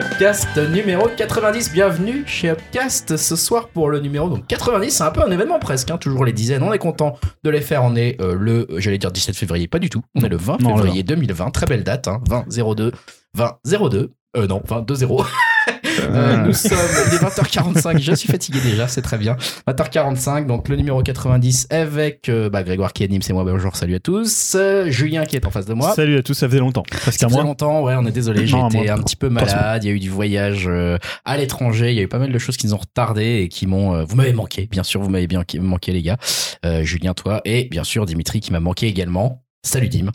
[0.00, 1.72] podcast numéro 90.
[1.72, 4.90] Bienvenue chez Upcast ce soir pour le numéro donc 90.
[4.90, 6.62] C'est un peu un événement presque, hein, toujours les dizaines.
[6.62, 7.84] On est content de les faire.
[7.84, 10.02] On est euh, le, j'allais dire 17 février, pas du tout.
[10.14, 11.50] On est le 20 Non, février 2020.
[11.50, 12.92] Très belle date, hein, 20 02
[13.34, 13.58] 20
[13.90, 14.10] 02.
[14.36, 15.24] Euh, non, 22 0.
[15.98, 19.36] Euh, nous sommes est 20h45, je suis fatigué déjà, c'est très bien.
[19.68, 23.94] 20h45, donc le numéro 90 avec euh, bah, Grégoire qui anime, c'est moi, bonjour, salut
[23.96, 24.54] à tous.
[24.54, 25.92] Euh, Julien qui est en face de moi.
[25.94, 26.82] Salut à tous, ça faisait longtemps.
[26.82, 29.28] Presque Ça faisait longtemps, ouais, on est désolé, j'ai Non, été moi, un petit peu
[29.28, 32.18] malade, il y a eu du voyage euh, à l'étranger, il y a eu pas
[32.18, 33.94] mal de choses qui nous ont retardé et qui m'ont...
[33.94, 36.16] euh, vous m'avez manqué, bien sûr, vous m'avez bien manqué les gars.
[36.64, 39.42] Euh, Julien, toi, et bien sûr Dimitri qui m'a manqué également.
[39.62, 40.10] Salut Dim.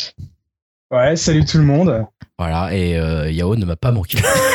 [0.91, 2.05] Ouais, salut tout le monde.
[2.38, 4.17] Voilà, et euh, Yao ne m'a pas manqué.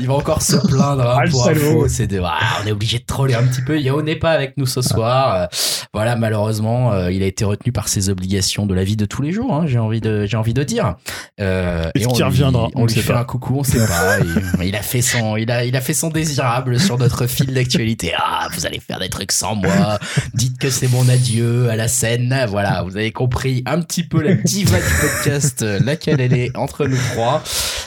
[0.00, 1.86] il va encore se plaindre hein, Ah, pour info.
[1.88, 3.78] C'est de, ah, on est obligé de troller un petit peu.
[3.80, 5.34] Yao n'est pas avec nous ce soir.
[5.34, 5.46] Euh,
[5.92, 9.22] voilà, malheureusement, euh, il a été retenu par ses obligations de la vie de tous
[9.22, 9.54] les jours.
[9.54, 10.94] hein, j'ai envie de, j'ai envie de dire.
[11.40, 12.68] Euh, Est-ce et on lui- reviendra?
[12.74, 13.20] On, On lui sait fait pas.
[13.20, 14.18] un coucou, on sait pas.
[14.60, 17.52] il, il a fait son, il a, il a fait son désirable sur notre fil
[17.52, 18.12] d'actualité.
[18.16, 19.98] Ah, vous allez faire des trucs sans moi.
[20.34, 22.44] Dites que c'est mon adieu à la scène.
[22.48, 26.56] Voilà, vous avez compris un petit peu la diva du podcast, euh, laquelle elle est
[26.56, 27.42] entre nous trois.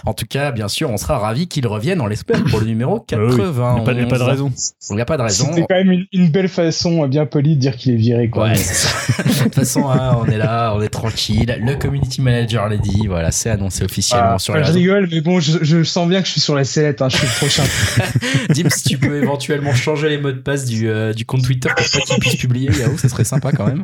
[0.06, 3.06] En tout cas, bien sûr, on sera ravis qu'il revienne, on l'espère, pour le numéro
[3.12, 3.84] Ah oui, 80.
[3.88, 4.52] Il n'y a, pas- de raison.
[4.90, 5.46] Il n'y a pas de raison.
[5.50, 8.30] C'était quand même une, une belle façon euh, bien polie de dire qu'il est viré,
[8.30, 8.46] quoi.
[8.48, 9.24] Ouais, c'est ça.
[9.24, 11.58] De toute façon, hein, on est là, on est tranquille.
[11.62, 14.80] Le community manager l'a dit, voilà, c'est annoncé officiellement Ah, sur je les réseaux.
[14.80, 17.18] rigole, mais bon, je, je sens bien que je suis sur la sellette, hein, je
[17.18, 17.64] suis le prochain.
[18.50, 21.70] Dim, si tu peux éventuellement changer les mots de passe du, euh, du compte Twitter
[21.76, 23.84] pour pas qu'il puisse publier, Yahoo, ça serait sympa quand même.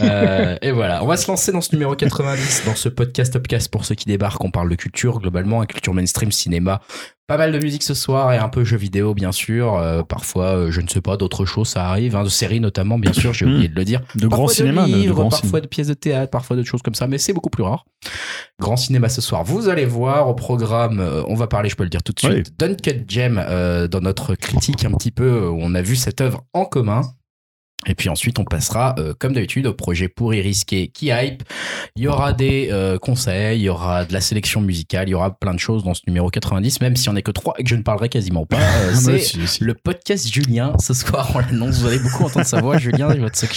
[0.00, 3.70] Euh, et voilà, on va se lancer dans ce numéro 90, dans ce podcast Upcast
[3.70, 4.44] pour ceux qui débarquent.
[4.44, 6.80] On parle de culture globalement, hein, culture mainstream, cinéma.
[7.26, 9.76] Pas mal de musique ce soir et un peu jeux vidéo bien sûr.
[9.76, 12.98] Euh, parfois, euh, je ne sais pas, d'autres choses, ça arrive, hein, de séries notamment,
[12.98, 13.52] bien sûr, j'ai Mhm.
[13.52, 14.00] oublié de le dire.
[14.16, 15.60] De grand Parfois cinéma, de de, de grand parfois cinéma.
[15.60, 17.84] de pièces de théâtre, parfois de choses comme ça, mais c'est beaucoup plus rare.
[18.58, 19.44] Grand cinéma ce soir.
[19.44, 22.20] Vous allez voir au programme, euh, on va parler, je peux le dire tout de
[22.26, 22.32] Oui.
[22.42, 26.20] suite, d'Uncut Gem euh, dans notre critique un petit peu où on a vu cette
[26.20, 27.02] œuvre en commun.
[27.86, 31.42] Et puis ensuite, on passera, euh, comme d'habitude, au projet pourri risqué qui hype.
[31.96, 35.14] Il y aura des euh, conseils, il y aura de la sélection musicale, il y
[35.14, 37.62] aura plein de choses dans ce numéro 90, même si on est que trois et
[37.64, 38.58] que je ne parlerai quasiment pas.
[38.58, 40.74] Euh, Ah, c'est le podcast Julien.
[40.78, 41.80] Ce soir, on l'annonce.
[41.80, 43.12] Vous allez beaucoup entendre sa voix, Julien.
[43.14, 43.54] Il va te que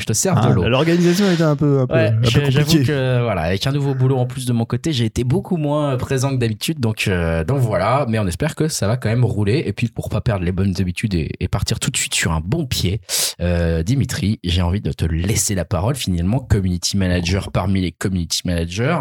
[0.00, 0.68] je te serve Ah, de l'eau.
[0.68, 4.16] L'organisation était un peu, un peu, Ouais, peu j'avoue que voilà, avec un nouveau boulot
[4.16, 7.58] en plus de mon côté, j'ai été beaucoup moins présent que d'habitude, donc euh, donc
[7.58, 8.06] voilà.
[8.08, 9.62] Mais on espère que ça va quand même rouler.
[9.66, 12.32] Et puis pour pas perdre les bonnes habitudes et, et partir tout de suite sur
[12.32, 13.00] un bon pied,
[13.40, 18.42] euh, Dimitri, j'ai envie de te laisser la parole finalement, community manager parmi les community
[18.44, 18.98] managers,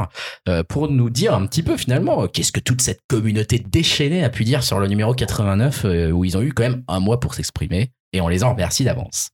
[0.47, 4.23] euh, pour nous dire un petit peu finalement euh, qu'est-ce que toute cette communauté déchaînée
[4.23, 6.99] a pu dire sur le numéro 89 euh, où ils ont eu quand même un
[6.99, 9.29] mois pour s'exprimer et on les en remercie d'avance.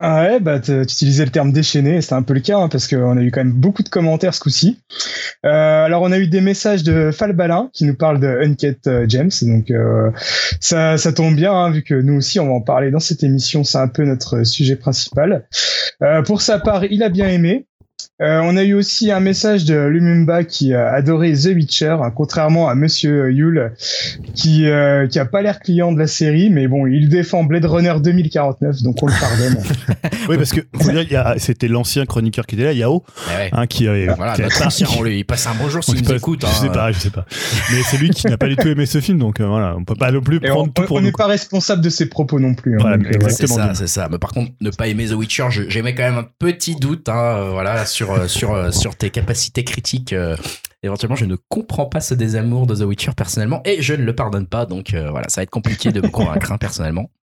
[0.00, 2.86] Ah ouais, bah tu utilisais le terme déchaîné, c'était un peu le cas, hein, parce
[2.86, 4.78] qu'on a eu quand même beaucoup de commentaires ce coup-ci.
[5.44, 9.06] Euh, alors on a eu des messages de Falbalin qui nous parle de Uncut euh,
[9.08, 10.12] James, donc euh,
[10.60, 13.24] ça, ça tombe bien, hein, vu que nous aussi on va en parler dans cette
[13.24, 15.48] émission, c'est un peu notre sujet principal.
[16.02, 17.66] Euh, pour sa part, il a bien aimé.
[18.20, 22.10] Euh, on a eu aussi un message de Lumumba qui a adoré The Witcher, hein,
[22.14, 23.72] contrairement à Monsieur Yule
[24.34, 27.64] qui euh, qui a pas l'air client de la série, mais bon, il défend Blade
[27.66, 29.62] Runner 2049, donc on le pardonne.
[30.28, 33.48] Oui, parce que faut dire, c'était l'ancien chroniqueur qui était là, Yao, Ouais, ouais.
[33.52, 34.06] hein, qui avait.
[34.08, 36.18] Voilà, qui a notre pas- ancien, on lui passe un bonjour on s'il sait nous
[36.18, 36.40] écoute.
[36.42, 36.50] Je hein.
[36.60, 37.24] sais pas, je sais pas.
[37.72, 39.84] Mais c'est lui qui n'a pas du tout aimé ce film, donc euh, voilà, on
[39.84, 42.08] peut pas non plus Et on prendre tout pour on n'est pas responsable de ses
[42.10, 42.74] propos non plus.
[42.74, 43.28] hein, Voilà, euh.
[43.30, 44.08] C'est ça, c'est ça.
[44.10, 47.16] Mais par contre, ne pas aimer The Witcher, j'aimais quand même un petit doute, hein,
[47.38, 50.12] euh, voilà, sur euh, sur euh, sur tes capacités critiques.
[50.12, 50.36] euh,
[50.82, 54.14] éventuellement, je ne comprends pas ce désamour de The Witcher personnellement, et je ne le
[54.14, 54.64] pardonne pas.
[54.66, 57.10] Donc euh, voilà, ça va être compliqué de me convaincre hein, personnellement.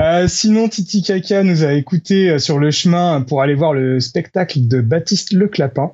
[0.00, 4.66] Euh, sinon, Titi Kaka nous a écouté sur le chemin pour aller voir le spectacle
[4.66, 5.92] de Baptiste Le Clapin.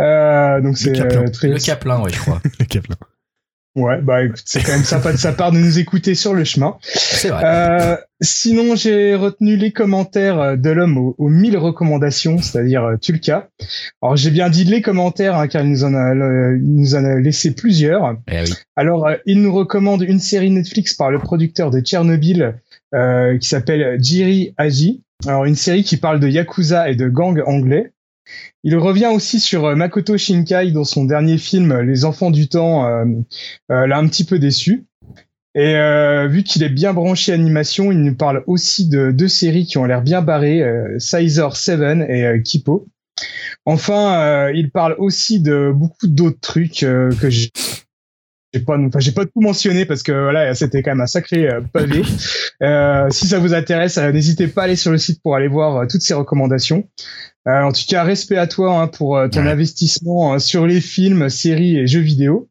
[0.00, 1.22] Euh, donc c'est Caplin.
[1.22, 2.40] euh, très Le Caplin, ouais, je crois.
[2.58, 2.96] Le Cap, là.
[3.78, 6.44] Ouais, bah écoute, c'est quand même sympa de sa part de nous écouter sur le
[6.44, 6.76] chemin.
[6.82, 7.42] C'est vrai.
[7.44, 13.48] Euh, sinon, j'ai retenu les commentaires de l'homme aux, aux 1000 recommandations, c'est-à-dire euh, Tulka.
[14.02, 17.04] Alors, j'ai bien dit les commentaires, hein, car il nous en a, il nous en
[17.04, 18.16] a laissé plusieurs.
[18.30, 18.54] Eh oui.
[18.76, 22.54] Alors, euh, il nous recommande une série Netflix par le producteur de Tchernobyl,
[22.94, 25.02] euh, qui s'appelle Jiri Aji.
[25.26, 27.92] Alors, une série qui parle de Yakuza et de gang anglais.
[28.64, 32.86] Il revient aussi sur euh, Makoto Shinkai dans son dernier film Les Enfants du Temps,
[32.86, 33.04] euh,
[33.70, 34.86] euh, l'a un petit peu déçu.
[35.54, 39.66] Et euh, vu qu'il est bien branché animation, il nous parle aussi de deux séries
[39.66, 42.86] qui ont l'air bien barrées, euh, Sizer 7 et euh, Kipo.
[43.64, 47.50] Enfin, euh, il parle aussi de beaucoup d'autres trucs euh, que j'ai
[48.54, 51.48] j'ai pas, enfin, j'ai pas tout mentionné parce que voilà, c'était quand même un sacré
[51.48, 52.02] euh, pavé.
[52.60, 55.46] Euh, si ça vous intéresse, euh, n'hésitez pas à aller sur le site pour aller
[55.46, 56.88] voir euh, toutes ces recommandations.
[57.48, 59.50] Euh, en tout cas, respect à toi hein, pour euh, ton Ouais.
[59.50, 62.48] investissement euh, sur les films, séries et jeux vidéo.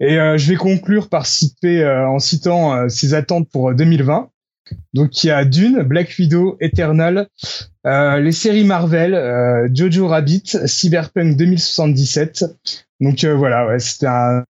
[0.00, 3.74] Et euh, je vais conclure par citer, euh, en citant euh, ses attentes pour euh,
[3.74, 4.30] 2020.
[4.94, 7.28] Donc il y a Dune, Black Widow, Eternal,
[7.86, 12.44] euh, les séries Marvel, euh, Jojo Rabbit, Cyberpunk 2077.
[13.00, 14.44] Donc euh, voilà, ouais, c'était un,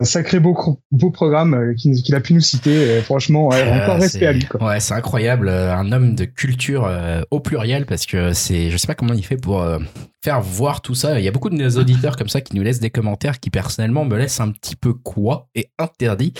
[0.00, 0.54] un sacré beau,
[0.90, 2.98] beau programme euh, qu'il a pu nous citer.
[2.98, 4.44] Et franchement, ouais, Euh, encore respect c'est- à lui.
[4.44, 4.62] Quoi.
[4.62, 8.76] Ouais, c'est incroyable, euh, un homme de culture euh, au pluriel parce que c'est, je
[8.76, 9.78] sais pas comment il fait pour euh,
[10.26, 11.20] faire voir tout ça.
[11.20, 13.48] Il y a beaucoup de nos auditeurs comme ça qui nous laissent des commentaires qui
[13.48, 16.32] personnellement me laissent un petit peu quoi et interdit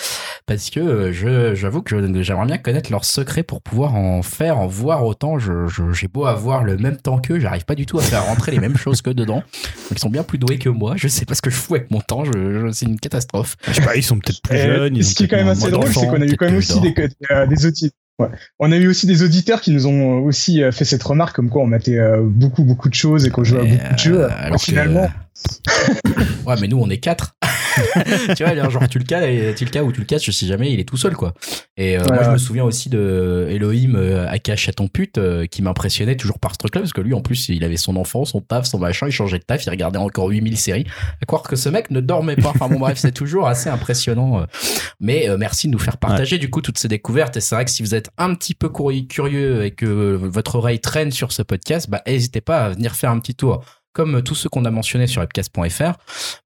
[0.44, 4.58] parce que euh, je, j'avoue que j'aimerais bien connaître leurs secrets pour pouvoir en faire,
[4.58, 5.38] en voir autant.
[5.38, 8.26] Je, je- j'ai beau avoir le même temps qu'eux, j'arrive pas du tout à faire
[8.26, 9.36] rentrer les mêmes choses que dedans.
[9.36, 10.94] Donc ils sont bien plus doués que moi.
[10.96, 12.24] Je sais pas ce que je fous avec mon temps.
[12.24, 13.54] Je, je- c'est une catastrophe.
[13.68, 14.96] Je sais pas, ils sont peut-être plus Et jeunes.
[14.96, 16.56] ils ce ont qui est quand même assez drôle, c'est qu'on a eu quand même
[16.56, 16.92] aussi des,
[17.30, 17.90] euh, des auditeurs.
[18.18, 18.28] Ouais.
[18.58, 21.50] On a eu aussi des auditeurs qui nous ont aussi euh, fait cette remarque comme
[21.50, 24.20] quoi on matait euh, beaucoup beaucoup de choses et qu'on jouait à beaucoup de jeux.
[24.22, 25.10] euh, Alors, alors que- finalement,
[26.46, 27.36] ouais, mais nous, on est quatre.
[28.36, 29.20] tu vois, genre, tu le cas,
[29.54, 31.34] tu le cas ou tu le casses, je sais jamais, il est tout seul, quoi.
[31.76, 35.46] Et euh, Ouais, moi, je me souviens aussi de Elohim, euh, aka chaton pute, euh,
[35.46, 38.24] qui m'impressionnait toujours par ce truc-là, parce que lui, en plus, il avait son enfant,
[38.24, 40.86] son taf, son machin, il changeait de taf, il regardait encore 8000 séries.
[41.22, 42.50] À croire que ce mec ne dormait pas.
[42.50, 44.40] Enfin bon, bref, c'est toujours assez impressionnant.
[44.40, 44.44] euh.
[45.00, 47.36] Mais euh, merci de nous faire partager, du coup, toutes ces découvertes.
[47.36, 48.68] Et c'est vrai que si vous êtes un petit peu
[49.08, 53.10] curieux et que votre oreille traîne sur ce podcast, bah, n'hésitez pas à venir faire
[53.10, 53.64] un petit tour.
[53.96, 55.92] Comme tous ceux qu'on a mentionnés sur webcast.fr,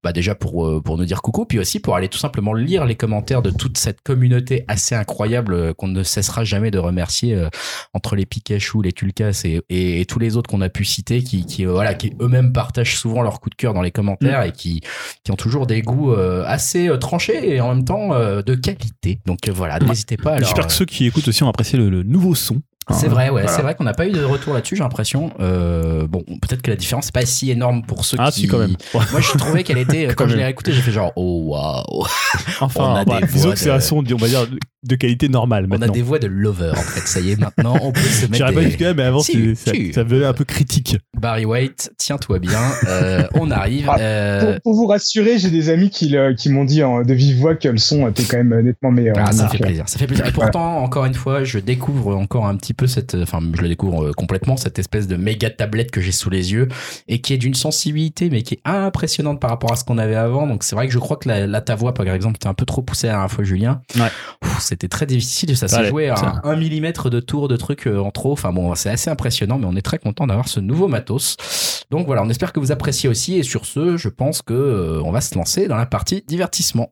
[0.05, 2.85] bah déjà pour euh, pour nous dire coucou, puis aussi pour aller tout simplement lire
[2.85, 7.35] les commentaires de toute cette communauté assez incroyable euh, qu'on ne cessera jamais de remercier
[7.35, 7.49] euh,
[7.93, 11.23] entre les Pikachu, les Tulkas et, et, et tous les autres qu'on a pu citer,
[11.23, 14.43] qui qui euh, voilà qui eux-mêmes partagent souvent leur coup de cœur dans les commentaires
[14.43, 14.79] et qui
[15.25, 18.55] qui ont toujours des goûts euh, assez euh, tranchés et en même temps euh, de
[18.55, 19.19] qualité.
[19.25, 20.35] Donc euh, voilà, n'hésitez pas.
[20.35, 22.61] Alors, J'espère que ceux qui écoutent aussi ont apprécié le, le nouveau son.
[22.93, 23.47] C'est Hein, vrai, ouais, voilà.
[23.47, 25.31] c'est vrai qu'on n'a pas eu de retour là-dessus, j'ai l'impression.
[25.39, 28.41] Euh, bon, peut-être que la différence n'est pas si énorme pour ceux Ah qui.
[28.41, 28.75] si quand même.
[28.93, 30.07] Moi, je trouvais qu'elle était.
[30.07, 30.45] Quand, Quand je l'ai même.
[30.45, 31.83] réécouté, j'ai fait genre, oh waouh.
[32.61, 34.47] On Enfin, a bah, des disons voix que c'est de- un son, on va dire,
[34.83, 35.93] de- qualité normale On a maintenant.
[35.93, 37.07] des voix de lover en fait.
[37.07, 38.35] Ça y est, maintenant, on peut se mettre.
[38.35, 39.93] J'irais pas des- jusqu'à mais avant, Si, c'est- ça, si.
[39.93, 40.97] ça devenait un peu critique.
[41.19, 42.59] Barry White, tiens-toi bien.
[42.87, 43.87] Euh, on arrive.
[43.89, 46.15] Ah, Euh, pour, pour vous rassurer, j'ai des amis qui,
[46.49, 49.15] m'ont dit en- de vive voix que le son était quand même nettement meilleur.
[49.19, 50.25] Ah, ça Donc, fait plaisir, ça fait plaisir.
[50.25, 53.67] Et pourtant, encore une fois, je découvre encore un petit peu cette, enfin, je le
[53.67, 56.67] découvre euh, complètement, cette espèce de méga tablette que j'ai sous les yeux
[57.07, 60.15] et qui est d'une sensibilité, mais qui est impressionnante par rapport à ce qu'on avait
[60.15, 60.47] avant.
[60.47, 62.53] Donc, c'est vrai que je crois que la, la ta voix, par exemple, était un
[62.53, 63.81] peu trop poussée à la dernière fois, Julien.
[63.95, 64.09] Ouais.
[64.59, 68.11] C'était très difficile, ça s'est joué à un, millimètre de tour de trucs euh, en
[68.11, 68.33] trop.
[68.33, 71.37] Enfin bon, c'est assez impressionnant, mais on est très content d'avoir ce nouveau matos.
[71.89, 73.37] Donc voilà, on espère que vous appréciez aussi.
[73.37, 76.91] Et sur ce, je pense que euh, on va se lancer dans la partie divertissement.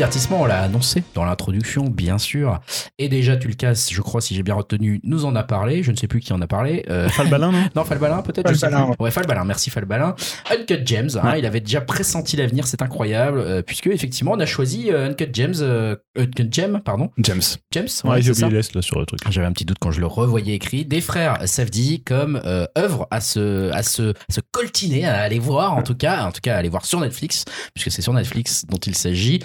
[0.00, 2.58] Divertissement, on l'a annoncé dans l'introduction, bien sûr.
[2.98, 5.82] Et déjà, tu le casses, je crois, si j'ai bien retenu, nous en a parlé.
[5.82, 6.86] Je ne sais plus qui en a parlé.
[6.88, 8.94] Euh, Falbalin, non non, Falbalin, peut-être Falbalin.
[8.98, 10.14] Ouais, Falbalin, merci Falbalin.
[10.50, 14.46] Uncut Gems, hein, il avait déjà pressenti l'avenir, c'est incroyable, euh, puisque effectivement, on a
[14.46, 15.30] choisi euh, Uncut
[15.60, 17.42] euh, Uncut Gem, pardon, James.
[17.70, 18.46] James, Ouais, ouais, j'ai c'est ça.
[18.46, 19.20] oublié l'Est là sur le truc.
[19.28, 20.86] J'avais un petit doute quand je le revoyais écrit.
[20.86, 25.38] Des frères Safdie comme euh, œuvre à se, à se, à se coltiner, à aller
[25.38, 28.14] voir en tout cas, en tout cas à aller voir sur Netflix, puisque c'est sur
[28.14, 29.40] Netflix dont il s'agit.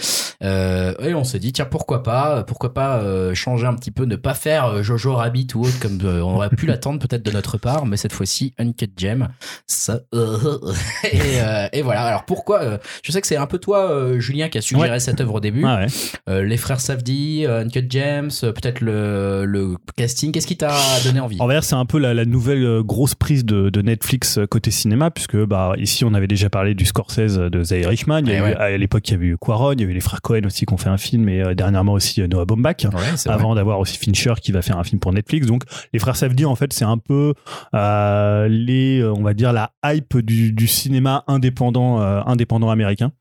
[0.45, 4.05] Euh, et on s'est dit tiens pourquoi pas, pourquoi pas euh, changer un petit peu,
[4.05, 7.31] ne pas faire euh, Jojo Rabbit ou autre comme on aurait pu l'attendre peut-être de
[7.31, 9.29] notre part, mais cette fois-ci Uncut Gem.
[9.67, 9.99] Ça,
[11.03, 12.03] et, et voilà.
[12.03, 14.99] Alors pourquoi Je sais que c'est un peu toi, Julien, qui a suggéré Ouais.
[14.99, 15.63] cette œuvre au début.
[15.65, 15.85] Ah
[16.27, 16.43] ouais.
[16.45, 20.31] Les frères Safdie, Uncut James, peut-être le, le casting.
[20.31, 21.37] Qu'est-ce qui t'a donné envie?
[21.39, 25.09] En vrai, c'est un peu la, la nouvelle grosse prise de, de Netflix côté cinéma,
[25.11, 28.21] puisque bah, ici, on avait déjà parlé du Scorsese de Zaire Richman.
[28.25, 28.55] Il y a Eh eu-.
[28.55, 30.73] À l'époque, il y avait eu Quaron, il y avait les frères Cohen aussi qui
[30.73, 32.85] ont fait un film, et euh, dernièrement aussi euh, Noah Baumbach.
[32.85, 33.31] Ouais.
[33.31, 35.47] Avant d'avoir aussi Fincher qui va faire un film pour Netflix.
[35.47, 35.63] Donc,
[35.93, 37.33] les frères Safdie, en fait, c'est un peu
[37.73, 43.11] euh, les, on va dire, la hype du, du cinéma indépendant, indépendant américain.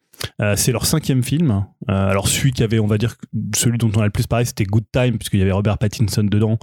[0.41, 1.65] Euh, c'est leur cinquième film.
[1.91, 3.17] Euh, alors celui qui avait, on va dire,
[3.55, 6.25] celui dont on a le plus parlé, c'était Good Time, puisqu'il y avait Robert Pattinson
[6.25, 6.59] dedans,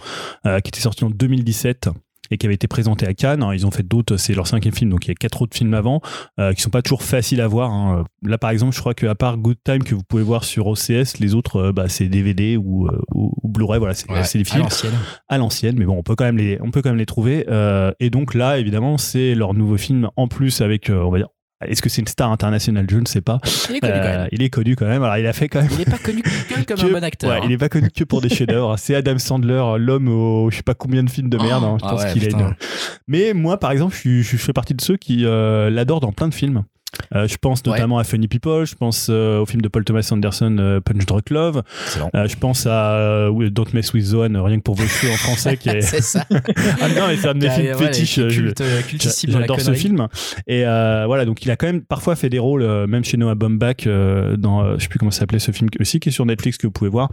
[0.45, 1.89] euh, qui était sorti en 2017
[2.31, 3.41] et qui avait été présenté à Cannes.
[3.41, 5.55] Alors, ils ont fait d'autres, c'est leur cinquième film, donc il y a quatre autres
[5.55, 6.01] films avant
[6.39, 7.69] euh, qui sont pas toujours faciles à voir.
[7.71, 8.05] hein.
[8.23, 11.19] Là, par exemple, je crois qu'à part Good Time que vous pouvez voir sur OCS,
[11.19, 13.77] les autres, euh, bah, c'est DVD ou, euh, ou, ou Blu-ray.
[13.79, 14.63] Voilà, c'est Ouais, des films
[15.29, 17.45] à l'ancienne, mais bon, on peut quand même les, on peut quand même les trouver.
[17.49, 21.27] Euh, et donc là, évidemment, c'est leur nouveau film en plus avec, on va dire,
[21.67, 22.85] est-ce que c'est une star internationale?
[22.89, 23.39] Je ne sais pas.
[23.69, 24.27] Il est connu quand Euh, même.
[24.31, 25.03] il est connu quand même.
[25.03, 25.69] Alors, il a fait quand même.
[25.71, 27.29] Il n'est pas connu que comme un bon acteur.
[27.29, 27.41] Ouais, hein.
[27.45, 28.75] il est pas connu que pour des chefs-d'œuvre.
[28.77, 31.63] C'est Adam Sandler, l'homme au je sais pas combien de films de merde.
[31.63, 31.77] hein.
[31.79, 32.39] Je Ah pense ouais, qu'il a putain.
[32.39, 32.55] une.
[33.07, 36.11] Mais moi, par exemple, je, suis- je fais partie de ceux qui euh, l'adorent dans
[36.11, 36.63] plein de films.
[37.15, 37.71] Euh, je pense Ouais.
[37.71, 41.05] notamment à Funny People, je pense euh, au film de Paul Thomas Anderson, euh, Punch
[41.05, 41.63] Drunk Love.
[42.13, 45.69] Je pense à Don't Mess with Zohan, rien que pour vos cheveux en français, qui
[45.69, 45.81] est.
[45.81, 46.25] C'est ça.
[46.29, 48.19] ah non, mais c'est un de mes films ouais, fétiches.
[49.27, 50.07] J'adore ce film.
[50.47, 53.87] Et voilà, donc il a quand même parfois fait des rôles, même chez Noah Baumbach,
[54.37, 56.71] dans, je sais plus comment s'appelait ce film aussi, qui est sur Netflix, que vous
[56.71, 57.09] pouvez voir.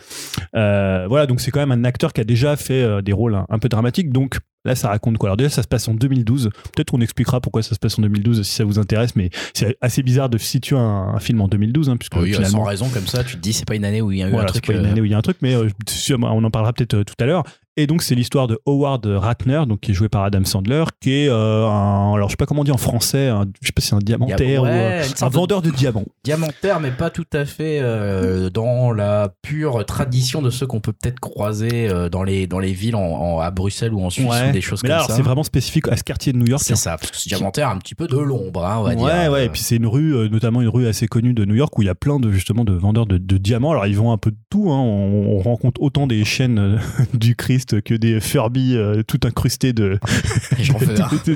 [0.52, 3.58] Voilà, donc c'est quand même un acteur qui a déjà fait des rôles un, un
[3.58, 4.10] peu dramatiques.
[4.10, 5.28] Donc là, ça raconte quoi?
[5.30, 6.50] Alors déjà, ça se passe en 2012.
[6.74, 9.76] Peut-être qu'on expliquera pourquoi ça se passe en 2012 si ça vous intéresse, mais c'est
[9.80, 12.58] assez bizarre de situer un, un film en 2012, hein, puisque Oui, finalement.
[12.58, 14.28] sans raison comme ça, tu te dis c'est pas une année où il y a
[14.28, 14.74] eu Voilà, un c'est truc.
[14.74, 15.68] pas une euh, année où il y a un truc, mais euh,
[16.10, 17.44] on en parlera peut-être euh, tout à l'heure.
[17.80, 21.12] Et donc, c'est l'histoire de Howard Ratner, donc qui est joué par Adam Sandler, qui
[21.12, 23.72] est euh, un, alors je sais pas comment on dit en français, un- je sais
[23.72, 26.04] pas si c'est un diamantaire Ouais, ou euh, un de- vendeur de diamants.
[26.24, 30.92] diamantaire, mais pas tout à fait euh, dans la pure tradition de ceux qu'on peut
[30.92, 34.26] peut-être croiser euh, dans les dans les villes en, en- à Bruxelles ou en Suisse
[34.28, 34.48] Ouais.
[34.48, 35.14] ou des choses Mais comme là, alors, ça.
[35.16, 36.62] c'est vraiment spécifique à ce quartier de New York.
[36.66, 38.88] C'est ça, parce que ce diamantaire a un petit peu de l'ombre, hein, on va
[38.90, 39.04] ouais, dire.
[39.06, 41.78] ouais, Euh, et puis c'est une rue, notamment une rue assez connue de New York
[41.78, 43.70] où il y a plein de justement de vendeurs de, de diamants.
[43.70, 44.80] Alors ils vont un peu de tout, hein.
[44.80, 46.80] on, on rencontre autant des chaînes
[47.14, 49.98] du Christ que des Furby euh, tout incrustés de,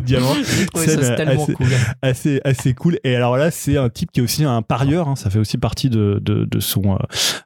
[0.05, 0.35] diamants.
[1.17, 1.67] Tellement assez- cool.
[2.03, 5.17] assez assez cool et alors là c'est un type qui est aussi un parieur hein,
[5.17, 6.99] ça fait aussi partie de de, de son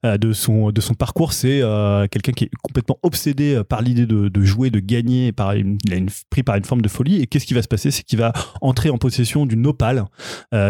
[0.05, 4.07] euh, de son de son parcours c'est euh, quelqu'un qui est complètement obsédé par l'idée
[4.07, 6.88] de, de jouer de gagner par une, il a une, pris par une forme de
[6.88, 7.90] folie et qu'est-ce qui va se passer?
[7.90, 10.05] C'est qu'il va entrer en possession d'une opale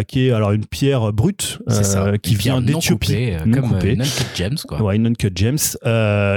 [0.08, 2.18] qui est alors une pierre brute C'est ça.
[2.18, 3.92] qui vient d'Éthiopie comme coupée.
[3.94, 4.82] une Uncut Gems, quoi.
[4.82, 5.56] Ouais, une uncut gems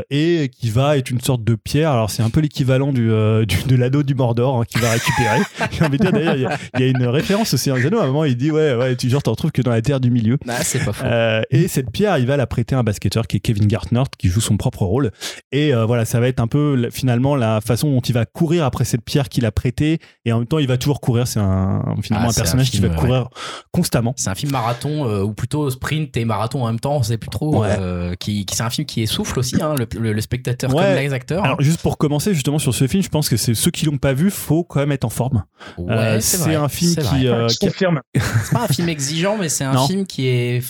[0.10, 1.92] et qui va être une sorte de pierre.
[1.92, 4.92] Alors c'est un peu l'équivalent du, euh, du- de l'anneau du Mordor hein, qui va
[4.92, 5.40] récupérer.
[5.72, 7.80] J'ai envie de dire d'ailleurs il y, a- il y a une référence au Seigneur
[7.80, 8.00] des Anneaux.
[8.00, 10.00] À un moment il dit ouais ouais tu genre t'en retrouves que dans la terre
[10.00, 10.38] du milieu.
[10.48, 11.06] Ah, c'est pas faux.
[11.06, 14.04] Euh, et cette pierre, il va la prêter à un basketteur qui est Kevin Gartner,
[14.18, 15.12] qui joue son propre rôle.
[15.52, 18.66] Et euh, voilà, ça va être un peu finalement la façon dont il va courir
[18.66, 20.00] après cette pierre qu'il a prêtée.
[20.26, 21.28] Et en même temps, il va toujours courir.
[21.28, 22.96] C'est un, finalement Ah, un un personnage qui va ouais.
[22.96, 23.30] courir
[23.72, 24.14] constamment.
[24.18, 27.30] C'est un film marathon, ou plutôt sprint et marathon en même temps, on sait plus
[27.30, 27.62] trop.
[27.62, 28.16] Ouais.
[28.20, 30.84] qui, qui- c'est un film qui essouffle aussi, hein, le, le- le spectateur Ouais.
[30.84, 31.44] comme les acteurs.
[31.50, 33.98] Alors juste pour commencer justement sur ce film, je pense que c'est ceux qui l'ont
[33.98, 35.44] pas vu, faut quand même être en forme.
[35.78, 37.26] ouais, Euh, c'est un film qui, vrai.
[37.28, 38.02] euh, qui confirme.
[38.16, 39.88] C'est pas un film exigeant, mais c'est un Non.
[39.88, 40.64] film qui est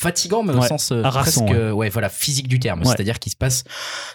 [0.00, 1.70] fatigant, mais au Ouais, sens euh, harassant, presque, ouais.
[1.70, 1.88] ouais.
[1.90, 2.80] voilà, physique du terme.
[2.80, 2.86] Ouais.
[2.86, 3.64] C'est-à-dire qu'il se passe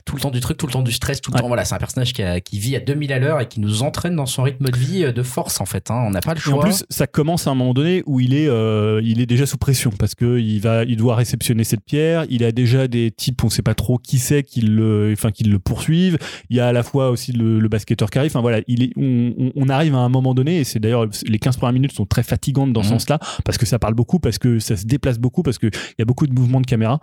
[0.06, 1.48] tout le temps du truc, tout le temps du stress, tout le temps.
[1.48, 3.84] Voilà, c'est un personnage qui, a- qui vit à 2000 à l'heure et qui nous
[3.84, 5.92] entraîne dans son rythme de vie euh, de force, en fait.
[5.92, 6.04] Hein.
[6.08, 6.56] On n'a pas le Et choix.
[6.56, 9.46] en plus, ça commence à un moment donné où il est, euh, il est déjà
[9.46, 12.25] sous pression parce que il va, il doit réceptionner cette pierre.
[12.30, 15.44] Il a déjà des types, on sait pas trop qui c'est, qui le, enfin, qui
[15.44, 16.18] le poursuivent.
[16.50, 18.32] Il y a à la fois aussi le, le basketteur qui arrive.
[18.32, 21.39] Enfin voilà, il est, on, on- arrive à un moment donné et c'est d'ailleurs les
[21.39, 23.00] 15 premières minutes sont très fatigantes dans ce Mhm.
[23.00, 25.96] sens-là parce que ça parle beaucoup, parce que ça se déplace beaucoup, parce que il
[26.00, 27.00] y a beaucoup de mouvements de caméra.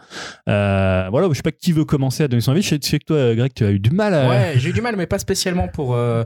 [0.48, 2.62] Euh, voilà, je sais pas qui veut commencer à donner son avis.
[2.62, 4.28] Je sais, que toi, Greg, tu as eu du mal à.
[4.28, 6.24] Ouais, j'ai eu du mal, mais pas spécialement pour, euh,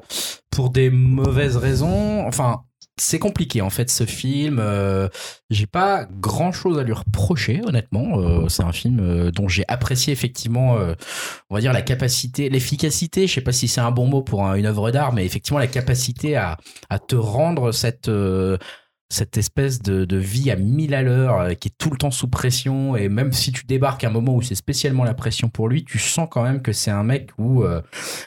[0.51, 2.27] pour des mauvaises raisons.
[2.27, 2.63] Enfin,
[2.99, 4.59] c'est compliqué en fait ce film.
[4.59, 5.09] Euh,
[5.51, 8.19] j'ai pas grand chose à lui reprocher, honnêtement.
[8.21, 10.79] Euh, c'est un film euh, dont j'ai apprécié effectivement,
[11.51, 13.27] on va dire, la capacité, l'efficacité.
[13.27, 15.59] Je sais pas si c'est un bon mot pour un- une œuvre d'art, mais effectivement,
[15.59, 16.57] la capacité à,
[16.89, 18.11] à te rendre cette.
[19.09, 22.11] Cette espèce de, de vie à mille à l'heure euh, qui est tout le temps
[22.11, 25.49] sous pression et même si tu débarques à un moment où c'est spécialement la pression
[25.49, 27.83] pour lui tu sens quand même que c'est un mec où euh,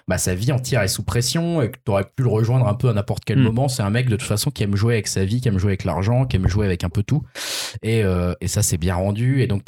[0.07, 2.75] bah, sa vie entière est sous pression et que tu aurais pu le rejoindre un
[2.75, 3.43] peu à n'importe quel Mm.
[3.43, 3.67] moment.
[3.67, 5.71] C'est un mec de toute façon qui aime jouer avec sa vie, qui aime jouer
[5.71, 7.23] avec l'argent, qui aime jouer avec un peu tout.
[7.81, 9.41] Et, euh, et ça, c'est bien rendu.
[9.41, 9.63] Et donc,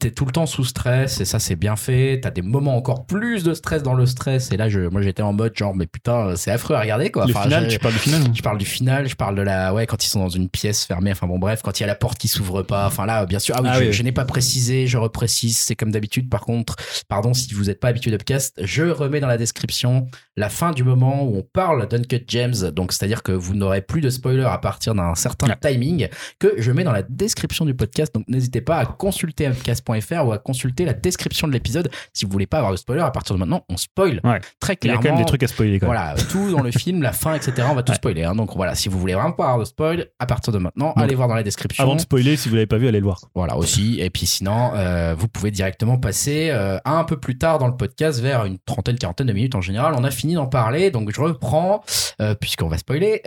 [0.00, 2.20] T'es tout le temps sous stress et ça c'est bien fait.
[2.22, 5.22] T'as des moments encore plus de stress dans le stress et là je, moi j'étais
[5.22, 7.26] en mode genre mais putain c'est affreux à regarder quoi.
[7.26, 8.22] Le final, tu parles du final.
[8.34, 10.84] je parle du final, je parle de la ouais quand ils sont dans une pièce
[10.84, 13.26] fermée, enfin bon bref, quand il y a la porte qui s'ouvre pas, enfin là
[13.26, 13.92] bien sûr ah oui, Ah je, oui.
[13.92, 16.28] je n'ai pas précisé, je reprécise, c'est comme d'habitude.
[16.28, 16.76] Par contre,
[17.08, 20.72] pardon si vous n'êtes pas habitué de podcast, je remets dans la description la fin
[20.72, 24.42] du moment où on parle d'Uncut Gems, donc c'est-à-dire que vous n'aurez plus de spoiler
[24.44, 28.14] à partir d'un certain timing que je mets dans la description du podcast.
[28.14, 29.46] Donc n'hésitez pas à consulter
[29.80, 33.02] upcast.fr ou à consulter la description de l'épisode si vous voulez pas avoir de spoiler.
[33.02, 34.40] À partir de maintenant, on spoil Ouais.
[34.60, 35.02] très Il y a clairement.
[35.02, 35.78] quand même des trucs à spoiler.
[35.78, 35.96] Quand même.
[35.96, 37.66] Voilà, tout dans le film, la fin, etc.
[37.70, 37.96] On va tout Ouais.
[37.96, 38.24] spoiler.
[38.24, 38.34] hein.
[38.34, 40.98] Donc voilà, si vous voulez vraiment pas avoir de spoil, à partir de maintenant, Donc,
[41.04, 41.82] allez voir dans la description.
[41.82, 43.20] Avant de spoiler, si vous l'avez pas vu, allez le voir.
[43.34, 43.98] Voilà aussi.
[44.00, 47.76] Et puis sinon, euh, vous pouvez directement passer euh, un peu plus tard dans le
[47.76, 49.94] podcast vers une trentaine, quarantaine de minutes en général.
[49.96, 51.82] On a fini d'en parler, donc je reprends
[52.20, 53.20] euh, puisqu'on va spoiler.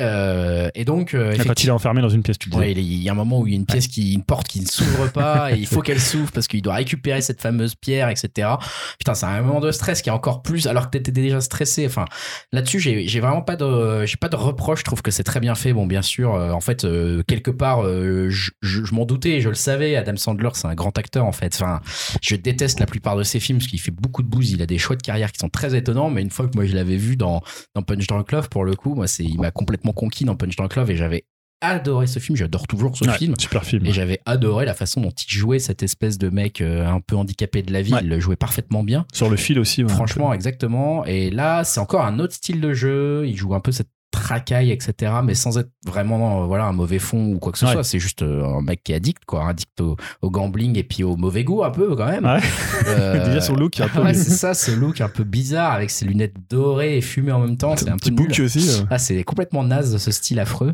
[0.75, 2.65] Et donc, euh, Quand il est enfermé dans une pièce, tu le disais.
[2.65, 4.47] Ouais, il y a un moment où il y a une pièce qui, une porte
[4.47, 7.75] qui ne s'ouvre pas et il faut qu'elle s'ouvre parce qu'il doit récupérer cette fameuse
[7.75, 8.49] pierre, etc.
[8.97, 11.85] Putain, c'est un moment de stress qui est encore plus, alors que t'étais déjà stressé.
[11.85, 12.05] Enfin,
[12.51, 14.79] là-dessus, j'ai, vraiment pas de, j'ai pas de reproche.
[14.79, 15.73] Je trouve que c'est très bien fait.
[15.73, 19.55] Bon, bien sûr, euh, en fait, euh, quelque part, euh, je m'en doutais, je le
[19.55, 19.95] savais.
[19.95, 21.53] Adam Sandler, c'est un grand acteur, en fait.
[21.55, 21.81] Enfin,
[22.21, 24.51] je déteste la plupart de ses films parce qu'il fait beaucoup de bouse.
[24.51, 26.09] Il a des choix de carrière qui sont très étonnants.
[26.09, 27.41] Mais une fois que moi je l'avais vu dans,
[27.75, 30.55] dans Punch Drunk Love, pour le coup, moi, c'est, il m'a complètement conquis dans Punch
[30.55, 31.25] Drunk Love et j'avais
[31.61, 32.35] adoré ce film.
[32.35, 33.35] J'adore toujours ce Ouais, film.
[33.37, 33.85] Super film.
[33.85, 37.15] Et j'avais adoré la façon dont il jouait cette espèce de mec euh, un peu
[37.15, 37.93] handicapé de la vie.
[37.93, 37.99] Ouais.
[38.03, 39.05] Il le jouait parfaitement bien.
[39.13, 39.83] Sur le fil aussi.
[39.83, 41.05] ouais, Franchement, exactement.
[41.05, 43.23] Et là, c'est encore un autre style de jeu.
[43.27, 45.13] Il joue un peu cette tracaille, etc.
[45.23, 47.73] Mais sans être vraiment euh, voilà un mauvais fond ou quoi que ce Ouais.
[47.73, 47.83] soit.
[47.83, 49.47] C'est juste euh, un mec qui est addict, quoi.
[49.47, 52.25] Addict au, au gambling et puis au mauvais goût, un peu quand même.
[52.25, 52.39] Ouais.
[52.87, 54.01] Euh, Déjà son look, un peu.
[54.01, 57.39] ouais, c'est ça, ce look un peu bizarre avec ses lunettes dorées et fumées en
[57.39, 57.75] même temps.
[57.77, 58.27] C'est un peu petit nul.
[58.29, 58.81] book aussi.
[58.89, 60.73] Ah, c'est complètement naze ce style affreux.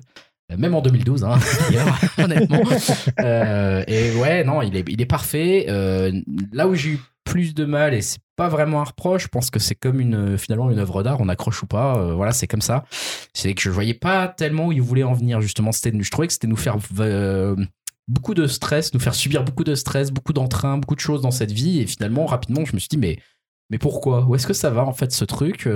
[0.55, 2.61] Même en 2012, hein, d'ailleurs, honnêtement.
[3.19, 5.65] Euh, et ouais, non, il est, il est parfait.
[5.69, 6.11] Euh,
[6.53, 9.49] là où j'ai eu plus de mal, et c'est pas vraiment un reproche, je pense
[9.49, 12.45] que c'est comme une, finalement une œuvre d'art, on accroche ou pas, euh, voilà, c'est
[12.45, 12.85] comme ça.
[13.33, 15.71] C'est que je voyais pas tellement où il voulait en venir, justement.
[15.71, 16.77] C'était, je trouvais que c'était nous faire
[18.07, 21.31] beaucoup de stress, nous faire subir beaucoup de stress, beaucoup d'entrain, beaucoup de choses dans
[21.31, 23.17] cette vie, et finalement, rapidement, je me suis dit, mais,
[23.71, 24.25] mais pourquoi?
[24.25, 25.67] Où est-ce que ça va, en fait, ce truc?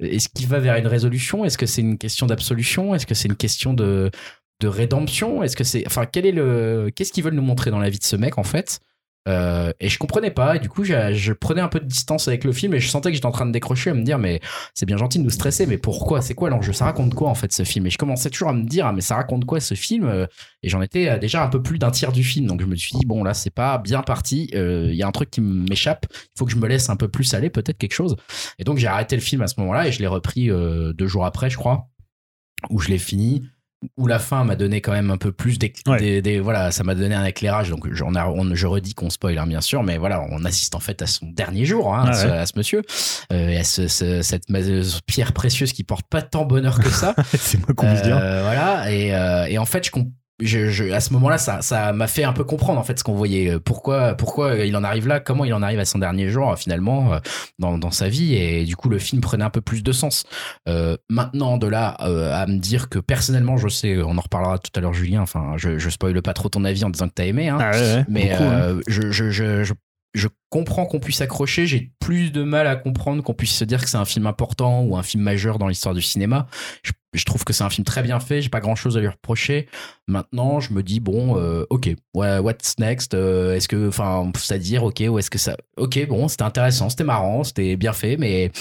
[0.00, 1.44] Est-ce qu'il va vers une résolution?
[1.44, 2.94] Est-ce que c'est une question d'absolution?
[2.94, 4.10] Est-ce que c'est une question de,
[4.60, 5.42] de rédemption?
[5.42, 7.98] Est-ce que c'est, enfin, quel est le, qu'est-ce qu'ils veulent nous montrer dans la vie
[7.98, 8.80] de ce mec en fait?
[9.28, 10.56] Euh, Et je comprenais pas.
[10.56, 13.10] Et du coup, je prenais un peu de distance avec le film et je sentais
[13.10, 14.40] que j'étais en train de décrocher, à me dire, mais
[14.74, 16.72] c'est bien gentil de nous stresser, mais pourquoi C'est quoi l'enjeu?
[16.72, 17.86] Ça raconte quoi en fait ce film?
[17.86, 20.26] Et je commençais toujours à me dire, ah, mais ça raconte quoi ce film Euh,
[20.62, 22.74] Et j'en étais à déjà un peu plus d'un tiers du film, donc je me
[22.76, 24.50] suis dit, bon là, c'est pas bien parti.
[24.54, 26.06] Euh, Il y a un truc qui m'échappe.
[26.10, 28.16] Il faut que je me laisse un peu plus aller, peut-être quelque chose.
[28.58, 31.06] Et donc j'ai arrêté le film à ce moment-là et je l'ai repris euh, deux
[31.06, 31.88] jours après, je crois,
[32.70, 33.42] où je l'ai fini.
[33.96, 35.56] Où la fin m'a donné quand même un peu plus
[35.86, 35.98] Ouais.
[36.00, 37.70] des, des- voilà, ça m'a donné un éclairage.
[37.70, 40.80] Donc j'en on- je redis qu'on spoil hein, bien sûr, mais voilà, on assiste en
[40.80, 42.38] fait à son dernier jour, hein, à, Ouais, ce, ouais.
[42.38, 42.82] à ce monsieur,
[43.32, 44.50] euh, et à ce- ce- cette
[45.06, 47.14] pierre précieuse qui porte pas tant bonheur que ça.
[47.38, 47.86] c'est moi qu'on.
[47.86, 51.62] Euh, voilà et, euh, et en fait je, comp- je, je- à ce moment-là ça
[51.62, 54.76] ça m'a fait un peu comprendre en fait ce qu'on voyait Euh, pourquoi pourquoi il
[54.76, 57.18] en arrive là comment il en arrive à son dernier jour euh, finalement euh,
[57.58, 58.34] dans, dans sa vie.
[58.34, 60.24] Et du coup le film prenait un peu plus de sens.
[60.68, 64.58] Euh, maintenant de là euh, à me dire que personnellement je sais on en reparlera
[64.58, 67.14] tout à l'heure Julien enfin je, je spoile pas trop ton avis en disant que
[67.14, 68.52] t'as aimé hein, Ah ouais, ouais, mais beaucoup, hein.
[68.62, 69.72] euh, je, je, je
[70.50, 71.66] comprends qu'on puisse accrocher.
[71.66, 74.82] J'ai plus de mal à comprendre qu'on puisse se dire que c'est un film important
[74.82, 76.46] ou un film majeur dans l'histoire du cinéma.
[77.14, 78.42] Je, trouve que c'est un film très bien fait.
[78.42, 79.68] J'ai pas grand chose à lui reprocher.
[80.06, 83.14] Maintenant, je me dis bon, euh, ok, what's next?
[83.14, 87.04] Euh, Est-ce que, enfin, c'est-à-dire, ok, ou est-ce que ça, ok, bon, c'était intéressant, c'était
[87.04, 88.52] marrant, c'était bien fait, mais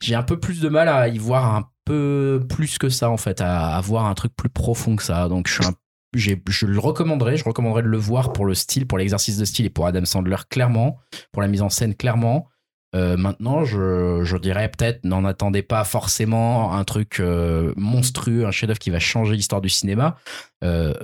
[0.00, 3.16] j'ai un peu plus de mal à y voir un peu plus que ça en
[3.16, 5.28] fait, à, à voir un truc plus profond que ça.
[5.28, 5.74] Donc, je suis un
[6.14, 9.66] je le recommanderais, je recommanderais de le voir pour le style, pour l'exercice de style
[9.66, 10.98] et pour Adam Sandler clairement,
[11.32, 12.48] pour la mise en scène clairement.
[12.94, 18.78] Euh, maintenant, je, dirais peut-être, n'en attendez pas forcément un truc euh, monstrueux, un chef-d'œuvre
[18.78, 20.16] qui va changer l'histoire du cinéma.
[20.62, 20.94] Euh,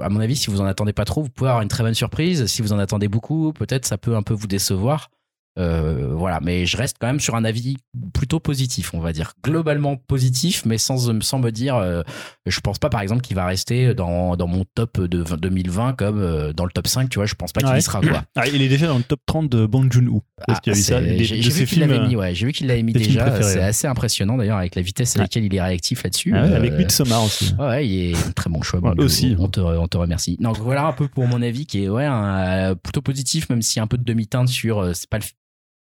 [0.00, 1.94] à mon avis, si vous en attendez pas trop, vous pouvez avoir une très bonne
[1.94, 2.46] surprise.
[2.46, 5.10] Si vous en attendez beaucoup, peut-être ça peut un peu vous décevoir.
[5.58, 7.76] Euh, voilà, mais je reste quand même sur un avis
[8.14, 9.32] plutôt positif, on va dire.
[9.44, 12.02] Globalement positif, mais sans, sans me dire, euh,
[12.46, 15.94] je pense pas par exemple qu'il va rester dans, dans mon top de 20 2020
[15.94, 17.78] comme euh, dans le top 5, tu vois, je pense pas qu'il Ouais.
[17.78, 18.22] y sera quoi.
[18.36, 20.22] Ah, il est déjà dans le top 30 de Bong Joon-ho.
[20.48, 23.42] Ah, J'ai vu qu'il l'avait euh, mis, ouais, j'ai vu qu'il l'avait mis déjà.
[23.42, 26.32] C'est assez impressionnant d'ailleurs avec la vitesse à laquelle il est réactif là-dessus.
[26.34, 27.54] ah ouais, avec Midsommar aussi.
[27.58, 28.80] Ouais, il est un très bon choix.
[28.98, 29.30] Aussi.
[29.32, 29.44] Joon-ho.
[29.44, 30.36] On te, on te remercie.
[30.40, 33.82] Donc voilà un peu pour mon avis qui est ouais un- plutôt positif, même a
[33.82, 35.24] un peu de demi-teinte sur c'est pas le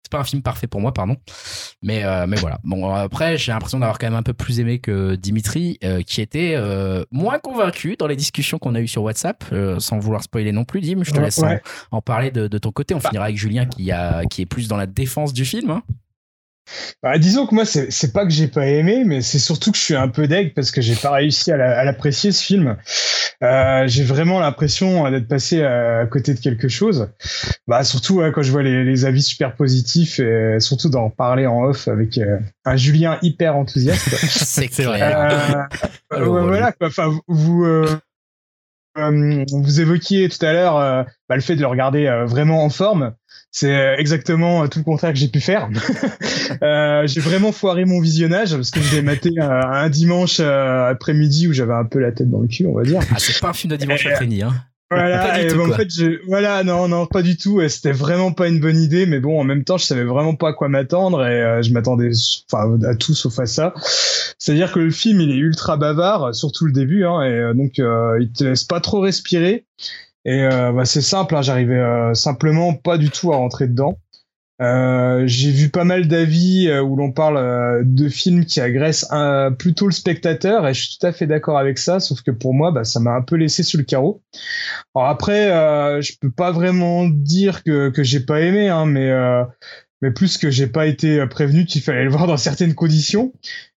[0.02, 1.16] c'est pas un film parfait pour moi, pardon.
[1.82, 2.58] Mais euh, mais voilà.
[2.64, 6.20] Bon après j'ai l'impression d'avoir quand même un peu plus aimé que Dimitri, euh, qui
[6.20, 10.22] était euh, moins convaincu dans les discussions qu'on a eues sur WhatsApp, euh, sans vouloir
[10.22, 10.80] spoiler non plus.
[10.80, 11.62] Dim, je te Ouais, laisse en- ouais.
[11.92, 12.94] en, parler de, de ton côté.
[12.94, 15.70] On finira avec Julien qui a qui est plus dans la défense du film.
[15.70, 15.82] hein.
[17.02, 19.82] Bah, disons que moi, c'est pas que j'ai pas aimé, mais c'est surtout que je
[19.82, 22.76] suis un peu deg parce que j'ai pas réussi à la- à l'apprécier ce film.
[23.42, 27.08] Euh, j'ai vraiment l'impression euh, d'être passé à côté de quelque chose.
[27.66, 31.46] Bah surtout ouais, quand je vois les, les avis super positifs et surtout d'en parler
[31.46, 34.08] en off avec euh, un Julien hyper enthousiaste.
[34.10, 34.98] C'est C'est vrai.
[34.98, 35.68] clair.
[36.12, 36.46] Euh, ouais, relou.
[36.46, 36.86] voilà quoi.
[36.86, 37.86] Enfin, vous euh,
[38.98, 42.62] euh, vous évoquiez tout à l'heure euh, bah, le fait de le regarder euh, vraiment
[42.64, 43.14] en forme.
[43.54, 45.68] C'est euh, exactement euh, tout le contraire que j'ai pu faire.
[46.62, 50.90] Euh, j'ai vraiment foiré mon visionnage parce que je l'ai maté euh, un dimanche euh,
[50.90, 53.00] après-midi où j'avais un peu la tête dans le cul, on va dire.
[53.10, 54.42] Ah, c'est pas un film de dimanche après-midi.
[54.42, 54.54] Hein.
[54.90, 57.62] Voilà, et tout, bon, en fait, je, voilà, non, non, pas du tout.
[57.62, 60.34] et C'était vraiment pas une bonne idée, mais bon, en même temps, je savais vraiment
[60.34, 62.10] pas à quoi m'attendre et euh, je m'attendais,
[62.52, 63.72] enfin, à tout sauf à ça.
[64.38, 68.18] C'est-à-dire que le film, il est ultra bavard, surtout le début, hein, et donc euh,
[68.20, 69.64] il te laisse pas trop respirer.
[70.24, 73.98] Et bah, c'est simple, hein, j'arrivais simplement pas du tout à rentrer dedans.
[74.62, 79.08] Euh, j'ai vu pas mal d'avis euh, où l'on parle euh, de films qui agressent
[79.58, 82.54] plutôt le spectateur et je suis tout à fait d'accord avec ça, sauf que pour
[82.54, 84.22] moi, bah, ça m'a un peu laissé sur le carreau.
[84.94, 85.48] Alors après,
[86.00, 89.10] je peux pas vraiment dire que, que j'ai pas aimé, hein, mais,
[90.00, 93.32] mais plus que j'ai pas été prévenu qu'il fallait le voir dans certaines conditions.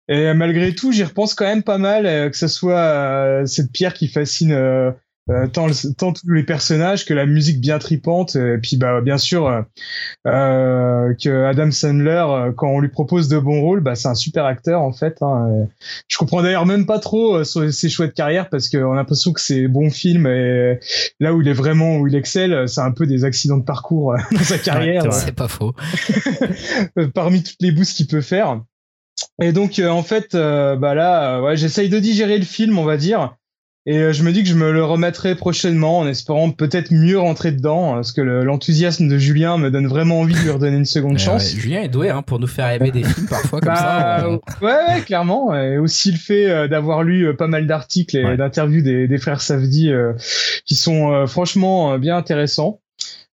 [0.09, 4.07] Et malgré tout, j'y repense quand même pas mal, que ce soit cette pierre qui
[4.07, 4.91] fascine euh,
[5.53, 9.47] tant, tant, tous les personnages que la musique bien tripante et puis bah bien sûr
[9.47, 9.61] euh,
[10.27, 14.15] euh que Adam Sandler euh, quand on lui propose de bons rôles bah c'est un
[14.15, 15.65] super acteur en fait hein,
[16.09, 19.31] je comprends d'ailleurs même pas trop sur ses choix de carrière parce qu'on a l'impression
[19.31, 20.79] que c'est bon film et
[21.21, 24.15] là où il est vraiment où il excelle c'est un peu des accidents de parcours
[24.31, 25.73] dans sa carrière c'est pas faux.
[27.13, 28.61] Parmi toutes les bousses qu'il peut faire.
[29.41, 33.35] Et donc en fait bah là ouais j'essaye de digérer le film on va dire
[33.85, 37.19] et euh, je me dis que je me le remettrai prochainement en espérant peut-être mieux
[37.19, 40.77] rentrer dedans, hein, parce que l'enthousiasme de Julien me donne vraiment envie de lui redonner
[40.77, 41.53] une seconde chance.
[41.53, 44.25] Julien est doué hein, pour nous faire aimer des films parfois comme ça.
[44.25, 45.53] Bah, ouais, clairement.
[45.53, 49.17] Et aussi le fait euh, d'avoir lu euh, pas mal d'articles et d'interviews des, des,
[49.17, 49.91] frères Savdi
[50.65, 52.79] qui sont franchement bien intéressants.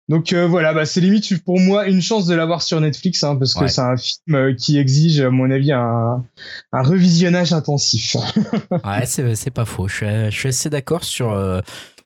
[0.10, 3.36] Donc euh, voilà, bah, c'est limite pour moi une chance de l'avoir sur Netflix, hein,
[3.36, 6.26] parce que c'est un film euh, qui exige, à mon avis, un,
[6.74, 8.16] un revisionnage intensif.
[8.72, 9.88] ouais, c'est pas faux.
[9.88, 11.32] Je suis, je suis assez d'accord sur.
[11.32, 11.62] Euh,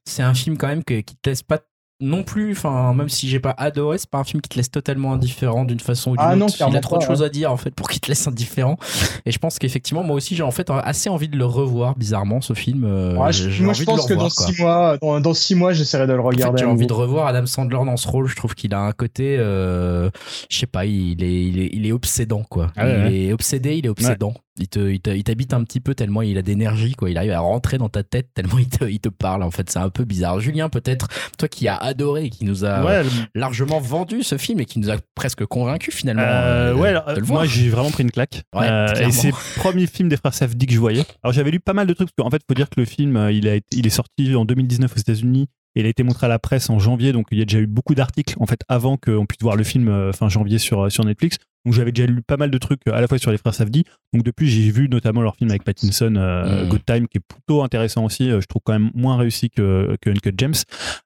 [0.05, 1.59] c'est un film quand même que, qui te laisse pas
[2.01, 4.69] non plus, enfin, même si j'ai pas adoré, c'est pas un film qui te laisse
[4.69, 6.55] totalement indifférent d'une façon ou d'une ah autre.
[6.69, 8.77] Il a trop de choses à dire en fait pour qu'il te laisse indifférent.
[9.25, 12.41] Et je pense qu'effectivement, moi aussi, j'ai en fait assez envie de le revoir bizarrement
[12.41, 12.83] ce film.
[12.83, 16.59] Euh, moi, je pense que dans six mois, dans, six mois, j'essaierai de le regarder.
[16.59, 18.27] j'ai envie de revoir Adam Sandler dans ce rôle.
[18.27, 20.09] Je trouve qu'il a un côté, euh,
[20.49, 22.71] je sais pas, il est, il est, il est obsédant quoi.
[22.75, 26.21] Ah il est obsédé, il est obsédant il te il t'habite un petit peu tellement
[26.21, 27.09] il a d'énergie quoi.
[27.09, 29.69] Il arrive à rentrer dans ta tête tellement il te, il te parle en fait.
[29.69, 30.39] C'est un peu bizarre.
[30.39, 34.79] Julien peut-être toi qui as adoré qui nous a largement vendu ce film et qui
[34.79, 36.93] nous a presque convaincu finalement euh, ouais
[37.27, 38.43] moi j'ai vraiment pris une claque.
[38.55, 41.05] Euh, et c'est le premier film des frères Safdie que je voyais.
[41.23, 43.17] Alors j'avais lu pas mal de trucs parce qu'en fait faut dire que le film
[43.17, 46.25] euh, il a il est sorti en 2019 aux États-Unis et il a été montré
[46.25, 48.61] à la presse en janvier, donc il y a déjà eu beaucoup d'articles en fait
[48.67, 51.37] avant qu'on puisse voir le film fin janvier sur, sur Netflix.
[51.65, 53.85] Donc j'avais déjà lu pas mal de trucs à la fois sur les frères Safdie.
[54.11, 56.69] Donc depuis j'ai vu notamment leur film avec Pattinson, euh, mm.
[56.69, 58.29] Good Time, qui est plutôt intéressant aussi.
[58.29, 60.55] Euh, je trouve quand même moins réussi que que Uncut James.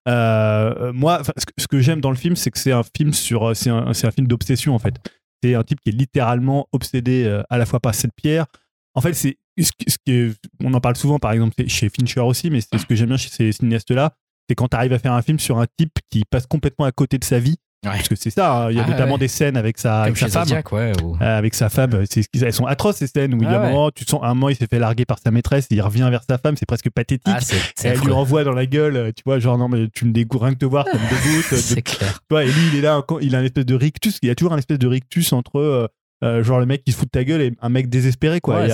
[0.08, 1.21] Euh, moi,
[1.58, 4.12] ce que, j'aime dans le film, c'est que c'est un film sur, c'est un, un,
[4.12, 4.95] film d'obsession en fait.
[5.43, 8.45] C'est un type qui est littéralement obsédé à la fois par cette pierre.
[8.95, 9.71] En fait, c'est ce,
[10.06, 13.10] qui on en parle souvent par exemple chez Fincher aussi, mais c'est ce que j'aime
[13.10, 14.15] bien chez ces cinéastes là,
[14.48, 16.92] c'est quand tu arrives à faire un film sur un type qui passe complètement à
[16.92, 18.72] côté de sa vie parce que c'est ça, hein.
[18.72, 20.62] il y a ah notamment des scènes avec sa, avec sa femme.
[20.72, 21.92] ouais, euh, avec sa femme,
[22.42, 24.50] elles sont atroces ces scènes où il y a un moment, tu sens un moment
[24.50, 26.90] il s'est fait larguer par sa maîtresse, et il revient vers sa femme, c'est presque
[26.90, 27.28] pathétique.
[27.28, 27.40] Ah,
[27.84, 30.42] et elle lui envoie dans la gueule, tu vois, genre non mais tu me dégoûtes,
[30.42, 31.60] rien que te voir, ça me dégoûte.
[31.60, 32.20] c'est clair.
[32.32, 34.54] et lui il est là, il a un espèce de rictus, il y a toujours
[34.54, 35.88] un espèce de rictus entre euh,
[36.23, 38.65] euh, genre le mec qui se fout de ta gueule et un mec désespéré quoi.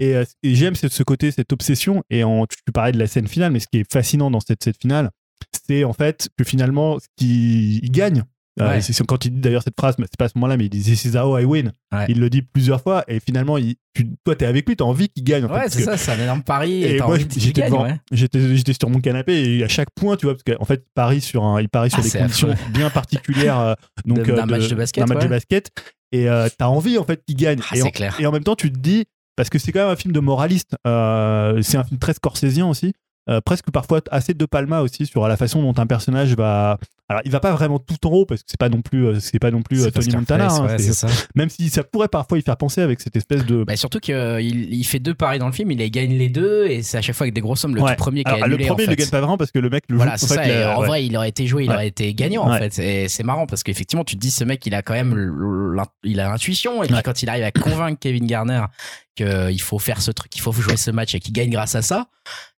[0.00, 2.02] et, j'aime ce côté, cette obsession.
[2.10, 4.64] Et en, tu, parlais de la scène finale, mais ce qui est fascinant dans cette,
[4.64, 5.10] cette finale,
[5.66, 8.24] c'est en fait que finalement, ce qui il gagne,
[8.60, 10.66] euh, c'est quand il dit d'ailleurs cette phrase, mais c'est pas à ce moment-là, mais
[10.66, 11.72] il dit This is how I win.
[12.08, 15.08] Il le dit plusieurs fois et finalement, il, tu, toi, t'es avec lui, t'as envie
[15.08, 15.44] qu'il gagne.
[15.44, 16.84] ouais, c'est ça, c'est un énorme pari.
[16.84, 20.64] Et, moi, j'étais j'étais sur mon canapé et à chaque point, tu vois, parce qu'en
[20.64, 23.74] fait, il parie sur, un, il parie sur ah, des conditions bien particulières euh,
[24.04, 25.08] donc, d'un euh, match de basket.
[25.08, 25.70] match de basket
[26.12, 26.26] et
[26.58, 27.60] t'as envie en fait qu'il gagne.
[27.70, 28.16] Ah, et, clair.
[28.18, 29.04] et en même temps, tu te dis,
[29.36, 32.92] parce que c'est quand même un film de moraliste, c'est un film très scorsésien aussi.
[33.44, 36.78] Presque parfois assez de Palma aussi sur la façon dont un personnage va
[37.10, 39.18] alors, il va pas vraiment tout en haut parce que c'est pas non plus, euh,
[39.18, 40.46] c'est pas non plus euh, Tony Montana.
[40.46, 40.76] Hein,
[41.34, 43.64] même si ça pourrait parfois y faire penser avec cette espèce de.
[43.64, 44.14] Bah, surtout qu'il
[44.72, 47.16] il fait deux paris dans le film, il gagne les deux et c'est à chaque
[47.16, 47.74] fois avec des grosses sommes.
[47.74, 49.68] Le premier qui a annulé, Le premier, il le gagne pas vraiment parce que le
[49.70, 50.78] mec le voilà, c'est ça.
[50.78, 52.78] en vrai, il aurait été joué, il aurait été gagnant en fait.
[52.78, 56.20] Et c'est marrant parce qu'effectivement, tu te dis, ce mec, il a quand même, il
[56.20, 58.66] a l'intuition et puis quand il arrive à convaincre Kevin Garner
[59.16, 61.82] qu'il faut faire ce truc, qu'il faut jouer ce match et qu'il gagne grâce à
[61.82, 62.06] ça,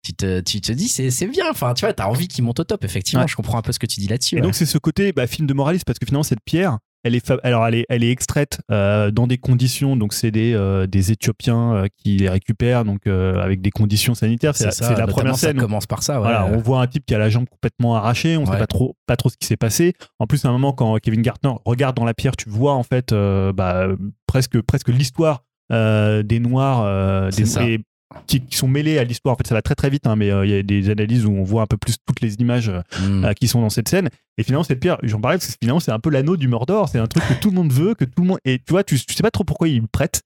[0.02, 1.44] tu te, tu te dis c'est bien.
[1.50, 2.84] Enfin, tu vois, t'as envie qu'il monte au top.
[2.84, 4.38] Effectivement, je comprends un peu ce que tu dis là-dessus.
[4.38, 7.14] Et donc c'est ce côté bah, film de moraliste parce que finalement cette pierre, elle
[7.14, 9.96] est alors elle est, elle est extraite euh, dans des conditions.
[9.96, 14.56] Donc c'est des, euh, des Éthiopiens euh, qui les récupèrent donc avec des conditions sanitaires.
[14.56, 15.56] C'est la, première scène.
[15.56, 18.36] Ça commence par ça voilà on voit un type qui a la jambe complètement arrachée.
[18.36, 19.94] On sait pas trop pas trop ce qui s'est passé.
[20.18, 22.82] En plus à un moment quand Kevin Gartner regarde dans la pierre tu vois en
[22.82, 23.88] fait bah,
[24.26, 27.78] presque presque l'histoire des noirs des,
[28.26, 29.34] qui, sont mêlés à l'histoire.
[29.34, 31.26] En fait, ça va très très vite, hein, mais euh, il y a des analyses
[31.26, 33.24] où on voit un peu plus toutes les images euh, mm.
[33.24, 34.08] euh, qui sont dans cette scène.
[34.38, 36.88] Et finalement, cette pierre, j'en parlais parce que finalement, c'est un peu l'anneau du Mordor.
[36.88, 38.38] C'est un truc que tout le monde veut, que tout le monde.
[38.44, 40.22] Et tu vois, tu, sais pas trop pourquoi il le prête.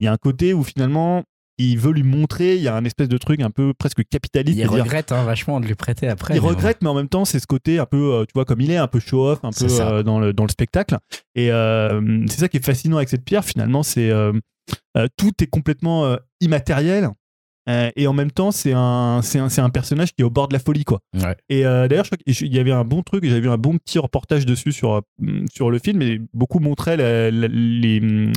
[0.00, 1.24] Il y a un côté où finalement,
[1.58, 4.58] il veut lui montrer, il y a un espèce de truc un peu presque capitaliste.
[4.58, 6.36] Il regrette hein, vachement de lui prêter après.
[6.36, 8.60] il mais regrette, mais en même temps, c'est ce côté un peu, tu vois, comme
[8.60, 10.98] il est, un peu show-off, un peu C'est euh, dans, le, dans le spectacle.
[11.34, 14.32] Et euh, c'est ça qui est fascinant avec cette pierre, finalement, c'est euh,
[15.16, 17.10] tout est complètement immatériel.
[17.68, 20.30] Euh, et en même temps, c'est un, c'est un, c'est un personnage qui est au
[20.30, 21.00] bord de la folie, quoi.
[21.14, 21.36] Ouais.
[21.48, 23.76] Et euh, d'ailleurs, je crois qu'il y avait un bon truc, j'avais vu un bon
[23.78, 28.30] petit reportage dessus sur, euh, sur le film, et beaucoup montraient la, la- les,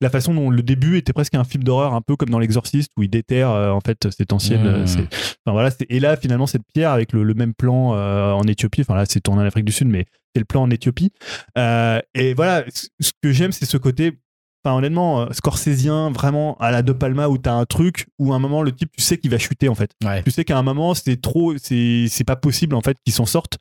[0.00, 2.92] la façon dont le début était presque un film d'horreur, un peu comme dans L'Exorciste,
[2.96, 4.82] où il déterre euh, en fait cette ancienne.
[4.82, 4.84] Mmh.
[4.84, 8.94] Enfin, voilà, et là, finalement, cette pierre avec le, le même plan en Éthiopie, enfin
[8.94, 11.12] là, c'est tourné en Afrique du Sud, mais c'est le plan en Éthiopie.
[11.56, 12.64] Euh, et voilà,
[13.00, 14.18] ce que j'aime, c'est ce côté.
[14.66, 18.36] Enfin, honnêtement, euh, scorsésien, vraiment à la De Palma, où t'as un truc où à
[18.36, 19.92] un moment, le type, tu sais qu'il va chuter, en fait.
[20.04, 20.24] Ouais.
[20.24, 23.26] Tu sais qu'à un moment, c'est trop, c'est c'est pas possible, en fait, qu'il s'en
[23.26, 23.58] sorte.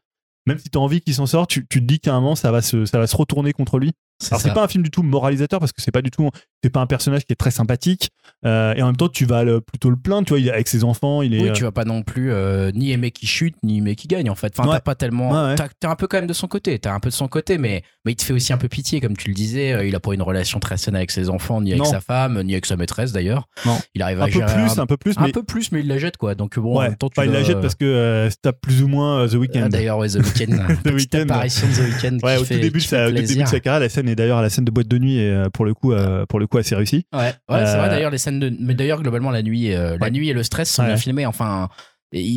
[0.47, 2.51] Même si t'as envie qu'il s'en sorte, tu, tu te dis qu'à un moment, ça
[2.51, 3.91] va, se, ça va se retourner contre lui.
[4.31, 6.29] Alors, c'est pas un film du tout moralisateur parce que c'est pas du tout,
[6.63, 8.09] c'est pas un personnage qui est très sympathique.
[8.45, 10.51] Euh, et en même temps, tu vas le- plutôt le plaindre, tu vois, il est
[10.51, 11.41] avec ses enfants, il est.
[11.41, 14.07] Oui, euh, tu vas pas non plus euh, ni aimer qui chute, ni aimer qui
[14.07, 14.53] gagne en fait.
[14.57, 14.75] Enfin, Ouais.
[14.75, 15.31] t'as pas tellement.
[15.31, 15.55] Ouais, ouais.
[15.55, 16.79] t'as- T'es un peu quand même de son côté.
[16.79, 19.01] T'es un peu de son côté, mais, mais il te fait aussi un peu pitié,
[19.01, 19.87] comme tu le disais.
[19.87, 21.89] Il a pas une relation très saine avec ses enfants, ni avec Non.
[21.91, 23.47] sa femme, ni avec sa maîtresse d'ailleurs.
[23.65, 23.77] Non.
[23.95, 25.87] Il arrive à un peu gérer plus, un peu plus, un peu plus, mais il
[25.87, 26.35] la jette quoi.
[26.35, 28.81] Donc bon, en même temps, tu Enfin, il la jette parce que euh, c'est plus
[28.81, 29.63] ou moins The Weeknd.
[29.65, 30.55] Ah, D'ailleurs, ouais, The Weeknd.
[30.83, 31.29] Petite Weeknd.
[31.29, 32.17] apparition de The Weeknd.
[32.23, 34.87] Ouais, au tout début, de sa carrière, la scène est d'ailleurs la scène de boîte
[34.87, 37.05] de nuit et euh, pour le coup, euh, pour le coup, assez réussie.
[37.13, 39.97] Ouais, ouais c'est Euh, vrai d'ailleurs les scènes de mais d'ailleurs globalement la nuit euh,
[39.99, 40.89] la nuit et le stress sont Ouais.
[40.89, 41.69] bien filmés enfin
[42.13, 42.35] et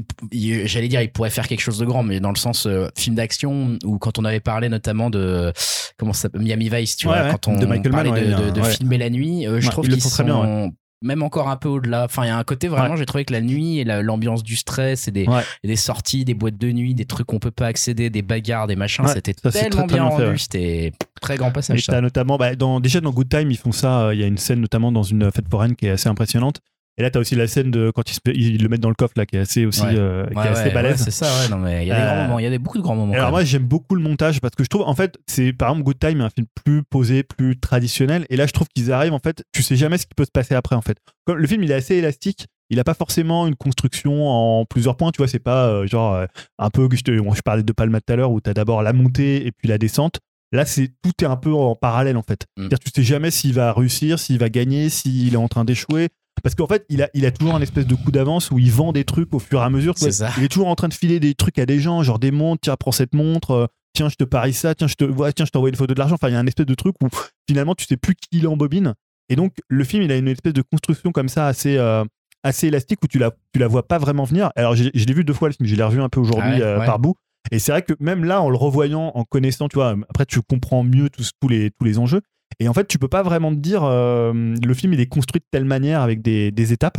[0.66, 3.14] j'allais dire il pourrait faire quelque chose de grand mais dans le sens euh, film
[3.14, 5.52] d'action ou quand on avait parlé notamment de
[5.98, 7.31] comment ça Miami Vice tu Ouais, vois ouais.
[7.31, 8.70] quand on De Michael Mann, parlait de, ouais, de- de ouais.
[8.70, 10.70] filmer la nuit euh, je trouve qu'ils sont très bien, ouais.
[11.02, 13.32] Même encore un peu au-delà enfin il y a un côté vraiment j'ai trouvé que
[13.32, 15.42] la nuit et la- l'ambiance du stress et des, Ouais.
[15.62, 18.66] et des sorties des boîtes de nuit des trucs qu'on peut pas accéder des bagarres
[18.66, 20.38] des machins Ouais, c'était ça, tellement très, bien bien rendu ouais.
[20.38, 21.92] c'était très grand Et passage ça.
[21.92, 24.06] t'as notamment, bah, dans, déjà dans Good Time, ils font ça.
[24.06, 26.61] euh, Il y a une scène notamment dans une fête foraine qui est assez impressionnante.
[26.98, 28.94] Et là, t'as aussi la scène de quand ils, se- ils le mettent dans le
[28.96, 29.94] coffre là, qui est assez aussi, Ouais.
[29.96, 31.02] euh, qui est assez ouais, balèze.
[31.04, 32.50] c'est ça ouais non mais il y a des Euh, grands moments il y a
[32.50, 34.82] des, beaucoup de grands moments Alors moi j'aime beaucoup le montage parce que je trouve
[34.82, 38.46] en fait c'est par exemple Good Time un film plus posé, plus traditionnel et là
[38.46, 40.74] je trouve qu'ils arrivent en fait tu sais jamais ce qui peut se passer après
[40.76, 40.98] en fait.
[41.24, 44.96] Comme le film il est assez élastique, il a pas forcément une construction en plusieurs
[44.96, 46.24] points, tu vois c'est pas euh, genre
[46.58, 48.82] un peu je, te, je parlais de Palma tout à l'heure où tu as d'abord
[48.82, 50.18] la montée et puis la descente.
[50.50, 52.46] Là c'est tout est un peu en parallèle en fait.
[52.56, 52.62] Mm.
[52.62, 56.08] C'est-à-dire tu sais jamais s'il va réussir, s'il va gagner, s'il est en train d'échouer.
[56.42, 58.70] Parce qu'en fait, il a, il a toujours un espèce de coup d'avance où il
[58.70, 59.94] vend des trucs au fur et à mesure.
[59.98, 60.11] vois.
[60.12, 60.31] ça.
[60.38, 62.61] Il est toujours en train de filer des trucs à des gens, genre des montres,
[62.62, 65.44] tiens, prends cette montre, euh, tiens, je te parie ça, tiens, je te ouais, tiens,
[65.46, 66.14] je t'envoie une photo de l'argent.
[66.14, 67.09] Enfin, il y a un espèce de truc où
[67.48, 68.94] finalement, tu sais plus qui il embobine.
[69.29, 72.05] Et donc, le film, il a une espèce de construction comme ça assez, euh,
[72.42, 74.51] assez élastique où tu la, tu la vois pas vraiment venir.
[74.57, 76.57] Alors, je l'ai vu deux fois le film, je l'ai revu un peu aujourd'hui Ah
[76.57, 76.87] ouais, euh, ouais.
[76.87, 77.14] par bout.
[77.51, 80.40] Et c'est vrai que même là, en le revoyant, en connaissant, tu vois, après, tu
[80.42, 82.20] comprends mieux tous, tous, les, tous les enjeux.
[82.61, 84.33] Et en fait, tu peux pas vraiment te dire, euh,
[84.64, 86.99] le film, il est construit de telle manière avec des, des étapes.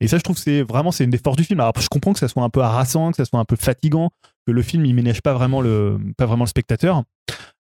[0.00, 1.60] Et ça, je trouve c'est vraiment c'est une des forces du film.
[1.60, 4.10] Alors, je comprends que ça soit un peu harassant, que ça soit un peu fatigant,
[4.46, 7.02] que le film il ménage pas vraiment le pas vraiment le spectateur.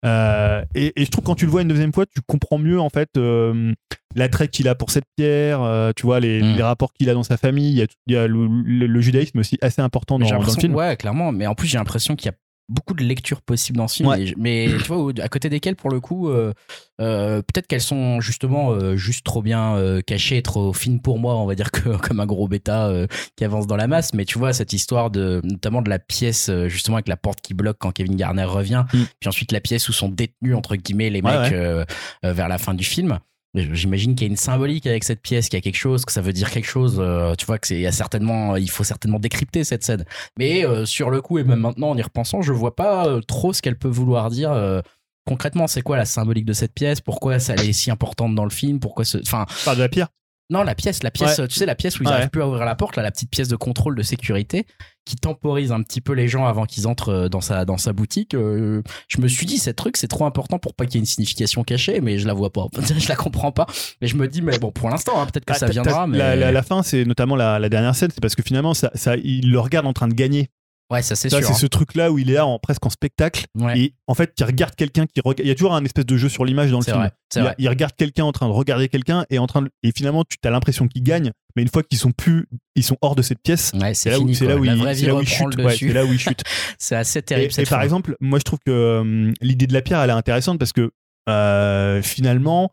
[0.04, 2.80] Euh, et, et je trouve quand tu le vois une deuxième fois, tu comprends mieux
[2.80, 3.72] en fait euh,
[4.16, 5.62] l'attrait qu'il a pour cette pierre.
[5.62, 6.56] euh, tu vois les, Mm.
[6.56, 7.70] les rapports qu'il a dans sa famille.
[7.70, 10.26] Il y a, tout- il y a le, le- le judaïsme aussi assez important dans,
[10.26, 10.74] dans le film.
[10.74, 11.30] Ouais, clairement.
[11.32, 12.36] Mais en plus, j'ai l'impression qu'il y a
[12.68, 14.08] beaucoup de lectures possibles dans ce film.
[14.08, 14.34] Ouais.
[14.38, 16.52] Mais tu vois, à côté desquelles, pour le coup, euh,
[17.00, 21.46] euh, peut-être qu'elles sont justement euh, juste trop bien cachées, trop fines pour moi, on
[21.46, 22.90] va dire que comme un gros bêta
[23.36, 24.14] qui avance dans la masse.
[24.14, 27.54] Mais tu vois, cette histoire de notamment de la pièce, justement avec la porte qui
[27.54, 29.02] bloque quand Kevin Garner revient, Mm.
[29.20, 32.32] puis ensuite la pièce où sont détenus entre guillemets les Ouais, mecs ouais.
[32.32, 33.18] vers la fin du film.
[33.54, 36.12] J'imagine qu'il y a une symbolique avec cette pièce, qu'il y a quelque chose, que
[36.12, 36.96] ça veut dire quelque chose.
[36.98, 40.06] euh, tu vois que c'est, il certainement, faut certainement décrypter cette scène.
[40.38, 43.20] Mais euh, sur le coup et même maintenant en y repensant, je vois pas euh,
[43.20, 44.82] trop ce qu'elle peut vouloir dire.
[45.26, 47.00] concrètement, c'est quoi la symbolique de cette pièce?
[47.02, 48.80] Pourquoi ça elle est si importante dans le film?
[48.80, 50.08] Pourquoi ce, enfin, parles de la pierre.
[50.50, 51.46] non, la pièce, la pièce, Ouais.
[51.48, 52.12] tu sais, la pièce où ils Ouais.
[52.12, 54.64] n'arrivent plus à ouvrir la porte, là, la petite pièce de contrôle de sécurité
[55.04, 57.92] qui temporise un petit peu les gens avant qu'ils entrent euh, dans sa, dans sa
[57.92, 58.34] boutique.
[58.34, 61.00] euh, je me suis dit, ce truc, c'est trop important pour pas qu'il y ait
[61.00, 62.66] une signification cachée, mais je la vois pas.
[62.98, 63.66] je la comprends pas.
[64.00, 66.18] Mais je me dis, mais bon, pour l'instant, hein, peut-être que Ah, ça viendra, mais.
[66.18, 68.90] la, la- la fin, c'est notamment la, la dernière scène, c'est parce que finalement, ça,
[68.94, 70.48] ça, il le regarde en train de gagner.
[70.92, 71.42] Ouais, ça, c'est sûr.
[71.44, 73.46] C'est ce truc-là où il est là en, presque en spectacle.
[73.58, 73.64] hein.
[73.66, 75.40] Ouais, Et en fait, il regarde quelqu'un qui regarde.
[75.40, 76.96] Il y a toujours un espèce de jeu sur l'image dans le film.
[76.98, 77.54] vrai.
[77.58, 80.36] Il, regarde quelqu'un en train de regarder quelqu'un et en train de- et finalement tu
[80.44, 83.40] as l'impression qu'il gagne mais une fois qu'ils sont plus ils sont hors de cette
[83.42, 86.04] pièce Ouais, c'est là où là il, c'est là où il chute Ouais, c'est là
[86.04, 86.42] où il chute
[86.78, 87.46] c'est assez terrible.
[87.48, 90.12] et cette par exemple moi je trouve que euh, l'idée de la pierre elle est
[90.12, 90.90] intéressante parce que
[91.30, 92.70] euh, finalement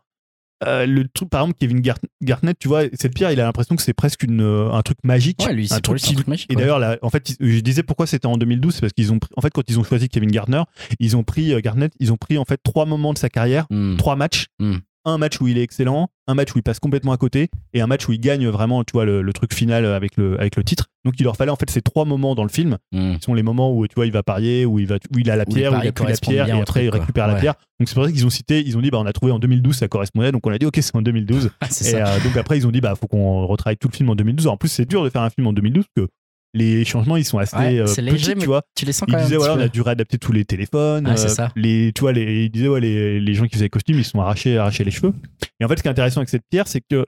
[0.66, 3.76] euh, le truc par exemple Kevin Gar- Garnett tu vois cette pierre il a l'impression
[3.76, 6.50] que c'est presque une, euh, un truc magique Ouais, lui, un qui- truc magique.
[6.50, 6.62] et quoi.
[6.62, 9.30] d'ailleurs, là, en fait, je disais pourquoi c'était en 2012, c'est parce qu'ils ont, pris-
[9.36, 10.62] en fait, quand ils ont choisi Kevin Gardner,
[10.98, 13.66] ils ont pris euh, Garnett, ils ont pris en fait trois moments de sa carrière,
[13.70, 13.96] Hmm.
[13.96, 14.76] trois matchs, Mm.
[15.04, 17.80] Un match où il est excellent, un match où il passe complètement à côté et
[17.80, 20.56] un match où il gagne vraiment, tu vois, le, le truc final avec le, avec
[20.56, 20.86] le titre.
[21.04, 23.14] Donc il leur fallait en fait ces trois moments dans le film Hmm.
[23.14, 25.30] qui sont les moments où tu vois il va parier, où il va, où il
[25.30, 27.26] a la Où pierre, où il a plus la pierre et après truc, il récupère
[27.26, 27.54] la pierre.
[27.78, 29.38] Donc c'est pour ça qu'ils ont cité, ils ont dit bah on a trouvé en
[29.38, 31.50] 2012 ça correspondait, donc on a dit ok c'est en 2012.
[31.60, 33.96] Ah, c'est Et euh, donc après ils ont dit bah faut qu'on retravaille tout le
[33.96, 34.46] film en 2012.
[34.48, 36.12] En plus c'est dur de faire un film en 2012 parce que
[36.54, 38.62] les changements ils sont assez Ouais, euh, c'est petits, léger, mais tu vois.
[38.74, 41.06] Tu les sens quand disait un voilà, on a dû réadapter tous les téléphones.
[41.06, 41.52] Ouais, euh, ça.
[41.56, 44.04] Les, tu vois, les, il disait ouais, les, les gens qui faisaient les costumes, ils
[44.04, 45.12] se sont arrachés, arrachés les cheveux.
[45.60, 47.06] Et en fait, ce qui est intéressant avec cette pierre, c'est que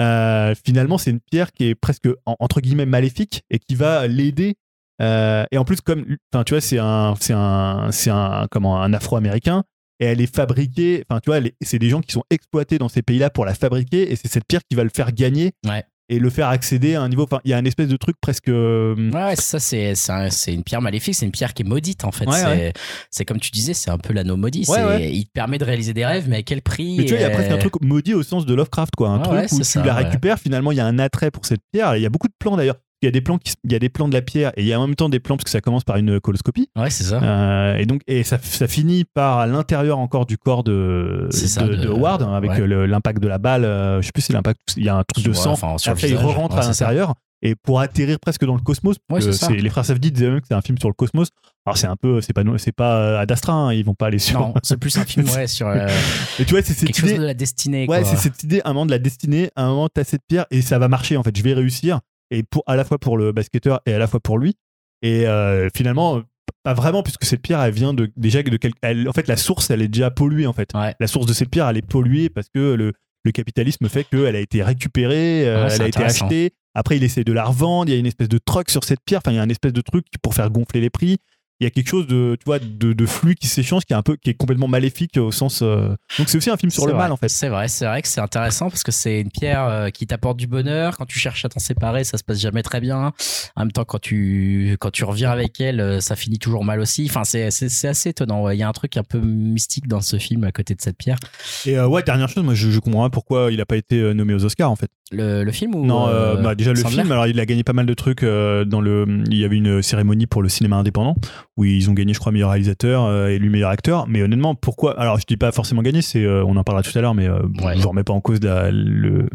[0.00, 4.06] euh, finalement, c'est une pierre qui est presque en- entre guillemets maléfique et qui va
[4.06, 4.54] l'aider.
[5.02, 8.82] Euh, et en plus, comme, enfin, tu vois, c'est un, c'est un, c'est un, comment,
[8.82, 9.64] un Afro-américain.
[10.02, 13.02] Et elle est fabriquée, enfin, tu vois, c'est des gens qui sont exploités dans ces
[13.02, 14.10] pays-là pour la fabriquer.
[14.10, 15.84] Et c'est cette pierre qui va le faire gagner Ouais.
[16.10, 17.22] Et le faire accéder à un niveau.
[17.22, 18.48] Enfin, il y a un espèce de truc presque.
[18.48, 22.04] euh, Ouais, ça, c'est c'est un- une pierre maléfique, c'est une pierre qui est maudite
[22.04, 22.26] en fait.
[22.26, 22.72] Ouais,
[23.10, 23.24] c'est ouais.
[23.24, 24.66] comme tu disais, c'est un peu l'anneau maudit.
[24.68, 25.10] Ouais.
[25.12, 27.22] Il te permet de réaliser des rêves, mais à quel prix Mais tu vois, il
[27.22, 29.08] y a presque un truc maudit au sens de Lovecraft, quoi.
[29.10, 31.62] Un truc où tu ça, la récupères, finalement, il y a un attrait pour cette
[31.72, 31.96] pierre.
[31.96, 32.76] Il y a beaucoup de plans d'ailleurs.
[33.02, 34.62] Il y a des plans qui, il y a des plans de la pierre et
[34.62, 36.68] il y a en même temps des plans parce que ça commence par une coloscopie.
[36.76, 37.22] Ouais, c'est ça.
[37.22, 41.46] Euh, et donc, et ça, ça finit par à l'intérieur encore du corps de, C'est
[41.48, 42.86] ça, de, de- de Howard hein, avec ouais.
[42.86, 43.64] l'impact de la balle.
[43.64, 45.52] euh, je sais plus si c'est l'impact, il y a un truc de Ouais, sang.
[45.52, 46.26] enfin, sur le Après, il visage.
[46.26, 46.84] re-rentre Ouais, à c'est ça.
[46.86, 47.14] l'intérieur.
[47.42, 50.46] Et pour atterrir presque dans le cosmos, Ouais, c'est les frères Safdie disaient même que
[50.46, 51.28] c'est un film sur le cosmos.
[51.64, 54.08] Alors c'est un peu, c'est pas, c'est pas euh, Ad Astra, hein, ils vont pas
[54.08, 54.40] aller sur.
[54.40, 55.88] Non, c'est plus un film ouais, sur euh,
[56.38, 57.18] Et tu vois, c'est cette chose idée.
[57.18, 57.86] de la destinée.
[57.88, 60.44] Ouais, c'est cette idée, un moment de la destinée, à un moment, t'as cette pierre
[60.50, 61.34] et ça va marcher en fait.
[61.34, 62.00] Je vais réussir.
[62.30, 64.54] Et pour, à la fois pour le basketteur et à la fois pour lui.
[65.02, 66.22] Et euh, finalement,
[66.62, 69.36] pas vraiment, puisque cette pierre, elle vient de, déjà de quel, elle- en fait, la
[69.36, 70.70] source, elle est déjà polluée en fait.
[70.74, 70.94] Ouais.
[71.00, 72.92] La source de cette pierre, elle est polluée parce que le,
[73.24, 76.50] le capitalisme fait qu'elle a été récupérée, euh, Ouais, c'est elle a été achetée.
[76.74, 77.88] Après, il essaie de la revendre.
[77.90, 79.20] Il y a une espèce de truc sur cette pierre.
[79.24, 81.18] Enfin, il y a une espèce de truc pour faire gonfler les prix.
[81.60, 83.96] Il y a quelque chose de, tu vois, de, de flux qui s'échange, qui est
[83.96, 85.60] un peu, qui est complètement maléfique au sens.
[85.62, 87.02] euh, Donc, c'est aussi un film sur le vrai.
[87.02, 87.28] mal en fait.
[87.28, 90.38] C'est vrai, c'est vrai que c'est intéressant parce que c'est une pierre euh, qui t'apporte
[90.38, 90.96] du bonheur.
[90.96, 93.12] Quand tu cherches à t'en séparer, ça se passe jamais très bien.
[93.56, 96.80] En même temps, quand tu quand tu reviens avec elle, euh, ça finit toujours mal
[96.80, 97.06] aussi.
[97.10, 98.42] Enfin, c'est c'est assez étonnant.
[98.42, 98.56] ouais.
[98.56, 100.96] Il y a un truc un peu mystique dans ce film à côté de cette
[100.96, 101.18] pierre.
[101.66, 104.14] Et euh, ouais, dernière chose, moi je, je comprends pas pourquoi il a pas été
[104.14, 104.88] nommé aux Oscars en fait.
[105.12, 106.06] Le, le film ou non,
[106.40, 109.04] bah, déjà le Sandler film, alors il a gagné pas mal de trucs dans le.
[109.28, 111.16] Il y avait une cérémonie pour le cinéma indépendant
[111.60, 114.06] où ils ont gagné, je crois, meilleur réalisateur euh, et lui meilleur acteur.
[114.08, 116.96] Mais honnêtement, pourquoi Alors je dis pas forcément gagné, c'est euh, on en parlera tout
[116.98, 117.76] à l'heure, mais euh, bon, Ouais.
[117.76, 119.28] je remets pas en cause la- le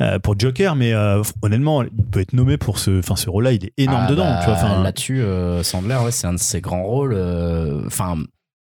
[0.00, 3.52] euh, pour Joker, mais euh, honnêtement, il peut être nommé pour ce, enfin ce rôle-là,
[3.52, 4.24] il est énorme Ah, dedans.
[4.24, 7.12] bah, tu vois, enfin, là-dessus, euh, Sandler, ouais, c'est un de ses grands rôles.
[7.14, 8.16] euh, Enfin,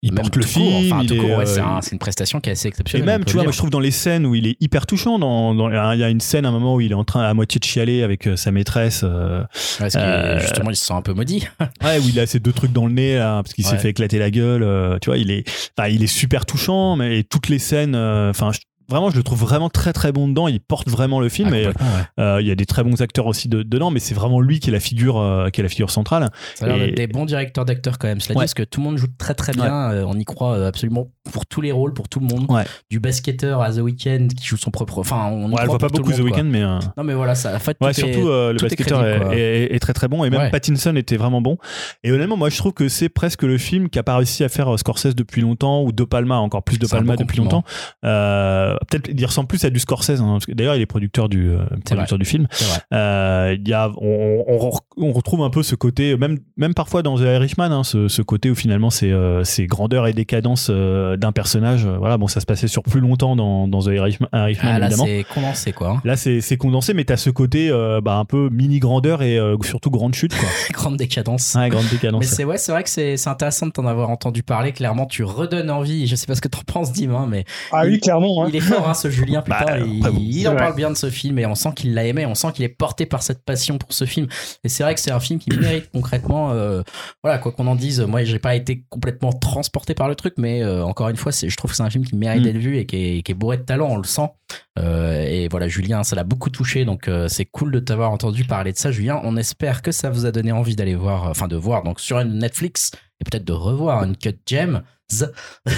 [0.06, 2.68] il même porte le film, enfin, ouais, euh, c'est un- une prestation qui est assez
[2.68, 3.08] Et exceptionnelle.
[3.08, 5.20] on même, tu vois, moi je trouve dans les scènes où il est hyper touchant,
[5.20, 7.24] dans, dans- il y a une scène à un moment où il est en train
[7.24, 9.02] à moitié de chialer avec euh, sa maîtresse.
[9.04, 9.44] euh,
[9.80, 11.48] Parce que euh, justement, il se sent un peu maudit.
[11.84, 13.78] Ouais, où il a ces deux trucs dans le nez là, parce qu'il s'est Ouais.
[13.80, 15.00] fait éclater la gueule.
[15.02, 15.44] tu vois, il est,
[15.90, 18.52] il est super touchant, mais et toutes les scènes, enfin,
[18.90, 20.48] vraiment, je le trouve vraiment très très bon dedans.
[20.48, 21.50] Il porte vraiment le film.
[21.54, 21.74] Ah, et ouais.
[22.20, 24.60] euh, il y a des très bons acteurs aussi de- dedans, mais c'est vraiment lui
[24.60, 26.30] qui est la figure, euh, qui est la figure centrale.
[26.56, 28.20] Ça a l'air Et- d'être des bons directeurs d'acteurs quand même.
[28.20, 28.44] Cela dit, Ouais.
[28.44, 29.66] parce que tout le monde joue très très bien.
[29.92, 32.46] euh, on y croit euh, absolument pour tous les rôles, pour tout le monde.
[32.50, 32.64] Ouais.
[32.90, 35.00] Du basketteur à The Weeknd qui joue son propre.
[35.00, 36.20] Enfin, on croit voit pas beaucoup The.
[36.20, 37.56] Weeknd, mais euh, Non, mais voilà, ça.
[37.56, 39.36] En fait, Ouais, tout est- surtout euh, le est basketteur crédible, est, quoi.
[39.38, 40.50] est- est très très bon et même Ouais.
[40.52, 41.58] Pattinson était vraiment bon.
[42.04, 44.50] Et honnêtement, moi je trouve que c'est presque le film qui a pas réussi à
[44.50, 47.64] faire euh, Scorsese depuis longtemps ou De Palma encore plus De Palma depuis longtemps.
[48.04, 50.22] Euh, Peut-être il ressemble plus à du Scorsese.
[50.22, 52.48] hein, D'ailleurs, il est producteur du euh, producteur du film.
[52.94, 56.74] Euh, il y a, on, on, re- on retrouve un peu ce côté, même, même
[56.74, 60.14] parfois dans The Irishman, hein, ce, ce côté où finalement c'est euh, c'est grandeur et
[60.14, 61.86] décadence euh, d'un personnage.
[61.86, 64.80] Euh, Voilà, bon, ça se passait sur plus longtemps dans, dans The Irishman, Irishman, Ah,
[64.80, 65.90] là, c'est condensé, quoi.
[65.92, 66.02] hein.
[66.04, 69.38] Là, c'est c'est condensé, mais t'as ce côté euh, bah, un peu mini grandeur et
[69.38, 70.48] euh, surtout grande chute, quoi.
[70.72, 71.56] Grande décadence.
[71.56, 72.20] Ouais, grande décadence.
[72.20, 74.72] Mais c'est ouais, c'est vrai que c'est c'est intéressant de t'en avoir entendu parler.
[74.72, 76.06] Clairement, tu redonnes envie.
[76.08, 78.44] Je sais pas ce que t'en penses, Dim, hein, mais Ah oui, clairement.
[78.44, 78.48] hein.
[78.50, 79.42] il est fort, hein, ce Julien.
[79.42, 82.26] Putain, Bah, il, en parle bien de ce film et on sent qu'il l'a aimé.
[82.26, 84.28] On sent qu'il est porté par cette passion pour ce film.
[84.64, 86.52] Et c'est vrai que c'est un film qui mérite concrètement.
[86.52, 86.84] euh,
[87.24, 90.62] voilà, quoi qu'on en dise, moi, j'ai pas été complètement transporté par le truc, mais
[90.64, 92.44] euh, encore une fois, je trouve que c'est un film qui mérite Mm.
[92.44, 93.88] d'être vu et qui est, qui est bourré de talent.
[93.90, 94.30] On le sent.
[94.78, 96.86] Euh, et voilà, Julien, ça l'a beaucoup touché.
[96.86, 99.22] Donc, euh, c'est cool de t'avoir entendu parler de ça, Julien.
[99.24, 102.24] On espère que ça vous a donné envie d'aller voir, enfin, de voir donc sur
[102.24, 104.82] Netflix et peut-être de revoir une cut gem.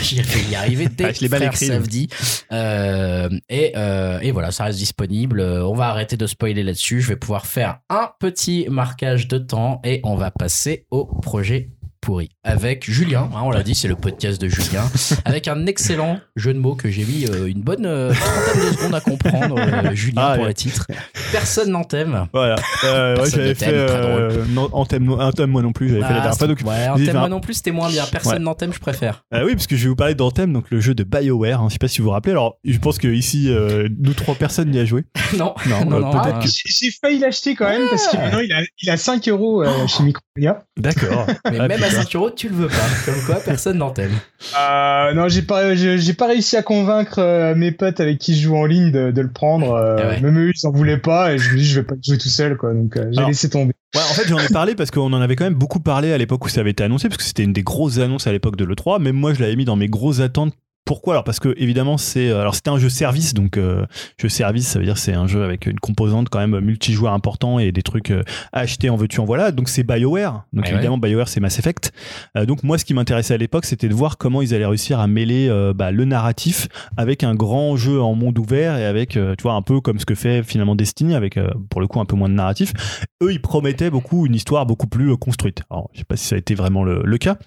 [0.01, 2.07] J'ai fait y arriver des Ah, je Safdie.
[2.51, 5.41] Euh, et, euh, et voilà, ça reste disponible.
[5.41, 7.01] On va arrêter de spoiler là-dessus.
[7.01, 11.71] Je vais pouvoir faire un petit marquage de temps et on va passer au projet
[12.07, 13.29] pourri avec Julien.
[13.35, 14.83] hein, on l'a dit, c'est le podcast de Julien,
[15.25, 18.75] avec un excellent jeu de mots que j'ai mis euh, une bonne euh, trentaine de
[18.77, 19.55] secondes à comprendre.
[19.59, 20.47] euh, Julien Ah, pour ouais.
[20.49, 20.87] le titre.
[21.33, 22.27] Personne n'en t'aime.
[22.31, 22.55] Voilà.
[22.85, 25.89] Euh, ouais, Personne j'avais fait euh, non, en thème, un thème moi non plus.
[25.89, 26.47] J'avais fait la Ah, dernière fois.
[26.47, 28.05] Donc, ouais, en Vas-y, thème, fais moi un- non plus, c'était moins bien.
[28.09, 28.39] Personne Ouais.
[28.39, 29.25] n'en t'aime, je préfère.
[29.33, 31.59] Ah oui, parce que je vais vous parler d'Anthem, donc le jeu de BioWare.
[31.61, 32.31] Hein, je sais pas si vous vous rappelez.
[32.31, 35.03] Alors, je pense que ici, euh, nous trois personnes y a joué.
[35.37, 36.11] non, Non, non, euh, non.
[36.21, 39.27] peut-être que- J'ai failli l'acheter quand même parce que maintenant il a, il a 5
[39.27, 40.63] euros euh, chez Micromania.
[40.77, 41.27] D'accord.
[41.51, 41.96] Mais Ah, même à.
[42.03, 42.75] 5 euros, tu le veux pas.
[43.05, 44.11] Comme quoi, personne n'en t'aime.
[44.59, 48.43] Euh, non, j'ai pas, j'ai pas réussi à convaincre euh, mes potes avec qui je
[48.43, 49.73] joue en ligne de, de le prendre.
[49.73, 50.21] Euh, ouais.
[50.21, 52.29] Même eux, ils en voulaient pas et je me dis, je vais pas jouer tout
[52.29, 52.73] seul, quoi.
[52.73, 53.73] Donc, j'ai laissé tomber.
[53.95, 56.17] Ouais, en fait, j'en ai parlé parce qu'on en avait quand même beaucoup parlé à
[56.17, 58.55] l'époque où ça avait été annoncé, parce que c'était une des grosses annonces à l'époque
[58.57, 59.01] de l'E3.
[59.01, 60.53] Même moi, je l'avais mis dans mes grosses attentes.
[60.87, 63.85] Pourquoi Alors parce que évidemment c'est alors c'était un jeu service donc euh,
[64.19, 67.59] jeu service ça veut dire c'est un jeu avec une composante quand même multijoueur important
[67.59, 68.23] et des trucs euh,
[68.53, 69.51] à acheter en veux-tu en voilà.
[69.51, 70.45] Donc c'est BioWare.
[70.53, 71.91] Donc Ouais, évidemment BioWare c'est Mass Effect.
[72.35, 74.99] Euh, donc moi ce qui m'intéressait à l'époque c'était de voir comment ils allaient réussir
[74.99, 79.17] à mêler euh, bah, le narratif avec un grand jeu en monde ouvert et avec
[79.17, 81.87] euh, tu vois un peu comme ce que fait finalement Destiny avec euh, pour le
[81.87, 82.73] coup un peu moins de narratif.
[83.21, 85.61] Eux ils promettaient beaucoup une histoire beaucoup plus euh, construite.
[85.69, 87.37] Alors je sais pas si ça a été vraiment le, le cas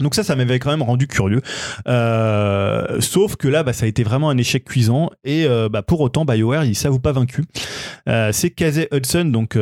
[0.00, 1.40] donc ça, ça m'avait quand même rendu curieux.
[1.88, 5.10] Euh, sauf que là, bah, ça a été vraiment un échec cuisant.
[5.24, 7.46] Et euh, bah, pour autant, BioWare, ils s'avouent pas vaincus.
[8.08, 9.58] Euh, c'est Casey Hudson, donc,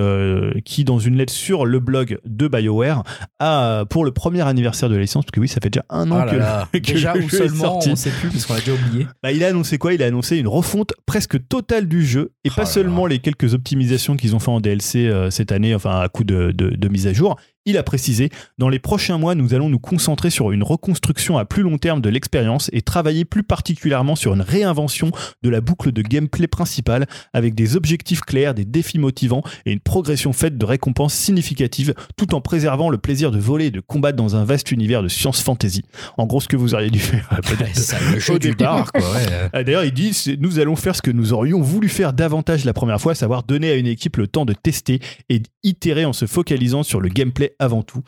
[0.64, 3.04] qui, dans une lettre sur le blog de BioWare,
[3.38, 6.10] a, pour le premier anniversaire de la licence, parce que oui, ça fait déjà un
[6.10, 6.68] an là que, là.
[6.72, 7.90] que Déjà, le jeu est seulement, sorti.
[7.90, 9.06] on sait plus parce qu'on l'a déjà oublié.
[9.22, 9.94] Bah, il a annoncé quoi?
[9.94, 13.14] Il a annoncé une refonte presque totale du jeu et Oh pas là seulement là.
[13.14, 16.70] les quelques optimisations qu'ils ont fait en DLC cette année, enfin à coup de, de,
[16.70, 17.36] de mise à jour.
[17.66, 21.46] Il a précisé Dans les prochains mois, nous allons nous concentrer sur une reconstruction à
[21.46, 25.12] plus long terme de l'expérience et travailler plus particulièrement sur une réinvention
[25.42, 29.80] de la boucle de gameplay principale avec des objectifs clairs, des défis motivants et une
[29.80, 34.16] progression faite de récompenses significatives tout en préservant le plaisir de voler et de combattre
[34.16, 35.84] dans un vaste univers de science fantasy.
[36.18, 38.90] En gros, ce que vous auriez dû faire euh, ça, le jeu au du départ.
[38.94, 39.48] ouais.
[39.54, 42.74] ah, D'ailleurs, il dit nous allons faire ce que nous aurions voulu faire davantage la
[42.74, 45.00] première fois, à savoir donner à une équipe le temps de tester
[45.30, 48.02] et d'itérer en se focalisant sur le gameplay avant tout.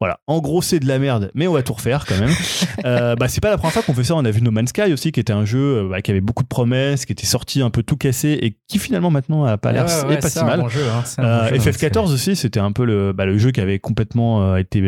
[0.00, 2.30] Voilà, en gros, c'est de la merde, mais on va tout refaire quand même.
[2.84, 4.14] euh, bah, c'est pas la première fois qu'on fait ça.
[4.16, 6.20] On a vu No Man's Sky aussi, qui était un jeu euh, bah, qui avait
[6.20, 9.56] beaucoup de promesses, qui était sorti un peu tout cassé et qui finalement maintenant a
[9.58, 10.60] pas l'air Ouais, pas si mal.
[10.60, 13.38] bon jeu, hein, Euh, bon jeu, hein, FF14 aussi, c'était un peu le, bah, le
[13.38, 14.82] jeu qui avait complètement euh, été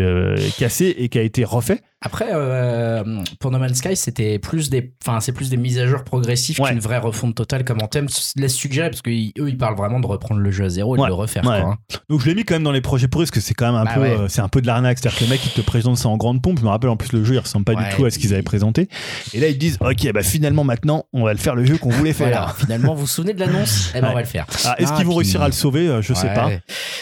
[0.59, 1.81] cassé et qui a été refait.
[2.07, 3.03] Après, euh,
[3.41, 6.61] pour No Man's Sky, c'était plus des, enfin, c'est plus des mises à jour progressives
[6.61, 6.69] Ouais.
[6.71, 10.41] qu'une vraie refonte totale comme Anthem laisse suggérer parce qu'eux, ils parlent vraiment de reprendre
[10.43, 11.45] le jeu à zéro et Ouais, de le refaire.
[11.47, 11.63] ouais.
[11.63, 11.97] quoi, hein.
[12.11, 13.75] Donc je l'ai mis quand même dans les projets pourris parce que c'est quand même
[13.81, 14.19] un Bah peu, ouais.
[14.21, 14.99] euh, c'est un peu de l'arnaque.
[14.99, 16.59] C'est-à-dire que le mec il te présente ça en grande pompe.
[16.59, 18.19] Je me rappelle en plus le jeu il ressemble pas Ouais, du tout à ce
[18.19, 18.89] qu'ils avaient présenté.
[19.33, 21.91] Et là ils disent ok bah finalement maintenant on va le faire le jeu qu'on
[21.91, 22.29] voulait faire.
[22.29, 22.55] Voilà.
[22.59, 23.91] Finalement, vous vous souvenez de l'annonce?
[23.95, 24.11] Eh ben, Ouais.
[24.13, 24.47] on va le faire.
[24.65, 25.89] Ah, Est-ce Ah, qu'ils vont réussir à le sauver?
[25.89, 26.51] Euh, Je sais pas.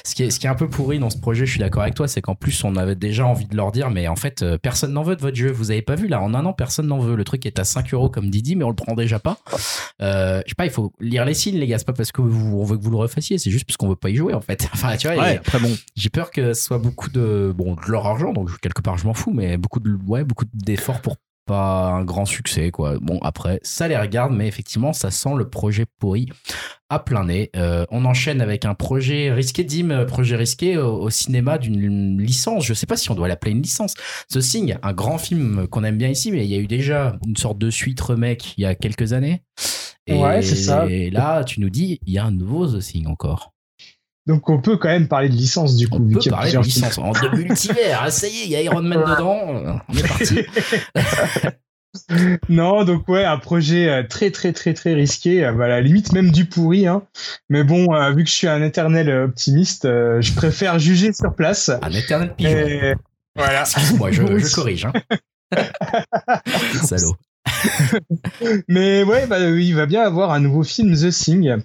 [0.04, 1.82] Ce qui, est, ce qui est un peu pourri dans ce projet, je suis d'accord
[1.82, 4.42] avec toi, c'est qu'en plus, on avait déjà envie de leur dire, mais en fait,
[4.42, 5.50] euh, personne n'en veut de votre jeu.
[5.50, 7.14] Vous avez pas vu là, en un an, personne n'en veut.
[7.16, 9.38] Le truc est à 5 euros comme Didi, mais on le prend déjà pas.
[10.00, 11.78] Euh, je sais pas, il faut lire les signes, les gars.
[11.78, 13.88] C'est pas parce que vous, on veut que vous le refassiez, c'est juste parce qu'on
[13.88, 14.68] veut pas y jouer en fait.
[14.74, 15.70] Enfin, tu vois, Ouais, et après bon.
[15.96, 19.06] j'ai peur que ce soit beaucoup de, bon, de leur argent, donc quelque part, je
[19.06, 21.16] m'en fous, mais beaucoup de, ouais, beaucoup d'efforts pour
[21.46, 22.98] pas un grand succès, quoi.
[23.00, 26.28] Bon, après, ça les regarde, mais effectivement, ça sent le projet pourri
[26.88, 27.50] à plein nez.
[27.56, 32.20] Euh, on enchaîne avec un projet risqué, Dim, euh, projet risqué au, au cinéma d'une
[32.20, 32.64] licence.
[32.64, 33.94] Je sais pas si on doit l'appeler une licence.
[34.30, 37.16] The Thing, un grand film qu'on aime bien ici, mais il y a eu déjà
[37.26, 39.42] une sorte de suite remake il y a quelques années.
[40.06, 40.86] Et Ouais, c'est ça.
[40.88, 43.52] Et là, tu nous dis, il y a un nouveau The Thing encore.
[44.26, 45.98] Donc on peut quand même parler de licence du coup.
[45.98, 46.98] On vu peut qu'il y a parler de licence.
[46.98, 49.80] En de multivers, ah, ça y est, il y a Iron Man dedans.
[49.88, 50.40] On est parti.
[52.48, 55.80] Non, donc ouais, un projet euh, très très très très risqué, euh, bah, à la
[55.82, 56.86] limite même du pourri.
[56.86, 57.02] Hein.
[57.50, 61.70] Mais bon, euh, vu que je suis un éternel optimiste, je préfère juger sur place.
[61.82, 62.50] Un éternel pigeon.
[62.50, 62.94] Et
[63.36, 63.60] voilà.
[63.62, 64.86] Excuse-moi, je, je corrige.
[64.86, 64.92] Hein.
[66.82, 67.14] Salaud.
[68.68, 71.56] Mais ouais, bah, oui, il va bien avoir un nouveau film, The Thing.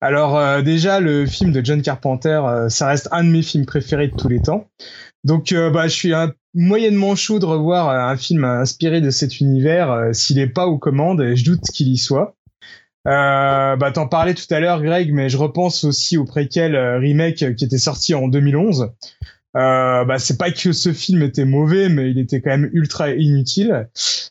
[0.00, 3.66] Alors euh, déjà, le film de John Carpenter, euh, ça reste un de mes films
[3.66, 4.68] préférés de tous les temps.
[5.24, 9.10] Donc euh, bah, je suis un, moyennement chaud de revoir euh, un film inspiré de
[9.10, 12.34] cet univers, euh, s'il est pas aux commandes, je doute qu'il y soit.
[13.06, 16.98] Euh, bah t'en parlais tout à l'heure, Greg, mais je repense aussi au préquel euh,
[16.98, 18.90] remake euh, qui était sorti en 2011.
[19.56, 23.10] Euh, bah c'est pas que ce film était mauvais, mais il était quand même ultra
[23.10, 23.88] inutile.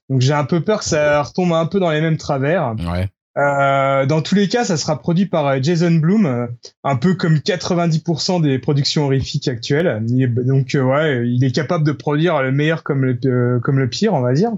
[0.09, 2.76] Donc j'ai un peu peur que ça retombe un peu dans les mêmes travers.
[2.80, 3.09] Ouais.
[3.38, 6.47] Euh, dans tous les cas, ça sera produit par euh, Jason Blum, euh,
[6.86, 10.01] un peu comme 90% des productions horrifiques actuelles.
[10.07, 13.59] Il est- donc euh, ouais, il est capable de produire le meilleur comme le, euh,
[13.59, 14.51] comme le pire, on va dire.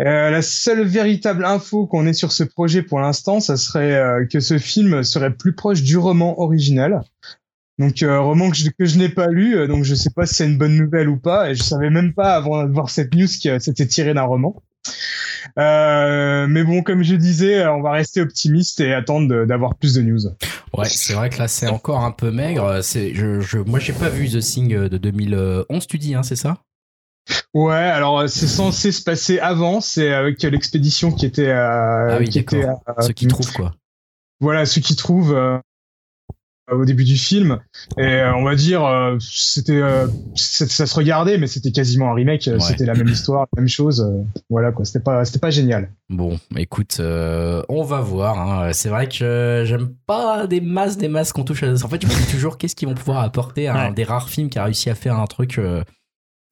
[0.00, 4.40] Euh, la seule véritable info qu'on ait sur ce projet pour l'instant, ça serait que
[4.40, 7.02] ce film serait plus proche du roman original.
[7.82, 10.24] Donc euh, roman que je, que je n'ai pas lu, euh, donc je sais pas
[10.24, 12.88] si c'est une bonne nouvelle ou pas, et je savais même pas avant de voir
[12.90, 14.62] cette news que c'était tiré d'un roman.
[15.58, 20.02] Euh, mais bon, comme je disais, on va rester optimiste et attendre d'avoir plus de
[20.02, 20.20] news.
[20.78, 22.78] Ouais, c'est vrai que là c'est encore un peu maigre.
[22.84, 26.36] C'est, je, je, moi j'ai pas vu The Thing de 2011, tu dis, hein, c'est
[26.36, 26.58] ça?
[27.52, 32.16] Ouais, alors euh, c'est censé se passer avant, c'est avec l'expédition qui était, euh, Ah
[32.20, 33.74] oui, qui était, euh, Ceux qui trouvent quoi.
[34.40, 35.58] voilà, ceux qui trouvent euh,
[36.74, 37.58] au début du film.
[37.98, 42.14] Et euh, on va dire, euh, c'était, euh, ça se regardait, mais c'était quasiment un
[42.14, 42.48] remake.
[42.48, 42.60] euh, Ouais.
[42.60, 44.00] C'était la même histoire, la même chose.
[44.00, 45.90] euh, voilà quoi, c'était pas, c'était pas génial.
[46.10, 48.38] Bon, écoute, euh, on va voir.
[48.38, 48.72] hein.
[48.72, 51.72] C'est vrai que j'aime pas des masses, des masses qu'on touche à.
[51.72, 53.94] En fait, je me dis toujours qu'est-ce qu'ils vont pouvoir apporter à un Ouais.
[53.94, 55.58] des rares films qui a réussi à faire un truc.
[55.58, 55.82] euh,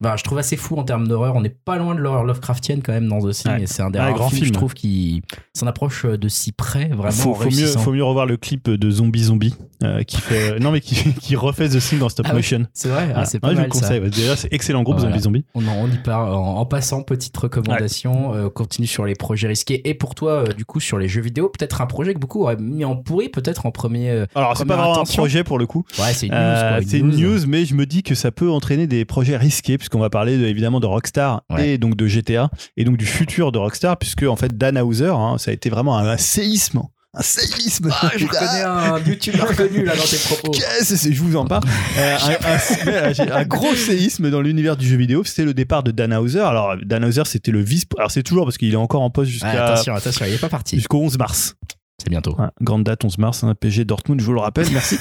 [0.01, 1.35] bah, je trouve assez fou en termes d'horreur.
[1.35, 3.51] On n'est pas loin de l'horreur Lovecraftienne quand même dans The Thing.
[3.51, 3.61] Ouais.
[3.61, 5.21] Et c'est un des Ouais, rares grand films, je trouve, qui
[5.55, 7.11] s'en approche de si près, vraiment.
[7.11, 9.53] faut, faut mieux, faut mieux revoir le clip de Zombie Zombie
[9.83, 12.65] euh, qui fait non mais qui, qui refait The Thing dans stop Ah motion.
[12.73, 13.87] C'est vrai, ah, c'est pas Ouais, je mal vous ça.
[13.87, 14.09] conseille.
[14.09, 15.11] Déjà c'est excellent groupe Voilà.
[15.19, 15.45] Zombie Zombie.
[15.55, 18.33] On en, on y parle en, en passant, petite recommandation.
[18.35, 19.87] euh, continue sur les projets risqués.
[19.89, 22.41] Et pour toi, euh, du coup, sur les jeux vidéo, peut-être un projet que beaucoup
[22.43, 24.09] auraient mis en pourri, peut-être en premier.
[24.09, 25.83] euh, Alors c'est pas vraiment un projet pour le coup.
[25.99, 26.37] Ouais, c'est une news.
[26.39, 29.77] Euh, c'est une news, mais je me dis que ça peut entraîner des projets risqués,
[29.77, 31.69] puisqu'on va parler de- évidemment de Rockstar Ouais.
[31.71, 35.13] et donc de GTA, et donc du futur de Rockstar, puisque en fait Dan Hauser,
[35.13, 36.81] hein, ça a été vraiment un, séisme.
[37.13, 40.51] Un séisme Ah, je reconnais un YouTuber reconnu là dans tes propos.
[40.51, 41.11] Qu'est-ce que c'est?
[41.11, 41.63] Je vous en parle.
[41.97, 45.91] Euh, un, un- un gros séisme dans l'univers du jeu vidéo, c'était le départ de
[45.91, 46.39] Dan Hauser.
[46.39, 47.83] Alors Dan Hauser, c'était le vice.
[47.97, 50.47] Alors c'est toujours parce qu'il est encore en poste jusqu'à attention, attention, il est pas
[50.47, 50.77] parti.
[50.77, 51.55] jusqu'au 11 mars.
[52.01, 52.33] C'est bientôt.
[52.39, 54.97] Ouais, grande date, 11 mars, hein, PG Dortmund, je vous le rappelle, merci.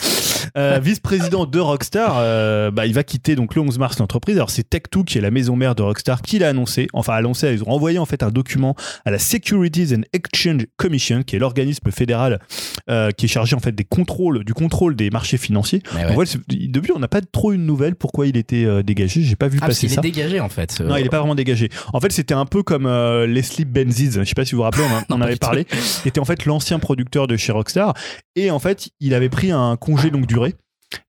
[0.57, 4.37] Euh, Vice-président de Rockstar, euh, bah, il va quitter donc le 11 mars l'entreprise.
[4.37, 6.89] Alors c'est Tech2 qui est la maison mère de Rockstar qui l'a annoncé.
[6.93, 8.75] Enfin annoncé, ils ont envoyé en fait un document
[9.05, 12.41] à la Securities and Exchange Commission, qui est l'organisme fédéral
[12.89, 15.83] euh, qui est chargé en fait des contrôles, du contrôle des marchés financiers.
[15.95, 16.25] Ouais.
[16.49, 19.23] depuis, on n'a pas trop une nouvelle pourquoi il était dégagé.
[19.23, 20.01] J'ai pas vu Ah, passer qu'il ça.
[20.01, 20.81] est dégagé en fait.
[20.81, 21.69] Non, il est pas vraiment dégagé.
[21.93, 22.87] En fait, c'était un peu comme
[23.27, 24.13] Leslie Benzies.
[24.13, 25.67] Je sais pas si vous vous rappelez, on, en- Non, avait du parlé.
[26.05, 27.95] Il était en fait l'ancien producteur de chez Rockstar.
[28.37, 30.55] Et en fait, il avait pris un congé longue durée.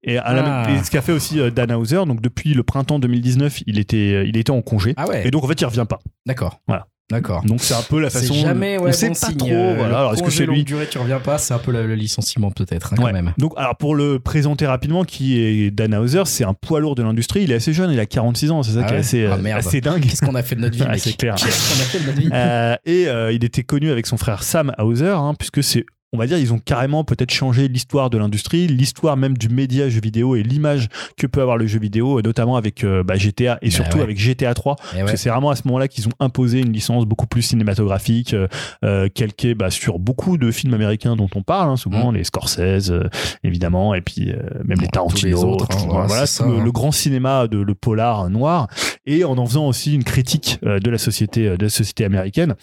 [0.04, 0.72] Et, à la- Ah.
[0.72, 2.06] et ce qu'a fait aussi euh, Dan Hauser.
[2.06, 4.94] Donc, depuis le printemps 2019, il était, il était en congé.
[4.98, 6.00] Ah ouais, Et donc, en fait, il revient pas.
[6.28, 6.60] d'accord.
[6.68, 6.86] Voilà.
[7.10, 7.44] D'accord.
[7.44, 8.34] Donc, c'est un peu la façon.
[8.34, 9.50] jamais ouais, on sait bon pas signe, trop.
[9.52, 9.98] euh, voilà.
[10.00, 12.52] Alors, est-ce que c'est lui durée, tu reviens pas, c'est un peu le, le licenciement
[12.52, 13.12] peut-être hein, quand Ouais.
[13.12, 13.34] même.
[13.38, 17.04] Donc, alors pour le présenter rapidement, qui est Dan Hauser, c'est un poids lourd de
[17.04, 17.44] l'industrie.
[17.44, 18.64] Il est assez jeune, il a 46 ans.
[18.64, 20.04] C'est ça Ah qui est assez, Ah, euh, assez dingue.
[20.04, 21.36] Qu'est-ce qu'on a fait de notre vie, mec c'est clair.
[21.36, 24.16] Qu'est-ce qu'on a fait de notre vie Euh, et euh, il était connu avec son
[24.16, 28.10] frère Sam Hauser, hein, puisque c'est, on va dire, ils ont carrément peut-être changé l'histoire
[28.10, 30.88] de l'industrie, l'histoire même du média jeu vidéo et l'image
[31.18, 34.04] que peut avoir le jeu vidéo, notamment avec euh, bah, GTA et Bah surtout ouais.
[34.04, 34.76] avec GTA 3.
[34.76, 35.12] Eh Parce ouais.
[35.12, 38.48] que c'est vraiment à ce moment-là qu'ils ont imposé une licence beaucoup plus cinématographique, euh,
[38.84, 42.92] euh, calquée bah, sur beaucoup de films américains dont on parle, hein, souvent les Scorsese,
[42.92, 43.08] euh,
[43.44, 46.64] évidemment, et puis euh, même les Bon, Tarantino, les autres, hein, voilà, ça, le, hein.
[46.64, 48.68] le grand cinéma de le polar noir,
[49.06, 52.56] et en en faisant aussi une critique euh, de la société, de la société américaine,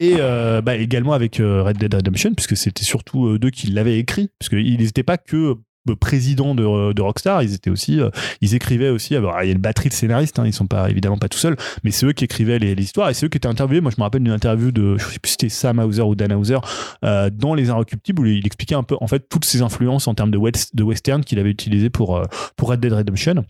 [0.00, 3.98] et euh, bah, également avec Red Dead Redemption, puisque c'était surtout eux deux qui l'avaient
[3.98, 5.54] écrit, puisqu'ils n'étaient pas que euh,
[5.98, 8.10] président de, de Rockstar, ils étaient aussi, euh,
[8.40, 9.16] ils écrivaient aussi.
[9.16, 11.38] Alors, il y a une batterie de scénaristes, hein, ils sont pas évidemment pas tout
[11.38, 13.80] seuls, mais c'est eux qui écrivaient les, histoires et c'est eux qui étaient interviewés.
[13.80, 16.14] Moi, je me rappelle d'une interview de, je sais plus si c'était Sam Hauser ou
[16.14, 16.58] Dan Hauser
[17.04, 20.14] euh, dans Les Inrecuptibles où il expliquait un peu en fait toutes ses influences en
[20.14, 22.24] termes de, west- de western qu'il avait utilisé pour euh,
[22.56, 23.44] pour Red Dead Redemption.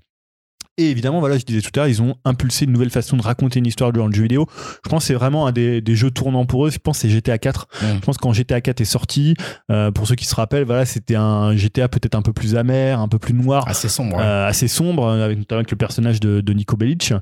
[0.78, 3.22] Et évidemment, voilà, je disais tout à l'heure, ils ont impulsé une nouvelle façon de
[3.22, 4.46] raconter une histoire dans le jeu vidéo.
[4.84, 6.70] Je pense que c'est vraiment un des, des jeux tournants pour eux.
[6.70, 7.66] Je pense que c'est GTA 4.
[7.70, 7.86] Mm.
[7.96, 9.34] Je pense que quand GTA 4 est sorti,
[9.70, 12.98] euh, pour ceux qui se rappellent, voilà, c'était un GTA peut-être un peu plus amer,
[12.98, 13.68] un peu plus noir.
[13.68, 14.16] Assez sombre.
[14.16, 14.22] ouais.
[14.22, 17.12] euh, assez sombre, euh, avec, notamment avec le personnage de, de Nico Bellic,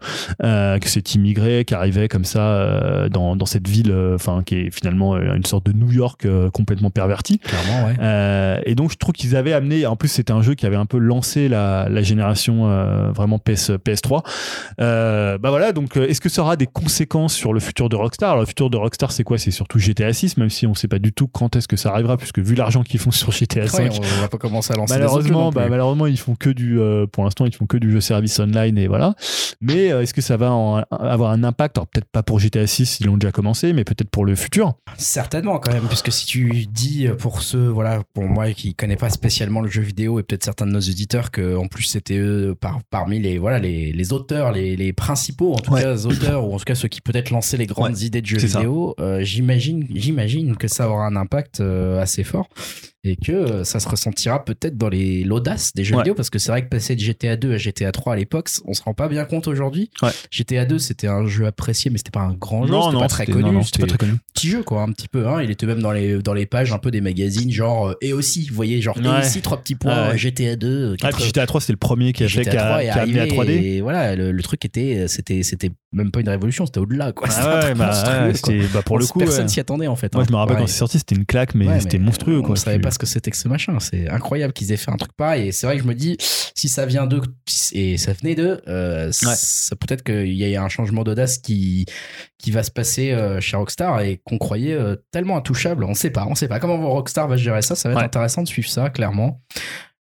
[0.44, 4.42] euh, que cet immigré qui arrivait comme ça euh, dans, dans cette ville, euh, enfin
[4.44, 7.38] qui est finalement une sorte de New York complètement perverti.
[7.38, 7.96] Clairement, ouais.
[8.00, 10.76] Euh, et donc je trouve qu'ils avaient amené, en plus c'était un jeu qui avait
[10.76, 14.22] un peu lancé la, la génération euh, vraiment PS, PS3.
[14.80, 17.96] Euh, bah voilà, donc euh, est-ce que ça aura des conséquences sur le futur de
[17.96, 18.30] Rockstar?
[18.30, 19.38] Alors le futur de Rockstar c'est quoi?
[19.38, 21.90] C'est surtout GTA 6, même si on sait pas du tout quand est-ce que ça
[21.90, 24.76] arrivera, puisque vu l'argent qu'ils font sur GTA 5, Ouais, on va pas commencer à
[24.76, 27.90] lancer Malheureusement, bah, malheureusement, ils font que du, euh, pour l'instant, ils font que du
[27.92, 29.14] jeu service online et voilà.
[29.60, 31.78] Mais euh, est-ce que ça va en- avoir un impact?
[31.78, 34.74] Alors peut-être pas pour GTA 6, ils l'ont déjà commencé, mais peut-être pour le futur.
[34.96, 39.10] Certainement quand même, puisque si tu dis pour ceux, voilà, pour moi qui connais pas
[39.10, 42.54] spécialement le jeu vidéo et peut-être certains de nos auditeurs que en plus c'était eux
[42.58, 45.82] par, parmi les voilà les, les auteurs, les, les principaux en tout Ouais.
[45.82, 48.26] cas les auteurs ou en tout cas ceux qui peut-être lançaient les grandes idées de
[48.26, 52.48] jeux vidéo, euh, j'imagine j'imagine que ça aura un impact euh, assez fort.
[53.08, 56.02] Et que euh, ça se ressentira peut-être dans les l'audace des jeux Ouais.
[56.02, 58.48] vidéo parce que c'est vrai que passer de GTA 2 à GTA 3 à l'époque,
[58.66, 59.90] on se rend pas bien compte aujourd'hui.
[60.02, 60.10] Ouais.
[60.30, 63.26] GTA 2 c'était un jeu apprécié mais c'était pas un grand jeu, c'était pas très
[63.26, 64.12] connu, non, non, c'était pas très connu.
[64.34, 65.42] petit jeu quoi un petit peu hein.
[65.42, 68.12] il était même dans les dans les pages un peu des magazines genre euh, et
[68.12, 71.24] aussi vous voyez genre et aussi trois petits points euh, GTA 2 euh, Ah, puis
[71.24, 73.20] GTA 3, c'était le premier qui a fait, qui a, 3 est qui a amené
[73.20, 73.50] arrivé 3D.
[73.50, 77.28] et voilà le, le truc était c'était c'était même pas une révolution c'était au-delà quoi
[77.30, 79.48] Ah ouais, bah, ouais, c'était- bah, pour le coup, personne ouais.
[79.48, 80.26] s'y attendait en fait moi hein.
[80.28, 80.62] je me rappelle Ouais.
[80.62, 82.50] quand c'est sorti, c'était une claque, mais c'était monstrueux On quoi.
[82.54, 83.78] ne savait Tu- pas ce que c'était que ce machin.
[83.80, 85.48] C'est incroyable qu'ils aient fait un truc pareil.
[85.48, 87.22] Et c'est vrai que je me dis, si ça vient d'eux
[87.72, 89.10] et ça venait d'eux, euh,
[89.80, 91.86] peut-être qu'il y a un changement d'audace qui
[92.38, 95.84] qui va se passer euh, chez Rockstar et qu'on croyait euh, tellement intouchable.
[95.84, 97.74] On sait pas, on sait pas comment Rockstar va gérer ça?
[97.74, 99.42] Ça va être intéressant de suivre ça, clairement.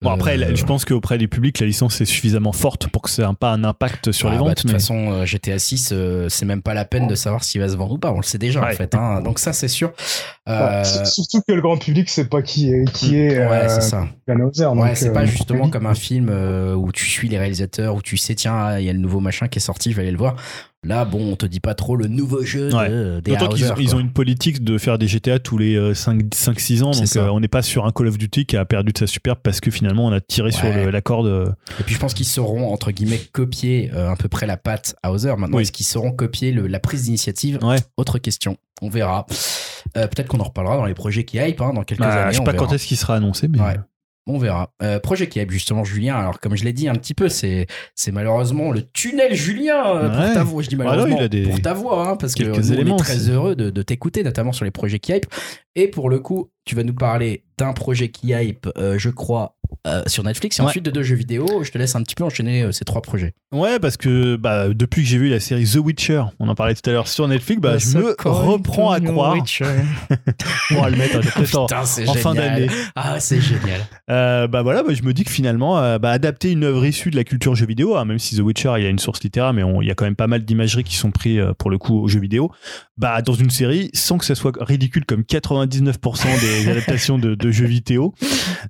[0.03, 3.09] Bon après, Euh, je pense qu'auprès du public, la licence est suffisamment forte pour que
[3.09, 4.49] ça ait pas un impact sur ah, les bah, ventes.
[4.57, 7.43] de toute mais- façon, euh, GTA 6, euh, c'est même pas la peine de savoir
[7.43, 8.11] s'il va se vendre ou pas.
[8.11, 8.93] On le sait déjà en fait.
[8.95, 9.21] hein.
[9.21, 9.93] Donc ça, c'est sûr.
[10.49, 14.07] Euh, Surtout que le grand public sait pas qui est, qui est ouais, c'est ça.
[14.27, 18.17] Ouais, c'est euh, pas justement comme un film où tu suis les réalisateurs, où tu
[18.17, 20.11] sais, tiens, ah, il y a le nouveau machin qui est sorti, je vais aller
[20.11, 20.35] le voir.
[20.83, 22.89] Là, bon, on te dit pas trop le nouveau jeu Ouais.
[22.89, 26.83] de, des D'autant qu'ils ils ont une politique de faire des GTA tous les 5-6
[26.83, 28.91] ans, C'est donc euh, on n'est pas sur un Call of Duty qui a perdu
[28.91, 31.27] de sa superbe parce que finalement on a tiré sur le- la corde.
[31.27, 34.57] euh, Et puis je pense qu'ils sauront, entre guillemets, copier euh, à peu près la
[34.57, 35.33] patte Hauser.
[35.37, 35.63] Maintenant, Oui.
[35.63, 37.59] est-ce qu'ils sauront copier le- la prise d'initiative?
[37.63, 37.77] Ouais.
[37.97, 38.57] Autre question.
[38.81, 39.25] On verra.
[39.95, 42.33] Euh, Peut-être qu'on en reparlera dans les projets qui hype, hein, dans quelques bah, années.
[42.33, 42.65] je sais pas verra.
[42.65, 43.59] quand est-ce qu'il sera annoncé, mais.
[44.25, 44.71] On verra.
[44.81, 46.15] Euh, projet qui hype, justement, Julien.
[46.15, 50.09] Alors, comme je l'ai dit un petit peu, c'est c'est malheureusement le tunnel Julien euh,
[50.09, 50.33] pour Ouais.
[50.33, 50.61] ta voix.
[50.63, 52.61] Je dis Ah malheureusement il a des- pour ta voix, hein, parce que nous, on
[52.73, 55.25] éléments est très heureux de, de t'écouter, notamment sur les projets hype.
[55.75, 59.57] Et pour le coup, tu vas nous parler d'un projet qui hype, euh, je crois,
[59.85, 60.69] euh, sur Netflix, et Ouais.
[60.69, 61.63] ensuite de deux jeux vidéo.
[61.63, 63.33] Je te laisse un petit peu enchaîner euh, ces trois projets.
[63.53, 66.73] Ouais, parce que bah, depuis que j'ai vu la série The Witcher, on en parlait
[66.73, 69.35] tout à l'heure sur Netflix, bah, je me reprends à croire.
[70.71, 72.67] On va le mettre en, Putain, c'est en fin d'année.
[72.95, 73.81] Ah, c'est génial.
[74.09, 77.11] Euh, bah voilà, bah, je me dis que finalement, euh, bah, adapter une œuvre issue
[77.11, 79.21] de la culture jeu vidéo, hein, même si The Witcher, il y a une source
[79.23, 81.69] littéraire, mais il y a quand même pas mal d'imageries qui sont prises euh, pour
[81.69, 82.51] le coup aux jeux vidéo,
[82.97, 87.51] bah dans une série, sans que ça soit ridicule comme 99% des adaptations de, de
[87.51, 88.13] jeux vidéo,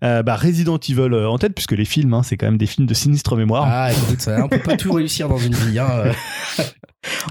[0.03, 2.65] euh, bah Resident Evil euh, en tête, puisque les films, hein, c'est quand même des
[2.67, 3.65] films de sinistre mémoire.
[3.67, 5.79] Ah, écoute, ça, on peut pas tout réussir dans une vie.
[5.79, 5.87] Hein.
[6.05, 6.13] euh.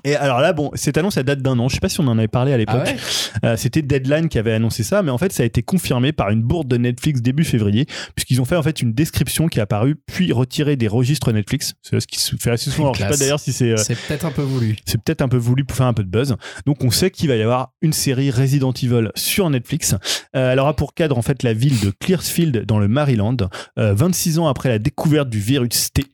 [0.05, 1.69] Et alors là, bon, cette annonce, elle date d'un an.
[1.71, 2.85] Je sais pas si on en avait parlé à Ah l'époque.
[2.85, 2.97] ouais
[3.45, 6.29] Euh, C'était Deadline qui avait annoncé ça, mais en fait, ça a été confirmé par
[6.29, 9.63] une bourde de Netflix début février, puisqu'ils ont fait en fait une description qui est
[9.63, 11.73] apparue, puis retirée des registres Netflix.
[11.83, 12.89] C'est ce qui se fait assez souvent.
[12.93, 13.71] Alors, je sais pas d'ailleurs si c'est.
[13.71, 14.77] euh, C'est peut-être un peu voulu.
[14.85, 16.37] c'est peut-être un peu voulu pour faire un peu de buzz.
[16.67, 19.95] Donc on sait qu'il va y avoir une série Resident Evil sur Netflix.
[20.43, 23.37] Euh, elle aura pour cadre en fait la ville de Clearsfield dans le Maryland,
[23.79, 26.05] euh, 26 ans après la découverte du virus T.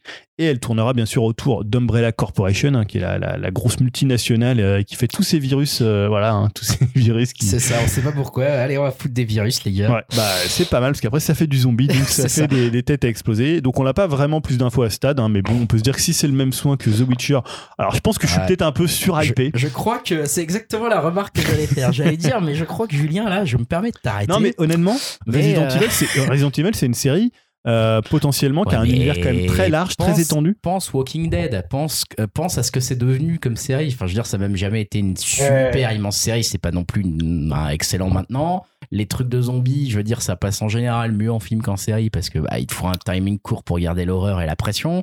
[0.41, 3.81] Et elle tournera bien sûr autour d'Umbrella Corporation, hein, qui est la, la- la grosse
[3.81, 7.45] multinationale euh, qui fait tous ces virus, euh, voilà, hein, tous ces virus qui.
[7.45, 8.45] C'est ça, on sait pas pourquoi.
[8.45, 9.91] Allez, on va foutre des virus, les gars.
[9.93, 12.47] Ouais, bah c'est pas mal parce qu'après ça fait du zombie, donc ça fait ça.
[12.47, 13.61] Des, des têtes à exploser.
[13.61, 15.79] Donc on n'a pas vraiment plus d'infos à ce stade, hein, mais bon, on peut
[15.79, 17.41] se dire que si c'est le même soin que The Witcher,
[17.77, 18.47] alors je pense que je suis Ouais.
[18.47, 19.51] peut-être un peu Je, surhypé.
[19.55, 21.93] je crois que c'est exactement la remarque que j'allais faire.
[21.93, 24.33] J'allais dire, mais je crois que Julien, là, je me permets de t'arrêter.
[24.33, 27.33] Non mais honnêtement, Mais, Resident, euh, Evil, c'est, euh, Resident Evil, c'est une série
[27.69, 30.57] euh, potentiellement qui a un Ouais, univers quand même très large, pense- très étendu.
[30.61, 33.89] Pense Walking Dead, pense, euh, pense à ce que c'est devenu comme série.
[33.93, 35.95] Enfin, je veux dire, ça n'a même jamais été une super Ouais.
[35.95, 36.43] immense série.
[36.45, 38.65] C'est pas non plus une- un excellent maintenant.
[38.91, 41.77] Les trucs de zombies, je veux dire, ça passe en général mieux en film qu'en
[41.77, 44.57] série parce que bah, il te faut un timing court pour garder l'horreur et la
[44.57, 45.03] pression.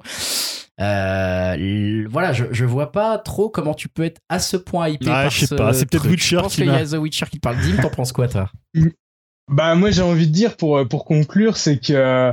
[0.82, 5.06] Euh, voilà, je, je vois pas trop comment tu peux être à ce point hypé
[5.06, 6.08] Ouais, par je sais ce pas, c'est peut-être.
[6.08, 7.58] Witcher Je pense qui qu'il y a The Witcher qui te parle.
[7.62, 8.50] Dim, t'en penses quoi, toi?
[9.48, 12.32] Bah moi j'ai envie de dire pour euh, pour conclure c'est que euh,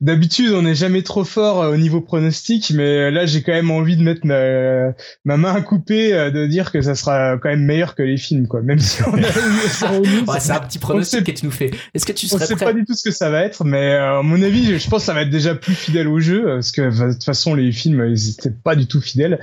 [0.00, 3.70] d'habitude on n'est jamais trop fort euh, au niveau pronostic mais là j'ai quand même
[3.70, 4.94] envie de mettre ma,
[5.26, 8.16] ma main à couper euh, de dire que ça sera quand même meilleur que les
[8.16, 8.62] films quoi.
[8.62, 9.18] Même si on a
[10.32, 11.70] Ouais, c'est un petit pronostic que tu nous fais.
[11.92, 12.64] Est-ce que tu on serais sait prêt?
[12.64, 15.02] pas du tout ce que ça va être mais à mon avis je, je pense
[15.02, 17.72] que ça va être déjà plus fidèle au jeu parce que de toute façon les
[17.72, 19.38] films ils étaient pas du tout fidèles.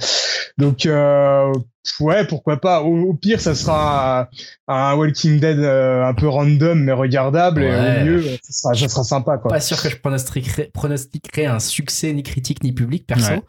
[0.58, 1.54] Donc euh,
[2.00, 4.30] ouais pourquoi pas au, au pire ça sera
[4.68, 7.68] un Walking Dead euh, un peu random mais regardable et
[8.02, 11.60] au mieux ça sera, ça sera sympa quoi pas sûr que je pronostiquerais, pronostiquerais un
[11.60, 13.32] succès ni critique ni public perso.
[13.32, 13.42] Ouais.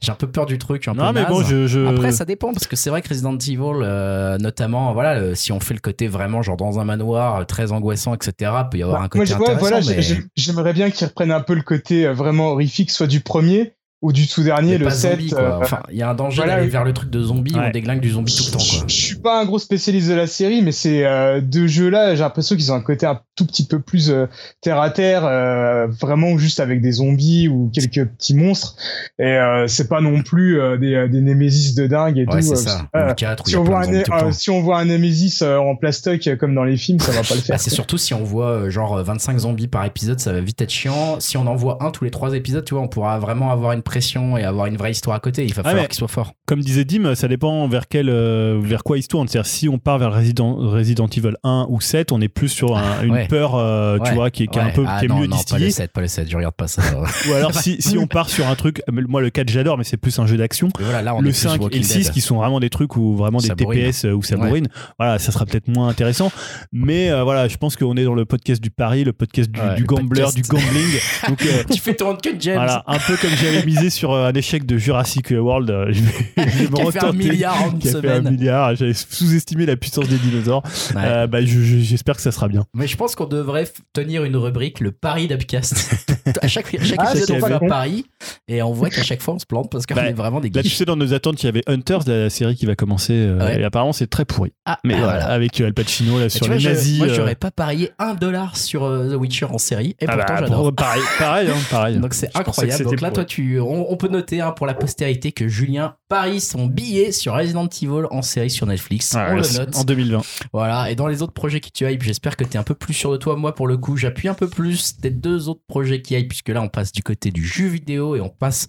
[0.00, 0.86] J'ai un peu peur du truc.
[0.86, 1.30] Un Non peu mais naze.
[1.30, 4.92] bon, je, je- Après, ça dépend parce que c'est vrai que Resident Evil, euh, notamment,
[4.92, 8.14] voilà, euh, si on fait le côté vraiment genre dans un manoir euh, très angoissant,
[8.14, 9.80] etc., peut y avoir Bah, un côté moi, je- ouais, intéressant.
[9.90, 10.22] voilà, mais...
[10.36, 14.12] j'aimerais bien qu'ils reprennent un peu le côté euh, vraiment horrifique, soit du premier, ou
[14.12, 15.10] du tout dernier, Mais le pas 7.
[15.12, 15.40] zombie, quoi.
[15.40, 16.70] euh, Enfin, il y a un danger voilà, d'aller oui.
[16.72, 17.66] vers le truc de zombie où Ouais.
[17.66, 18.84] on déglingue du zombie tout le temps, je, quoi.
[18.86, 22.20] je suis pas un gros spécialiste de la série, mais ces euh, deux jeux-là, j'ai
[22.22, 24.26] l'impression qu'ils ont un côté un tout petit peu plus euh,
[24.60, 28.76] terre à terre, euh, vraiment juste avec des zombies ou quelques petits monstres.
[29.18, 32.42] Et euh, c'est pas non plus euh, des, des némésis de dingue et Ouais, tout.
[32.42, 32.82] c'est euh, ça.
[32.94, 34.78] euh, Le 4 où il y si a on, voit un, euh, si on voit
[34.78, 37.54] un Némésis euh, en plastoc comme dans les films, ça va pas le faire.
[37.56, 40.40] Bah, c'est surtout si on voit euh, genre euh, 25 zombies par épisode, ça va
[40.40, 41.18] vite être chiant.
[41.18, 43.72] Si on en voit un tous les trois épisodes, tu vois, on pourra vraiment avoir
[43.72, 45.44] une pression et avoir une vraie histoire à côté.
[45.44, 46.32] Il va falloir mais- qu'il soit fort.
[46.46, 49.26] Comme disait Dim, ça dépend vers quel, euh, vers quoi il se tourne.
[49.28, 52.76] C'est-à-dire si on part vers Resident, Resident Evil 1 ou 7, on est plus sur
[52.76, 53.26] un- une Ouais.
[53.28, 54.14] peur, euh, tu Ouais.
[54.14, 55.70] vois, qui est, qui est un peu, Ah qui est non, mieux non, pas le
[55.70, 56.82] 7, pas le 7, je regarde pas ça.
[57.28, 59.96] Ou alors si, si on part sur un truc, moi le 4 j'adore, mais c'est
[59.96, 60.68] plus un jeu d'action.
[60.78, 62.12] Mais voilà, là, on le est plus 5 et le 6 Dead.
[62.12, 63.48] qui sont vraiment des trucs où vraiment des.
[63.48, 64.68] TPS euh, où ça bourrine.
[64.98, 66.30] Voilà, ça sera peut-être moins intéressant.
[66.72, 69.84] Mais euh, voilà, je pense qu'on est dans le podcast du pari, le podcast du,
[69.84, 70.36] gambler, podcast.
[70.36, 70.98] du gambling.
[71.28, 71.38] Donc
[71.70, 72.54] tu fais ton James.
[72.56, 76.02] voilà, un peu comme j'avais misé sur euh, un échec de Jurassic World, euh, je
[76.02, 78.20] vais, je vais me Qui a fait un milliard en une Qui a fait un
[78.20, 80.62] milliard, j'avais sous-estimé la puissance des dinosaures.
[80.94, 81.02] Ouais.
[81.04, 82.64] Euh, bah, je- je- j'espère que ça sera bien.
[82.74, 85.94] Mais je pense qu'on devrait tenir une rubrique, le pari d'Upcast.
[86.42, 88.06] à chaque, à chaque Ah, épisode, on fait un pari
[88.48, 90.48] et on voit qu'à chaque fois, on se plante parce qu'on Bah, est vraiment des
[90.50, 90.76] Là, tu guiches.
[90.76, 93.12] sais, dans nos attentes, il y avait Hunters, la série qui va commencer.
[93.14, 93.60] euh, Ouais.
[93.60, 94.52] Et apparemment, c'est très pourri.
[94.66, 96.98] Ah, Mais ah, voilà, avec Al Pacino là, sur vois, les je- nazis.
[96.98, 100.40] moi, j'aurais pas parié un dollar sur The Witcher en série et ah pourtant, bah,
[100.40, 100.74] j'adore.
[100.74, 101.98] pareil, pareil, hein, pareil.
[102.00, 102.84] Donc c'est incroyable.
[102.84, 105.94] Donc là, pour- toi, tu, on, on peut noter hein, pour la postérité que Julien
[106.08, 109.14] parie son billet sur Resident Evil en série sur Netflix.
[109.14, 109.76] Ah, on le note.
[109.76, 110.20] En 2020.
[110.52, 110.90] Voilà.
[110.90, 113.12] Et dans les autres projets qui te hype, j'espère que t'es un peu plus sûr
[113.12, 113.36] de toi.
[113.36, 116.48] Moi, pour le coup, j'appuie un peu plus des deux autres projets qui hype, puisque
[116.48, 118.68] là, on passe du côté du jeu vidéo et on passe,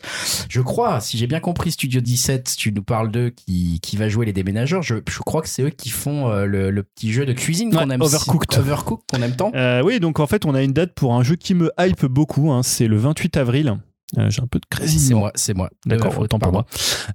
[0.49, 4.09] je crois, si j'ai bien compris, Studio 17, tu nous parles d'eux qui, qui va
[4.09, 4.81] jouer les déménageurs.
[4.83, 7.71] Je, je crois que c'est eux qui font euh, le, le petit jeu de cuisine
[7.71, 8.01] qu'on Ouais, aime.
[8.01, 8.57] Overcooked.
[8.59, 9.51] Overcooked qu'on aime tant.
[9.55, 12.05] Euh, oui, donc en fait, on a une date pour un jeu qui me hype
[12.05, 12.51] beaucoup.
[12.51, 13.77] hein, c'est le 28 avril.
[14.17, 15.19] Euh, J'ai un peu de C'est crésillement.
[15.19, 15.69] moi, c'est moi.
[15.85, 16.65] D'accord, autant pour moi.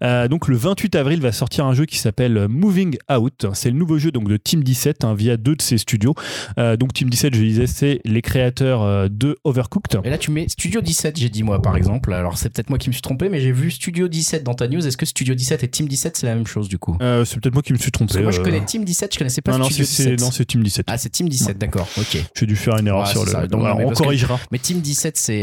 [0.02, 3.46] Euh, donc le 28 avril va sortir un jeu qui s'appelle Moving Out.
[3.52, 6.14] C'est le nouveau jeu donc de Team 17 hein, via deux de ses studios.
[6.58, 10.00] Euh, donc Team 17, je disais, c'est les créateurs de Overcooked.
[10.04, 12.12] Et là, tu mets Studio 17, j'ai dit moi, par exemple.
[12.12, 14.68] Alors, c'est peut-être moi qui me suis trompé, mais j'ai vu Studio 17 dans ta
[14.68, 14.86] news.
[14.86, 16.96] Est-ce que Studio 17 et Team 17, c'est la même chose, du coup?
[17.00, 18.14] C'est peut-être moi qui me suis trompé.
[18.14, 20.20] Parce que moi, je connais Team 17, je connaissais pas non, Studio c'est- c'est 17.
[20.20, 20.86] non, c'est Team 17.
[20.88, 22.18] Ah, c'est Team 17, d'accord, ok.
[22.36, 23.32] J'ai dû faire une erreur sur c'est le.
[23.32, 23.46] ça.
[23.46, 24.38] Donc, on que- corrigera.
[24.52, 25.42] Mais Team 17, c'est.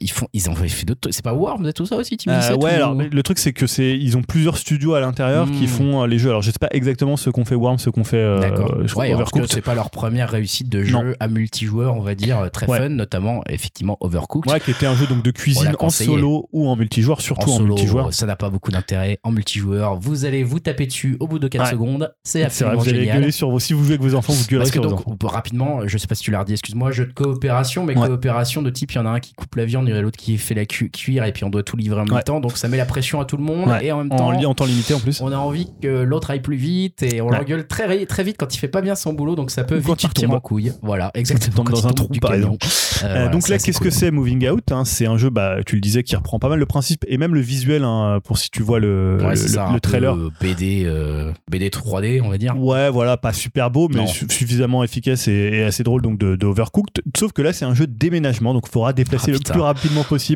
[0.00, 1.14] ils, font, ils ont fait d'autres trucs.
[1.14, 3.38] C'est pas Worms et tout ça aussi, Team Euh, 17 ouais, ou- alors le truc
[3.38, 5.52] c'est que c'est ils ont plusieurs studios à l'intérieur Hmm.
[5.52, 6.30] qui font euh, les jeux.
[6.30, 8.76] Alors je sais pas exactement ce qu'on fait Worm, ce qu'on fait euh, D'accord.
[8.96, 9.14] Ouais,
[9.48, 11.12] c'est pas leur première réussite de jeu Non.
[11.20, 12.78] à multijoueur, on va dire, très Ouais.
[12.78, 14.50] fun, notamment, effectivement, Overcooked.
[14.50, 17.56] Ouais, qui était un jeu donc de cuisine en solo ou en multijoueur, surtout en,
[17.56, 18.12] solo, multijoueur.
[18.14, 19.18] ça n'a pas beaucoup d'intérêt.
[19.22, 21.70] En multijoueur, vous allez vous taper dessus au bout de 4 Ouais.
[21.70, 22.12] secondes.
[22.24, 23.18] C'est C'est vrai, absolument vous allez génial.
[23.20, 23.58] gueuler sur vos.
[23.58, 25.28] Si vous jouez avec vos enfants, vous que sur vos donc, enfants.
[25.28, 28.70] rapidement, je sais pas si tu l'as redit, excuse-moi, jeu de coopération, mais coopération de
[28.70, 30.18] type, il y en a un qui coupe la viande, il y en a l'autre
[30.18, 32.22] qui fait la cu- cuire, et puis on doit tout livrer en même Ouais.
[32.22, 33.86] temps, donc ça met la pression à tout le monde, Ouais.
[33.86, 35.20] et en même En, temps, li- en temps limité en plus.
[35.20, 37.38] on a envie que l'autre aille plus vite, et on Ouais.
[37.38, 39.78] l'engueule très, très vite quand il fait pas bien son boulot, donc ça peut Ou
[39.78, 40.36] vite quand il partir tombe.
[40.36, 40.72] en couille.
[40.82, 41.64] Voilà, exactement.
[41.64, 42.58] Quand dans un trou, par exemple.
[42.64, 43.88] Euh, Euh, voilà, donc là, qu'est-ce cool.
[43.88, 44.84] que c'est Moving Out hein?
[44.84, 47.34] C'est un jeu, bah, tu le disais, qui reprend pas mal le principe et même
[47.34, 50.16] le visuel hein, pour si tu vois le, le, ça, le trailer.
[50.40, 52.56] BD, euh, BD 3D, on va dire.
[52.58, 56.36] Ouais, voilà, pas super beau, mais su- suffisamment efficace et, et assez drôle donc de,
[56.36, 57.02] de Overcooked.
[57.16, 59.60] Sauf que là, c'est un jeu de déménagement, donc il faudra déplacer Ah, le plus
[59.60, 60.31] rapidement possible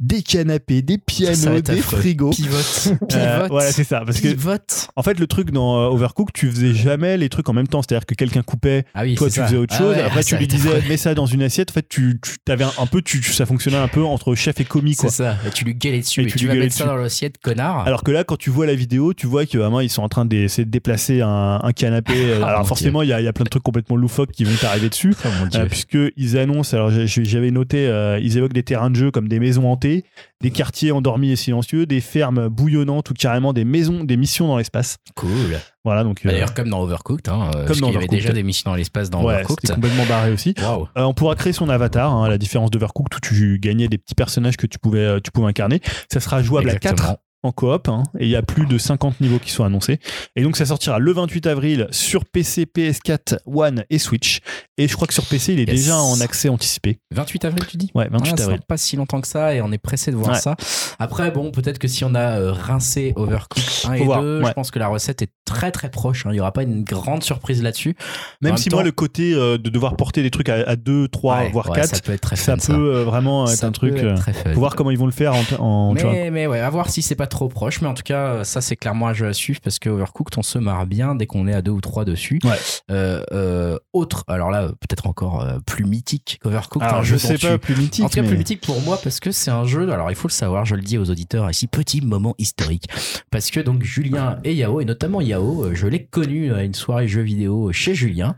[0.00, 1.98] des canapés, des pianos, des affreux.
[1.98, 2.30] frigos.
[2.30, 2.88] Pivote.
[2.88, 3.50] Euh, Pivote.
[3.50, 4.02] voilà, c'est ça.
[4.04, 4.88] Parce que Pivote.
[4.96, 7.82] en fait, le truc dans euh, Overcooked, tu faisais jamais les trucs en même temps.
[7.82, 9.46] C'est-à-dire que quelqu'un coupait, Ah oui, toi tu ça.
[9.46, 9.96] faisais autre Ah chose.
[9.96, 11.70] ouais, Après, tu lui disais, mets ça dans une assiette.
[11.70, 14.64] En fait, tu, tu avais un, peu, tu, ça fonctionnait un peu entre chef et
[14.64, 14.94] commis.
[14.94, 15.36] C'est ça.
[15.46, 16.20] Et tu lui gueulais dessus.
[16.22, 17.86] Et Et, tu tu lui vas ça dans l'assiette, connard.
[17.86, 20.08] Alors que là, quand tu vois la vidéo, tu vois que vraiment ils sont en
[20.08, 22.14] train d'essayer de déplacer un, un canapé.
[22.42, 24.88] Ah, alors forcément, il y, y a plein de trucs complètement loufoques qui vont t'arriver
[24.88, 25.14] dessus.
[25.24, 25.28] Oh.
[25.56, 27.86] Euh, puisque ils annoncent, alors j'avais noté,
[28.22, 30.04] ils évoquent des terrains de jeu comme des maisons hantées,
[30.40, 34.58] des quartiers endormis et silencieux, des fermes bouillonnantes ou carrément des maisons, des missions dans
[34.58, 34.96] l'espace.
[35.14, 35.58] cool.
[35.84, 36.26] Voilà donc.
[36.26, 38.70] euh, D'ailleurs, comme dans Overcooked, hein, euh, parce dans qu'il y avait déjà des missions
[38.70, 39.70] dans l'espace dans ouais, Overcooked.
[39.74, 40.54] complètement barré aussi.
[40.60, 40.88] Waouh.
[40.98, 43.98] Euh, on pourra créer son avatar, hein, à la différence d'Overcooked où tu gagnais des
[43.98, 45.80] petits personnages que tu pouvais, euh, tu pouvais incarner.
[46.12, 47.18] Ça sera jouable à 4 Exactement.
[47.46, 49.98] En coop hein, et il y a plus de 50 niveaux qui sont annoncés.
[50.36, 54.40] Et donc ça sortira le 28 avril sur PC, PS4, One et Switch.
[54.78, 55.80] Et je crois que sur PC il est Yes.
[55.80, 56.98] déjà en accès anticipé.
[57.14, 57.90] 28 avril, tu dis?
[57.94, 58.60] Ouais, 28 Ah, ça avril.
[58.68, 60.40] pas si longtemps que ça et on est pressé de voir Ouais.
[60.40, 60.56] ça.
[60.98, 64.40] Après, bon, peut-être que si on a euh, rincé Overcooked 1 et Faut voir, 2,
[64.42, 64.48] ouais.
[64.48, 66.26] je pense que la recette est très très proche.
[66.26, 66.30] hein.
[66.30, 67.96] Il n'y aura pas une grande surprise là-dessus.
[68.42, 71.38] Même si temps- moi, le côté euh, de devoir porter des trucs à 2, 3,
[71.38, 72.74] Ouais, voire ouais, 4, ça peut être très ça fun.
[72.74, 73.96] peut euh, vraiment être Ça un peut truc.
[73.96, 74.50] être euh, très fun.
[74.52, 75.42] faut voir comment ils vont le faire en.
[75.58, 76.12] en- tu vois.
[76.12, 77.80] Mais, mais ouais, à voir si c'est pas trop proche.
[77.80, 80.42] Mais en tout cas, ça c'est clairement un jeu à suivre parce que Overcooked, on
[80.42, 82.38] se marre bien dès qu'on est à deux ou trois dessus.
[82.44, 82.50] Ouais.
[82.90, 86.86] Euh, euh, autre, alors là, peut-être encore euh, plus mythique qu'Overcooked.
[86.86, 88.04] Alors, un je jeu sais pas, tu- plus mythique.
[88.04, 89.90] En tout cas, mais- plus mythique pour moi parce que c'est un jeu.
[89.92, 92.84] Alors, il faut le savoir, je le dis aux auditeurs ici, petit moment historique.
[93.30, 96.74] Parce que donc Julien et Yao, et notamment Yao, euh, je l'ai connu à une
[96.74, 98.34] soirée jeux vidéo chez Julien.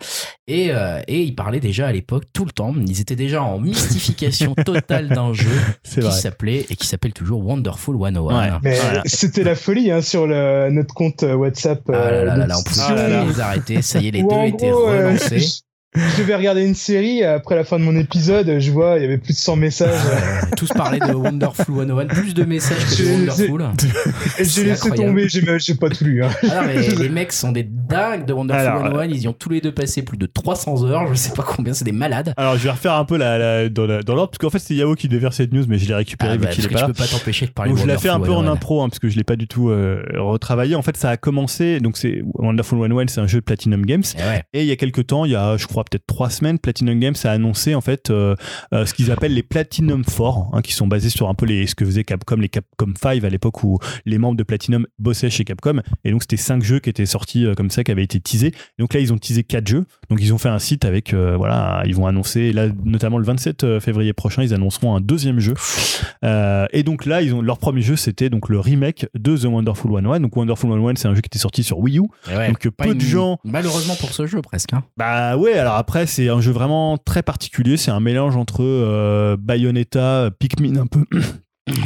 [0.46, 2.74] Et, euh, et ils parlaient déjà à l'époque tout le temps.
[2.86, 5.50] Ils étaient déjà en mystification totale d'un jeu
[5.84, 6.10] qui vrai.
[6.10, 8.20] s'appelait et qui s'appelle toujours Wonderful 101.
[8.22, 8.58] Ouais.
[8.62, 9.02] Mais Voilà.
[9.04, 11.82] c'était la folie hein, sur le, notre compte euh, WhatsApp.
[11.88, 13.18] Ah là là là là, on pouvait Ah là là.
[13.24, 13.82] pas les arrêter.
[13.82, 15.62] Ça y est, les deux en étaient gros, euh, relancés.
[15.94, 17.22] Je, je devais regarder une série.
[17.24, 19.88] Après la fin de mon épisode, je vois, il y avait plus de 100 messages.
[20.06, 23.08] Euh, tous parlaient de Wonderful 101, plus de messages que de
[23.48, 23.64] Wonderful.
[24.38, 26.22] J'ai laissé tomber, j'ai pas tout lu.
[26.22, 26.28] Hein.
[26.50, 29.04] Alors, mais les mecs sont des dingues de Wonderful Alors, 101.
[29.06, 31.06] Ils y ont tous les deux passé plus de 300 heures.
[31.08, 32.34] Je sais pas combien, c'est des malades.
[32.36, 34.74] Alors, je vais refaire un peu la, la- dans la- l'ordre, parce qu'en fait, c'est
[34.74, 36.66] Yao qui devait faire cette news, mais je l'ai récupéré Ah, vu bah, qu'il parce
[36.66, 36.86] est que pas là.
[36.88, 38.52] peux pas t'empêcher de parler Donc de je l'ai fait un peu en Wonderful 101.
[38.52, 40.74] impro hein, parce que je l'ai pas du tout euh, retravaillé.
[40.74, 41.80] En fait, ça a commencé.
[41.80, 44.02] Donc c'est Wonderful 101, c'est un jeu de Platinum Games.
[44.18, 44.58] Eh.
[44.58, 46.98] Et il y a quelques temps, il y a, je crois peut-être trois semaines, Platinum
[46.98, 48.34] Games a annoncé en fait euh,
[48.72, 51.66] euh, ce qu'ils appellent les Platinum 4, hein, qui sont basés sur un peu les
[51.66, 55.30] ce que faisait Capcom, les Capcom 5 à l'époque où les membres de Platinum bossaient
[55.30, 55.80] chez Capcom.
[56.04, 58.52] Et donc c'était cinq jeux qui étaient sortis euh, comme ça, qui avaient été teasés.
[58.78, 59.86] Donc là, ils ont teasé quatre jeux.
[60.10, 63.24] Donc ils ont fait un site avec euh, voilà, ils vont annoncer là notamment le
[63.24, 65.54] 27 février prochain, ils annonceront un deuxième jeu.
[66.24, 69.44] Euh, et donc là, ils ont leur premier jeu, c'était donc le remake de The
[69.44, 70.20] Wonderful 101.
[70.20, 72.02] Donc Wonderful 101, c'est un jeu qui était sorti sur Wii U.
[72.32, 72.48] Eh ouais.
[72.48, 74.72] Donc, peu de gens- Malheureusement pour ce jeu, presque.
[74.72, 74.82] hein.
[74.96, 77.76] Bah ouais, alors après, c'est un jeu vraiment très particulier.
[77.76, 81.04] C'est un mélange entre euh, Bayonetta, Pikmin un peu.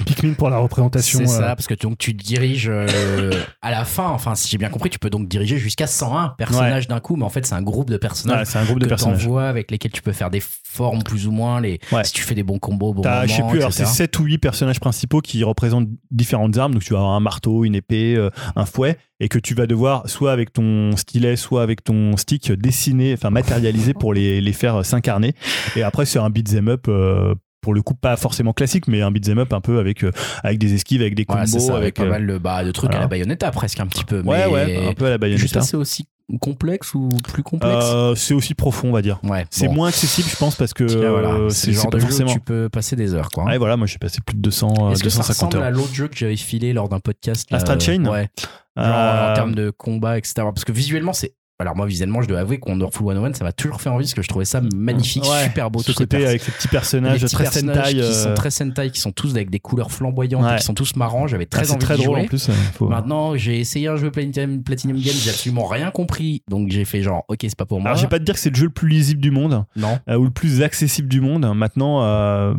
[0.06, 1.18] Pikmin pour la représentation.
[1.20, 3.30] C'est ça, euh, parce que donc tu diriges euh,
[3.60, 6.88] à la fin, enfin si j'ai bien compris, tu peux donc diriger jusqu'à 101 personnages
[6.88, 8.86] d'un coup, mais en fait c'est un groupe de ouais, personnages c'est un groupe de
[8.86, 9.26] personnages.
[9.28, 12.04] avec lesquels tu peux faire des formes plus ou moins, les, Ouais.
[12.04, 13.96] si tu fais des bons combos, au bon T'as, je sais plus, alors c'est etc.
[13.96, 16.72] 7 ou 8 personnages principaux qui représentent différentes armes.
[16.72, 19.66] Donc tu vas avoir un marteau, une épée, euh, un fouet, et que tu vas
[19.66, 24.52] devoir, soit avec ton stylet, soit avec ton stick, dessiner, enfin matérialiser pour les, les
[24.52, 25.34] faire s'incarner.
[25.76, 26.86] Et après, c'est un beat'em up.
[26.88, 30.10] euh, pour le coup, pas forcément classique, mais un beat'em up un peu avec, euh,
[30.44, 31.46] avec des esquives, avec des combos.
[31.46, 32.98] Voilà, ça, avec pas euh, mal de, bah, de trucs voilà.
[32.98, 34.20] à la Bayonetta presque un petit peu.
[34.20, 35.60] Ouais, mais ouais, un peu à la Bayonetta.
[35.62, 36.06] c'est aussi
[36.40, 37.84] complexe ou plus complexe?
[37.92, 39.20] Euh, c'est aussi profond, on va dire.
[39.22, 39.74] Ouais, C'est bon.
[39.74, 42.32] moins accessible, je pense, parce que voilà, c'est genre de jeu où forcément.
[42.32, 43.44] tu peux passer des heures quoi.
[43.44, 45.62] Ouais, voilà, moi j'ai passé plus de 200, euh, Est-ce que ça 250 ressemble heures.
[45.68, 48.28] à l'autre jeu que j'avais filé lors d'un podcast là, Astral Chain Ouais.
[48.76, 50.34] Genre Euh, en termes de combat, etc.
[50.38, 51.34] Parce que visuellement, c'est.
[51.62, 54.14] Alors moi, visuellement, je dois avouer qu'on Wonderful 101, ça m'a toujours fait envie parce
[54.14, 55.80] que je trouvais ça magnifique, ouais, super beau.
[55.82, 57.92] Ce côté avec ces petits les personnages petits très personnages Sentai.
[57.94, 60.54] qui euh, sont très Sentai, qui sont tous avec des couleurs flamboyantes, Ouais.
[60.54, 61.26] et qui sont tous marrants.
[61.26, 62.24] J'avais ah, très c'est envie très d'y drôle jouer.
[62.26, 62.48] en plus.
[62.48, 66.42] euh, faut- Maintenant, j'ai essayé un jeu Platinum, Platinum Games, j'ai absolument rien compris.
[66.50, 67.90] Donc j'ai fait genre, ok, c'est pas pour moi.
[67.90, 69.64] Alors, je vais pas te dire que c'est le jeu le plus lisible du monde
[69.76, 71.46] Non, euh, ou le plus accessible du monde.
[71.54, 72.54] Maintenant, euh,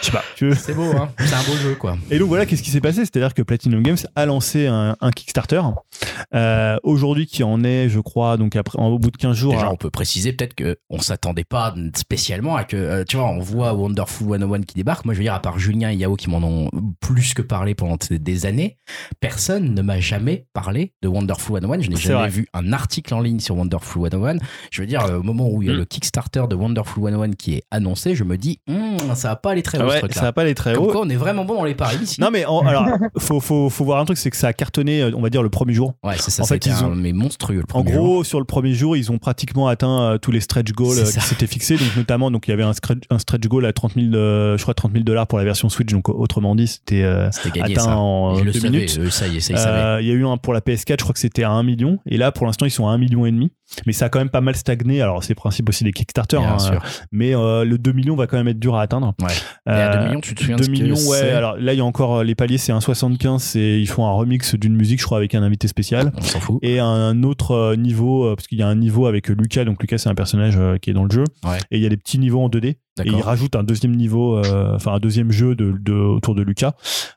[0.00, 0.22] je sais pas.
[0.36, 1.10] tu veux- c'est beau, hein.
[1.18, 1.96] c'est un beau jeu, quoi.
[2.10, 3.00] Et donc voilà, qu'est-ce qui s'est passé?
[3.00, 5.60] C'est-à-dire que Platinum Games a lancé un, un Kickstarter
[6.34, 9.52] euh, aujourd'hui qui en est, je crois, donc après, au bout de 15 jours.
[9.54, 13.16] Déjà, à- on peut préciser peut-être que on s'attendait pas spécialement à que, euh, tu
[13.16, 15.04] vois, on voit Wonderful 101 qui débarque.
[15.04, 17.74] Moi, je veux dire, à part Julien et Yao qui m'en ont plus que parlé
[17.74, 18.76] pendant des années,
[19.20, 21.80] personne ne m'a jamais parlé de Wonderful 101.
[21.80, 22.28] Je n'ai jamais vrai.
[22.28, 24.38] vu un article en ligne sur Wonderful 101.
[24.70, 25.78] Je veux dire, euh, au moment où il y a Mm.
[25.78, 29.53] le Kickstarter de Wonderful 101 qui est annoncé, je me dis, Hum, ça va pas
[29.54, 30.92] aller très haut ce ça va pas aller très Comme haut.
[30.92, 32.20] quoi, on est vraiment bon dans les paris ici.
[32.20, 32.86] Non mais en- alors
[33.18, 35.42] faut, faut, faut voir un truc c'est que ça a cartonné euh, on va dire
[35.42, 36.42] le premier jour Ouais, c'est ça.
[36.42, 38.04] En fait, ils un- ont- mais monstrueux le En premier jour.
[38.04, 41.02] gros, sur le premier jour, ils ont pratiquement atteint euh, tous les stretch goals C'est
[41.02, 41.20] euh, ça.
[41.20, 41.76] qui s'étaient fixés.
[41.76, 44.74] Donc, notamment, donc, il y avait un, stretch goal à 30 000, euh, je crois
[44.74, 45.90] 30 000 dollars pour la version Switch.
[45.92, 47.96] Donc, autrement dit, c'était euh, C'était gagné atteint ça.
[47.96, 48.98] en Je le deux savais, minutes.
[49.00, 49.78] eux, ça y est, ça, ils savaient.
[49.78, 51.62] Euh, Il y a eu un pour la PS4, je crois que c'était à 1
[51.62, 51.98] million.
[52.06, 53.50] Et là, pour l'instant, ils sont à 1 million et demi.
[53.86, 55.00] Mais ça a quand même pas mal stagné.
[55.02, 56.36] Alors, c'est le principe aussi des Kickstarter.
[56.36, 56.56] Hein.
[57.12, 59.14] Mais euh, le 2 millions va quand même être dur à atteindre.
[59.20, 59.32] Ouais.
[59.66, 61.30] Et à 2 Euh, millions, tu te souviens 2 de ce que millions, ouais.
[61.30, 63.58] Alors là, il y a encore euh, les paliers, c'est 1,75.
[63.58, 66.12] Et ils font un remix d'une musique, je crois, avec un invité spécial.
[66.16, 66.58] On s'en fout.
[66.62, 70.08] et un autre niveau parce qu'il y a un niveau avec Lucas donc Lucas c'est
[70.08, 71.58] un personnage qui est dans le jeu Ouais.
[71.70, 74.38] et il y a des petits niveaux en 2D et il rajoute un deuxième niveau
[74.38, 76.72] euh, enfin un deuxième jeu de, de- autour de Lucas.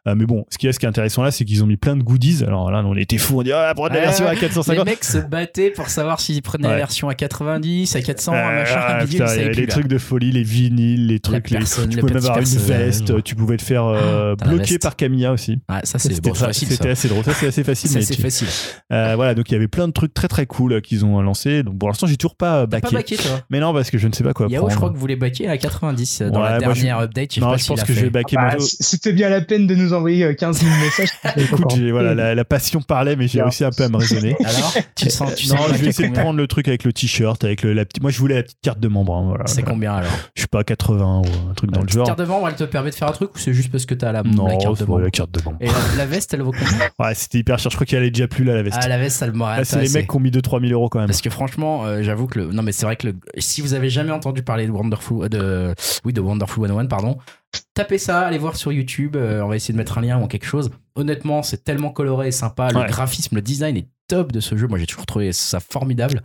[0.07, 1.78] Euh, mais bon ce qui est ce qui est intéressant là c'est qu'ils ont mis
[1.78, 2.43] plein de goodies.
[2.45, 3.39] Alors là on était fous.
[3.39, 6.19] On dit ah prendre la Ouais, version à Les 450 mecs se battaient pour savoir
[6.19, 9.45] s'ils prenaient la version à 90, à 400, un Euh, machin, ah, putain, il y
[9.45, 12.39] avait des trucs de folie les vinyles les trucs les- tu les pouvais même avoir
[12.39, 15.59] une veste tu pouvais te faire la bloquer par Camilla aussi.
[15.67, 17.23] Ah, ça, c'est c'était facile, assez drôle.
[17.23, 18.47] Ça c'est assez facile C'est assez facile.
[18.89, 21.78] Voilà donc il y avait plein de trucs très très cool qu'ils ont lancé donc
[21.78, 22.97] pour l'instant j'ai toujours pas baqué.
[23.49, 25.15] mais non parce que je ne sais pas quoi Yao, je crois que vous les
[25.15, 27.30] baquez à 90 dans Ouais, la moi, je- dernière update.
[27.32, 28.63] Je sais Non, pas je pense que je vais backer Bah, bientôt.
[28.65, 31.09] c- C'était bien la peine de nous envoyer euh, 15 000 messages.
[31.38, 34.36] Écoute, voilà, la, la passion parlait, mais j'ai réussi un peu à me raisonner.
[34.45, 36.93] Alors, tu sens, tu non, sais je vais essayer de prendre le truc avec le
[36.93, 38.01] t-shirt, avec le, la petite.
[38.01, 39.15] Moi, je voulais la petite carte de membre.
[39.15, 39.45] hein, voilà.
[39.47, 39.72] C'est Voilà.
[39.72, 40.11] combien alors?
[40.36, 42.05] Je suis pas à 80 ou un truc dans La le genre.
[42.07, 43.93] carte de membre, elle te permet de faire un truc ou c'est juste parce que
[43.93, 45.57] t'as la, Non, la carte de membre la carte de membre.
[45.61, 46.88] Et la, la veste, elle vaut combien?
[46.99, 47.70] Ouais, c'était hyper cher.
[47.72, 48.78] Je crois qu'elle est déjà plus là, la veste.
[48.82, 50.89] Ah, la veste, ça m'aurait Là, c'est les mecs qui ont mis 2-3 000 euros
[50.89, 51.07] quand même.
[51.07, 52.45] Parce que franchement, euh, j'avoue que le.
[52.51, 53.15] Non, mais c'est vrai que le...
[53.38, 55.26] si vous avez jamais entendu parler de Wonderful,
[55.58, 55.74] euh,
[56.05, 57.18] oui, de Wonderful 101, pardon,
[57.74, 59.16] tapez ça, allez voir sur YouTube.
[59.16, 60.70] euh, on va essayer de mettre un lien ou quelque chose.
[60.95, 62.72] Honnêtement, c'est tellement coloré et sympa.
[62.72, 62.88] Le Ouais.
[62.88, 64.68] graphisme, le design est top de ce jeu.
[64.68, 66.22] Moi, j'ai toujours trouvé ça formidable.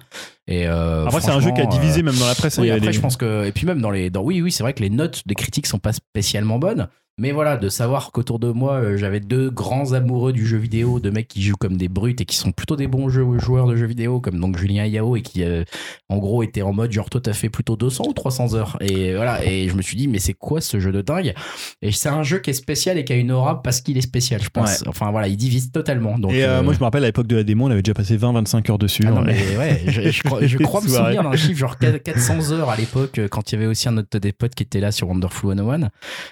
[0.46, 2.58] Et euh, Après, c'est un jeu qui a divisé même dans la presse.
[2.58, 3.44] hein, oui, après, je pense que.
[3.46, 4.08] Et puis même dans les.
[4.10, 4.22] Dans...
[4.22, 6.88] Oui, oui, c'est vrai que les notes des critiques sont pas spécialement bonnes.
[7.18, 10.98] Mais voilà, de savoir qu'autour de moi, euh, j'avais deux grands amoureux du jeu vidéo,
[10.98, 13.66] de mecs qui jouent comme des brutes et qui sont plutôt des bons jeux- joueurs
[13.66, 15.62] de jeux vidéo, comme donc Julien Yao, et qui, euh,
[16.08, 18.78] en gros, était en mode genre, toi, t'as fait plutôt 200 ou 300 heures.
[18.80, 21.34] Et voilà, et je me suis dit, mais c'est quoi ce jeu de dingue?
[21.82, 24.02] Et c'est un jeu qui est spécial et qui a une aura parce qu'il est
[24.02, 24.82] spécial, je pense.
[24.86, 26.18] Enfin voilà, il divise totalement.
[26.18, 27.94] Donc, Et euh, moi, je me rappelle à l'époque de la démo, on avait déjà
[27.94, 29.02] passé 20-25 heures dessus.
[29.06, 31.76] ah non, hein, mais ouais, je, je crois, je crois me souvenir d'un chiffre genre
[31.78, 34.80] 400 heures à l'époque quand il y avait aussi un autre des potes qui était
[34.80, 35.88] là sur Wonderful 101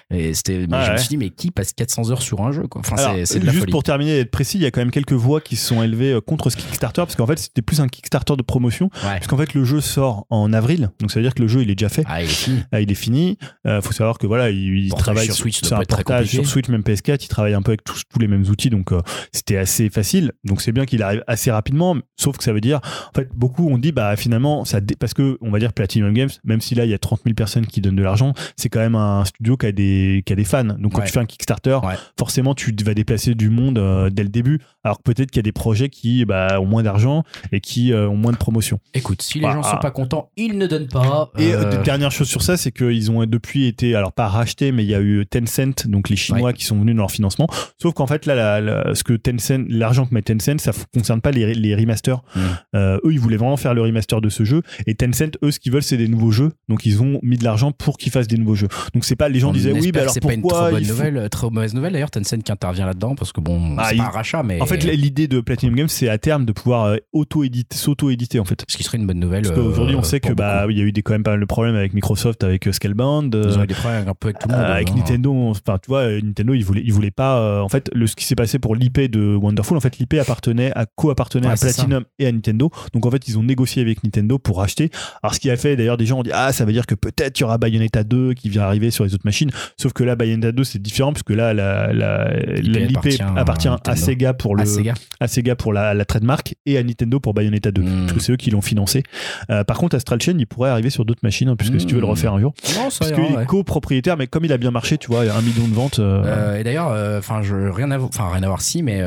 [0.09, 2.51] et c'était mais Ah je me suis dit mais qui passe 400 heures sur un
[2.51, 2.81] jeu quoi?
[2.81, 4.65] Enfin Alors, c'est c'est de la juste folie pour terminer et être précis, il y
[4.65, 7.27] a quand même quelques voix qui se sont élevées euh, contre ce Kickstarter parce qu'en
[7.27, 10.89] fait c'était plus un Kickstarter de promotion ouais puisqu'en fait le jeu sort en avril
[10.99, 12.03] donc ça veut dire que le jeu il est déjà fait.
[12.07, 13.37] ah il est fini Ah, il est fini.
[13.67, 16.67] Euh, faut savoir que voilà, il, il travaille sur Switch, doit un portage sur Switch,
[16.69, 17.19] même PS4.
[17.23, 18.99] Il travaille un peu avec tous, tous les mêmes outils, donc euh,
[19.31, 20.31] c'était assez facile.
[20.43, 21.95] Donc c'est bien qu'il arrive assez rapidement.
[22.17, 25.13] Sauf que ça veut dire, en fait, beaucoup ont dit bah finalement ça dé- parce
[25.13, 27.65] que on va dire Platinum Games, même si là il y a 30 000 personnes
[27.65, 30.43] qui donnent de l'argent, c'est quand même un studio qui a des qui a des
[30.45, 30.60] fans.
[30.79, 31.05] Donc quand Ouais.
[31.07, 31.95] tu fais un Kickstarter, Ouais.
[32.17, 34.59] forcément tu vas déplacer du monde euh, dès le début.
[34.83, 37.93] Alors que peut-être qu'il y a des projets qui bah, ont moins d'argent et qui
[37.93, 38.79] euh, ont moins de promotion.
[38.93, 39.77] écoute si les Bah, gens sont ah.
[39.77, 43.25] pas contents ils ne donnent pas Et Euh, dernière chose sur ça, c'est qu'ils ont
[43.25, 46.65] depuis été, alors pas rachetés, mais il y a eu Tencent, donc les Chinois qui
[46.65, 47.47] sont venus dans leur financement.
[47.81, 50.85] Sauf qu'en fait, là, la- la- ce que Tencent, l'argent que met Tencent, ça f-
[50.93, 52.21] concerne pas les, les remasters.
[52.35, 52.39] Mm.
[52.75, 54.61] Euh, eux, ils voulaient vraiment faire le remaster de ce jeu.
[54.87, 56.51] Et Tencent, eux, ce qu'ils veulent, c'est des nouveaux jeux.
[56.69, 58.67] Donc ils ont mis de l'argent pour qu'ils fassent des nouveaux jeux.
[58.93, 60.19] Donc c'est pas, les gens on disaient, oui, bah alors c'est
[60.51, 63.41] trop bonne faut- nouvelle euh, trop mauvaise nouvelle d'ailleurs Tencent qui intervient là-dedans parce que
[63.41, 66.09] bon Ah, c'est il- pas un rachat mais En fait, l'idée de Platinum Games, c'est
[66.09, 68.63] à terme de pouvoir euh, auto-éditer, s'auto-éditer, en fait.
[68.67, 70.81] ce qui serait une bonne nouvelle Parce qu'aujourd'hui, euh, on sait que bah, il y
[70.81, 73.33] a eu des, quand même pas mal de problèmes avec Microsoft, avec euh, Scalebound.
[73.35, 74.93] euh, ils ont eu des problèmes un peu avec tout le monde Euh, avec hein.
[74.97, 77.39] Nintendo, enfin tu vois, euh, Nintendo ils voulaient, ils voulaient pas.
[77.39, 80.13] euh, en fait, le, ce qui s'est passé pour l'IP de Wonderful, en fait l'IP
[80.15, 82.69] appartenait à co-appartenait Ouais, à Platinum et à Nintendo.
[82.93, 84.89] Donc en fait ils ont négocié avec Nintendo pour racheter.
[85.23, 86.95] Alors ce qui a fait d'ailleurs des gens ont dit ah ça veut dire que
[86.95, 89.51] peut-être il y aura Bayonetta 2 qui vient arriver sur les autres machines.
[89.77, 93.67] Sauf que là Bayonetta 2 c'est différent puisque là la, la, l'IP appartient à appartient
[93.67, 93.99] à, Nintendo.
[94.01, 94.93] Sega pour le Sega.
[95.19, 97.99] à Sega pour la, la trademark et à Nintendo pour Bayonetta 2 Mm.
[98.05, 99.03] parce que c'est eux qui l'ont financé.
[99.51, 101.93] Euh, par contre Astral Chain il pourrait arriver sur d'autres machines hein, puisque si tu
[101.93, 102.09] veux le Mm.
[102.09, 103.43] refaire un jour non ça parce qu'il ouais.
[103.43, 105.67] est copropriétaire, mais comme il a bien marché, tu vois, il y a un million
[105.67, 105.99] de ventes.
[105.99, 109.01] euh, Euh, et d'ailleurs, enfin, je rien à enfin rien à voir si, mais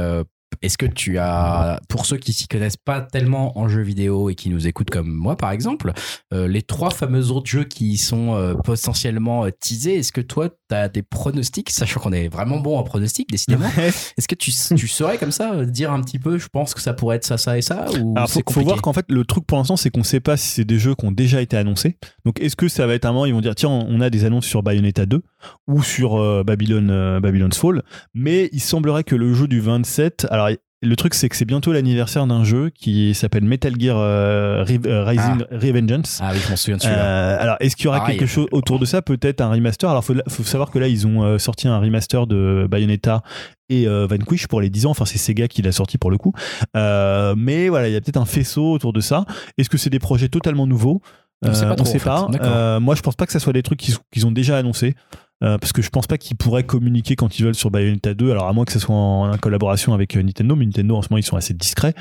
[0.63, 4.35] est-ce que tu as, pour ceux qui s'y connaissent pas tellement en jeux vidéo et
[4.35, 5.93] qui nous écoutent comme moi par exemple,
[6.33, 10.49] euh, les trois fameux autres jeux qui sont euh, potentiellement euh, teasés, est-ce que toi
[10.49, 14.53] tu as des pronostics, sachant qu'on est vraiment bon en pronostics décidément, est-ce que tu,
[14.77, 17.39] tu saurais comme ça dire un petit peu, je pense que ça pourrait être ça,
[17.39, 19.91] ça et ça ou Alors, faut, faut voir qu'en fait, le truc pour l'instant, c'est
[19.91, 21.99] qu'on sait pas si c'est des jeux qui ont déjà été annoncés.
[22.25, 24.25] Donc, est-ce que ça va être un moment, ils vont dire, tiens, on a des
[24.25, 25.23] annonces sur Bayonetta 2
[25.67, 27.83] ou sur euh, Babylon, Babylon's Fall.
[28.15, 30.44] Mais il semblerait que le jeu du 27, alors,
[30.85, 34.87] le truc, c'est que c'est bientôt l'anniversaire d'un jeu qui s'appelle Metal Gear euh, Re-
[34.87, 36.21] euh, Rising Revengeance.
[36.23, 37.05] Ah oui, je m'en souviens de celui-là.
[37.05, 39.03] Euh, alors, est-ce qu'il y aura quelque chose autour de ça?
[39.03, 39.89] Peut-être un remaster?
[39.89, 43.23] Alors, faut, faut savoir que là, ils ont sorti un remaster de Bayonetta
[43.69, 44.91] et Vanquish pour les 10 ans.
[44.91, 46.33] Enfin, c'est Sega qui l'a sorti pour le coup.
[46.75, 49.25] Mais voilà, il y a peut-être un faisceau autour de ça.
[49.59, 51.01] Est-ce que c'est des projets totalement nouveaux?
[51.47, 52.27] On sait pas on trop, sait pas.
[52.41, 54.95] Euh, moi, je pense pas que ça soit des trucs qu'ils qu'ils ont déjà annoncés.
[55.43, 58.31] Euh, parce que je pense pas qu'ils pourraient communiquer quand ils veulent sur Bayonetta 2
[58.31, 61.03] alors à moins que ce soit en, en collaboration avec euh, Nintendo mais Nintendo en
[61.03, 61.93] ce moment ils sont assez discrets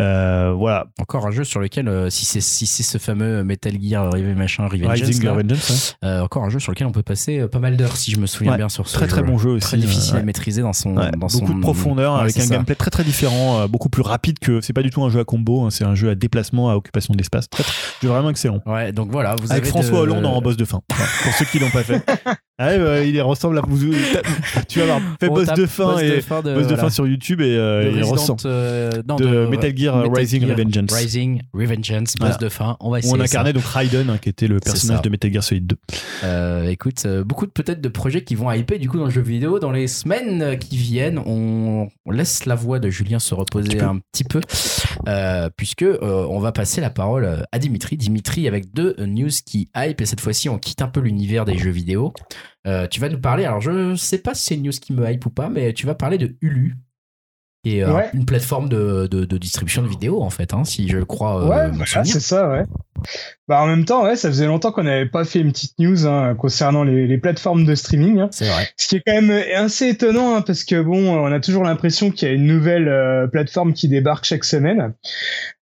[0.00, 4.10] euh, voilà Encore un jeu sur lequel, euh, si c'est si ce fameux Metal Gear
[4.10, 6.18] Rive machin Revengeance, Rising là, Revengeance ouais.
[6.20, 8.52] encore un jeu sur lequel on peut passer pas mal d'heures si je me souviens
[8.52, 10.94] Ouais, bien sur ce très très bon jeu aussi très difficile à maîtriser dans son
[10.94, 12.54] dans beaucoup son de profondeur avec un ça.
[12.54, 15.24] gameplay très très différent, beaucoup plus rapide que c'est pas du tout un jeu à
[15.24, 17.50] combo, hein, c'est un jeu à déplacement, à occupation de l'espace.
[17.50, 18.60] Très, très- vraiment excellent.
[18.64, 20.80] Ouais, donc voilà, vous avec avez François de- Hollande en boss de fin.
[20.88, 22.02] Pour ceux qui l'ont pas fait.
[22.60, 23.62] Ah ouais, il ressemble à.
[24.68, 26.62] Tu vas voir, fais On boss tape de fin boss et de fin de- boss
[26.62, 26.82] de voilà.
[26.84, 28.40] fin sur YouTube et euh, De il Resident, ressemble.
[28.46, 30.92] euh, non, de Metal Gear euh, Rising Revengeance.
[30.92, 32.36] Rising Revengeance, boss Voilà.
[32.36, 32.76] de fin.
[32.80, 33.14] On va Où essayer.
[33.14, 35.02] on incarnait donc Raiden, hein, qui était le C'est personnage ça.
[35.02, 35.76] de Metal Gear Solid 2.
[36.24, 39.10] Euh, écoute, euh, beaucoup de peut-être de projets qui vont hyper du coup dans le
[39.10, 41.18] jeu vidéo dans les semaines euh, qui viennent.
[41.24, 44.40] On, on laisse la voix de Julien se reposer un petit peu,
[45.08, 47.96] euh, puisque euh, on va passer la parole euh, à Dimitri.
[47.96, 51.44] Dimitri avec deux euh, news qui hype et cette fois-ci on quitte un peu l'univers
[51.44, 52.12] des jeux vidéo.
[52.68, 53.44] Euh, tu vas nous parler.
[53.44, 55.86] Alors je sais pas si c'est une news qui me hype ou pas, mais tu
[55.86, 56.76] vas parler de Hulu.
[57.64, 58.08] Et euh, Ouais.
[58.14, 61.42] une plateforme de, de, de distribution de vidéos en fait, hein, si je le crois.
[61.42, 62.12] euh, ouais, souvenir.
[62.12, 62.62] c'est ça, ouais.
[63.46, 66.06] Bah, en même temps, ouais, ça faisait longtemps qu'on n'avait pas fait une petite news
[66.06, 68.18] hein, concernant les, les plateformes de streaming.
[68.20, 68.28] hein.
[68.32, 68.68] C'est vrai.
[68.76, 72.10] Ce qui est quand même assez étonnant, hein, parce que bon, on a toujours l'impression
[72.10, 74.92] qu'il y a une nouvelle euh, plateforme qui débarque chaque semaine.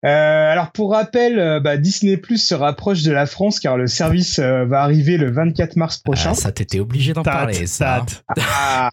[0.05, 0.09] Euh,
[0.53, 4.39] alors pour rappel, euh, bah, Disney Plus se rapproche de la France car le service
[4.39, 6.31] euh, va arriver le 24 mars prochain.
[6.33, 7.67] Ah, ça t'était obligé d'en parler.
[7.67, 8.05] Ça.
[8.41, 8.91] Ah,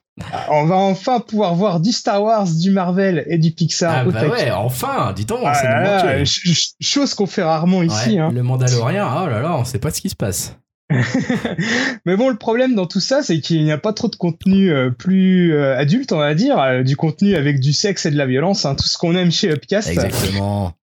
[0.51, 4.11] on va enfin pouvoir voir du Star Wars, du Marvel et du Pixar Ah bah
[4.21, 4.31] taquet.
[4.31, 6.17] ouais, enfin, dis donc, Ah ça là nous là, manquait.
[6.25, 8.17] ch- ch- chose qu'on fait rarement ici.
[8.19, 8.31] Hein.
[8.33, 10.57] Le Mandalorien, oh là là, on sait pas ce qui se passe.
[12.05, 14.71] Mais bon, le problème dans tout ça, c'est qu'il n'y a pas trop de contenu
[14.71, 18.17] euh, plus euh, adulte, on va dire, euh, du contenu avec du sexe et de
[18.17, 19.89] la violence, hein, tout ce qu'on aime chez Upcast.
[19.89, 20.73] Exactement.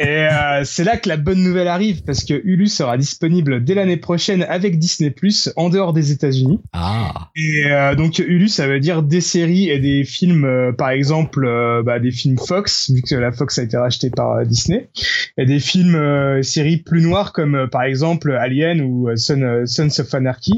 [0.00, 3.74] Et euh, c'est là que la bonne nouvelle arrive, parce que Hulu sera disponible dès
[3.74, 6.58] l'année prochaine avec Disney Plus en dehors des États-Unis.
[6.72, 10.88] Ah, Et euh, donc Hulu, ça veut dire des séries et des films, euh, par
[10.90, 11.46] exemple,
[11.84, 14.88] bah, des films Fox, vu que la Fox a été rachetée par Disney,
[15.36, 20.54] et des films séries plus noires comme par exemple Alien ou Son- Sons of Anarchy.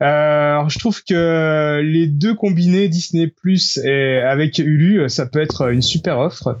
[0.00, 5.70] Alors je trouve que les deux combinés Disney Plus et avec Hulu, ça peut être
[5.70, 6.58] une super offre.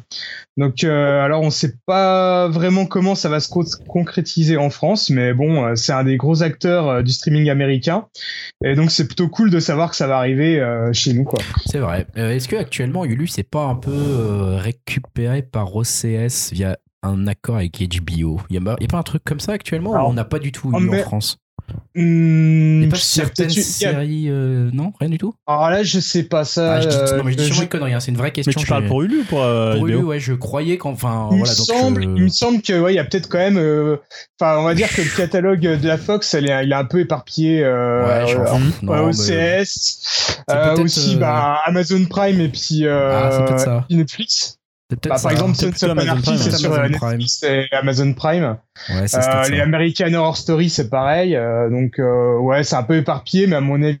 [0.58, 5.32] Donc alors on sait pas vraiment comment ça va se co- concrétiser en France, mais
[5.34, 8.06] bon, euh, c'est un des gros acteurs euh, du streaming américain.
[8.64, 11.38] Et donc c'est plutôt cool de savoir que ça va arriver euh, chez nous quoi.
[11.66, 12.06] c'est vrai.
[12.16, 17.78] Est-ce que actuellement Hulu c'est pas un peu récupéré par OCS via un accord avec
[17.78, 20.14] HBO Il y, a pas- y a pas un truc comme ça actuellement Alors, on
[20.14, 21.38] n'a pas du tout mais- en France?
[21.98, 25.34] Il a pas certaines séries, euh, non, rien du tout?
[25.46, 26.74] Alors là je sais pas ça.
[26.74, 28.16] Ah, je dis, euh, non mais je dis je- sûrement une connerie, hein, c'est une
[28.18, 28.60] vraie Mais question.
[28.60, 31.52] tu parles pour Hulu ou pour, euh, pour Hulu, ouais, je croyais qu'enfin, il, voilà,
[31.52, 33.56] me donc semble, je- il me semble que ouais, il y a peut-être quand même.
[33.58, 33.96] euh,
[34.38, 36.84] Enfin, on va dire que le catalogue de la Fox, elle est, il est un
[36.84, 37.64] peu éparpillé.
[37.64, 38.42] Euh, Ouais, je euh.
[38.42, 39.12] Ouais, Non, au mais-
[39.64, 43.84] CS, euh, peut-être, aussi euh, bah, Amazon Prime et puis, euh, Ah, ça.
[43.88, 44.55] puis Netflix.
[44.88, 46.50] Bah, par exemple, c'est Anarchy, Prime, ouais.
[46.52, 48.56] sur Amazon Netflix et Amazon Prime.
[48.88, 49.60] Ouais, Euh, les.
[49.60, 51.34] American Horror Story, c'est pareil.
[51.34, 53.98] euh, donc, euh, ouais, c'est un peu éparpillé, mais à mon avis,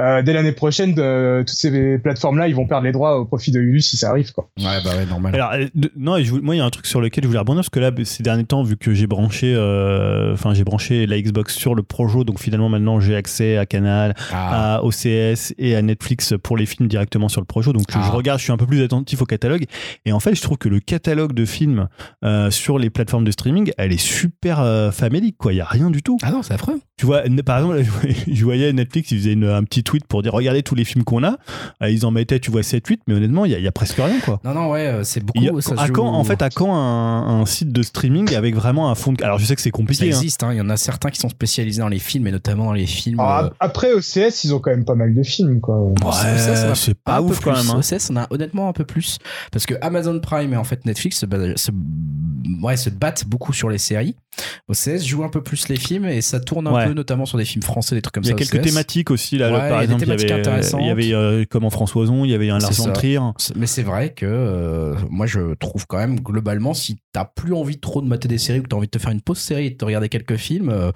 [0.00, 3.50] euh, dès l'année prochaine, de, toutes ces plateformes-là, ils vont perdre les droits au profit
[3.50, 4.32] de Hulu si ça arrive.
[4.32, 4.48] Quoi.
[4.58, 5.34] Ouais, bah ouais, normal.
[5.34, 7.38] Alors, euh, de- non, je moi, il y a un truc sur lequel je voulais
[7.38, 11.06] rebondir parce que là, ces derniers temps, vu que j'ai branché, euh, enfin, j'ai branché
[11.06, 15.54] la Xbox sur le Projo, donc finalement, maintenant, j'ai accès à Canal, Ah, à OCS
[15.58, 17.72] et à Netflix pour les films directement sur le Projo.
[17.72, 18.02] Donc, Ah.
[18.06, 19.64] je regarde, je suis un peu plus attentif au catalogue.
[20.04, 21.88] Et en fait, je trouve que le catalogue de films
[22.24, 25.52] euh, sur les plateformes de streaming, elle est super euh, famélique, quoi.
[25.52, 26.18] Il y a rien du tout.
[26.22, 26.80] ah non, c'est affreux.
[26.96, 29.82] Tu vois, par exemple, là, je voyais- je voyais Netflix, ils faisaient une- un petit
[29.82, 31.36] tweet pour dire regardez tous les films qu'on a.
[31.82, 33.72] Euh, ils en mettaient, tu vois, 7-8, mais honnêtement, il y, a- il y a
[33.72, 34.40] presque rien, quoi.
[34.44, 35.60] Non, non, ouais, euh, c'est a- beaucoup.
[35.60, 38.90] ça à joue- quand, en fait, à quand un, un site de streaming avec vraiment
[38.90, 39.22] un fond de.
[39.24, 40.04] Alors, je sais que c'est Ça compliqué.
[40.04, 40.08] hein.
[40.08, 40.52] existe, hein.
[40.52, 42.86] il y en a certains qui sont spécialisés dans les films, et notamment dans les
[42.86, 43.20] films.
[43.20, 45.60] Alors, euh, ap- Après, OCS, ils ont quand même pas mal de films.
[45.60, 45.78] Quoi.
[45.82, 45.94] Ouais,
[46.74, 47.70] c'est pas ouf quand même.
[47.70, 47.78] hein.
[47.80, 49.18] OCS, on a honnêtement un peu plus.
[49.52, 51.26] Parce que Amazon Prime et en fait Netflix se,
[52.62, 54.16] ouais, se battent beaucoup sur les séries.
[54.68, 56.86] OCS joue un peu plus les films et ça tourne un Ouais.
[56.86, 58.34] peu notamment sur des films français, des trucs comme Il y ça.
[58.34, 58.62] a quelques OCS.
[58.64, 59.52] thématiques aussi là.
[59.52, 60.80] Ouais, par exemple, il y avait, intéressantes.
[60.82, 62.92] il y avait euh, comme en François Ozon, il y avait un Lars von ça.
[62.92, 63.20] Trier.
[63.56, 67.78] Mais c'est vrai que euh, moi je trouve quand même globalement si t'as plus envie
[67.78, 69.66] trop de mater des séries ou que t'as envie de te faire une pause série
[69.66, 70.90] et de te regarder quelques films, euh,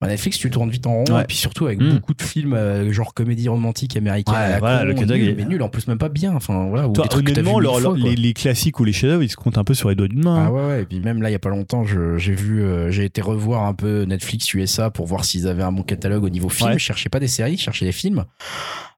[0.00, 1.22] bah, Netflix tu tournes vite en rond Ouais.
[1.22, 1.94] et puis surtout avec Mm.
[1.94, 5.28] beaucoup de films euh, genre comédie romantique américaine, Ouais, à voilà, con, le catalogue nul,
[5.30, 7.58] est- mais nul en plus même pas bien, enfin voilà ou Toi, des trucs honnêtement,
[7.60, 9.94] leur- fois, les, les classiques ou les chefs-d'œuvre, ils se comptent un peu sur les
[9.94, 10.36] doigts d'une main.
[10.36, 10.50] Ah hein.
[10.50, 13.04] ouais, ouais, et puis même là, il y a pas longtemps, j'ai vu, euh, j'ai
[13.04, 16.48] été revoir un peu Netflix USA pour voir s'ils avaient un bon catalogue au niveau
[16.50, 16.72] film.
[16.74, 18.24] Je cherchais pas des séries, je cherchais des films.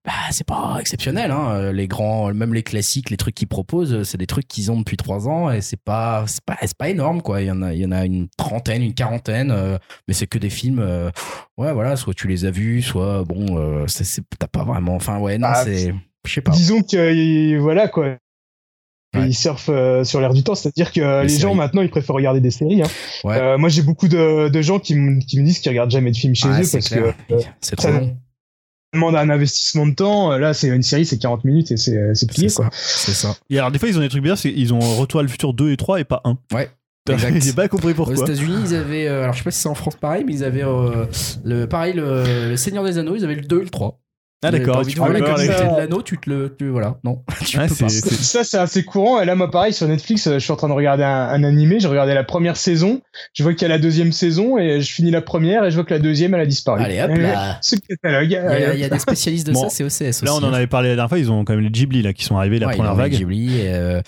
[0.04, 1.70] Bah, c'est pas exceptionnel, hein.
[1.72, 4.96] Les grands, même les classiques, les trucs qu'ils proposent, c'est des trucs qu'ils ont depuis
[4.96, 7.42] trois ans et c'est pas, c'est pas, c'est pas énorme, quoi.
[7.42, 9.76] Il y en a, il y en a une trentaine, une quarantaine, euh,
[10.06, 11.10] mais c'est que des films, euh,
[11.58, 15.18] ouais, voilà, soit tu les as vus, soit bon, euh, c'est, t'as pas vraiment, enfin,
[15.18, 15.92] ouais, non, Ah, c'est,
[16.26, 16.52] je sais pas.
[16.52, 16.96] Disons que
[17.56, 18.16] euh, voilà quoi.
[19.16, 19.28] Ouais.
[19.28, 21.88] Ils surfent euh, sur l'air du temps, c'est-à-dire que euh, Les les, gens maintenant ils
[21.90, 22.82] préfèrent regarder des séries.
[22.82, 22.88] Hein.
[23.24, 23.36] Ouais.
[23.38, 26.10] Euh, moi j'ai beaucoup de, de gens qui, me- qui me disent qu'ils regardent jamais
[26.10, 27.14] de films chez eux parce clair.
[27.28, 28.16] que euh, c'est trop ça- long.
[28.94, 30.32] Demande un investissement de temps.
[30.32, 32.70] Euh, Là c'est une série, c'est 40 minutes et c'est c'est plié C'est quoi.
[32.72, 32.78] ça.
[33.04, 33.36] C'est ça.
[33.50, 35.28] Et alors, des fois, ils ont des trucs bizarres, c'est ils ont Retour à le
[35.28, 36.36] futur 2 et 3 et pas 1.
[37.10, 37.40] Exact.
[37.42, 38.16] J'ai pas compris Aux pourquoi.
[38.16, 39.08] États-Unis, ils avaient.
[39.08, 40.62] euh, alors, je sais pas si c'est en France pareil, mais ils avaient.
[40.64, 41.06] euh,
[41.44, 43.98] le, pareil, le, le Seigneur des Anneaux, ils avaient le 2 et le 3.
[44.40, 46.54] Ah d'accord, tu qualité les- de l'anneau, tu te le.
[46.56, 47.22] Tu, voilà, non.
[47.44, 47.88] tu peux c'est- pas.
[47.88, 49.20] c'est- Ça, c'est assez courant.
[49.20, 51.42] Et là, moi, pareil, sur Netflix, euh, je suis en train de regarder un, un
[51.42, 51.80] animé.
[51.80, 53.00] J'ai regardé la première saison.
[53.34, 55.74] Je vois qu'il y a la deuxième saison et je finis la première et je
[55.74, 56.80] vois que la deuxième, elle a disparu.
[56.84, 57.58] Allez, hop là.
[57.62, 58.26] Ce catalogue.
[58.30, 60.24] Il y, a, il y a allez, des spécialistes de Bon, ça, c'est OCS aussi.
[60.24, 60.52] Là, on en hein.
[60.52, 62.60] avait parlé la dernière fois, ils ont quand même les Ghibli là qui sont arrivés
[62.60, 63.10] la Ouais, première vague.
[63.12, 64.02] Ghibli, euh,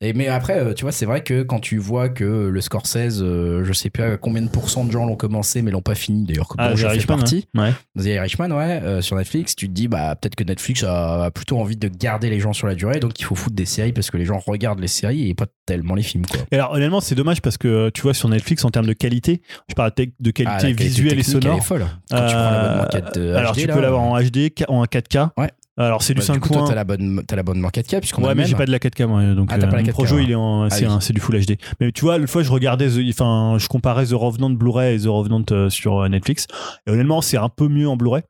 [0.00, 3.20] et, mais après, euh, tu vois, c'est vrai que quand tu vois que le Scorsese,
[3.22, 6.24] euh, je sais pas combien de pourcents de gens l'ont commencé, mais l'ont pas fini,
[6.24, 7.48] d'ailleurs, comme Ah, je fais partie.
[7.56, 7.72] Ouais.
[7.98, 11.58] The Irishman, ouais, euh, sur Netflix, tu te dis, bah, peut-être que Netflix a plutôt
[11.58, 14.10] envie de garder les gens sur la durée, donc il faut foutre des séries parce
[14.10, 16.40] que les gens regardent les séries et pas tellement les films, quoi.
[16.52, 19.42] Et alors honnêtement, c'est dommage parce que tu vois sur Netflix en termes de qualité,
[19.68, 21.52] je parle de de Ah, qualité la visuelle et sonore.
[21.54, 21.86] Elle est folle.
[22.10, 24.84] Quand tu prends l'abonnement 4 Euh, alors HD, tu là, peux l'avoir en HD, en
[24.84, 25.30] 4K.
[25.36, 25.50] Ouais.
[25.78, 26.68] Alors c'est du bah, 5 du coup, toi, points.
[26.68, 29.22] t'as l'abonnement t'as l'abonnement 4K, puisqu'on Ouais, le mais j'ai pas de la 4K moi,
[29.34, 31.14] donc Ah, euh, pas la mon 4K, Projo il est en, Ah c'est oui.
[31.14, 31.56] du Full HD.
[31.80, 35.06] Mais tu vois, l'autre fois je regardais, enfin je comparais The Revenant Blu-ray et The
[35.06, 36.46] Revenant euh, sur euh, Netflix.
[36.86, 38.22] Et honnêtement, c'est un peu mieux en Blu-ray.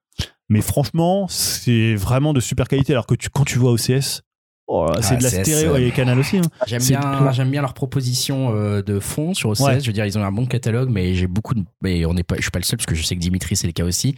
[0.51, 2.93] Mais franchement, c'est vraiment de super qualité.
[2.93, 4.23] Alors que tu, quand tu vois OCS,
[4.69, 6.39] oh, c'est de la stéréo et Canal aussi.
[6.39, 6.43] hein.
[6.67, 9.61] J'aime bien, j'aime bien leur proposition euh, de fond sur OCS.
[9.61, 9.81] Ouais.
[9.81, 12.23] Je veux dire, ils ont un bon catalogue, mais j'ai beaucoup de, mais on n'est
[12.23, 13.85] pas, je suis pas le seul parce que je sais que Dimitri c'est le cas
[13.85, 14.15] aussi.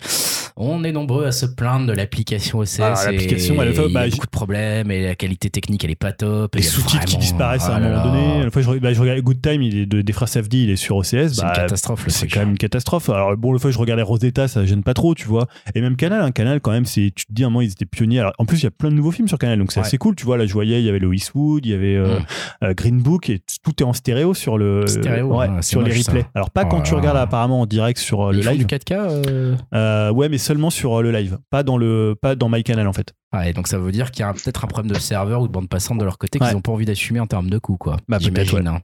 [0.57, 2.81] On est nombreux à se plaindre de l'application OCS.
[2.81, 5.15] Ah, l'application, et elle fait- il y bah, a j'ai- beaucoup de problèmes et la
[5.15, 6.55] qualité technique elle est pas top.
[6.55, 8.43] Les sous-titres qui disparaissent à Ah un là moment donné.
[8.45, 10.71] Une fois, je, bah, je regardais Good Time, il est de, des frères Safdie, il
[10.71, 11.07] est sur OCS.
[11.35, 13.09] C'est bah, une catastrophe le c'est quand même une catastrophe.
[13.09, 15.47] Alors bon, le fois je regardais Rosetta, ça gêne pas trop, tu vois.
[15.75, 17.71] Et même Canal, hein, Canal quand même, c'est tu te dis à un moment ils
[17.71, 18.21] étaient pionniers.
[18.21, 19.87] Alors, en plus il y a plein de nouveaux films sur Canal, donc c'est Ouais.
[19.87, 20.37] assez cool, tu vois.
[20.41, 22.25] Là je voyais il y avait le Eastwood, il y avait euh, Mm.
[22.65, 26.11] euh, Green Book et tout est en stéréo sur le Stéréo, ouais, sur les ça.
[26.13, 26.27] replays.
[26.35, 26.99] Alors pas quand tu là.
[27.01, 28.59] regardes apparemment en direct sur euh, le live.
[28.59, 28.93] du 4K.
[28.95, 32.87] euh, Euh, ouais, mais seulement sur euh, le live, pas dans le pas dans MyCanal
[32.89, 33.13] en fait.
[33.33, 35.47] Ah, et donc ça veut dire qu'il y a peut-être un problème de serveur ou
[35.47, 36.55] de bande passante de leur côté qu'ils Ouais.
[36.55, 37.97] ont pas envie d'assumer en termes de coûts, quoi.
[38.09, 38.81] Bah, peut-être, J'imagine, hein.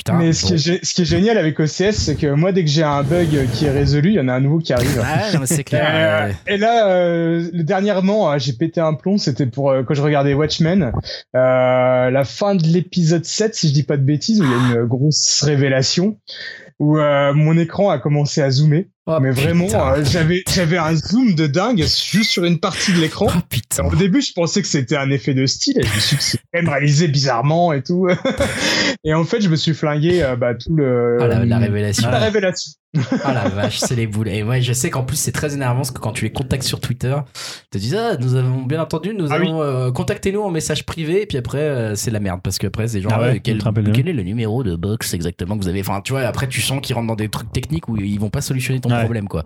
[0.00, 0.14] Putain.
[0.16, 0.48] Mais ce, bon.
[0.48, 2.82] qui est, gé- ce qui est génial avec OCS, c'est que moi, dès que j'ai
[2.82, 4.96] un bug qui est résolu, il y en a un nouveau qui arrive.
[4.96, 5.90] Ouais, non, mais c'est clair.
[5.92, 9.18] Euh, et là, euh, dernièrement, euh, j'ai pété un plomb.
[9.18, 10.92] C'était pour euh, quand je regardais Watchmen,
[11.36, 14.54] euh, la fin de l'épisode 7, si je dis pas de bêtises, où il y
[14.54, 16.16] a une grosse révélation,
[16.78, 18.86] où euh, mon écran a commencé à zoomer.
[19.16, 22.98] Oh, Mais vraiment, euh, j'avais j'avais un zoom de dingue juste sur une partie de
[23.00, 23.26] l'écran.
[23.28, 23.84] Oh putain.
[23.84, 26.22] Au début, je pensais que c'était un effet de style et je me suis dit
[26.22, 28.08] c'est même réalisé bizarrement et tout.
[29.04, 32.02] et en fait, je me suis flingué euh, bah, tout le Ah, la, la révélation.
[32.04, 32.72] toute la révélation.
[33.24, 34.28] Ah la vache, c'est les boules.
[34.28, 36.64] Et ouais, je sais qu'en plus c'est très énervant parce que quand tu les contactes
[36.64, 40.40] sur Twitter, ils te disent ah nous avons bien entendu, nous Ah allons euh, contactez-nous
[40.40, 43.12] en message privé et puis après euh, c'est la merde parce que après c'est genre
[43.14, 43.58] Ah ouais, euh, quel,
[44.08, 45.80] est le numéro de box exactement que vous avez?
[45.80, 48.30] Enfin tu vois après tu sens qu'ils rentrent dans des trucs techniques où ils vont
[48.30, 49.04] pas solutionner ton Ouais.
[49.04, 49.44] problème quoi.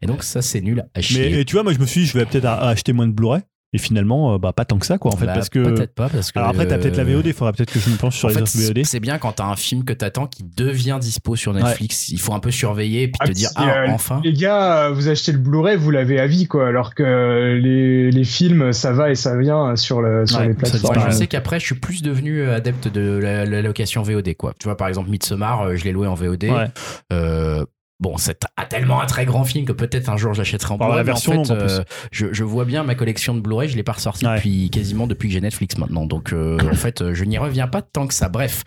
[0.00, 2.06] Et donc ça c'est nul à Mais et tu vois, moi je me suis dit
[2.06, 3.42] je vais peut-être acheter moins de Blu-ray.
[3.72, 5.58] Et finalement, euh, bah pas tant que ça quoi en fait Bah, parce que.
[5.58, 7.96] peut-être pas parce que Alors après t'as peut-être la VOD, faudra peut-être que je me
[7.96, 8.84] penche sur en les fait, VOD.
[8.84, 12.08] c'est bien quand t'as un film que t'attends qui devient dispo sur Netflix.
[12.08, 14.20] Il faut un peu surveiller et puis Ah, te dire si, ah euh, enfin.
[14.24, 16.68] Les gars, euh, vous achetez le Blu-ray, vous l'avez à vie, quoi.
[16.68, 20.54] Alors que les, les films, ça va et ça vient sur, le, sur Ouais, les
[20.54, 21.10] plateformes.
[21.10, 24.54] Je sais qu'après, je suis plus devenu adepte de la, la location VOD, quoi.
[24.58, 26.44] Tu vois, par exemple, Midsommar, je l'ai loué en VOD.
[26.44, 26.66] Ouais.
[27.12, 27.64] Euh,
[28.00, 30.96] bon, c'est a tellement un très grand film que peut-être un jour j'achèterai en Blu-ray.
[30.96, 31.74] la mais version en fait, longue, en plus.
[31.78, 31.82] euh,
[32.12, 34.36] je, je vois bien ma collection de Blu-ray, je l'ai pas ressorti Ouais.
[34.36, 36.06] depuis quasiment depuis que j'ai Netflix maintenant.
[36.06, 38.28] Donc, euh, en fait, euh, je n'y reviens pas tant que ça.
[38.28, 38.62] Bref.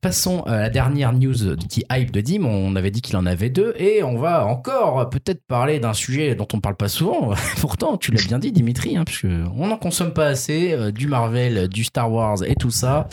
[0.00, 2.44] Passons à la dernière news qui hype de Dim.
[2.46, 6.34] On avait dit qu'il en avait deux et on va encore peut-être parler d'un sujet
[6.34, 7.34] dont on parle pas souvent.
[7.60, 10.92] Pourtant, tu l'as bien dit, Dimitri, hein, parce que on n'en consomme pas assez euh,
[10.92, 13.06] du Marvel, du Star Wars et tout ça.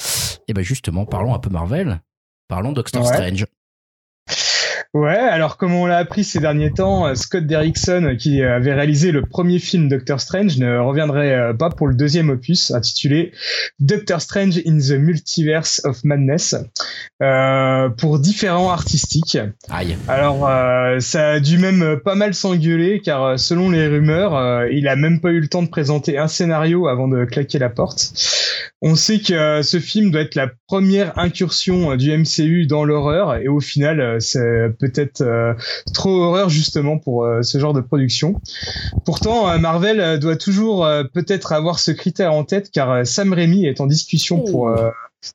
[0.48, 2.00] Et ben justement, parlons un peu Marvel.
[2.48, 3.14] Parlons Doctor Ouais.
[3.14, 3.46] Strange.
[4.96, 8.74] Ouais, alors comme on l'a appris ces derniers temps, euh, Scott Derrickson, qui euh, avait
[8.74, 13.32] réalisé le premier film Doctor Strange, ne reviendrait euh, pas pour le deuxième opus, intitulé
[13.80, 16.56] Doctor Strange in the Multiverse of Madness,
[17.22, 19.38] euh, pour différents artistiques.
[19.70, 19.96] Aïe.
[20.08, 24.88] Alors, euh, ça a dû même pas mal s'engueuler, car selon les rumeurs, euh, il
[24.88, 28.12] a même pas eu le temps de présenter un scénario avant de claquer la porte.
[28.82, 32.84] On sait que euh, ce film doit être la première incursion euh, du MCU dans
[32.84, 35.24] l'horreur, et au final, euh, c'est peut-être
[35.94, 38.40] trop horreur justement pour ce genre de production.
[39.06, 43.88] Pourtant, Marvel doit toujours peut-être avoir ce critère en tête, car Sam Raimi est en
[43.88, 44.90] discussion pour euh,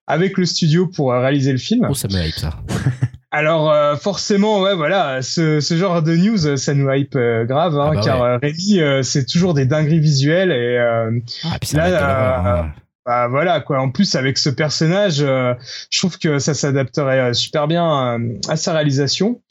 [0.06, 1.86] avec le studio pour réaliser le film.
[1.90, 2.50] Oh, ça me hype ça.
[3.34, 7.76] Alors euh, forcément, ouais, voilà, ce, ce genre de news, ça nous hype euh, grave,
[7.76, 8.36] hein, Ah bah car ouais.
[8.36, 12.72] Rémi, euh, c'est toujours des dingueries visuelles et euh, Ah, Là,
[13.06, 13.80] bah, voilà quoi.
[13.80, 15.54] En plus, avec ce personnage, euh,
[15.90, 19.42] je trouve que ça s'adapterait euh, super bien euh, à sa réalisation.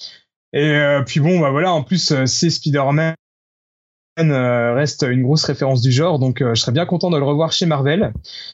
[0.53, 3.15] Et euh, puis bon, bah voilà, en plus, c'est Spider-Man.
[4.17, 7.65] reste une grosse référence du genre, donc je serais bien content de le revoir chez
[7.65, 8.13] Marvel.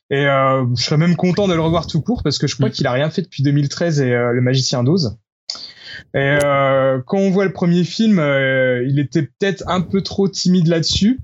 [0.09, 2.71] Et je serais même content de le revoir tout court parce que je crois Mm.
[2.71, 5.17] qu'il a rien fait depuis 2013 et le Magicien d'Oz.
[6.13, 10.27] Et euh, quand on voit le premier film, euh, il était peut-être un peu trop
[10.27, 11.19] timide là-dessus,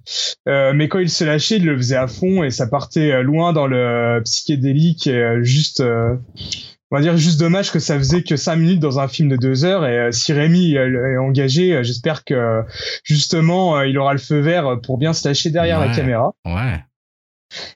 [0.47, 3.21] euh, mais quand il se lâchait, il le faisait à fond et ça partait euh,
[3.21, 6.15] loin dans le psychédélique et euh, juste, euh,
[6.91, 9.37] on va dire juste dommage que ça faisait que cinq minutes dans un film de
[9.37, 9.85] deux heures.
[9.85, 12.61] Et euh, si Rémi euh, est engagé, euh, j'espère que
[13.03, 16.33] justement euh, il aura le feu vert pour bien se lâcher derrière la caméra.
[16.45, 16.79] Ouais.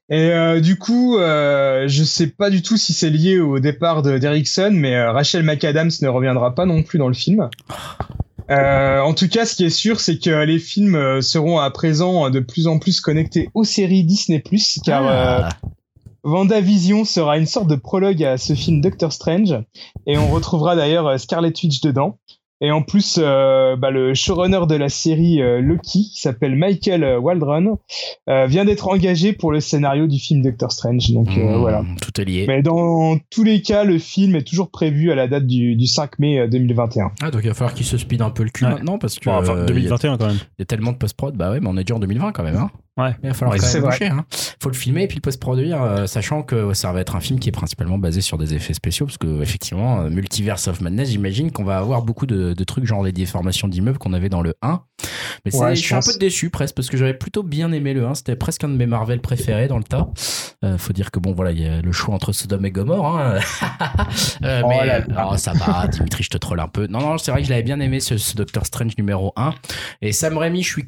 [0.09, 4.01] Et euh, du coup, euh, je sais pas du tout si c'est lié au départ
[4.01, 7.49] de d'Erickson, mais euh, Rachel McAdams ne reviendra pas non plus dans le film.
[8.49, 12.29] Euh, en tout cas, ce qui est sûr, c'est que les films seront à présent
[12.31, 14.43] de plus en plus connectés aux séries Disney+,
[14.83, 15.49] car Ah.
[16.23, 19.55] WandaVision sera une sorte de prologue à ce film Doctor Strange,
[20.05, 22.17] et on retrouvera d'ailleurs Scarlet Witch dedans.
[22.61, 27.03] Et en plus, euh, bah, le showrunner de la série euh, Loki, qui s'appelle Michael
[27.03, 27.79] euh, Waldron,
[28.29, 31.11] euh, vient d'être engagé pour le scénario du film Doctor Strange.
[31.11, 31.83] Donc euh, Mmh, voilà.
[32.01, 32.45] Tout est lié.
[32.47, 35.87] Mais dans tous les cas, le film est toujours prévu à la date du, du
[35.87, 37.11] 5 mai euh, 2021.
[37.21, 38.71] Ah, donc il va falloir qu'il se speed un peu le cul Ouais.
[38.71, 40.35] maintenant parce que Bon, enfin, euh, il y a- 2021 quand même.
[40.35, 41.35] il y, a tellement de post-prod.
[41.37, 42.57] Bah ouais, mais on est déjà en 2020 quand même.
[42.57, 42.69] Hein.
[42.99, 43.15] Ouais.
[43.23, 44.07] Il va falloir Ouais, quand même bouger.
[44.07, 44.25] Hein.
[44.61, 47.39] Faut le filmer et puis le post-produire, euh, sachant que ça va être un film
[47.39, 51.09] qui est principalement basé sur des effets spéciaux parce que effectivement, euh, Multiverse of Madness,
[51.09, 54.41] j'imagine qu'on va avoir beaucoup de, de trucs genre les déformations d'immeubles qu'on avait dans
[54.41, 54.81] le 1.
[55.45, 57.93] Mais Ouais, je je suis un peu déçu presque parce que j'avais plutôt bien aimé
[57.93, 58.15] le 1.
[58.15, 60.09] C'était presque un de mes Marvel préférés dans le tas.
[60.65, 63.17] Euh, faut dire que bon, voilà, il y a le choix entre Sodome et Gomorre.
[63.17, 63.39] Hein.
[64.43, 65.05] Euh, Oh mais là là.
[65.17, 66.87] alors, ça va, Dimitri, je te troll un peu.
[66.87, 69.53] Non, non, c'est vrai que je l'avais bien aimé ce, ce Doctor Strange numéro 1.
[70.01, 70.85] Et Sam Raimi, je suis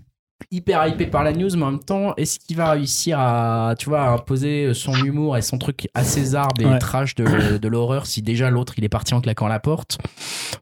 [0.52, 3.88] hyper hypé par la news, mais en même temps, est-ce qu'il va réussir à, tu
[3.90, 6.78] vois, à imposer son humour et son truc assez zarbe et Ouais.
[6.80, 9.98] trash de, de l'horreur si déjà l'autre il est parti en claquant la porte?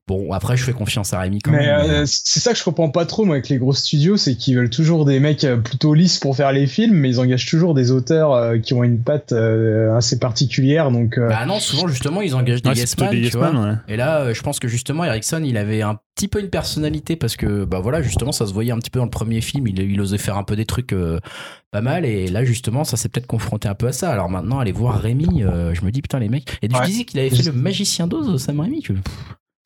[0.07, 1.90] Bon, après, je fais confiance à Raimi quand Mais même.
[1.90, 4.56] euh, c'est ça que je comprends pas trop moi avec les gros studios, c'est qu'ils
[4.56, 7.74] veulent toujours des mecs euh, plutôt lisses pour faire les films, mais ils engagent toujours
[7.74, 10.91] des auteurs euh, qui ont une patte euh, assez particulière.
[10.91, 13.36] Donc euh, Bah non, souvent justement ils engagent des Ouais, plutôt man, des tu yes
[13.36, 13.52] vois.
[13.52, 13.94] man, ouais.
[13.94, 17.16] Et là, euh, je pense que justement, Ericsson, il avait un petit peu une personnalité
[17.16, 19.68] parce que, bah voilà, justement, ça se voyait un petit peu dans le premier film.
[19.68, 21.20] Il, il osait faire un peu des trucs euh,
[21.72, 22.04] pas mal.
[22.06, 24.12] Et là, justement, ça s'est peut-être confronté un peu à ça.
[24.12, 26.58] Alors maintenant, aller voir Rémi, euh, je me dis, putain, les mecs.
[26.62, 26.86] Et tu Ouais.
[26.86, 28.82] disais qu'il avait fait le magicien d'Oz, Sam Rémi.
[28.82, 28.94] que-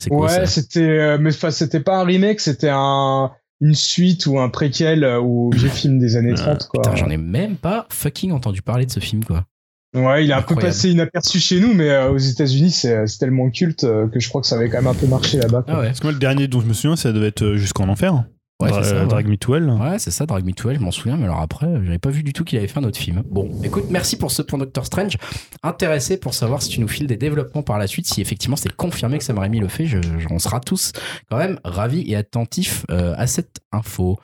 [0.10, 3.32] quoi ouais, c'était, euh, mais enfin, c'était pas un remake, c'était un
[3.62, 6.82] une suite ou un préquel euh, ou vieux film des années 30 quoi.
[6.82, 9.46] Putain, j'en ai même pas fucking entendu parler de ce film, quoi.
[9.94, 13.20] Ouais, il a un peu passé inaperçu chez nous, mais euh, aux États-Unis, c'est c'est
[13.20, 15.64] tellement culte euh, que je crois que ça avait quand même un peu marché là-bas.
[15.68, 15.88] Ah ouais.
[15.88, 18.24] Parce que moi, le dernier dont je me souviens, ça devait être euh, Jusqu'en Enfer.
[18.61, 19.07] Ouais, Dra- c'est ça, ouais.
[19.07, 19.70] Drag Me to Hell.
[19.70, 21.98] Ouais, c'est ça, Drag Me to Hell, je m'en souviens, mais alors après, euh, j'avais
[21.98, 23.24] pas vu du tout qu'il avait fait un autre film.
[23.30, 25.18] Bon, écoute, merci pour ce point Doctor Strange.
[25.64, 28.74] Intéressé pour savoir si tu nous files des développements par la suite, si effectivement c'est
[28.74, 30.91] confirmé que Sam Raimi le fait, je, je- on sera tous
[31.30, 34.20] quand même ravis et attentifs euh, à cette info.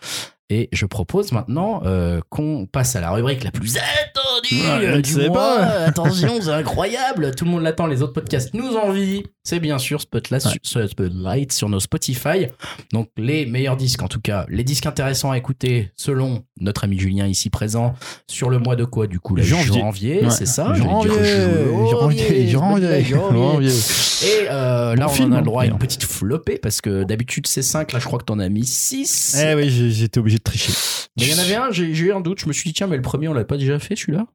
[0.52, 5.16] Et je propose maintenant euh, qu'on passe à la rubrique la plus attendue Ouais, du
[5.28, 5.32] mois.
[5.60, 5.66] pas.
[5.86, 7.36] Attention, c'est incroyable.
[7.36, 7.86] Tout le monde l'attend.
[7.86, 9.24] Les autres podcasts nous envient.
[9.44, 10.52] C'est bien sûr Spotlight, Ouais.
[10.64, 12.48] sur- Spotlight sur nos Spotify.
[12.94, 16.98] Donc les meilleurs disques, en tout cas, les disques intéressants à écouter selon notre ami
[17.00, 17.94] Julien ici présent
[18.28, 20.24] sur le mois de quoi du coup là, Janvier.
[20.24, 20.30] Ouais.
[20.32, 20.74] c'est ça?
[20.74, 21.46] Janvier, J'allais
[21.76, 23.70] dire janvier, janvier, janvier.
[23.72, 25.80] Et euh, là, Bon on film, en a hein, le droit à une d'ailleurs.
[25.80, 29.38] petite flopée parce que d'habitude c'est 5, là je crois que t'en as mis 6.
[29.42, 30.74] Eh oui, j'étais obligé de tricher.
[31.18, 32.74] Mais il y en avait un, j'ai j'ai eu un doute, je me suis dit
[32.74, 34.26] tiens, mais le premier on l'a pas déjà fait celui-là?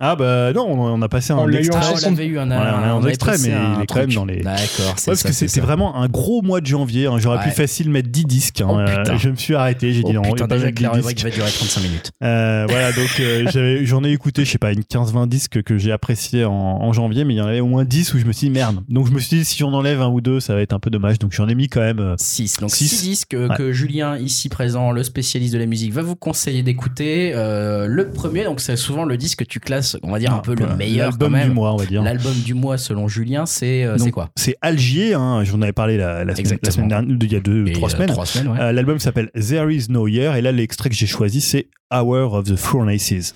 [0.00, 1.94] Ah bah non, on a passé un On l'a eu en extrait.
[2.06, 4.24] On l'avait eu un, a un avait extrait, mais un il est quand même dans
[4.24, 4.66] les- D'accord,
[4.96, 7.06] c'est Ouais, parce que c'était vraiment un gros mois de janvier.
[7.06, 7.18] hein.
[7.18, 7.44] J'aurais Ouais.
[7.44, 8.60] pu facile mettre 10 disques.
[8.60, 8.66] hein.
[8.70, 9.16] Oh, Euh, putain.
[9.16, 9.92] je me suis arrêté.
[9.92, 11.26] J'ai Oh, dit non, putain, il va déjà mettre que la 10 rubrique disques.
[11.28, 12.10] va durer 35 minutes.
[12.24, 15.78] Euh, voilà, donc euh, j'avais- j'en ai écouté, je sais pas, une 15-20 disques que
[15.78, 18.24] j'ai apprécié en, en janvier, mais il y en avait au moins 10 où je
[18.24, 18.80] me suis dit merde.
[18.88, 20.80] Donc je me suis dit, si j'en enlève un ou deux, ça va être un
[20.80, 21.20] peu dommage.
[21.20, 22.00] Donc j'en ai mis quand même.
[22.00, 22.58] euh, 6.
[22.58, 22.88] Donc Six.
[22.88, 23.56] 6 disques euh, Ouais.
[23.56, 27.32] que Julien, ici présent, le spécialiste de la musique, va vous conseiller d'écouter.
[27.34, 30.38] Euh, le premier, donc c'est souvent le disque que tu classes, on va dire un
[30.38, 31.48] peu le meilleur même.
[31.48, 32.02] du mois, on va dire.
[32.02, 36.24] L'album du mois selon Julien, c'est euh, quoi C'est Algier, hein, j'en avais parlé la,
[36.24, 38.10] la semaine, la semaine dernière, il y a deux, Et, trois euh, semaines.
[38.10, 38.60] Trois semaines, ouais.
[38.60, 42.34] Euh, L'album s'appelle There Is No Year et là l'extrait que j'ai choisi c'est Hour
[42.34, 43.34] of the Furnaces.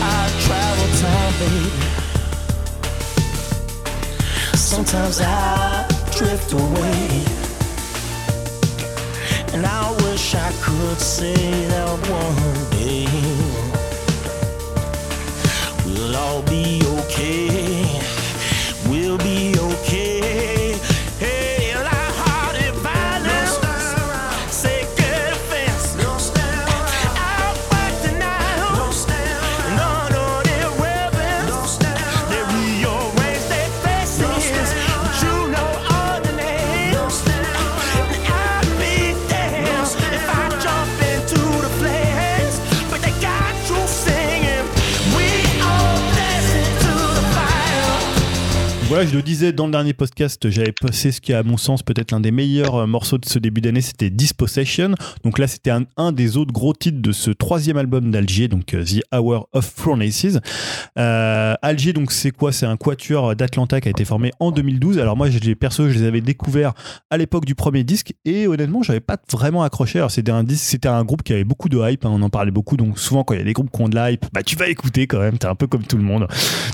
[0.00, 1.70] I travel time, baby.
[4.54, 5.86] Sometimes I
[6.16, 7.40] drift away.
[9.52, 12.79] And I wish I could say that one day
[16.30, 16.89] I'll be
[48.90, 51.56] voilà, je le disais dans le dernier podcast, j'avais passé ce qui est à mon
[51.56, 54.94] sens peut-être l'un des meilleurs euh, morceaux de ce début d'année, c'était Dispossession.
[55.22, 58.74] Donc là, c'était un, un des autres gros titres de ce troisième album d'Algier, donc
[58.74, 60.38] euh, The Hour of Furnaces.
[60.98, 62.50] Euh, Algier, donc c'est quoi?
[62.52, 64.98] C'est un quatuor d'Atlanta qui a été formé en 2012.
[64.98, 66.72] Alors moi, je les perso, je les avais découverts
[67.10, 70.00] à l'époque du premier disque et honnêtement, j'avais pas vraiment accroché.
[70.00, 72.28] Alors c'était un disque, c'était un groupe qui avait beaucoup de hype, hein, on en
[72.30, 72.76] parlait beaucoup.
[72.76, 74.56] Donc souvent quand il y a des groupes qui ont de la hype, bah tu
[74.56, 75.38] vas écouter quand même.
[75.38, 76.26] T'es un peu comme tout le monde.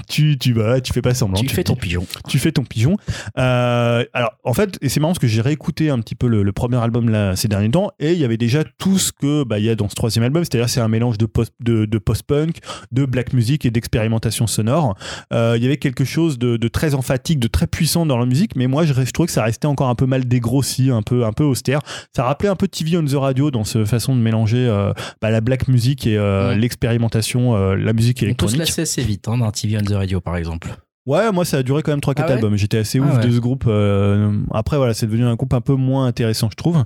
[0.08, 1.38] Tu tu vas, tu fais pas semblant.
[1.38, 2.28] Tu fais te ton dis- pigeon.
[2.28, 2.96] tu fais ton pigeon.
[3.38, 6.42] Euh, alors, en fait, et c'est marrant parce que j'ai réécouté un petit peu le,
[6.42, 9.44] le premier album là, ces derniers temps et il y avait déjà tout ce que
[9.44, 11.84] bah, il y a dans ce troisième album, c'est-à-dire c'est un mélange de post de,
[11.84, 12.58] de post-punk,
[12.92, 14.96] de black music et d'expérimentation sonore.
[15.32, 18.26] Euh, il y avait quelque chose de, de très emphatique, de très puissant dans la
[18.26, 21.02] musique, mais moi je, je trouvais que ça restait encore un peu mal dégrossi, un
[21.02, 21.80] peu un peu austère.
[22.14, 25.30] Ça rappelait un peu TV on the Radio dans cette façon de mélanger euh, bah,
[25.30, 26.56] la black music et Ouais.
[26.56, 28.58] l'expérimentation, la musique On peut se électronique.
[28.58, 30.74] lasser assez vite hein, d'un TV on the radio, par exemple.
[31.06, 32.56] Ouais, moi ça a duré quand même 3-4 Ah ouais albums.
[32.56, 33.26] J'étais assez Ah ouf ouais.
[33.26, 33.64] de ce groupe.
[33.68, 36.84] euh, après, voilà, c'est devenu un groupe un peu moins intéressant, je trouve.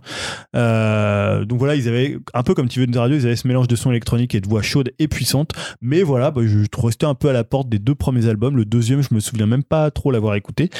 [0.56, 3.68] Euh, donc voilà, ils avaient, un peu comme TV de radio, ils avaient ce mélange
[3.68, 5.52] de sons électroniques et de voix chaudes et puissantes.
[5.80, 8.56] Mais voilà, bah, je, je restais un peu à la porte des deux premiers albums.
[8.56, 10.70] Le deuxième, je me souviens même pas trop l'avoir écouté.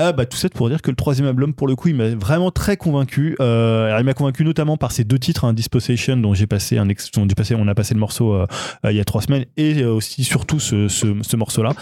[0.00, 2.08] Euh, bah, tout ça pour dire que le troisième album, pour le coup, il m'a
[2.10, 3.36] vraiment très convaincu.
[3.40, 6.78] Euh, alors, il m'a convaincu notamment par ces deux titres, hein, Dispossession, dont j'ai passé
[6.78, 8.46] un ex- dont j'ai passé, on a passé le morceau euh,
[8.84, 11.72] euh, il y a trois semaines, et aussi surtout ce, ce, ce morceau-là.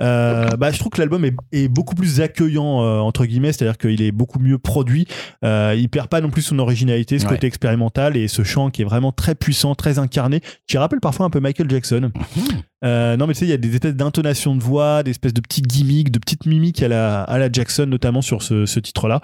[0.00, 3.78] Euh, bah, je trouve que l'album est, est beaucoup plus accueillant euh, entre guillemets, c'est-à-dire
[3.78, 5.06] qu'il est beaucoup mieux produit.
[5.44, 7.30] Euh, il perd pas non plus son originalité, ce Ouais.
[7.32, 11.26] côté expérimental et ce chant qui est vraiment très puissant, très incarné, qui rappelle parfois
[11.26, 12.10] un peu Michael Jackson.
[12.84, 15.32] Euh, non mais tu sais, il y a des espèces d'intonations de voix, des espèces
[15.34, 18.78] de petits gimmicks, de petites mimiques à la, à la Jackson notamment sur ce, ce
[18.80, 19.20] titre-là.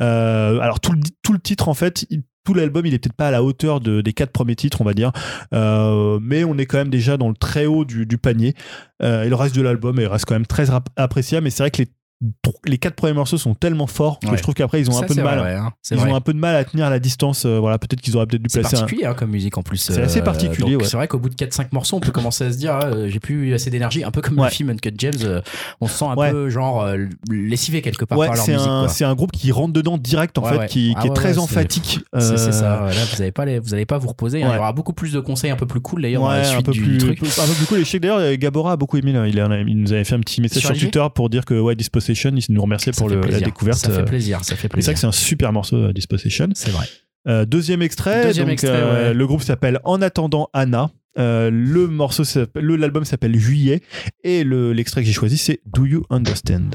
[0.00, 2.06] Euh, alors tout le, tout le titre en fait.
[2.10, 4.80] il- tout l'album, il est peut-être pas à la hauteur de- des quatre premiers titres,
[4.80, 5.12] on va dire,
[5.54, 8.54] Euh, mais on est quand même déjà dans le très haut du, panier.
[9.02, 11.44] Euh, et le reste de l'album, il reste quand même très appréciable.
[11.44, 11.88] Mais c'est vrai que les,
[12.66, 14.36] les quatre premiers morceaux sont tellement forts que Ouais.
[14.36, 15.38] je trouve qu'après ils ont un peu de c'est mal.
[15.38, 16.10] vrai, hein, c'est Ils vrai.
[16.12, 17.44] ont un peu de mal à tenir la distance.
[17.46, 18.80] euh, voilà, peut-être qu'ils auraient peut-être dû C'est placer un.
[18.80, 19.78] particulier hein, comme musique en plus.
[19.78, 20.86] C'est assez particulier, donc ouais.
[20.88, 23.18] C'est vrai qu'au bout de 4-5 morceaux, on peut commencer à se dire euh, j'ai
[23.20, 24.04] plus assez d'énergie.
[24.04, 24.46] Un peu comme Ouais.
[24.46, 25.40] le film Uncut James, euh,
[25.80, 26.30] on se sent un Ouais.
[26.30, 28.68] peu genre euh, lessivé quelque part Ouais, par leur c'est musique.
[28.68, 30.66] un, c'est un groupe qui rentre dedans direct en Ouais, fait, ouais.
[30.68, 32.00] qui, Ah qui est très ouais, emphatique.
[32.14, 32.86] C'est c'est Euh, ça.
[32.86, 34.42] Là, vous n'allez pas, les- vous allez pas vous reposer.
[34.42, 34.48] hein.
[34.52, 36.48] Il y aura beaucoup plus de conseils un peu plus cool d'ailleurs dans Ouais, la
[36.48, 37.18] un suite peu, du plus, truc.
[37.22, 37.78] un peu plus cool.
[37.78, 39.12] Et je sais que d'ailleurs, euh, Gabora a beaucoup aimé.
[39.28, 40.76] Il, nous avait fait un petit message Sur?
[40.76, 41.74] Twitter pour dire que ouais,
[42.12, 43.42] Dispossession, il nous remerciait Ça pour le- la plaisir.
[43.46, 43.78] découverte.
[43.78, 44.44] Ça fait plaisir.
[44.44, 44.92] Ça fait et c'est vrai plaisir.
[44.94, 46.48] que c'est un super morceau, euh, Dispossession.
[46.54, 46.86] C'est vrai.
[47.28, 48.24] Euh, deuxième extrait.
[48.26, 49.14] Deuxième donc, extrait, euh, ouais.
[49.14, 50.90] Le groupe s'appelle En attendant Anna.
[51.18, 52.22] Euh, le morceau,
[52.54, 53.82] l'album s'appelle Juillet
[54.24, 56.70] et le l'extrait que j'ai choisi c'est Do You Understand?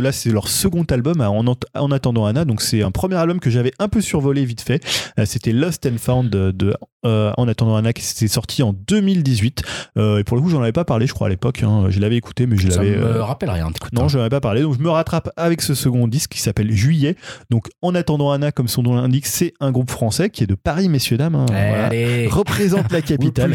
[0.00, 1.44] Là c'est leur second album, en,
[1.74, 2.44] en attendant Anna.
[2.44, 4.82] Donc c'est un premier album que j'avais un peu survolé vite fait.
[5.18, 6.74] Euh, C'était Lost and Found de, de,
[7.04, 9.62] euh, En attendant Anna qui s'est sorti en 2018.
[9.98, 11.62] Euh, et pour le coup j'en avais pas parlé je crois à l'époque.
[11.62, 11.86] hein.
[11.90, 12.96] Je l'avais écouté mais je Ça l'avais...
[12.96, 13.70] me euh, rappelle rien.
[13.92, 14.62] non, je n'en avais pas parlé.
[14.62, 17.16] Donc, je me rattrape avec ce second disque qui s'appelle Juillet.
[17.50, 20.54] Donc, en attendant Anna, comme son nom l'indique, c'est un groupe français qui est de
[20.54, 21.34] Paris, messieurs, dames.
[21.34, 21.46] hein.
[21.48, 21.88] Voilà.
[22.30, 23.52] Représente la capitale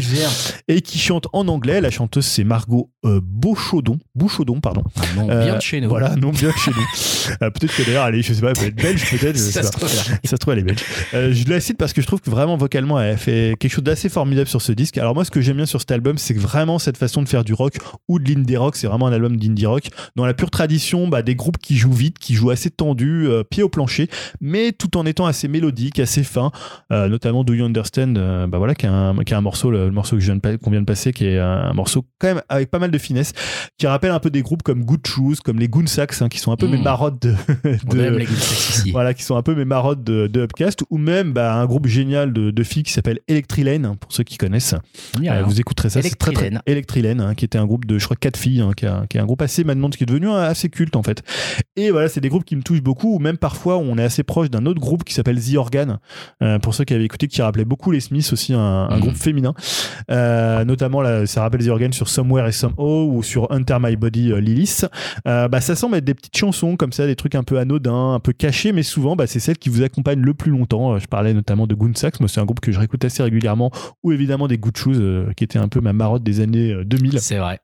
[0.68, 1.80] et qui chante en anglais.
[1.80, 3.98] La chanteuse, c'est Margot euh, Beauchaudon.
[4.14, 4.82] Bouchaudon, pardon.
[4.96, 5.88] Ah non, Euh, bien de chez nous.
[5.88, 6.86] Voilà, non, bien chez nous.
[7.42, 9.36] Euh, peut-être que d'ailleurs, elle est, je sais pas, elle peut être belge, peut-être.
[9.36, 9.86] Ça se trouve.
[9.88, 10.80] Ça se trouve, elle est belge.
[11.12, 13.84] Euh, je la cite parce que je trouve que vraiment vocalement, elle fait quelque chose
[13.84, 14.96] d'assez formidable sur ce disque.
[14.96, 17.44] Alors, moi, ce que j'aime bien sur cet album, c'est vraiment cette façon de faire
[17.44, 17.74] du rock
[18.08, 21.22] ou de l'indie rock, c'est vraiment un album d'indie rock dans la pure tradition bah,
[21.22, 24.08] des groupes qui jouent vite, qui jouent assez tendu, euh, pied au plancher,
[24.40, 26.50] mais tout en étant assez mélodique, assez fin.
[26.92, 28.14] Euh, notamment Do You Understand,
[28.48, 30.36] bah voilà, qui est un, qui est un morceau, le, le morceau que je viens
[30.36, 32.98] de qu'on vient de passer, qui est un, morceau quand même avec pas mal de
[32.98, 33.32] finesse,
[33.76, 36.52] qui rappelle un peu des groupes comme Good Shoes, comme les Goonsacks, hein, qui sont
[36.52, 37.34] un peu mes marottes de,
[38.92, 41.86] voilà, qui sont un peu mes marottes de, de Upcast, ou même bah, un groupe
[41.86, 44.74] génial de, de filles qui s'appelle Electrilane, hein, pour ceux qui connaissent.
[45.22, 46.02] Euh, vous écouterez ça.
[46.02, 46.62] c'est très, très- Electrilane.
[46.66, 49.18] Electrilane, hein, qui était un groupe de, je crois, quatre filles, hein, qui, a- qui
[49.18, 51.22] est un groupe assez maintenant, qui est devenu assez culte en fait.
[51.76, 54.22] Et voilà, c'est des groupes qui me touchent beaucoup, ou même parfois on est assez
[54.22, 55.98] proche d'un autre groupe qui s'appelle The Organ,
[56.42, 59.00] euh, pour ceux qui avaient écouté, qui rappelait beaucoup les Smiths aussi, un, un Mhm.
[59.00, 59.54] groupe féminin.
[60.10, 63.96] Euh, notamment, là, ça rappelle The Organ sur Somewhere et Somehow, ou sur Enter My
[63.96, 64.86] Body Lilith.
[65.24, 68.20] Bah, ça semble être des petites chansons comme ça, des trucs un peu anodins, un
[68.20, 70.94] peu cachés, mais souvent, bah, c'est celles qui vous accompagnent le plus longtemps.
[70.94, 73.70] Euh, Je parlais notamment de Goonsax, moi c'est un groupe que je réécoute assez régulièrement,
[74.02, 76.84] ou évidemment des Good Shoes, euh, qui était un peu ma marotte des années euh,
[76.84, 77.20] 2000.
[77.20, 77.60] C'est vrai.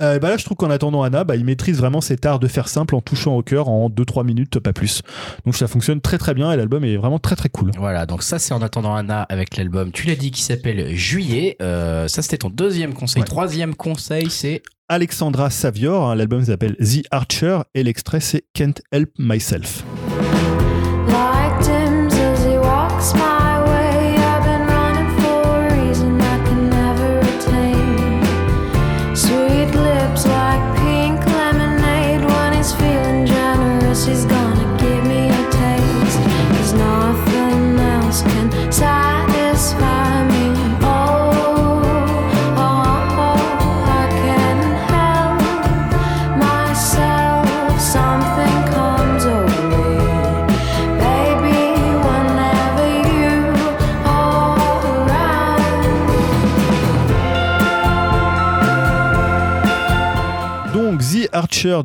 [0.00, 2.48] Euh, bah là, je trouve qu'en attendant Anna, bah, il maîtrise vraiment cet art de
[2.48, 5.02] faire simple en touchant au cœur en 2-3 minutes, pas plus.
[5.44, 7.70] Donc ça fonctionne très très bien et l'album est vraiment très très cool.
[7.78, 11.56] Voilà, donc ça c'est en attendant Anna avec l'album, tu l'as dit, qui s'appelle Juillet.
[11.62, 13.22] Euh, ça c'était ton deuxième conseil.
[13.22, 13.26] Ouais.
[13.26, 14.62] Troisième conseil, c'est
[14.92, 19.84] Alexandra Savior, hein, l'album s'appelle The Archer et l'extrait c'est Can't Help Myself.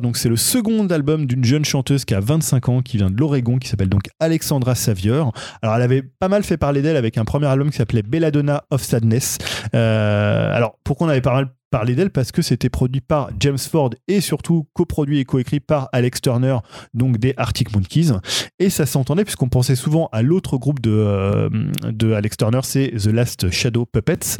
[0.00, 3.16] Donc c'est le second album d'une jeune chanteuse qui a 25 ans, qui vient de
[3.16, 5.32] l'Oregon, qui s'appelle donc Alexandra Savior.
[5.60, 8.64] Alors elle avait pas mal fait parler d'elle avec un premier album qui s'appelait Belladonna
[8.70, 9.36] of Sadness.
[9.74, 13.58] Euh, alors pourquoi on avait pas mal parlé d'elle Parce que c'était produit par James
[13.58, 16.56] Ford et surtout coproduit et coécrit par Alex Turner,
[16.94, 18.12] donc des Arctic Monkeys.
[18.58, 21.48] Et ça s'entendait puisqu'on pensait souvent à l'autre groupe de, euh,
[21.84, 24.38] de Alex Turner, c'est The Last Shadow Puppets.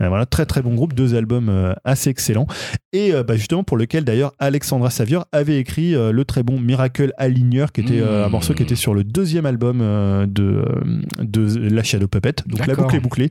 [0.00, 2.46] Euh, voilà, très très bon groupe, deux albums euh, assez excellents.
[2.92, 6.60] Et euh, bah, justement pour lequel d'ailleurs Alexandra Savior avait écrit euh, le très bon
[6.60, 8.30] Miracle Aligner, qui était un Mmh.
[8.30, 10.64] morceau qui était sur le deuxième album de,
[11.20, 12.34] de La Shadow Puppet.
[12.46, 13.30] Donc la boucle est bouclée,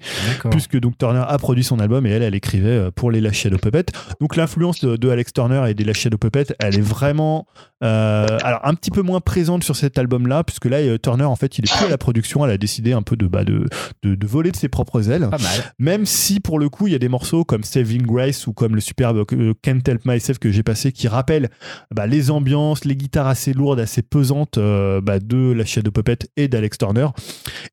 [0.52, 3.57] puisque donc Turner a produit son album et elle, elle écrivait pour les La Shadow
[3.57, 3.86] Puppet.
[4.20, 7.45] Donc l'influence de, de Alex Turner et des La Shadow Puppet, elle est vraiment
[7.84, 11.36] euh, alors un petit peu moins présente sur cet album-là, puisque là euh, Turner en
[11.36, 13.66] fait il est plus à la production, elle a décidé un peu de, bah, de,
[14.03, 15.28] de, de voler de ses propres ailes.
[15.30, 15.74] Pas mal.
[15.78, 18.76] Même si pour le coup il y a des morceaux comme Saving Grace ou comme
[18.76, 21.49] le superbe euh, Can't Help Myself que j'ai passé qui rappellent
[21.94, 26.20] bah, les ambiances, les guitares assez lourdes, assez pesantes euh, bah, de la Shadow Puppet
[26.38, 27.07] et d'Alex Turner.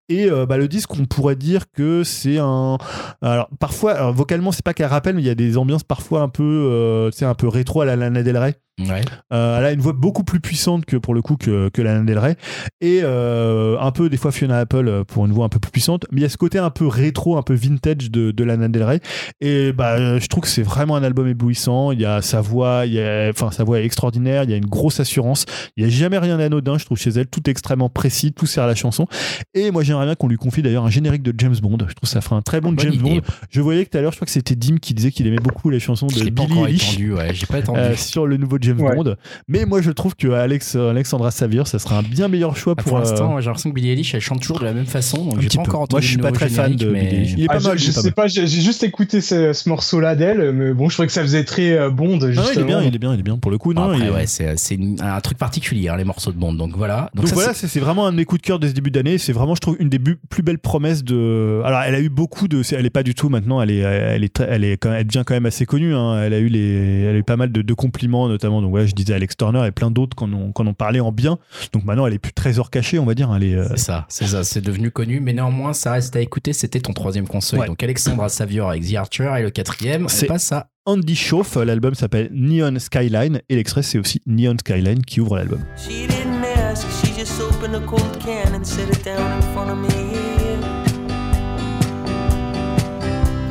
[0.08, 2.76] Et bah, le disque, on pourrait dire que c'est un.
[3.22, 6.22] Alors parfois, alors, vocalement, c'est pas qu'elle rappelle, mais il y a des ambiances parfois
[6.22, 8.54] un peu, euh, un peu rétro à la Lana Del Rey.
[8.80, 9.02] Ouais.
[9.32, 12.04] Euh, elle a une voix beaucoup plus puissante que pour le coup que, que Lana
[12.04, 12.36] Del Rey.
[12.80, 15.70] Et euh, un peu des fois Fiona Apple euh, pour une voix un peu plus
[15.70, 16.06] puissante.
[16.10, 18.68] Mais il y a ce côté un peu rétro un peu vintage de, de Lana
[18.68, 19.00] Del Rey.
[19.40, 21.92] Et bah je trouve que c'est vraiment un album éblouissant.
[21.92, 24.44] Il y a sa voix il y a enfin sa voix est extraordinaire.
[24.44, 25.44] Il y a une grosse assurance.
[25.76, 27.26] Il y a jamais rien d'anodin je trouve chez elle.
[27.26, 29.06] Tout est extrêmement précis tout sert à la chanson.
[29.52, 31.76] Et moi j'aimerais bien qu'on lui confie d'ailleurs un générique de James Bond.
[31.80, 33.02] Je trouve que ça ferait un très bon James idée.
[33.02, 33.20] Bond.
[33.50, 35.36] Je voyais que tout à l'heure je crois que c'était Dim qui disait qu'il aimait
[35.36, 36.98] beaucoup les chansons de encore Eilish.
[36.98, 37.32] ouais.
[37.48, 38.94] Pas euh, sur le nouveau James Ouais.
[38.96, 39.14] Bond.
[39.48, 42.82] Mais moi, je trouve que Alex, Alexandra Savior, ça serait un bien meilleur choix Ah,
[42.82, 42.90] pour.
[42.92, 45.24] pour euh, l'instant, j'ai l'impression que Billie Eilish, elle chante toujours de la même façon,
[45.24, 45.70] donc j'ai petit pas peu.
[45.70, 47.34] encore Moi, je suis pas très fan de mais- Billie Eilish.
[47.36, 47.78] Il est Ah, pas je, mal.
[47.78, 51.12] je sais pas, j'ai juste écouté ce, ce morceau-là d'elle, mais bon, je trouvais que
[51.12, 52.48] ça faisait très euh, Bond, Ah, justement.
[52.54, 53.36] il est bien, il est bien, il est bien.
[53.38, 53.82] Pour le coup, non.
[53.84, 56.54] Après, il est- ouais, c'est c'est une- un truc particulier, hein, les morceaux de Bond.
[56.54, 57.10] Donc voilà.
[57.14, 58.90] Donc, ça, voilà, c'est c'est vraiment un de mes coups de cœur de ce début
[58.90, 59.18] d'année.
[59.18, 61.60] C'est vraiment, je trouve, une des bu- plus belles promesses de.
[61.64, 62.62] Alors, elle a eu beaucoup de.
[62.62, 63.60] c'est- Elle est pas du tout maintenant.
[63.62, 65.94] Elle est, elle est, très- elle est, elle devient quand même assez connue.
[65.94, 66.20] hein.
[66.22, 68.51] Elle a eu les, elle a eu pas mal de compliments, notamment.
[68.60, 71.12] Donc voilà, je disais Alex Turner et plein d'autres qu'on ont, qu'on ont parlé en
[71.12, 71.38] bien.
[71.72, 73.32] Donc maintenant, elle est plus trésor caché, on va dire.
[73.34, 73.54] Elle est.
[73.54, 76.52] euh, C'est ça, c'est ça, c'est devenu connu, mais néanmoins, ça reste à écouter.
[76.52, 77.60] C'était ton troisième conseil.
[77.60, 77.66] Ouais.
[77.66, 81.54] Donc Alexandra Savior avec The Archer et le quatrième, C'est- on passe à Andy Schauf,
[81.56, 85.60] l'album s'appelle Neon Skyline et l'extrait c'est aussi Neon Skyline qui ouvre l'album.
[85.76, 89.70] She didn't ask, she just opened a cold can and set it down in front
[89.70, 89.88] of me.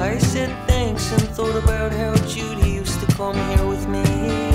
[0.02, 4.51] I said thanks and thought about how Judy used to come here with me.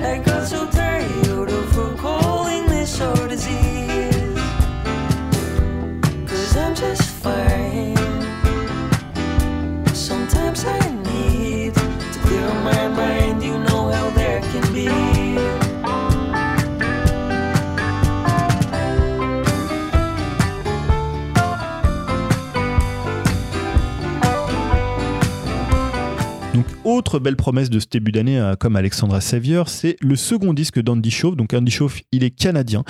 [0.00, 4.38] I got so tired of calling this our disease.
[6.26, 7.96] Cause I'm just fine.
[9.94, 15.17] Sometimes I need to clear my mind, you know how there can be.
[26.98, 30.82] Autre belle promesse de ce début d'année euh, comme Alexandra Savior, c'est le second disque
[30.82, 31.36] d'Andy Schauf.
[31.36, 32.82] Donc Andy Schauf, il est canadien.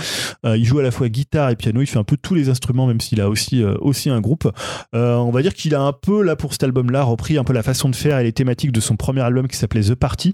[0.46, 2.48] Euh, il joue à la fois guitare et piano, il fait un peu tous les
[2.48, 4.50] instruments même s'il a aussi euh, aussi un groupe.
[4.94, 7.62] On va dire qu'il a un peu là pour cet album-là repris un peu la
[7.62, 10.32] façon de faire et les thématiques de son premier album qui s'appelait The Party,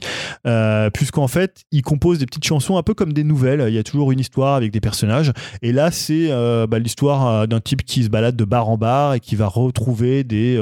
[0.92, 3.64] puisqu'en fait il compose des petites chansons un peu comme des nouvelles.
[3.66, 5.32] Il y a toujours une histoire avec des personnages.
[5.62, 6.28] Et là c'est
[6.68, 10.22] bah, l'histoire d'un type qui se balade de bar en bar et qui va retrouver
[10.22, 10.60] des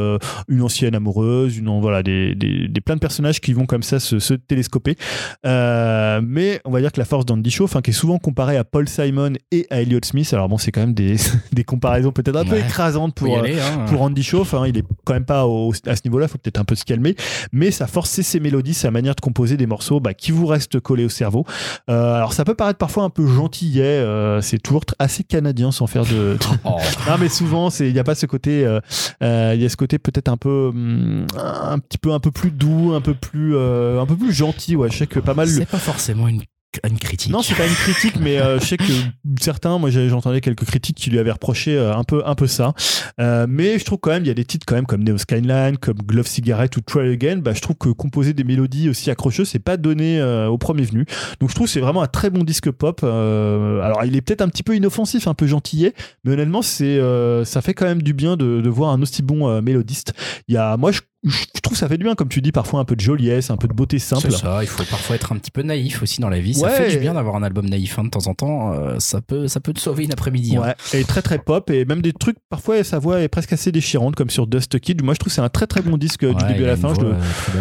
[0.48, 3.98] une ancienne amoureuse, une voilà des, des, des- plein de personnages qui vont comme ça
[4.00, 4.96] se, se télescoper.
[5.44, 8.64] Euh, mais on va dire que la force d'Andy Shaw, qui est souvent comparé à
[8.64, 11.16] Paul Simon et à Elliott Smith, alors bon, c'est quand même des,
[11.52, 13.84] des comparaisons peut-être un peu écrasantes pour, y euh, aller, hein.
[13.88, 14.40] pour Andy Shaw.
[14.40, 16.84] Enfin, il est quand même pas au- à ce niveau-là, faut peut-être un peu se
[16.84, 17.16] calmer.
[17.52, 20.46] Mais sa force, c'est ses mélodies, sa manière de composer des morceaux bah, qui vous
[20.46, 21.44] restent collés au cerveau.
[21.90, 25.86] Euh, alors, ça peut paraître parfois un peu gentillet, euh, c'est toujours assez canadien sans
[25.86, 26.36] faire de.
[26.64, 26.76] Oh.
[27.08, 28.60] non, mais souvent, il n'y a pas ce côté.
[29.20, 32.50] Il y a ce côté peut-être un peu, hum, un petit peu, un peu plus
[32.50, 34.76] doux, un peu plus, euh, un peu plus gentil.
[34.76, 35.48] Ouais, je sais que pas mal.
[35.48, 36.42] le- C'est pas forcément une,
[36.88, 37.30] une critique.
[37.30, 38.84] non, c'est pas une critique, mais euh, je sais que
[39.38, 42.72] certains, moi j'entendais quelques critiques qui lui avaient reproché euh, un peu, un peu ça.
[43.20, 45.18] Euh, mais je trouve quand même, il y a des titres quand même comme Neo
[45.18, 47.36] Skyline, comme Glove Cigarette ou Try Again.
[47.44, 51.04] Bah, je trouve que composer des mélodies aussi accrocheuses, c'est pas donné au premier venu.
[51.40, 53.04] Donc je trouve que c'est vraiment un très bon disque pop.
[53.04, 55.92] Alors il est peut-être un petit peu inoffensif, un peu gentillet,
[56.24, 56.98] mais honnêtement, c'est,
[57.44, 60.14] ça fait quand même du bien de, de voir un aussi bon mélodiste.
[60.48, 62.80] Il y a, moi je, je trouve ça fait du bien, comme tu dis, parfois
[62.80, 64.22] un peu de joliesse, un peu de beauté simple.
[64.30, 66.54] C'est ça, il faut parfois être un petit peu naïf aussi dans la vie.
[66.54, 66.72] Ça Ouais.
[66.76, 68.72] fait du bien d'avoir un album naïf hein, de temps en temps.
[68.72, 70.56] euh, ça, peut, ça peut te sauver une après-midi.
[70.56, 70.62] hein.
[70.62, 73.70] Ouais, et très très pop et même des trucs parfois sa voix est presque assez
[73.72, 75.02] déchirante comme sur Dust Kid.
[75.04, 76.88] Moi je trouve que c'est un très très bon disque du début à la fin.
[76.90, 77.10] Je voix, le...
[77.14, 77.18] euh,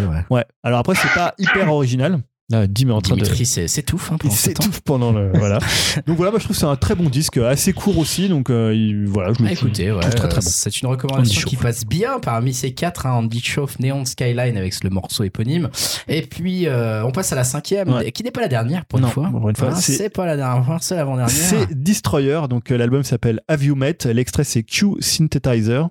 [0.10, 0.26] belle.
[0.30, 0.46] Ouais.
[0.64, 2.22] Alors après c'est pas hyper original.
[2.52, 4.36] Là, Dim est en train Dimitri de s'étouffe hein, il pendant temps.
[4.40, 5.60] s'étouffe pendant le voilà.
[6.08, 8.28] donc voilà, moi je trouve que c'est un très bon disque, assez court aussi.
[8.30, 10.42] Donc euh, il- voilà, je le Ah, écoutez, je ouais, très très euh, bon.
[10.42, 13.06] c'est une recommandation qui passe bien parmi ces quatre.
[13.06, 15.70] Hein, Andy Chauffe, Neon Skyline avec le morceau éponyme.
[16.08, 18.12] Et puis euh, on passe à la cinquième, Ouais.
[18.12, 19.30] qui n'est pas la dernière pour Non, une fois.
[19.32, 21.30] pour une fois, Hein, c'est- pas la dernière fois, c'est l'avant-dernière.
[21.36, 25.88] C'est Destroyer, donc euh, l'album s'appelle Have You Met, l'extrait c'est Q Synthetizer.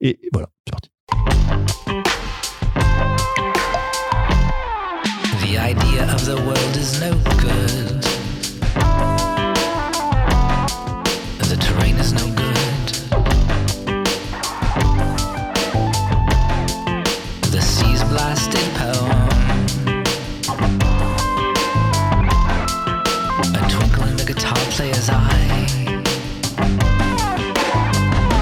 [0.00, 0.90] Et voilà, c'est parti.
[5.54, 8.02] The idea of the world is no good.
[11.48, 12.86] The terrain is no good.
[17.52, 19.28] The sea's blasted poem.
[23.54, 25.66] A twinkle in the guitar player's eye.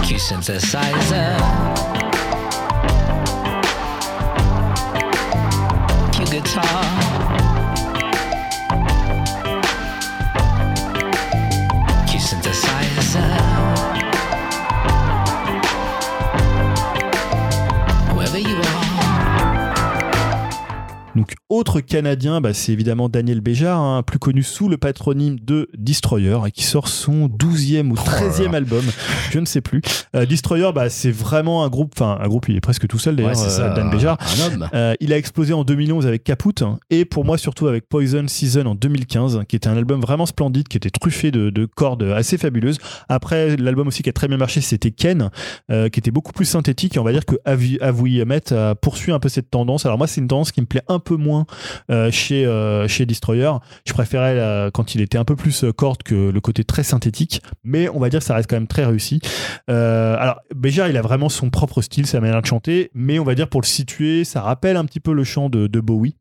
[0.03, 1.37] Q synthesizer.
[6.15, 6.92] Q guitar.
[21.17, 25.69] Donc, autre Canadien, bah, c'est évidemment Daniel Béjart, hein, plus connu sous le patronyme de
[25.77, 28.85] Destroyer, et qui sort son 12e ou 13e album,
[29.31, 29.83] je ne sais plus.
[30.15, 33.17] Euh, Destroyer, bah, c'est vraiment un groupe, enfin, un groupe, il est presque tout seul
[33.17, 33.91] d'ailleurs, Ouais, euh, Dan
[34.47, 34.69] homme.
[34.75, 38.27] Euh, il a explosé en 2011 avec Caput hein, et pour moi surtout avec Poison
[38.29, 42.03] Season en 2015 qui était un album vraiment splendide qui était truffé de, de cordes
[42.03, 42.79] assez fabuleuses.
[43.09, 45.31] Après l'album aussi qui a très bien marché c'était Ken
[45.71, 47.37] euh, qui était beaucoup plus synthétique et on va dire que
[48.25, 49.87] Met a poursuivi un peu cette tendance.
[49.87, 51.47] Alors moi c'est une tendance qui me plaît un peu moins
[51.91, 53.53] euh, chez, euh, chez Destroyer.
[53.87, 57.43] Je préférais euh, quand il était un peu plus corde que le côté très synthétique
[57.65, 59.21] mais on va dire que ça reste quand même très réussi.
[59.69, 63.35] Alors, Béjar, il a vraiment son propre style, sa manière de chanter, mais on va
[63.35, 66.17] dire pour le situer, ça rappelle un petit peu le chant de, Bowie.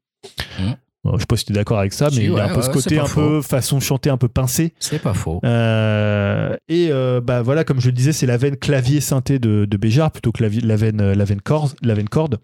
[0.60, 0.76] Mhm.
[1.03, 2.61] Je sais pas si tu es d'accord avec ça, mais il a un ouais, peu
[2.61, 4.73] ce ouais, côté un peu façon de chanter un peu pincée.
[4.80, 5.40] C'est pas faux.
[5.44, 9.65] Euh, et euh, bah voilà, comme je le disais, c'est la veine clavier synthé de,
[9.65, 12.38] de Béjar plutôt que la, la veine la veine corde, la veine corde.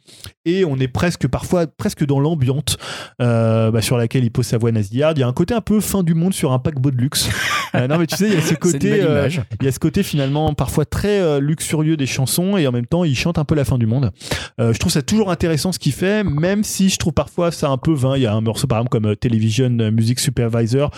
[0.46, 2.78] Et on est presque parfois presque dans l'ambiante
[3.22, 5.20] euh, bah, sur laquelle il pose sa voix nasillarde.
[5.20, 7.30] Il y a un côté un peu fin du monde sur un paquebot de luxe.
[7.74, 9.04] Non mais tu sais, il y a ce côté
[9.60, 13.04] il y a ce côté finalement parfois très luxurieux des chansons et en même temps
[13.04, 14.12] il chante un peu la fin du monde.
[14.58, 17.78] Je trouve ça toujours intéressant ce qu'il fait, même si je trouve parfois ça un
[17.78, 18.16] peu vain.
[18.16, 20.92] Il y a un morceau par exemple comme euh, Television Music Supervisor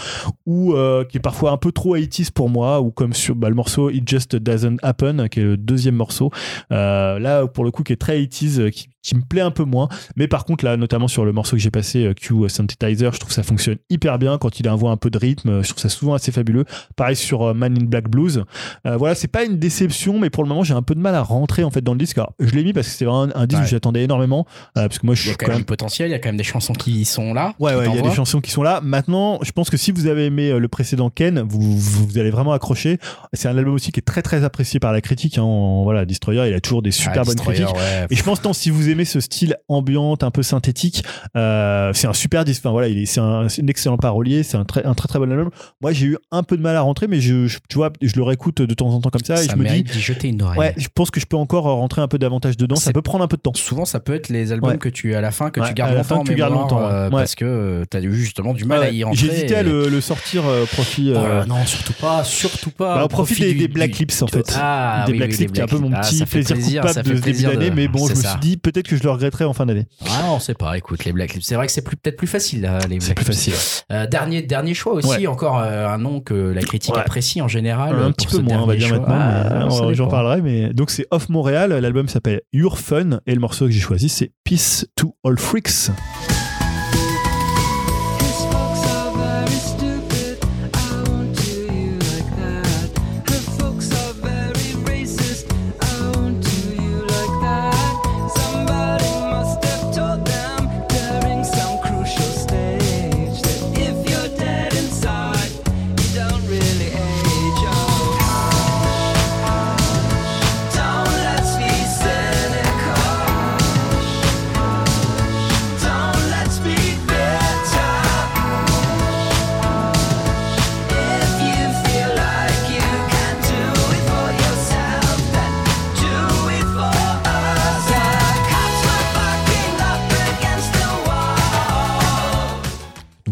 [0.45, 3.49] ou euh, qui est parfois un peu trop 80 pour moi, ou comme sur bah,
[3.49, 6.31] le morceau It Just Doesn't Happen, qui est le deuxième morceau.
[6.71, 9.51] Euh, là pour le coup qui est très 80 euh, qui, qui me plaît un
[9.51, 9.87] peu moins.
[10.15, 13.19] Mais par contre là notamment sur le morceau que j'ai passé euh, Q Synthetizer, je
[13.19, 15.61] trouve que ça fonctionne hyper bien quand il envoie un peu de rythme.
[15.63, 16.65] Je trouve ça souvent assez fabuleux.
[16.95, 18.43] Pareil sur euh, Man in Black Blues.
[18.85, 21.15] Euh, voilà, c'est pas une déception, mais pour le moment, j'ai un peu de mal
[21.15, 22.17] à rentrer en fait dans le disque.
[22.17, 23.65] Alors, je l'ai mis parce que c'est vraiment un, un disque Ouais.
[23.65, 24.45] que j'attendais énormément,
[24.77, 25.65] euh, parce que moi, je Il y suis a quand quand même même.
[25.65, 27.53] potentiel, il y a quand même des chansons qui sont là.
[27.59, 28.79] Ouais, ouais, il y a des chansons qui sont là.
[28.83, 32.17] Maintenant, je pense que si vous avez aimé euh, le précédent Ken, vous, vous, vous
[32.17, 32.97] allez vraiment accrocher.
[33.33, 35.37] C'est un album aussi qui est très très apprécié par la critique.
[35.37, 35.81] Hein.
[35.83, 37.65] Voilà, Destroyer, il a toujours des super Ah, bonnes critiques.
[37.73, 38.07] ouais.
[38.09, 41.03] Et je pense tant si vous aimez ce style ambiante, un peu synthétique,
[41.35, 42.61] euh, c'est un super disque.
[42.63, 45.19] Enfin, voilà, il est, c'est un, un excellent parolier, c'est un très, un très très
[45.19, 45.49] bon album.
[45.81, 48.13] Moi, j'ai eu un peu de mal à rentrer, mais je, je- tu vois, je
[48.15, 50.59] le réécoute de temps en temps comme ça, et je me dis, jeter une oreille.
[50.59, 52.75] ouais, je pense que je peux encore rentrer un peu davantage dedans.
[52.75, 53.53] Ça peut prendre un peu de temps.
[53.53, 54.77] Souvent, ça peut être les albums Ouais.
[54.77, 57.35] que tu à la fin que Ouais, tu gardes longtemps tu gardes longtemps, euh, parce
[57.35, 59.19] que tu as eu justement du mal à y rentrer.
[59.27, 61.11] J'hésitais à le, le sortir euh, profit.
[61.13, 62.95] Oh euh, non, surtout pas, surtout pas.
[62.97, 64.53] bah, au profit des, du- des Black Clips en fait.
[64.59, 67.19] Ah, des oui, Black les qui est un peu mon petit Ah, plaisir, coupable de
[67.19, 67.71] début d'année.
[67.71, 69.85] Mais bon, je me suis dit, peut-être peut-être que je le regretterai en fin d'année.
[70.07, 70.77] Ah, on sait pas.
[70.77, 71.43] Écoute, les Black Lips.
[71.45, 73.53] C'est vrai que c'est plus peut-être plus facile là, les C'est Black plus facile.
[73.91, 75.07] Euh, dernier dernier choix aussi.
[75.09, 75.27] Ouais.
[75.27, 77.01] Encore euh, un nom que la critique Ouais.
[77.01, 77.95] apprécie en général.
[77.95, 78.99] un euh, petit peu moins, on va dire choix.
[78.99, 79.15] maintenant.
[79.19, 81.71] Ah, euh, J'en parlerai, mais donc c'est Off Montréal.
[81.73, 85.91] L'album s'appelle Your Fun et le morceau que j'ai choisi c'est Peace to All Freaks.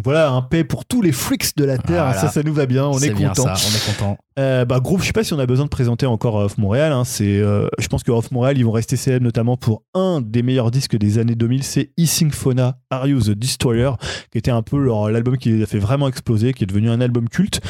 [0.08, 2.06] Voilà, un paix pour tous les freaks de la Terre.
[2.06, 2.22] Voilà.
[2.22, 2.86] Ça, ça nous va bien.
[2.86, 3.54] On est, bien content.
[3.58, 4.18] ça, on est content.
[4.40, 6.92] Euh, bah, groupe, je sais pas si on a besoin de présenter encore Off Montréal.
[6.92, 7.04] hein.
[7.06, 10.44] C'est, euh, je pense que Off Montréal, ils vont rester célèbres notamment pour un des
[10.44, 11.64] meilleurs disques des années 2000.
[11.64, 13.92] C'est E Symphona Are You the Destroyer,
[14.32, 16.90] qui était un peu leur- l'album qui les a fait vraiment exploser, qui est devenu
[16.90, 17.62] un album culte.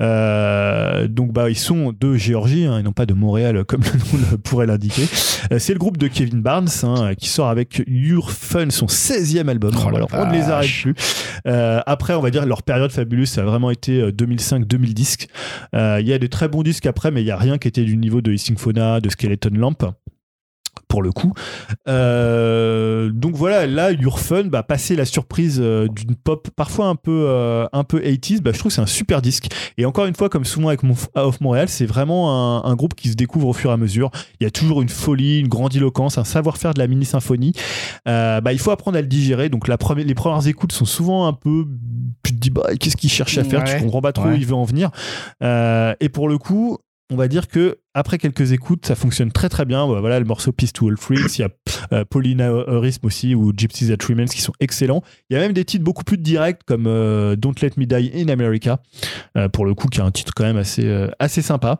[0.00, 3.98] Euh, donc, bah, ils sont de Géorgie hein, et non pas de Montréal, comme le
[4.18, 5.04] nom le pourrait l'indiquer.
[5.52, 9.48] Euh, c'est le groupe de Kevin Barnes hein, qui sort avec Your Fun, son 16e
[9.48, 9.72] album.
[9.76, 10.94] Oh Alors, on ne les arrête plus.
[11.46, 15.26] Euh, après, on va dire leur période fabuleuse, ça a vraiment été euh, 2005-2010.
[15.74, 17.68] Euh, Il y a des très bons disques après, mais il y a rien qui
[17.68, 19.94] était du niveau de Symphona, de Skeleton Lamp.
[20.88, 21.32] Pour le coup.
[21.88, 26.94] Euh, donc voilà, là, Your Fun, bah, passer la surprise euh, d'une pop parfois un
[26.94, 29.48] peu, euh, un peu 80s, bah, je trouve que c'est un super disque.
[29.76, 32.94] Et encore une fois, comme souvent avec mon, Off Montréal, c'est vraiment un, un groupe
[32.94, 34.10] qui se découvre au fur et à mesure.
[34.40, 37.54] Il y a toujours une folie, une grandiloquence, un savoir-faire de la mini-symphonie.
[38.04, 39.48] Bah, il faut apprendre à le digérer.
[39.48, 41.66] Donc la première, les premières écoutes sont souvent un peu.
[42.24, 43.62] Tu te dis, bah, qu'est-ce qu'il cherche à faire?
[43.64, 43.76] Ouais.
[43.78, 44.32] Tu comprends pas trop Ouais.
[44.32, 44.90] où il veut en venir.
[45.42, 46.78] Euh, et pour le coup,
[47.12, 49.86] on va dire que après quelques écoutes, ça fonctionne très très bien.
[49.88, 51.38] Bah, Voilà le morceau Peace to All Freaks.
[51.38, 51.48] Il y a
[51.92, 52.50] euh, Paulina
[53.02, 55.02] aussi ou Gypsies Remains qui sont excellents.
[55.30, 58.10] Il y a même des titres beaucoup plus directs comme euh, Don't Let Me Die
[58.14, 58.80] in America
[59.36, 61.78] euh, pour le coup qui est un titre quand même assez euh, assez sympa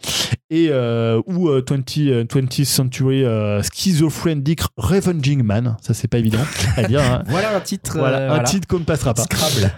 [0.51, 3.25] et ou euh, 20 euh, 20th Century
[3.73, 5.77] Schizophrenic Revenging Man.
[5.83, 6.39] Ça c'est pas évident
[6.77, 7.01] à dire.
[7.03, 7.23] hein.
[7.29, 7.99] Voilà un titre.
[7.99, 8.43] Voilà, un voilà.
[8.45, 9.23] titre qu'on ne passera pas.
[9.25, 9.73] Scrabble.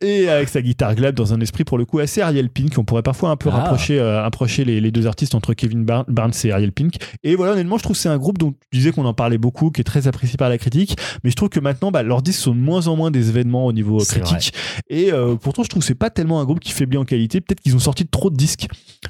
[0.00, 2.76] Et avec sa guitare glab dans un esprit pour le coup assez Ariel Pink.
[2.78, 3.56] On pourrait parfois un peu Ah.
[3.58, 6.94] rapprocher, rapprocher les, les deux artistes entre Kevin Bar- Barnes et Ariel Pink.
[7.22, 9.38] Et voilà, honnêtement, je trouve que c'est un groupe dont tu disais qu'on en parlait
[9.38, 10.96] beaucoup, qui est très apprécié par la critique.
[11.24, 13.66] Mais je trouve que maintenant, bah, leurs disques sont de moins en moins des événements
[13.66, 14.52] au niveau C'est critique.
[14.88, 17.40] Et euh, pourtant, je trouve que c'est pas tellement un groupe qui faiblit en qualité.
[17.40, 18.66] Peut-être qu'ils ont sorti trop de disques.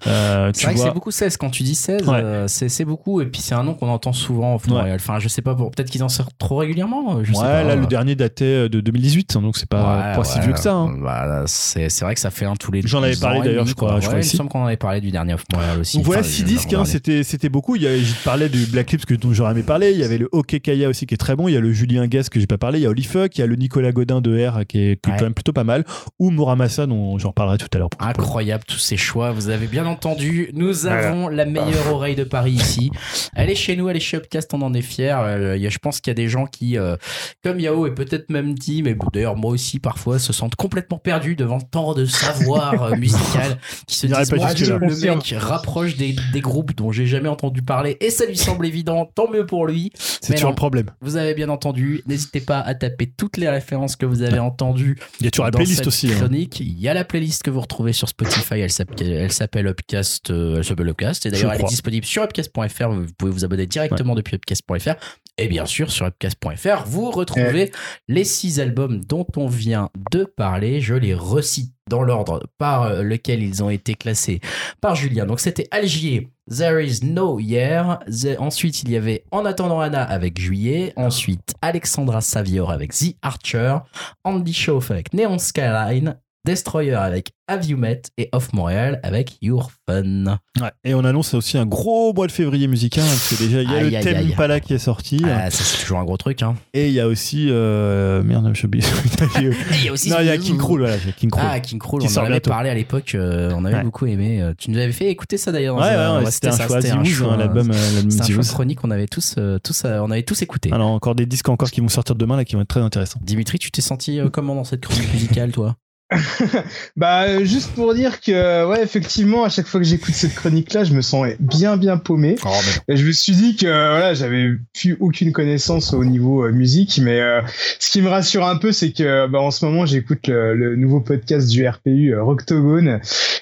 [0.07, 2.15] Euh, C'est vrai que c'est beaucoup 16 quand tu dis 16, Ouais.
[2.23, 4.63] euh, c'est beaucoup et puis c'est un nom qu'on entend souvent au Ouais.
[4.69, 4.99] Montréal.
[5.01, 7.63] Enfin, je sais pas pour peut-être qu'ils en sortent trop régulièrement, euh, sais ouais, pas.
[7.65, 10.61] là, le dernier datait de 2018, hein, donc c'est pas, Ouais, pas si vieux que
[10.61, 10.75] ça.
[10.75, 10.95] hein.
[11.03, 13.75] Bah, c'est vrai que ça fait un tous les J'en avais deux parlé d'ailleurs, je
[13.75, 14.09] crois- je.
[14.11, 15.97] Il me semble qu'on en avait parlé du dernier Off Montréal aussi.
[15.97, 17.77] Donc voilà, Enfin, six je- disques, hein, c'était c'était beaucoup.
[17.77, 19.93] Il y a, je te parlais du Black Lips que dont j'aurais aimé parler.
[19.93, 21.49] Il y avait le Hockey Kaya aussi qui est très bon.
[21.49, 22.79] Il y a le Julien Guest que j'ai pas parlé.
[22.79, 25.11] Il y a Olifuck, il y a le Nicolas Godin de R qui est, qui
[25.11, 25.19] est Ouais.
[25.19, 25.85] quand même plutôt pas mal.
[26.19, 27.89] Ou Muramasa dont j'en parlerai tout à l'heure.
[27.99, 30.51] Incroyable tous ces choix, vous avez bien entendu.
[30.55, 31.09] Nous Voilà.
[31.09, 32.91] avons la meilleure oreille de Paris ici.
[33.35, 35.11] Elle est chez nous, elle est chez Upcast, on en est fiers.
[35.23, 36.97] Euh, il y a- je pense qu'il y a des gens qui, euh,
[37.43, 41.37] comme Yao et peut-être même dit, mais d'ailleurs moi aussi parfois, se sentent complètement perdus
[41.37, 44.79] devant tant de savoir euh, musical qui se disent pas moi, jusque-là.
[44.79, 48.67] le mec rapproche des, des groupes dont j'ai jamais entendu parler et ça lui semble
[48.67, 49.91] évident, tant mieux pour lui.
[49.95, 50.53] C'est toujours non.
[50.53, 50.91] le problème.
[51.01, 54.99] Vous avez bien entendu, n'hésitez pas à taper toutes les références que vous avez entendues
[55.21, 56.13] Il y a toujours la playlist aussi.
[56.13, 56.29] hein.
[56.61, 58.61] Il y a la playlist que vous retrouvez sur Spotify.
[58.61, 60.31] Elle s'appelle, elle s'appelle Upcast.
[60.31, 61.27] euh, elle s'appelle Upcast.
[61.27, 62.89] Et d'ailleurs, elle est disponible sur upcast.fr.
[62.91, 64.95] Vous pouvez vous abonner directement depuis upcast.fr.
[65.41, 67.73] Et bien sûr, sur upcast.fr, vous retrouvez
[68.09, 70.83] les six albums dont on vient de parler.
[70.83, 74.41] Je les recite dans l'ordre par euh, lequel ils ont été classés
[74.83, 75.25] par Julien.
[75.25, 76.29] Donc, c'était Algier.
[76.55, 78.01] There is no year.
[78.39, 80.93] Ensuite, il y avait En attendant Anna avec Juillet.
[80.97, 83.79] Ensuite, Alexandra Savior avec The Archer.
[84.25, 86.19] Andy Schauf avec Neon Skyline.
[86.47, 90.25] Destroyer avec Have You Met et Off Montréal avec Your Fun.
[90.61, 90.71] Ouais.
[90.85, 93.05] Et on annonce aussi un gros mois de février musical.
[93.05, 94.27] hein, parce que déjà, il y a Aïe, le thème.
[94.33, 95.21] Impala qui est sorti.
[95.25, 96.43] Ah, ça c'est toujours un gros truc.
[96.43, 96.55] Hein.
[96.73, 97.49] Et il y a aussi.
[97.51, 98.85] euh, Merde, j'ai oublié.
[99.41, 100.81] Il y a aussi non, il y a King Krul.
[100.81, 101.43] Voilà, King Krul.
[101.47, 103.83] Ah, King Krul, on en avait parlé à l'époque, euh, on avait Ouais.
[103.85, 104.41] beaucoup aimé.
[104.43, 105.77] Euh, Tu nous avais fait écouter ça d'ailleurs.
[105.77, 107.75] ouais, un- ouais, ouais, c'était un choix c'était un choix, hein, l'album euh,
[108.09, 110.71] C'est un choix chronique qu'on avait tous, euh, tous, euh, on avait tous écouté.
[110.73, 113.21] Alors, encore des disques encore qui vont sortir demain là qui vont être très intéressants.
[113.23, 115.77] Dimitri, tu t'es senti euh, comment dans cette chronique musicale, toi?
[116.97, 120.93] Bah, juste pour dire que, ouais, effectivement, à chaque fois que j'écoute cette chronique-là, je
[120.93, 122.37] me sens bien, bien paumé.
[122.45, 122.49] Oh,
[122.89, 126.99] Et je me suis dit que, voilà, j'avais plus aucune connaissance au niveau euh, musique,
[127.03, 127.41] mais euh,
[127.79, 130.77] ce qui me rassure un peu, c'est que, bah, en ce moment, j'écoute le, le
[130.77, 133.01] nouveau podcast du RPU, euh, Rocktogone.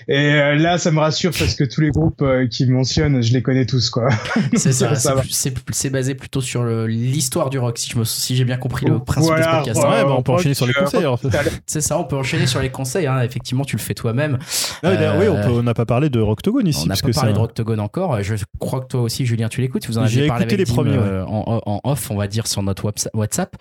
[0.09, 3.33] Et euh, là, ça me rassure parce que tous les groupes euh, qui mentionnent, je
[3.33, 4.09] les connais tous, quoi.
[4.55, 8.37] C'est ça, Ça c'est- basé plutôt sur le- l'histoire du rock, si je me- si
[8.37, 9.81] j'ai bien compris le principe Voilà, de ce podcast.
[9.81, 9.97] voilà.
[9.97, 11.01] Ouais, bah, on peut enchaîner sur les euh, conseils.
[11.01, 11.21] alors.
[11.67, 13.07] C'est ça, on peut enchaîner sur les conseils.
[13.07, 13.21] Hein.
[13.23, 14.39] Effectivement, tu le fais toi-même.
[14.83, 16.83] Ah, d'ailleurs, Euh, oui, on n'a pas parlé de Rocktogone ici.
[16.85, 18.23] On n'a pas parlé de Rocktogone encore.
[18.23, 19.87] Je crois que toi aussi, Julien, tu l'écoutes.
[19.87, 21.05] Vous en avez parlé écouté avec les Dim, premiers, ouais.
[21.05, 23.57] euh, en, en off, on va dire, sur notre WhatsApp.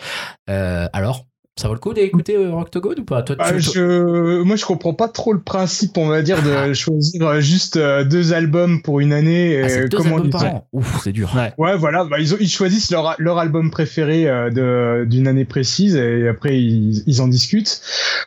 [0.49, 1.26] Euh, alors,
[1.58, 3.22] ça vaut le coup d'écouter euh, Rocktogone ou pas?
[3.24, 6.74] Toi, Bah, tu- je, moi, je comprends pas trop le principe, on va dire, de
[6.74, 9.62] choisir euh, juste euh, deux albums pour une année.
[9.64, 10.68] Ah, deux comment albums par an.
[10.74, 11.32] Ouf, c'est dur.
[11.36, 11.52] Ouais.
[11.58, 15.46] Ouais, voilà, bah, ils, ont- ils choisissent leur, leur album préféré euh, de d'une année
[15.46, 17.82] précise et après ils, ils en discutent.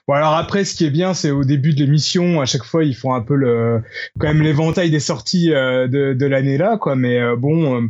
[0.08, 2.84] Bon alors après, ce qui est bien, c'est au début de l'émission, à chaque fois
[2.84, 3.80] ils font un peu le
[4.18, 6.96] quand même l'éventail des sorties euh, de, de l'année là, quoi.
[6.96, 7.86] Mais euh, bon, euh,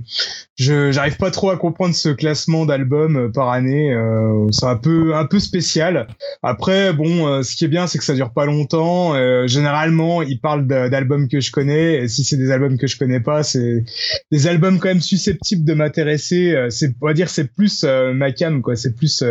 [0.57, 3.93] je j'arrive pas trop à comprendre ce classement d'albums euh, par année.
[3.95, 6.07] euh, c'est un peu un peu spécial.
[6.43, 9.15] Après, bon, euh, ce qui est bien, c'est que ça dure pas longtemps.
[9.15, 12.02] Euh, généralement, ils parlent d'albums que je connais.
[12.05, 13.85] Et si c'est des albums que je connais pas, c'est
[14.31, 16.52] des albums quand même susceptibles de m'intéresser.
[16.55, 17.85] Euh, C'est, on va dire, c'est plus
[18.15, 18.77] ma cam, quoi.
[18.77, 19.23] C'est plus,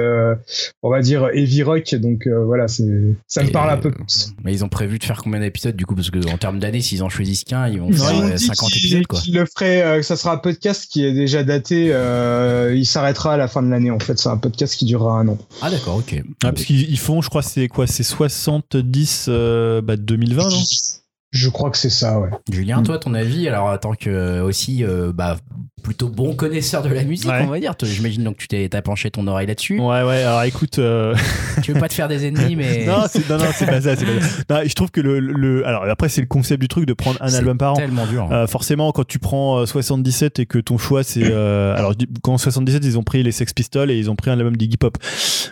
[0.81, 1.93] on va dire, heavy rock.
[1.95, 2.87] Donc voilà, c'est,
[3.27, 4.29] ça me Et, parle un peu plus.
[4.43, 5.95] Mais ils ont prévu de faire combien d'épisodes du coup?
[5.95, 8.45] Parce que en termes d'années, s'ils en choisissent qu'un, ils vont faire ont euh, dit
[8.45, 9.19] 50 qu'ils- épisodes quoi.
[9.31, 11.93] le ferait, ça sera un podcast qui est déjà daté.
[12.75, 13.91] il s'arrêtera à la fin de l'année.
[13.91, 15.37] En fait, c'est un podcast qui durera un an.
[15.61, 15.88] Ah d'accord,
[16.43, 20.63] Ah, parce qu'ils ils font, je crois, c'est quoi C'est 70 euh, bah, 2020, non?
[21.31, 22.29] Je crois que c'est ça, ouais.
[22.51, 22.83] Julien, Mm.
[22.85, 25.37] toi, ton avis Alors, en tant que euh, aussi euh, bah,
[25.83, 27.41] plutôt bon connaisseur de la musique, Ouais.
[27.43, 27.73] on va dire.
[27.83, 29.79] J'imagine donc que tu t'es t'as penché ton oreille là-dessus.
[29.79, 30.79] Ouais, ouais, alors écoute.
[30.79, 31.15] euh,
[31.63, 33.95] Tu veux pas te faire des ennemis, mais non, c'est, non, non, c'est pas ça.
[33.95, 34.43] C'est pas ça.
[34.49, 37.17] Non, je trouve que le, le- Alors après, c'est le concept du truc de prendre
[37.21, 37.75] un album par an.
[37.75, 38.23] tellement dur.
[38.23, 38.29] hein.
[38.31, 41.21] Euh, forcément, quand tu prends euh, 77 et que ton choix c'est.
[41.23, 41.93] euh, alors,
[42.23, 44.77] quand 77, ils ont pris les Sex Pistols et ils ont pris un album d'Iggy
[44.77, 44.97] Pop.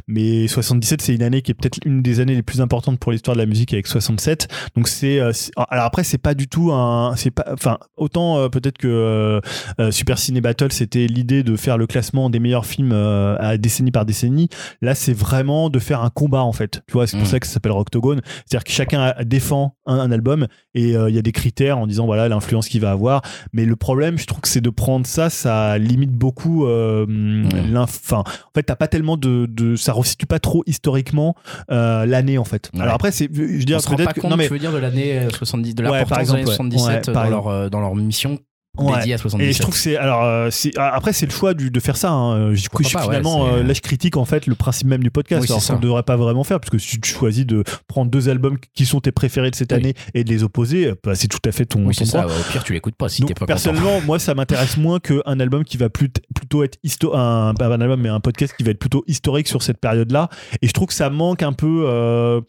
[0.08, 3.12] Mais 77, c'est une année qui est peut-être une des années les plus importantes pour
[3.12, 4.48] l'histoire de la musique avec 67.
[4.76, 5.20] Donc, c'est.
[5.69, 7.15] Alors, après, c'est pas du tout un.
[7.15, 7.45] C'est pas.
[7.52, 9.41] Enfin, autant euh, peut-être que euh,
[9.80, 13.91] euh, Super Ciné Battle, c'était l'idée de faire le classement des meilleurs films à décennie
[13.91, 14.49] par décennie.
[14.81, 16.81] Là, c'est vraiment de faire un combat en fait.
[16.88, 17.30] Tu vois, c'est pour Mm.
[17.30, 18.22] ça que ça s'appelle Rocktogone.
[18.45, 22.06] C'est-à-dire que chacun défend un, un album et il y a des critères en disant
[22.06, 23.22] voilà l'influence qu'il va avoir.
[23.53, 26.65] Mais le problème, je trouve que c'est de prendre ça, ça limite beaucoup.
[26.68, 31.35] Enfin, en fait, t'as pas tellement de, de, ça resitue pas trop historiquement
[31.69, 32.69] l'année en fait.
[32.73, 32.81] Ouais.
[32.81, 35.27] Alors après, c'est, je veux dire peut-être non mais tu veux dire, de l'année
[35.64, 36.56] 70, de Ouais, l'importance par des années exemple, ouais.
[36.76, 38.40] 77 Ouais, par dans, leur, euh, dans leur mission
[38.86, 38.98] Ouais.
[38.98, 39.54] dédiée à Et 77.
[39.56, 41.98] je trouve que c'est alors euh, c'est ah, après c'est le choix du, de faire
[41.98, 42.12] ça.
[42.12, 42.54] Hein.
[42.54, 45.12] Je, Pourquoi je- pas, finalement euh, là je critique en fait le principe même du
[45.12, 45.41] podcast.
[45.41, 45.74] Oui, alors ça.
[45.74, 48.58] qu'on ne devrait pas vraiment faire parce que si tu choisis de prendre deux albums
[48.74, 49.78] qui sont tes préférés de cette Oui.
[49.80, 52.22] année et de les opposer, bah, c'est tout à fait ton, oui, ton droit.
[52.22, 52.28] ça.
[52.28, 53.45] ouais, Au pire, tu l'écoutes pas si t'es pas content.
[53.48, 57.68] personnellement, moi, ça m'intéresse moins qu'un album qui va plus plutôt être histo un, pas
[57.68, 60.30] un album, mais un podcast qui va être plutôt historique sur cette période-là.
[60.62, 62.41] Et je trouve que ça manque un peu euh,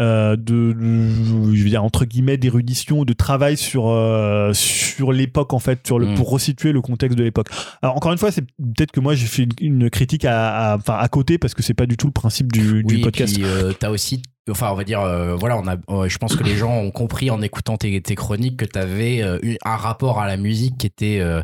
[0.00, 5.52] euh, de, de- je veux dire entre guillemets, d'érudition, de travail sur euh, sur l'époque
[5.52, 6.14] en fait, sur le Mm.
[6.14, 7.48] pour resituer le contexte de l'époque.
[7.82, 11.08] Alors encore une fois, c'est peut-être que moi j'ai fait une, une critique à, à-
[11.08, 13.32] côté parce que c'est pas du tout le principe du, podcast.
[13.32, 16.18] Et puis, euh, t'as aussi, enfin, on va dire, euh, voilà, on a, euh, je
[16.18, 19.56] pense que les gens ont compris en écoutant tes, tes chroniques que t'avais euh, eu
[19.64, 21.42] un rapport à la musique qui était euh,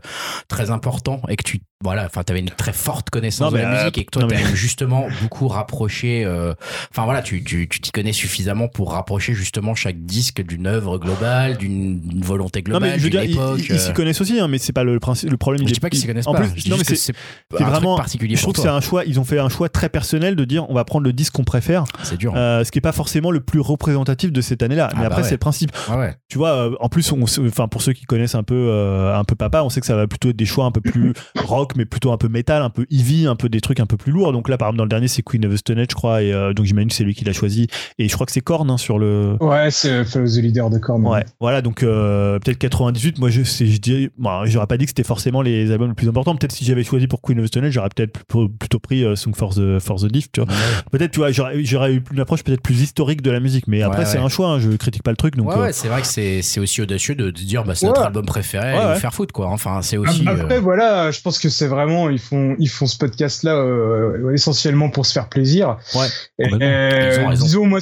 [0.48, 3.70] très important et que tu, voilà, enfin, t'avais une très forte connaissance Non, de la
[3.70, 6.54] euh, musique et que toi, non, mais- justement beaucoup rapproché, euh,
[6.90, 10.98] enfin, voilà, tu, tu, tu t'y connais suffisamment pour rapprocher justement chaque disque d'une œuvre
[10.98, 13.60] globale, d'une volonté globale, mais je veux d'une époque.
[13.68, 15.30] ils- s'y euh, connaissent aussi, hein, mais c'est pas le principe.
[15.30, 15.66] Le problème.
[15.68, 16.40] je dis pas qu'ils s'y connaissent en pas.
[16.40, 17.12] plus, je non mais c'est
[17.50, 19.04] vraiment- particulier Je trouve que c'est un choix.
[19.04, 21.44] Ils ont fait un choix très personnel de dire on va prendre le disque qu'on
[21.44, 22.32] préfère, C'est dur.
[22.36, 24.88] euh, ce qui est pas forcément le plus représentatif de cette année-là.
[24.92, 25.28] Mais Ah bah après, ouais.
[25.28, 25.72] c'est le principe.
[25.90, 26.16] Ouais, ouais.
[26.30, 29.24] Tu vois, euh, en plus, on, enfin pour ceux qui connaissent un peu, euh, un
[29.24, 31.12] peu papa, on sait que ça va plutôt être des choix un peu plus
[31.44, 33.98] rock, mais plutôt un peu métal, un peu heavy, un peu des trucs un peu
[33.98, 34.32] plus lourds.
[34.32, 36.22] Donc là, par exemple, dans le dernier, c'est Queen of the Stone Age, je crois,
[36.22, 37.66] et euh, donc j'imagine que c'est lui qui l'a choisi.
[37.98, 39.36] Et je crois que c'est Korn hein, sur le.
[39.40, 41.06] Ouais, c'est Follow the Leader de Korn.
[41.06, 43.18] Ouais, voilà, donc euh, peut-être 98.
[43.18, 46.08] Moi, je, je dirais, bon, j'aurais pas dit que c'était forcément les albums les plus
[46.08, 46.34] importants.
[46.36, 49.04] Peut-être si j'avais choisi pour Queen of the Stone Age, j'aurais peut-être plutôt, plutôt pris
[49.04, 50.48] euh, Song for the, for the Diff, tu vois.
[50.90, 53.82] Peut-être, tu vois, j'aurais, j'aurais eu une approche peut-être plus historique de la musique, mais
[53.82, 54.24] après, Ouais, c'est ouais.
[54.24, 55.36] un choix, hein, je critique pas le truc.
[55.36, 57.74] Donc, ouais, euh, ouais, c'est vrai que c'est c'est aussi audacieux de, de dire bah
[57.74, 57.90] c'est Ouais.
[57.92, 59.46] notre album préféré Ouais, et vous faire foutre quoi.
[59.48, 60.24] Enfin, c'est aussi.
[60.28, 64.32] Après, euh, voilà, je pense que c'est vraiment, ils font, ils font ce podcast-là euh,
[64.32, 65.76] essentiellement pour se faire plaisir.
[65.94, 66.06] Ouais,
[66.38, 67.44] Et, euh, Ils ont raison.
[67.44, 67.80] disons, moi,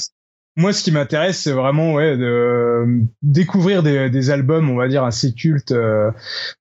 [0.56, 4.88] moi, ce qui m'intéresse, c'est vraiment ouais, de euh, découvrir des, des albums, on va
[4.88, 6.10] dire, assez cultes euh,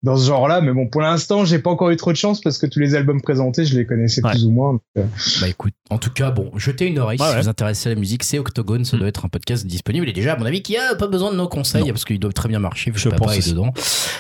[0.04, 0.60] dans ce genre-là.
[0.62, 2.94] Mais bon, pour l'instant, j'ai pas encore eu trop de chance parce que tous les
[2.96, 4.32] albums présentés, je les connaissais Ouais.
[4.32, 4.74] plus ou moins.
[4.74, 5.04] donc, euh,
[5.42, 7.42] Bah écoute, en tout cas, bon, jetez une oreille Ouais, si ouais.
[7.42, 8.24] vous intéressez à la musique.
[8.24, 9.00] C'est Octogone, ça Mm.
[9.00, 10.10] doit être un podcast disponible.
[10.10, 11.88] Et déjà, à mon avis, qui a pas besoin de nos conseils Non.
[11.90, 12.92] parce qu'ils doivent très bien marcher.
[12.92, 13.74] que Je papa pense est dedans.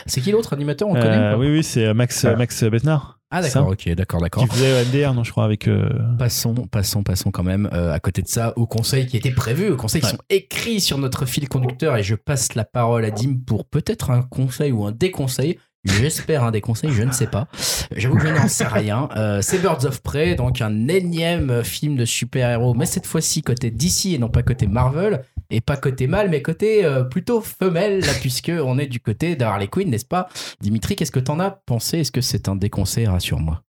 [0.05, 1.37] C'est qui l'autre animateur On connaît Euh, ou pas?
[1.39, 2.35] oui, oui, c'est Max, Ah.
[2.35, 3.19] Max Besnard.
[3.37, 4.43] Ah d'accord, ok, d'accord, d'accord.
[4.43, 5.67] Qui faisait MDR, non, je crois, avec.
[5.67, 9.31] euh, Passons, passons, passons quand même euh, à côté de ça aux conseils qui étaient
[9.31, 13.03] prévus, aux conseils qui sont écrits sur notre fil conducteur et je passe la parole
[13.03, 15.59] à Dim pour peut-être un conseil ou un déconseil.
[15.85, 17.47] J'espère un déconseil, je ne sais pas.
[17.95, 19.07] J'avoue que je n'en sais rien.
[19.15, 23.69] Euh, c'est Birds of Prey, donc un énième film de super-héros, mais cette fois-ci côté
[23.71, 25.21] DC et non pas côté Marvel,
[25.51, 29.35] et pas côté mâle, mais côté euh, plutôt femelle, là, puisque on est du côté
[29.35, 30.27] d'Harley Quinn, n'est-ce pas?
[30.59, 31.99] Dimitri, qu'est-ce que t'en as pensé?
[31.99, 33.61] Est-ce que c'est un déconseil Rassure-moi.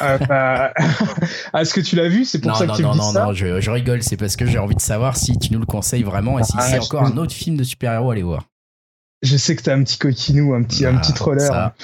[0.00, 0.72] euh, bah,
[1.52, 2.24] ah, Est-ce que tu l'as vu?
[2.24, 3.24] C'est pour non, ça non, que tu non, me dis non, ça?
[3.26, 5.66] non, je, je rigole, c'est parce que j'ai envie de savoir si tu nous le
[5.66, 8.44] conseilles vraiment et si Ah, c'est encore un autre film de super-héros à aller voir.
[9.22, 11.40] Je sais que t'as un petit coquinou, un petit, un Ah, petit troller.
[11.44, 11.74] ça.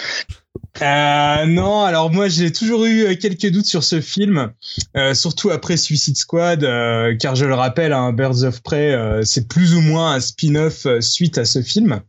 [0.82, 4.52] Euh, non, alors moi j'ai toujours eu euh, quelques doutes sur ce film,
[4.96, 8.94] euh, surtout après Suicide Squad, euh, car je le rappelle, hein, Birds of Prey,
[9.24, 12.00] c'est plus ou moins un spin-off suite à ce film.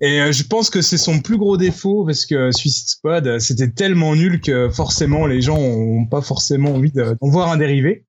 [0.00, 4.14] Et je pense que c'est son plus gros défaut, parce que Suicide Squad, c'était tellement
[4.14, 8.04] nul que forcément les gens ont pas forcément envie de- d'en voir un dérivé.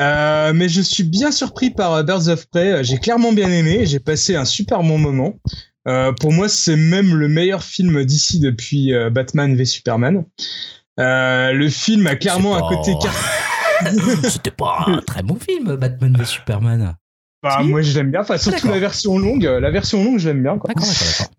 [0.00, 2.82] Euh, mais je suis bien surpris par euh, Birds of Prey.
[2.84, 3.84] J'ai clairement bien aimé.
[3.86, 5.34] J'ai passé un super bon moment.
[5.88, 10.24] Euh, pour moi, c'est même le meilleur film d'ici depuis euh, Batman v Superman.
[11.00, 12.92] Euh, le film a clairement un côté
[14.28, 16.94] C'était pas un très bon film, Batman v Superman.
[17.42, 17.66] bah, Si.
[17.66, 18.20] moi je l'aime bien.
[18.20, 19.44] Enfin, surtout la version longue.
[19.44, 20.54] La version longue, je l'aime bien.
[20.54, 21.34] D'accord, d'accord.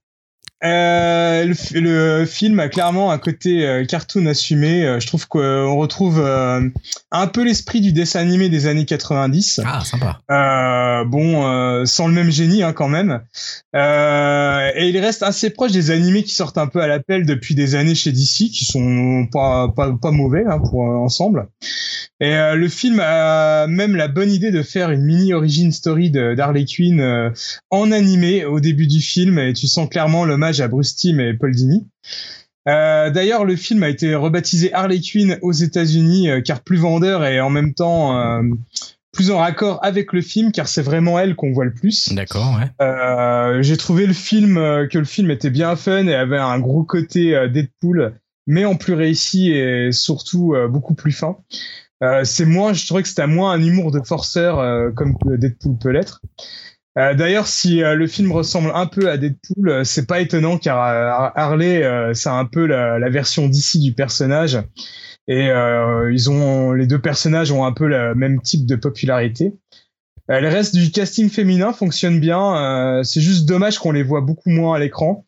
[0.64, 4.86] Euh, le, fi- le film a clairement un côté euh, cartoon assumé.
[4.86, 9.62] Euh, je trouve qu'on retrouve un peu l'esprit du dessin animé des années 90.
[9.66, 10.20] Ah, sympa.
[11.06, 13.22] Bon, sans le même génie hein, quand même.
[13.74, 17.76] Et il reste assez proche des animés qui sortent un peu à l'appel depuis des
[17.76, 21.48] années chez DC, qui sont pas pas, pas mauvais hein, pour ensemble.
[22.20, 26.66] Et le film a même la bonne idée de faire une mini origin story d'Harley
[26.66, 27.32] Quinn
[27.70, 31.34] en animé au début du film, et tu sens clairement l'hommage à Bruce Timm et
[31.34, 31.88] Paul Dini.
[32.68, 37.26] Euh, D'ailleurs, le film a été rebaptisé Harley Quinn aux États-Unis, euh, car plus vendeur
[37.26, 38.42] et en même temps euh,
[39.12, 42.14] plus en raccord avec le film, car c'est vraiment elle qu'on voit le plus.
[42.14, 42.70] D'accord, ouais.
[42.82, 44.56] Euh, J'ai trouvé le film
[44.90, 48.16] que le film était bien fun et avait un gros côté Deadpool,
[48.48, 51.38] mais en plus réussi et surtout beaucoup plus fin.
[52.24, 56.20] C'est moins, je trouvais que c'était moins un humour de forceur comme Deadpool peut l'être.
[56.98, 60.58] Euh, D'ailleurs, si euh, le film ressemble un peu à Deadpool, euh, c'est pas étonnant
[60.60, 60.78] car
[61.36, 61.84] Harley,
[62.14, 64.60] c'est un peu la, version d'ici du personnage
[65.28, 65.48] et
[66.12, 69.54] ils ont les deux personnages ont un peu le même type de popularité.
[70.30, 73.02] Le reste du casting féminin fonctionne bien.
[73.04, 75.26] c'est juste dommage qu'on les voit beaucoup moins à l'écran.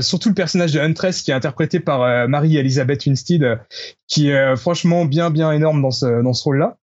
[0.00, 3.60] Surtout le personnage de Huntress qui est interprété par Marie-Elisabeth Winstead,
[4.06, 6.79] qui est franchement bien bien énorme dans ce rôle-là.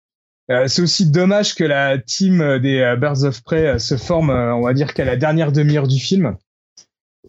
[0.50, 4.30] Euh, c'est aussi dommage que la team euh, des euh, Birds of Prey se forme,
[4.30, 6.38] on va dire qu'à la dernière demi-heure du film.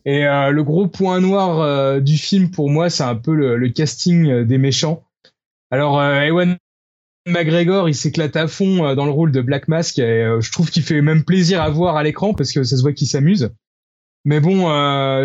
[0.04, 4.56] Et le gros point noir du film pour moi, c'est un peu le, casting des
[4.56, 5.02] méchants.
[5.70, 6.56] Alors Ewan
[7.26, 10.82] McGregor, il s'éclate à fond dans le rôle de Black Mask et je trouve qu'il
[10.82, 13.50] fait même plaisir à voir à l'écran parce que ça se voit qu'il s'amuse.
[14.24, 14.62] Mais bon,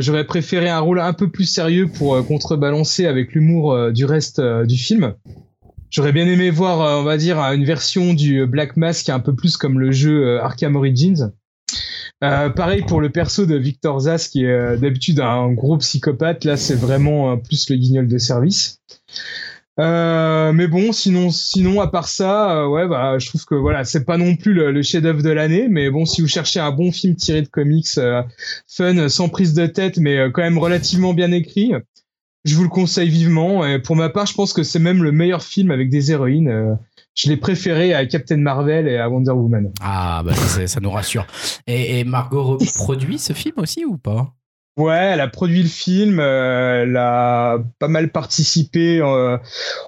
[0.02, 4.76] j'aurais préféré un rôle un peu plus sérieux pour contrebalancer avec l'humour du reste du
[4.76, 5.14] film.
[5.94, 9.36] J'aurais bien aimé voir, euh, on va dire, une version du Black Mask un peu
[9.36, 11.32] plus comme le jeu euh, Arkham Origins.
[12.24, 16.45] Euh, pareil pour le perso de Victor Zas qui est euh, d'habitude un gros psychopathe.
[16.45, 18.80] Là, c'est vraiment euh, plus le guignol de service.
[19.80, 23.84] Euh, mais bon, sinon, sinon à part ça, euh, ouais, bah, je trouve que voilà,
[23.84, 26.91] c'est pas non plus le, chef-d'œuvre de l'année, mais bon, si vous cherchez un bon
[26.91, 28.22] film tiré de comics, euh,
[28.68, 31.74] fun, sans prise de tête, mais euh, quand même relativement bien écrit,
[32.45, 33.65] je vous le conseille vivement.
[33.65, 36.49] Et pour ma part, je pense que c'est même le meilleur film avec des héroïnes.
[36.49, 36.74] euh,
[37.15, 39.72] je l'ai préféré à Captain Marvel et à Wonder Woman.
[39.82, 41.28] Ah, bah ça, c'est- ça nous rassure.
[41.68, 44.34] Et, et Margot produit ce film aussi ou pas?
[44.76, 49.38] Ouais, elle a produit le film, euh, elle a pas mal participé, euh,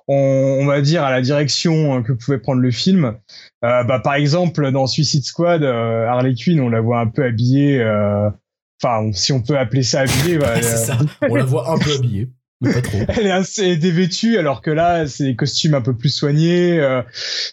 [0.07, 3.15] on, on va dire, à la direction euh, que pouvait prendre le film.
[3.64, 7.23] Euh, bah, par exemple, dans Suicide Squad, euh, Harley Quinn, on la voit un peu
[7.26, 8.30] habillée, euh,
[8.84, 10.38] enfin, si on peut appeler ça habillée.
[10.38, 10.99] bah, C'est ça.
[11.27, 12.30] On la voit un peu habillée.
[12.61, 12.98] Mais pas trop.
[13.10, 17.02] elle est assez dévêtue alors que là c'est des costumes un peu plus soignés euh,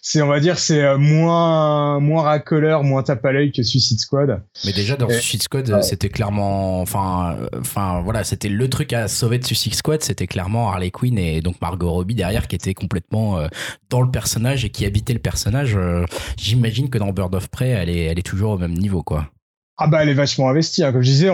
[0.01, 3.99] c'est on va dire c'est euh, moins moins racoleur moins tape à l'œil que Suicide
[3.99, 5.81] Squad Mais déjà dans Et- Suicide Squad, Ouais.
[5.83, 10.27] c'était clairement, enfin, euh, enfin voilà, c'était le truc à sauver de Suicide Squad, c'était
[10.27, 13.47] clairement Harley Quinn et donc Margot Robbie derrière qui était complètement euh,
[13.89, 15.77] dans le personnage et qui habitait le personnage.
[16.37, 19.29] J'imagine que dans Bird of Prey, elle est, elle est toujours au même niveau quoi.
[19.77, 21.29] ah bah elle est vachement investie hein, comme je disais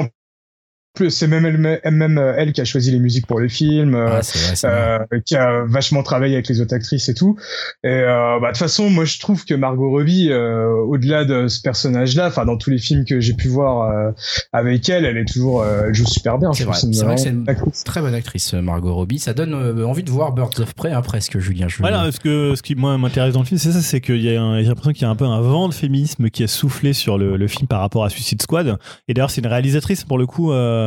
[1.10, 4.06] c'est même elle, même euh, elle qui a choisi les musiques pour le film euh,
[4.08, 7.38] Ouais, vrai, euh, qui a vachement travaillé avec les autres actrices et tout.
[7.84, 11.48] Et euh, bah, de toute façon, moi je trouve que Margot Robbie, euh, au-delà de
[11.48, 14.12] ce personnage-là, enfin dans tous les films que j'ai pu voir euh,
[14.52, 16.52] avec elle, elle est toujours, euh, elle joue super bien.
[16.54, 17.84] C'est vrai, c'est vrai que c'est une actrice.
[17.84, 19.20] très bonne actrice, Margot Robbie.
[19.20, 21.68] Ça donne euh, envie de voir Birds of Prey hein, presque, Julien.
[21.68, 21.78] Je...
[21.78, 24.30] Voilà, ce, que, ce qui moi m'intéresse dans le film, c'est ça, c'est qu'il y
[24.36, 26.94] a j'ai l'impression qu'il y a un peu un vent de féminisme qui a soufflé
[26.94, 28.78] sur le, le film par rapport à Suicide Squad.
[29.08, 30.52] Et d'ailleurs, c'est une réalisatrice pour le coup.
[30.52, 30.79] euh,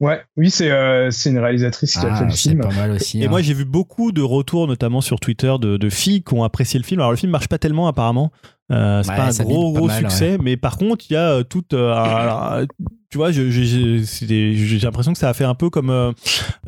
[0.00, 2.60] Ouais, oui, c'est euh, c'est une réalisatrice qui a fait Ah, le c'est film.
[2.60, 3.22] pas mal aussi.
[3.22, 3.30] Et hein.
[3.30, 6.78] moi, j'ai vu beaucoup de retours, notamment sur Twitter, de, de filles qui ont apprécié
[6.78, 7.00] le film.
[7.00, 8.32] Alors, le film marche pas tellement, apparemment.
[8.72, 10.38] Euh, c'est Ouais, pas un gros, pas gros mal, succès.
[10.42, 11.74] Mais par contre, il y a euh, toute.
[11.74, 12.60] euh, alors,
[13.10, 16.12] tu vois, j'ai l'impression que ça a fait un peu comme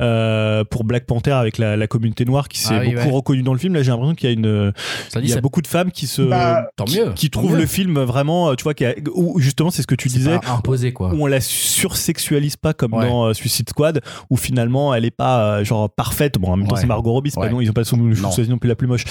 [0.01, 3.11] euh, pour Black Panther avec la, la communauté noire qui s'est Ah oui, beaucoup ouais.
[3.13, 3.73] reconnue dans le film.
[3.73, 4.71] Là, j'ai l'impression qu'il y a une.
[5.09, 6.21] Ça dit, Il y a ça- beaucoup de femmes qui se.
[6.21, 7.11] Bah, Tant qui, mieux.
[7.15, 7.61] qui tant trouvent mieux.
[7.61, 10.39] le film vraiment, tu vois, qui a- où justement, c'est ce que tu disais.
[10.39, 11.13] pas imposé quoi.
[11.13, 13.07] Où on la sursexualise pas comme Ouais.
[13.09, 16.35] dans euh, Suicide Squad, où finalement elle est pas euh, genre parfaite.
[16.39, 16.81] Bon, en même temps, Ouais.
[16.81, 19.03] c'est Margot Robbie, pas non, ils ont pas choisi non plus la plus moche.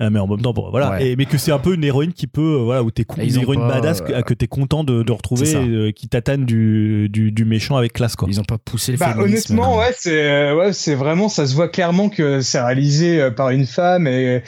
[0.00, 0.90] Euh, mais en même temps, bon, voilà.
[0.90, 1.08] Ouais.
[1.10, 3.20] Et, mais que c'est un peu une héroïne qui peut, euh, voilà, où t'es con-
[3.20, 5.46] Et ils une ont héroïne pas, badass que, euh, que t'es content de, de retrouver,
[5.46, 5.58] ça.
[5.58, 8.28] euh, qui tatane du, du, du méchant avec classe, quoi.
[8.30, 9.78] Ils ont pas poussé le Bah, honnêtement, non.
[9.78, 13.66] ouais, c'est euh, ouais, c'est vraiment, ça se voit clairement que c'est réalisé par une
[13.66, 14.42] femme et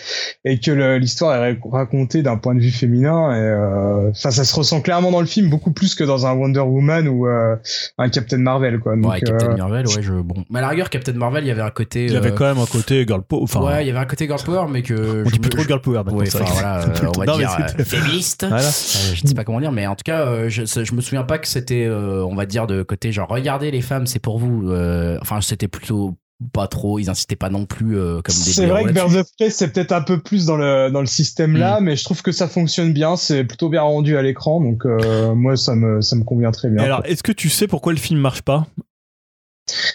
[0.44, 3.30] et que l'histoire est rac- racontée d'un point de vue féminin.
[3.32, 6.32] Et euh, enfin, ça se ressent clairement dans le film beaucoup plus que dans un
[6.32, 7.56] Wonder Woman ou euh,
[7.98, 8.96] un Captain Marvel, quoi.
[8.96, 10.44] Donc, ouais, Captain euh, Marvel, ouais, je bon.
[10.50, 12.04] Mais à la rigueur, Captain Marvel, il y avait un côté.
[12.06, 13.42] Il y avait euh, quand même un côté girl power.
[13.42, 15.50] Enfin, ouais, il y avait un côté girl power, mais que on dit plus me-
[15.50, 16.18] trop je- girl power maintenant.
[16.18, 17.24] Ouais, voilà, euh, on va.
[17.34, 18.46] Non, dire euh, féministe.
[18.48, 18.68] Voilà.
[18.68, 18.70] Euh,
[19.14, 21.38] je sais pas comment dire, mais en tout cas, euh, je, je me souviens pas
[21.38, 24.70] que c'était, euh, on va dire, de côté genre regardez les femmes, c'est pour vous.
[24.70, 26.16] euh, enfin, c'était plutôt
[26.52, 26.98] pas trop.
[26.98, 28.52] Ils incitaient pas non plus euh, comme des.
[28.52, 31.06] C'est vrai que Birds of Prey, c'est peut-être un peu plus dans le, dans le
[31.06, 34.60] système là, mais je trouve que ça fonctionne bien, c'est plutôt bien rendu à l'écran,
[34.60, 36.82] donc euh, moi ça me, ça me convient très Et bien.
[36.84, 38.66] alors, est-ce que tu sais pourquoi le film marche pas?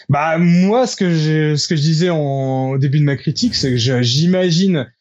[0.07, 3.53] Bah moi, ce que, j'ai, ce que je disais en, au début de ma critique,
[3.53, 4.91] c'est que je- j'imagine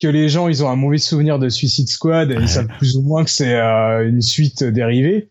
[0.00, 3.02] que les gens, ils ont un mauvais souvenir de Suicide Squad ils savent plus ou
[3.02, 5.30] moins que c'est euh, une suite dérivée.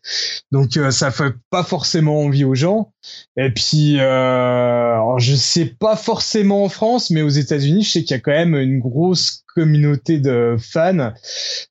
[0.52, 2.94] Donc euh, ça fait pas forcément envie aux gens.
[3.38, 8.04] Et puis, euh, alors, je sais pas forcément en France, mais aux États-Unis, je sais
[8.04, 11.14] qu'il y a quand même une grosse communauté de fans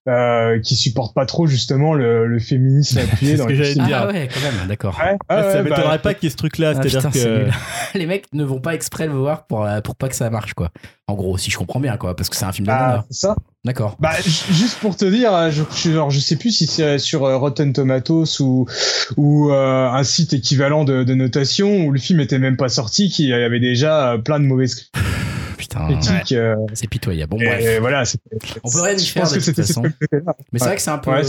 [0.08, 3.56] euh, qui supportent pas trop justement le, le féminisme appuyé C'est ce dans que les
[3.56, 3.86] j'allais films.
[3.86, 3.98] dire.
[4.02, 4.98] Ah ouais, quand même, d'accord.
[4.98, 6.72] Ouais, Ah, ouais, Ça ouais, m'étonnerait bah, pas qu'il y ait ce truc-là.
[6.76, 7.48] Ah, C'est-à-dire que.
[7.98, 10.54] les mecs ne vont pas exprès le voir pour, euh, pour pas que ça marche,
[10.54, 10.70] quoi.
[11.06, 12.72] En gros, si je comprends bien, quoi, parce que c'est un film de
[13.10, 13.36] c'est ça.
[13.66, 13.96] D'accord.
[13.98, 17.24] Bah, ju- juste pour te dire, euh, je, je, je sais plus si c'est sur
[17.24, 18.68] euh, Rotten Tomatoes ou,
[19.50, 23.32] euh, un site équivalent de, notation où le film était même pas sorti, qu'il y
[23.32, 24.88] avait déjà euh, plein de mauvaises
[25.56, 25.88] Putain,
[26.32, 27.30] euh, c'est pitoyable.
[27.30, 27.78] Bon, et bref.
[27.80, 28.02] voilà,
[28.64, 29.82] On peut rien y faire, de que toute façon.
[30.52, 31.22] Mais c'est vrai que c'est un peu, Ouais,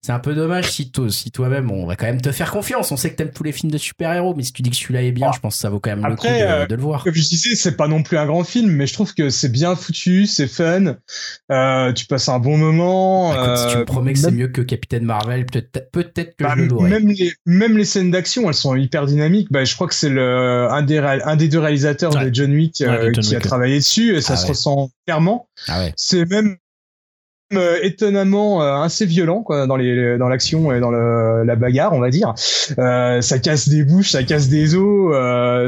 [0.00, 2.90] c'est un peu dommage si, toi- si toi-même, on va quand même te faire confiance.
[2.92, 5.02] On sait que t'aimes tous les films de super-héros, mais si tu dis que celui-là
[5.02, 5.32] est bien, Ah.
[5.34, 7.04] je pense que ça vaut quand même Après, le coup de, euh, de le voir.
[7.04, 9.50] Comme je disais, c'est pas non plus un grand film, mais je trouve que c'est
[9.50, 10.96] bien foutu, c'est fun,
[11.50, 13.32] euh, tu passes un bon moment.
[13.34, 16.54] Écoute, si tu me promets que c'est mieux que Captain Marvel, peut-être peut-être que Bah,
[16.56, 16.90] je le louerai.
[16.90, 19.48] même les même les scènes d'action, elles sont hyper dynamiques.
[19.50, 22.30] Bah, je crois que c'est le un des un des deux réalisateurs Ouais.
[22.30, 23.40] de John Wick Ouais, qui a.
[23.42, 24.48] travaillé dessus et ça Ah se ouais.
[24.50, 25.48] ressent clairement.
[25.68, 25.92] Ah ouais.
[25.96, 26.56] C'est même
[27.54, 31.92] euh, étonnamment euh, assez violent quoi dans les dans l'action et dans le, la bagarre
[31.92, 32.32] on va dire
[32.78, 35.14] euh, ça casse des bouches ça casse des os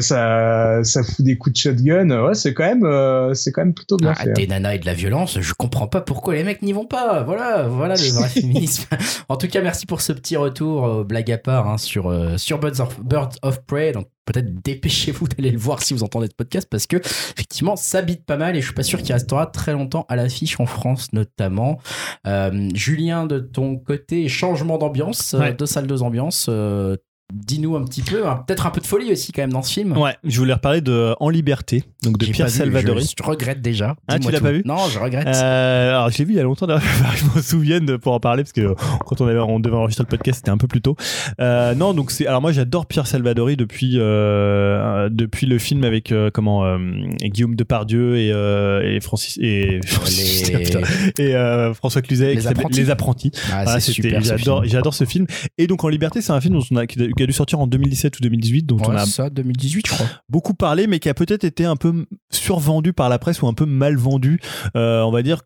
[0.02, 3.98] ça ça fout des coups de shotgun ouais c'est quand même c'est quand même plutôt
[3.98, 6.62] bien Ah, fait des nanas et de la violence, je comprends pas pourquoi les mecs
[6.62, 7.22] n'y vont pas.
[7.22, 8.84] Voilà, voilà le vrai féminisme.
[9.28, 12.80] En tout cas, merci pour ce petit retour, blague à part, hein, sur, sur Birds
[12.80, 13.92] of, Birds of Prey.
[13.92, 18.02] Donc, peut-être dépêchez-vous d'aller le voir si vous entendez ce podcast parce que, effectivement, ça
[18.02, 20.66] bite pas mal et je suis pas sûr qu'il restera très longtemps à l'affiche en
[20.66, 21.78] France, notamment.
[22.26, 25.54] Euh, Julien, de ton côté, changement d'ambiance, euh, Ouais.
[25.54, 26.46] deux salles, deux ambiances.
[26.48, 26.96] euh,
[27.32, 29.72] Dis-nous un petit peu, hein, peut-être un peu de folie aussi quand même dans ce
[29.72, 29.96] film.
[29.96, 33.02] Ouais, je voulais reparler de En Liberté, donc de Pierre Salvadori.
[33.02, 33.96] Je, je regrette déjà.
[34.08, 35.26] Ah, tu l'as pas vu Non, je regrette.
[35.28, 36.82] Euh, alors je l'ai vu il y a longtemps d'ailleurs,
[37.16, 38.74] je m'en souviens de- pour en parler parce que euh,
[39.06, 40.96] quand on, avait, on devait enregistrer le podcast c'était un peu plus tôt.
[41.40, 46.12] Euh, non donc c'est alors moi j'adore Pierre Salvadori depuis euh, depuis le film avec
[46.34, 46.76] comment
[47.22, 49.80] Guillaume Depardieu et, et Francis et,
[51.18, 52.80] Les- et François Cluzet Les Apprentis.
[52.80, 53.30] Les Apprentis.
[53.50, 54.20] Ah, Voilà, super.
[54.64, 55.26] j'adore ce film.
[55.58, 56.84] Et donc En Liberté, c'est un film dont on a,
[57.14, 59.92] qui a dû sortir en 2017 ou 2018, dont on Ouais, a ça, 2018, je
[59.92, 60.06] crois.
[60.28, 63.54] beaucoup parlé, mais qui a peut-être été un peu survendu par la presse ou un
[63.54, 64.40] peu mal vendu.
[64.76, 65.42] Euh, on va dire,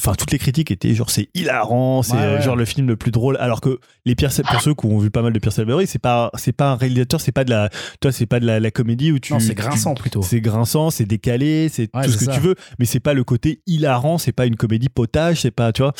[0.00, 2.42] enfin, toutes les critiques étaient genre c'est hilarant, c'est Ouais, euh, ouais.
[2.42, 3.36] genre le film le plus drôle.
[3.38, 5.98] Alors que les Pierre, pour ceux qui ont vu pas mal de Pierre Salvadori, c'est
[5.98, 7.70] pas, c'est pas un réalisateur, c'est pas de la,
[8.00, 9.32] toi, c'est pas de la, la comédie où tu.
[9.32, 10.22] Non, c'est tu- grinçant plutôt.
[10.22, 12.32] c'est grinçant, c'est décalé, c'est tout ce que ça.
[12.32, 15.72] tu veux, mais c'est pas le côté hilarant, c'est pas une comédie potage, c'est pas,
[15.72, 15.92] tu vois.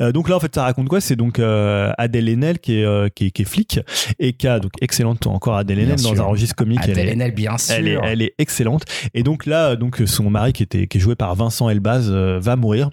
[0.00, 1.00] Euh, donc là, en fait, ça raconte quoi?
[1.00, 3.80] C'est donc euh, Adèle Haenel qui est, qui est qui est flic
[4.18, 6.20] et qui a donc excellente encore Adèle Haenel dans sûr.
[6.20, 6.80] un registre comique.
[6.84, 7.74] elle Adèle est- Haenel, bien sûr.
[7.76, 8.84] elle est, elle est excellente.
[9.14, 12.38] Et donc là, donc son mari qui était qui est joué par Vincent Elbaz euh,
[12.40, 12.90] va mourir.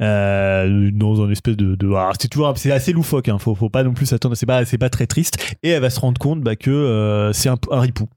[0.00, 3.68] Euh, dans un espèce de, de ah, c'est toujours c'est assez loufoque hein, faut, faut
[3.68, 6.18] pas non plus s'attendre c'est pas c'est pas très triste et elle va se rendre
[6.18, 8.08] compte bah, que euh, c'est un, un ripou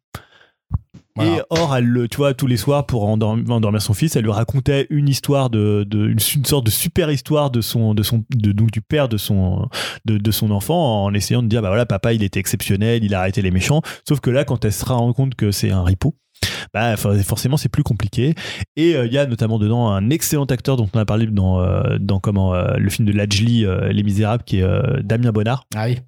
[1.16, 1.38] Voilà.
[1.38, 4.24] et or, elle le, tu vois, tous les soirs pour endormir, endormir son fils, elle
[4.26, 8.04] lui racontait une histoire de, de une, une sorte de super histoire de son, de
[8.04, 9.70] son, de, donc du père de son,
[10.06, 13.14] de, de son enfant, en essayant de dire, bah voilà, papa, il était exceptionnel, il
[13.16, 13.82] a arrêté les méchants.
[14.08, 16.16] Sauf que là, quand elle se rend compte que c'est un ripou,
[16.74, 18.34] bah for- forcément c'est plus compliqué
[18.76, 21.62] et euh, il y a notamment dedans un excellent acteur dont on a parlé dans
[21.62, 25.32] euh, dans comment euh, le film de Lajli euh, Les Misérables qui est euh, Damien
[25.32, 26.00] Bonnard Ah oui.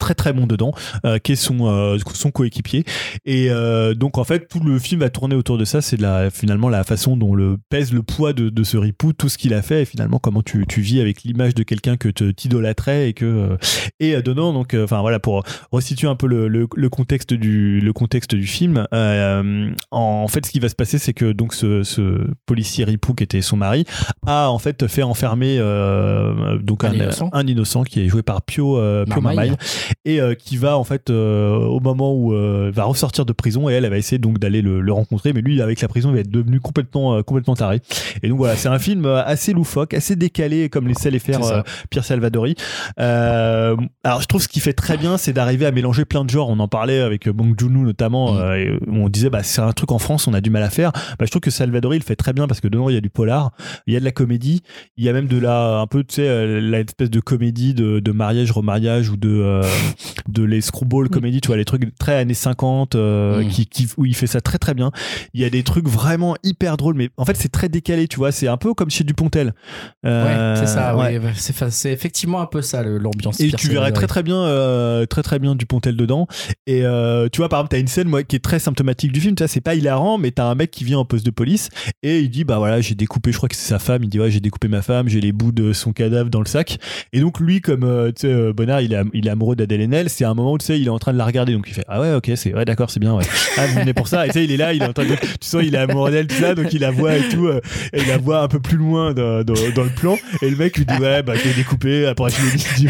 [0.00, 0.72] Très très bon dedans,
[1.04, 2.84] euh, qui est son, euh, son coéquipier.
[3.24, 6.30] Et euh, donc en fait tout le film va tourner autour de ça, c'est la,
[6.30, 9.54] finalement la façon dont le pèse le poids de, de ce ripou, tout ce qu'il
[9.54, 13.08] a fait, et finalement comment tu, tu vis avec l'image de quelqu'un que te t'idolâtrais
[13.08, 13.56] et que euh,
[14.00, 17.80] et dedans donc euh, enfin voilà pour resituer un peu le, le, le contexte du
[17.80, 18.86] le contexte du film.
[18.94, 23.14] euh, en, fait ce qui va se passer c'est que donc ce, ce policier ripou
[23.14, 23.84] qui était son mari
[24.26, 27.28] a en fait fait enfermer euh, donc Un un, innocent.
[27.32, 29.20] un innocent qui est joué par Pio Pio Marmaille.
[29.36, 29.56] Marmaille
[30.04, 33.68] et euh, qui va en fait euh, au moment où euh, va ressortir de prison
[33.68, 35.32] et elle, elle va essayer donc d'aller le, le rencontrer.
[35.32, 37.80] Mais lui avec la prison il va être devenu complètement euh, complètement taré.
[38.22, 41.42] Et donc voilà c'est un film euh, assez loufoque assez décalé comme laissait les faire
[41.44, 42.54] euh, Pierre Salvadori.
[42.98, 46.30] Euh, alors je trouve ce qu'il fait très bien c'est d'arriver à mélanger plein de
[46.30, 46.48] genres.
[46.48, 48.38] On en parlait avec Bong Joon-ho notamment Mm.
[48.38, 50.70] euh, et on disait bah c'est un truc en France on a du mal à
[50.70, 50.92] faire.
[50.92, 52.98] Bah, je trouve que Salvadori il le fait très bien parce que dedans il y
[52.98, 53.50] a du polar
[53.86, 54.62] il y a de la comédie
[54.96, 57.74] il y a même de la un peu tu sais euh, la espèce de comédie
[57.74, 59.62] de, de mariage remariage ou de euh,
[60.28, 63.48] de les screwball comédie tu vois les trucs très années 50 euh, Mm.
[63.48, 64.90] qui, qui où il fait ça très très bien
[65.34, 68.16] il y a des trucs vraiment hyper drôles mais en fait c'est très décalé tu
[68.16, 69.54] vois c'est un peu comme chez Dupontel
[70.06, 70.96] Euh, ouais, c'est ça.
[70.96, 71.18] ouais.
[71.18, 71.32] ouais.
[71.70, 73.40] C'est effectivement un peu ça l'ambiance.
[73.40, 76.26] Et tu verrais très très bien, euh, très très bien Dupontel dedans.
[76.66, 76.82] Et
[77.32, 79.34] tu vois, par exemple, t'as une scène moi qui est très symptomatique du film.
[79.34, 81.68] Tu vois, c'est pas hilarant, mais t'as un mec qui vient en poste de police
[82.02, 83.32] et il dit bah voilà, j'ai découpé.
[83.32, 84.02] Je crois que c'est sa femme.
[84.02, 85.08] Il dit ouais, j'ai découpé ma femme.
[85.08, 86.78] J'ai les bouts de son cadavre dans le sac.
[87.12, 90.08] Et donc lui, comme tu sais, Bonnard, il est, il est amoureux d'Adèle Haenel.
[90.08, 91.52] C'est un moment où tu sais, il est en train de la regarder.
[91.52, 93.14] Donc il fait ah ouais, ok, c'est ouais, d'accord, c'est bien.
[93.14, 93.24] Ouais.
[93.56, 94.24] Ah, vous venez pour ça.
[94.26, 95.78] Et tu sais, il est là, il est en train de, tu sens, il est
[95.78, 96.54] amoureux d'elle, tout ça.
[96.54, 97.46] Donc il la voit et tout.
[97.46, 97.60] euh,
[97.92, 100.16] et il la voit un peu plus loin dans, dans, dans le plan.
[100.42, 102.06] Et le mec lui dit ouais, bah j'ai découpé.
[102.06, 102.88] Après je lui dis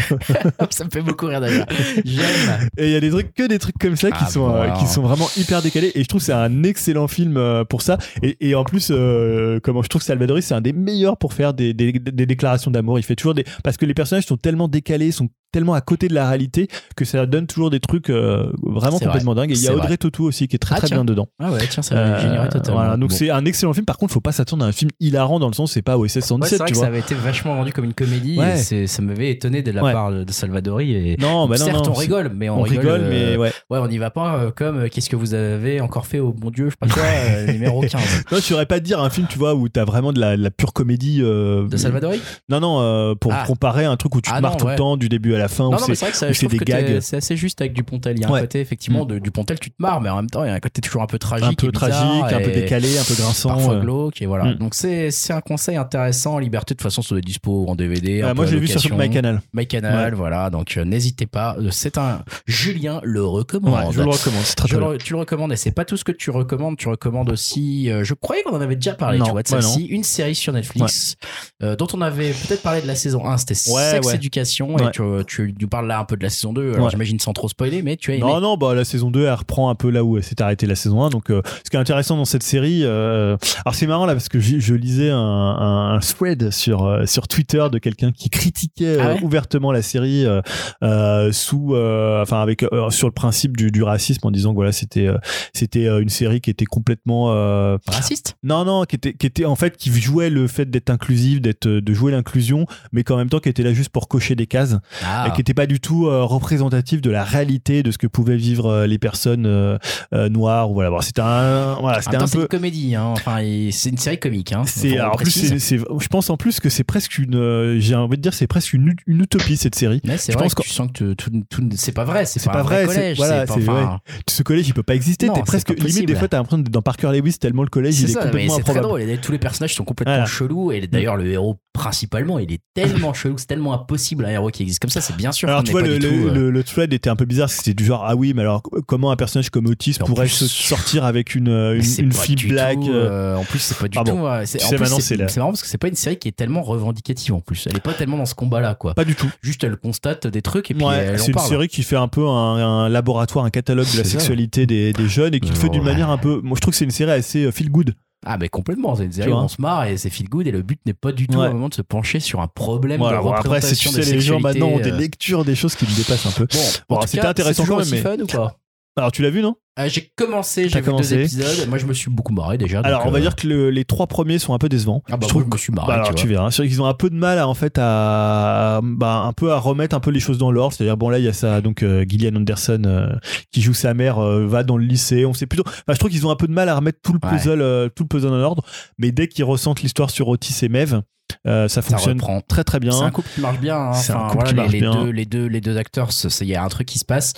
[0.69, 1.65] ça me fait beaucoup rire d'ailleurs.
[2.05, 2.69] J'aime.
[2.77, 4.69] Et il y a des trucs que des trucs comme ça qui Ah, sont euh,
[4.71, 7.81] qui sont vraiment hyper décalés et je trouve que c'est un excellent film euh, pour
[7.81, 11.17] ça et, et en plus euh, comment je trouve que Salvadori c'est un des meilleurs
[11.17, 14.25] pour faire des, des, des déclarations d'amour il fait toujours des parce que les personnages
[14.25, 17.79] sont tellement décalés sont tellement à côté de la réalité que ça donne toujours des
[17.79, 19.81] trucs euh, vraiment complètement dingues et il y a vrai.
[19.81, 20.97] Audrey Tautou aussi qui est très Ah, très tiens.
[20.97, 22.79] bien dedans Ah ouais, tiens, ça Euh, j'ignorais totalement.
[22.81, 23.15] voilà, donc Bon.
[23.15, 25.53] c'est un excellent film par contre faut pas s'attendre à un film hilarant dans le
[25.53, 27.55] sens c'est pas OSS Ouais, 117 c'est vrai tu que vois ça avait été vachement
[27.55, 28.37] vendu comme une comédie.
[28.37, 28.59] Ouais.
[28.71, 29.93] et ça m'avait étonné de la Ouais.
[29.93, 30.93] part de Salvadori.
[30.93, 31.17] Et...
[31.19, 33.79] non bah non Certes, non on rigole, mais on, on rigole, euh, mais ouais Ouais,
[33.79, 36.49] on n'y va pas euh, comme euh, qu'est-ce que vous avez encore fait au bon
[36.51, 37.93] Dieu, je sais pas quoi, euh, numéro 15.
[38.31, 40.73] non, tu saurais pas dire un film, tu vois, où t'as vraiment de la, pure
[40.73, 41.19] comédie.
[41.21, 42.19] euh, De Salvadori?
[42.49, 43.43] Non, non, euh, pour Ah.
[43.47, 44.71] comparer un truc où tu Ah te marres tout ouais.
[44.73, 47.35] le temps, du début à la fin, Non, où c'est ça, des que c'est assez
[47.35, 48.17] juste avec Dupontel.
[48.17, 48.41] Il y a un Ouais.
[48.41, 50.59] côté, effectivement, de Dupontel, tu te marres, mais en même temps, il y a un
[50.59, 51.47] côté toujours un peu tragique.
[51.47, 53.49] un peu et tragique, un peu décalé, un peu grinçant.
[53.49, 53.81] Parfois euh.
[53.81, 54.45] glauque, et voilà.
[54.45, 54.55] Mm.
[54.55, 56.37] Donc, c'est c'est un conseil intéressant.
[56.39, 58.23] Liberté, de toute façon, sur des dispo en DVD.
[58.23, 58.97] Ouais, un moi, l'ai vu sur location.
[58.97, 59.41] MyCanal.
[59.53, 60.49] MyCanal, voilà.
[60.49, 61.55] Donc, euh, n'hésitez pas.
[61.59, 62.23] Euh, C'est un.
[62.47, 63.73] Julien le recommande.
[63.73, 66.03] Ouais, je le recommande, très Je le- tu le recommandes et c'est pas tout ce
[66.03, 66.77] que tu recommandes.
[66.77, 69.49] Tu recommandes aussi, euh, je croyais qu'on en avait déjà parlé, Non, tu vois, de
[69.49, 71.15] bah celle-ci, une série sur Netflix
[71.61, 74.15] dont on avait peut-être parlé de la saison 1, c'était Ouais, Sex ouais.
[74.15, 74.85] Education Ouais.
[74.87, 75.01] et tu,
[75.35, 76.73] tu nous parles là un peu de la saison 2.
[76.73, 76.91] Alors Ouais.
[76.91, 78.23] j'imagine sans trop spoiler, mais tu as aimé.
[78.25, 80.65] Non, non, bah, la saison 2, elle reprend un peu là où elle s'est arrêtée
[80.67, 81.09] la saison 1.
[81.09, 84.29] Donc, euh, ce qui est intéressant dans cette série, euh, alors c'est marrant là parce
[84.29, 88.29] que je, je lisais un, un, un thread sur, euh, sur Twitter de quelqu'un qui
[88.29, 90.41] critiquait Ah euh, ouais ouvertement la série euh,
[90.83, 94.55] euh, sous, euh, enfin, avec, euh, sur le principe du, du racisme en disant que
[94.55, 95.17] voilà, c'était, euh,
[95.53, 99.55] c'était une série qui était complètement, euh, Raciste non, non, qui était, qui était en
[99.55, 103.39] fait, qui jouait le fait d'être inclusive, d'être, de jouer l'inclusion, mais qu'en même temps
[103.39, 104.75] qui était là juste pour cocher des cases
[105.05, 108.07] Ah, et qui n'était pas du tout euh, représentatif de la réalité de ce que
[108.07, 109.77] pouvaient vivre euh, les personnes euh,
[110.13, 112.95] euh, noires voilà bon, c'était un voilà c'était un peu une comédie.
[112.95, 113.05] Hein.
[113.11, 113.37] Enfin,
[113.71, 114.51] c'est une série comique.
[114.53, 114.63] Hein.
[114.65, 117.95] c'est alors, en plus c'est, c'est- je pense en plus que c'est presque une j'ai
[117.95, 120.55] envie de dire c'est presque une, une utopie cette série Mais c'est je vrai pense
[120.55, 123.17] que tu sens que tout, tout- c'est pas vrai, c'est pas, pas vrai collège.
[123.17, 123.99] voilà, pas- enfin,
[124.29, 126.81] ce collège il peut pas exister t'es presque limite des fois t'as l'impression d'être dans
[126.81, 129.19] Parker Lewis tellement le collège C'est il est complètement c'est très improbable drôle.
[129.21, 130.71] Tous les personnages sont complètement chelous.
[130.71, 134.61] Et d'ailleurs, le héros, principalement, il est tellement chelou, c'est tellement impossible un héros qui
[134.63, 135.01] existe comme ça.
[135.01, 135.47] C'est bien sûr.
[135.49, 137.25] alors tu vois pas le, du le, tout, euh, le- le thread était un peu
[137.25, 140.29] bizarre c'était du genre ah oui mais alors comment un personnage comme Otis pourrait plus,
[140.33, 143.87] se sortir avec une, mais une, fille black tout, euh, euh, en plus, c'est pas
[143.87, 144.11] du Ah bon.
[144.11, 144.45] tout.
[144.45, 147.67] c'est- la- marrant parce que c'est pas une série qui est tellement revendicative en plus.
[147.69, 148.93] Elle est pas tellement dans ce combat-là, quoi.
[148.93, 151.47] pas du tout Juste, elle constate des trucs et puis Ouais, c'est une parle.
[151.49, 155.07] série qui fait un peu un, un laboratoire, un catalogue de la sexualité des, des
[155.07, 156.41] jeunes et qui le fait d'une manière un peu.
[156.43, 157.95] Moi, je trouve que c'est une série assez euh, feel good.
[158.25, 158.95] Ah, mais complètement.
[158.95, 160.93] C'est une série où on se marre et c'est feel good et le but n'est
[160.93, 161.45] pas du tout Ouais.
[161.47, 163.89] à un moment de se pencher sur un problème Voilà, de bon, après, c'est tu
[163.89, 164.97] sais, les gens maintenant ont des euh.
[164.97, 166.45] lectures, des choses qui me dépassent un peu.
[166.87, 168.57] Bon, Bon, c'était intéressant quand même, mais- fun ou pas
[168.95, 169.55] Alors, tu l'as vu, non?
[169.77, 171.15] Ah, J'ai commencé, j'ai vu commencé.
[171.15, 171.69] deux épisodes.
[171.69, 172.81] Moi, je me suis beaucoup marré déjà.
[172.81, 175.01] Alors, donc, on va euh, dire que le- les trois premiers sont un peu décevants.
[175.09, 176.37] Ah bah, je trouve moi, je me suis marré, Bah, alors, tu tu vois.
[176.37, 176.49] verras.
[176.49, 179.57] Vrai qu'ils ont un peu de mal à, en fait, à, bah, un peu à
[179.59, 180.75] remettre un peu les choses dans l'ordre.
[180.75, 183.15] C'est-à-dire, bon, là, il y a ça, donc, euh, Gillian Anderson, euh,
[183.51, 185.25] qui joue sa mère, va dans le lycée.
[185.25, 187.13] On sait plutôt, enfin, je trouve qu'ils ont un peu de mal à remettre tout
[187.13, 187.37] le Ouais.
[187.37, 188.63] puzzle, euh, tout le puzzle dans l'ordre.
[188.97, 190.99] Mais dès qu'ils ressentent l'histoire sur Otis et Mev,
[191.47, 192.41] euh, ça Ça fonctionne reprend.
[192.41, 192.91] très très bien.
[192.91, 193.77] C'est un couple qui marche bien.
[193.77, 193.91] hein.
[193.91, 194.91] Enfin, voilà, qui les, marche les bien.
[195.05, 196.09] Deux, les, deux, les deux acteurs,
[196.41, 197.31] il y a un truc qui se passe.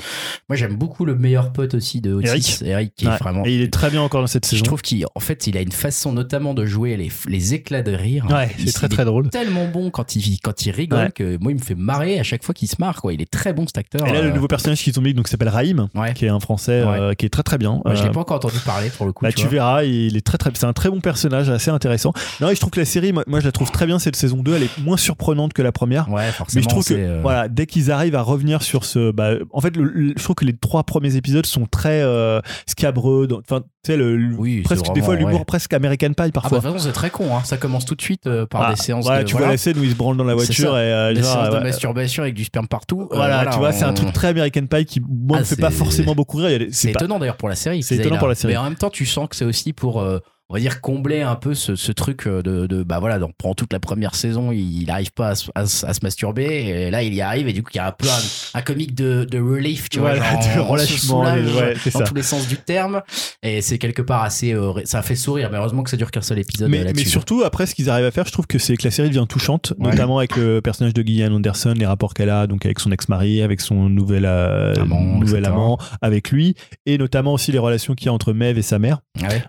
[0.49, 2.63] Moi, j'aime beaucoup le meilleur pote aussi de Otis, Eric.
[2.63, 3.45] Eric, qui est vraiment.
[3.45, 4.63] Et il est très bien encore dans cette je saison.
[4.63, 8.25] trouve qu'en fait, il a une façon notamment de jouer les, les éclats de rire.
[8.29, 9.29] Ouais, c'est très très drôle.
[9.29, 11.11] tellement bon quand il, quand il rigole Ouais.
[11.11, 13.01] que moi, il me fait marrer à chaque fois qu'il se marre.
[13.01, 13.13] Quoi.
[13.13, 14.07] Il est très bon cet acteur.
[14.07, 16.13] Et là, le euh, nouveau personnage qu'ils ont mis, donc, qui s'appelle Raïm, Ouais.
[16.13, 17.81] qui est un français euh, qui est très très bien.
[17.83, 19.25] Moi, je l'ai Euh, pas encore entendu parler pour le coup.
[19.25, 22.13] Bah, tu verras, il est très très, c'est un très bon personnage, assez intéressant.
[22.41, 24.15] Non, et je trouve que la série, moi, moi, je la trouve très bien cette
[24.15, 26.09] saison 2, elle est moins surprenante que la première.
[26.11, 26.59] Ouais, forcément.
[26.59, 29.75] Mais je trouve que voilà, dès qu'ils arrivent à revenir sur ce, bah, en fait,
[29.75, 33.27] le- le- je trouve que les trois premiers épisodes sont très euh, scabreux.
[33.31, 35.45] Enfin, tu sais, le, le- Oui, presque des fois l'humour ouais.
[35.45, 36.59] presque American Pie Ah, bah, parfois.
[36.59, 37.35] de toute façon, c'est très con.
[37.35, 37.41] Hein.
[37.43, 39.27] Ça commence tout de suite euh, par Ah, des séances voilà, de.
[39.27, 41.13] tu voilà, vois la scène où ils se branlent dans la C'est voiture et euh,
[41.13, 43.09] des genre, séances de masturbation avec du sperme partout.
[43.11, 45.55] Euh, voilà, tu vois, c'est un truc très American Pie qui moi Ah, me fait
[45.57, 46.61] pas forcément beaucoup rire.
[46.61, 47.83] Il C'est étonnant d'ailleurs pour la série.
[47.83, 48.53] C'est étonnant pour la série.
[48.53, 50.19] Mais en même temps, tu sens que c'est aussi pour, euh,
[50.53, 53.31] on va dire, combler un peu ce, ce truc euh, de, de, bah voilà, donc
[53.39, 56.45] pendant toute la première saison, il n'arrive pas à, se- à se- à se masturber.
[56.45, 58.61] Et là, il y arrive et du coup, il y a un peu un, un
[58.61, 60.25] comique de, de relief, tu vois, genre,
[60.55, 62.03] de relâchement, soulage ouais, dans ça.
[62.05, 63.01] tous les sens du terme.
[63.41, 65.49] Et c'est quelque part assez, euh, ça fait sourire.
[65.51, 68.11] Mais heureusement que ça dure qu'un seul épisode mais, surtout après ce qu'ils arrivent à
[68.11, 69.89] faire je trouve que c'est que la série devient touchante Ouais.
[69.91, 73.41] notamment avec le personnage de Gillian Anderson les rapports qu'elle a donc avec son ex-mari
[73.41, 76.53] avec son nouvel, euh, Amant, nouvel amant avec lui
[76.85, 78.99] et notamment aussi les relations qu'il y a entre Mev et sa mère.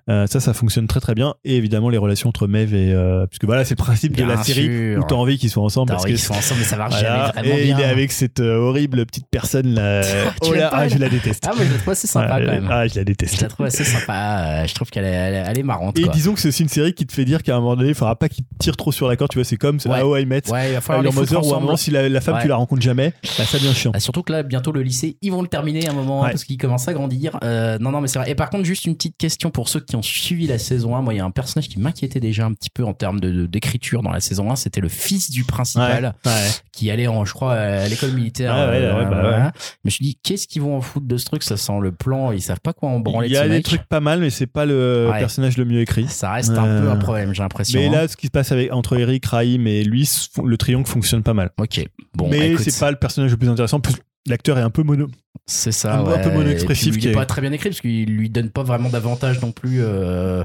[0.09, 3.26] Euh, ça ça fonctionne très très bien et évidemment les relations entre Mev et euh,
[3.26, 5.00] puisque voilà c'est le principe de la série sûr.
[5.02, 6.76] où t'as envie qu'ils soient ensemble T'as parce envie que qu'ils soient ensemble, mais ça
[6.76, 7.78] marche voilà, jamais vraiment et bien.
[7.78, 10.02] il est avec cette euh, horrible petite personne là
[10.42, 12.44] Tu oh là ah, je la déteste Ah, mais je la trouve assez sympa Ouais,
[12.46, 12.68] quand même.
[12.70, 14.62] ah je la Je déteste la trouve assez sympa.
[14.62, 15.98] euh, Je trouve qu'elle est, elle est- elle est marrante.
[15.98, 16.12] et quoi.
[16.12, 17.94] disons que c'est aussi une série qui te fait dire qu'à un moment donné il
[17.94, 20.00] faudra pas qu'il tire trop sur la corde tu vois c'est comme Ouais.
[20.02, 22.20] How I Met Ouais, il va falloir Mother, où à un moment, si la, la
[22.20, 23.90] femme tu la rencontres jamais, bah, ça devient chiant.
[23.94, 26.28] Ah, surtout que là, bientôt le lycée, ils vont le terminer à un moment hein,
[26.30, 27.38] parce qu'il commence à grandir.
[27.42, 28.30] Non, non, mais c'est vrai.
[28.30, 31.02] Et par contre, juste une petite question pour ceux qui ont suivi la saison 1.
[31.02, 33.46] Moi, il y a un personnage qui m'inquiétait déjà un petit peu en termes de-
[33.46, 34.56] d'écriture dans la saison 1.
[34.56, 36.32] C'était le fils du principal Ouais.
[36.72, 38.55] qui allait, en, je crois, à l'école militaire.
[38.55, 39.52] Ouais, euh, bah voilà.
[39.56, 41.42] Je me suis dit, qu'est-ce qu'ils vont en foutre de ce truc?
[41.42, 42.32] Ça sent le plan.
[42.32, 44.46] Ils savent pas quoi en branler Il y a des trucs pas mal, mais c'est
[44.46, 46.06] pas le personnage le mieux écrit.
[46.09, 47.78] Ça reste un Euh, peu un problème, j'ai l'impression.
[47.80, 47.92] Mais hein.
[47.92, 50.09] là, ce qui se passe avec, entre Eric, Raïm et lui,
[50.42, 51.51] le triangle fonctionne pas mal.
[51.59, 51.84] Ok.
[52.14, 53.80] Bon, mais écoute, c'est pas le personnage le plus intéressant.
[54.26, 55.09] L'acteur est un peu mono.
[55.46, 56.14] C'est ça, Un ouais.
[56.14, 58.88] un peu mono-expressif qui est pas très bien écrit parce qu'il lui donne pas vraiment
[58.88, 59.78] d'avantage non plus.
[59.82, 60.42] euh,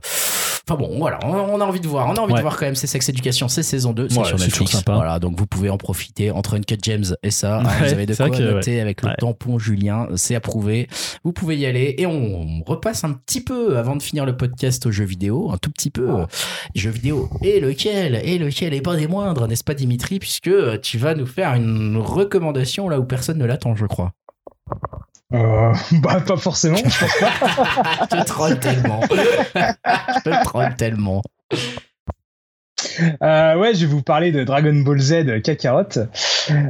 [0.67, 2.07] Enfin bon, voilà, on a envie de voir.
[2.09, 2.39] On a envie Ouais.
[2.39, 4.71] de voir quand même ces Sex Education, c'est saison 2, c'est Ouais, sur Netflix.
[4.71, 4.93] sympa.
[4.93, 7.61] Voilà, donc vous pouvez en profiter entre Uncut James et ça.
[7.61, 10.88] hein, vous avez de quoi noter avec le tampon Julien, c'est approuvé.
[11.23, 14.85] Vous pouvez y aller et on repasse un petit peu avant de finir le podcast
[14.85, 16.07] aux jeux vidéo, un tout petit peu.
[16.76, 20.51] Jeux vidéo et lequel Et lequel Et pas des moindres, n'est-ce pas Dimitri Puisque
[20.81, 24.11] tu vas nous faire une recommandation là où personne ne l'attend, je crois.
[25.33, 26.77] Euh, bah, pas forcément.
[26.77, 28.07] je pense pas.
[28.11, 29.01] Je te troll tellement.
[29.09, 31.21] Je te troll tellement.
[33.21, 35.83] Euh, ouais, je vais vous parler de Dragon Ball Z Kakarot.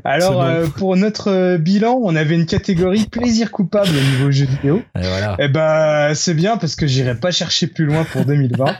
[0.03, 4.81] Alors, euh, pour notre bilan, on avait une catégorie plaisir coupable au niveau jeux vidéo.
[4.95, 5.35] Et voilà.
[5.39, 8.65] Eh ben, c'est bien parce que j'irai pas chercher plus loin pour 2020.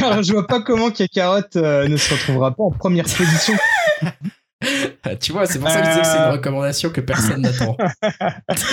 [0.00, 3.54] Car je vois pas comment Kakarot euh, ne se retrouvera pas en première position.
[5.20, 6.26] Tu vois, c'est pour ça que je disais que c'est Euh.
[6.26, 7.76] une recommandation que personne n'attend.
[8.48, 8.64] Parce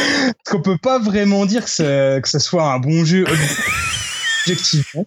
[0.49, 3.23] qu'on peut pas vraiment dire que, ce soit un bon jeu
[4.45, 5.05] objectivement.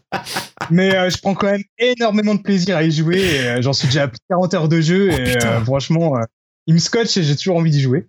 [0.70, 3.18] Mais euh, je prends quand même énormément de plaisir à y jouer.
[3.20, 5.10] et, euh, J'en suis déjà à plus de 40 heures de jeu.
[5.12, 5.48] et putain.
[5.48, 6.22] euh, franchement, euh,
[6.68, 8.06] il me scotche et j'ai toujours envie d'y jouer.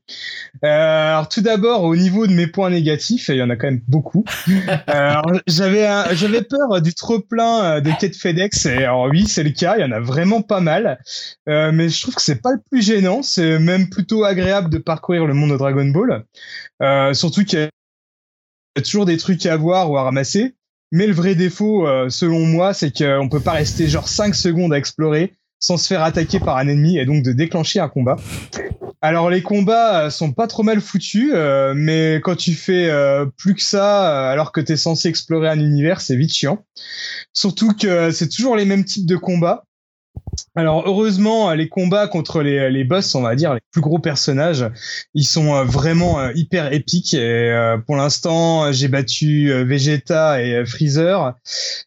[0.65, 0.67] Euh,
[1.13, 3.67] alors tout d'abord, au niveau de mes points négatifs, et il y en a quand
[3.67, 4.25] même beaucoup.
[4.89, 8.65] Euh, j'avais j'avais peur du trop plein de quêtes FedEx.
[8.65, 9.75] Et alors oui, c'est le cas.
[9.77, 10.99] Il y en a vraiment pas mal.
[11.47, 13.21] Euh, mais je trouve que c'est pas le plus gênant.
[13.23, 16.25] C'est même plutôt agréable de parcourir le monde de Dragon Ball.
[16.81, 20.55] Euh, surtout qu'il y a toujours des trucs à voir ou à ramasser.
[20.91, 24.73] Mais le vrai défaut, euh, selon moi, c'est qu'on peut pas rester genre 5 secondes
[24.73, 28.15] à explorer sans se faire attaquer par un ennemi et donc de déclencher un combat.
[29.01, 33.25] Alors les combats euh, sont pas trop mal foutus, euh, mais quand tu fais euh,
[33.37, 36.65] plus que ça, alors que t'es censé explorer un univers, c'est vite chiant.
[37.31, 39.63] Surtout que c'est toujours les mêmes types de combats.
[40.55, 44.65] Alors heureusement, les combats contre les, les boss, on va dire les plus gros personnages,
[45.13, 47.13] ils sont euh, vraiment euh, hyper épiques.
[47.13, 51.35] Et euh, pour l'instant, j'ai battu Vegeta et Freezer.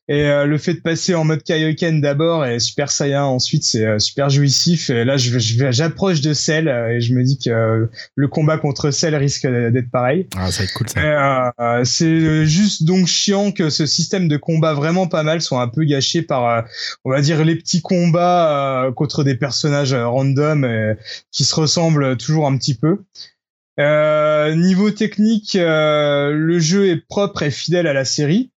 [0.08, 4.28] Et le fait de passer en mode Kaioken d'abord et Super Saiyan ensuite, c'est super
[4.28, 4.90] jouissif.
[4.90, 9.46] Et là, j'approche de Cell et je me dis que le combat contre Cell risque
[9.46, 10.26] d'être pareil.
[10.36, 11.00] Ah, ça va être cool ça.
[11.00, 15.62] Euh, euh, c'est juste donc chiant que ce système de combat vraiment pas mal soit
[15.62, 16.64] un peu gâché par,
[17.04, 20.94] on va dire, les petits combats euh, contre des personnages euh, random euh,
[21.30, 23.04] qui se ressemblent toujours un petit peu.
[23.78, 28.50] Niveau technique, le jeu est propre et fidèle à la série.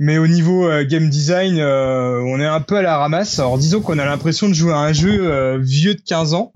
[0.00, 3.38] Mais au niveau game design, on est un peu à la ramasse.
[3.38, 6.52] Alors disons qu'on a l'impression de jouer à un jeu vieux de 15 ans,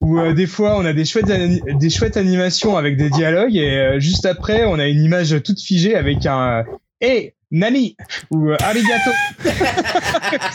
[0.00, 1.30] où des fois on a des chouettes,
[1.78, 5.94] des chouettes animations avec des dialogues, et juste après on a une image toute figée
[5.94, 6.64] avec un
[7.00, 7.96] Hey, Nani
[8.30, 9.10] ou euh, Arigato.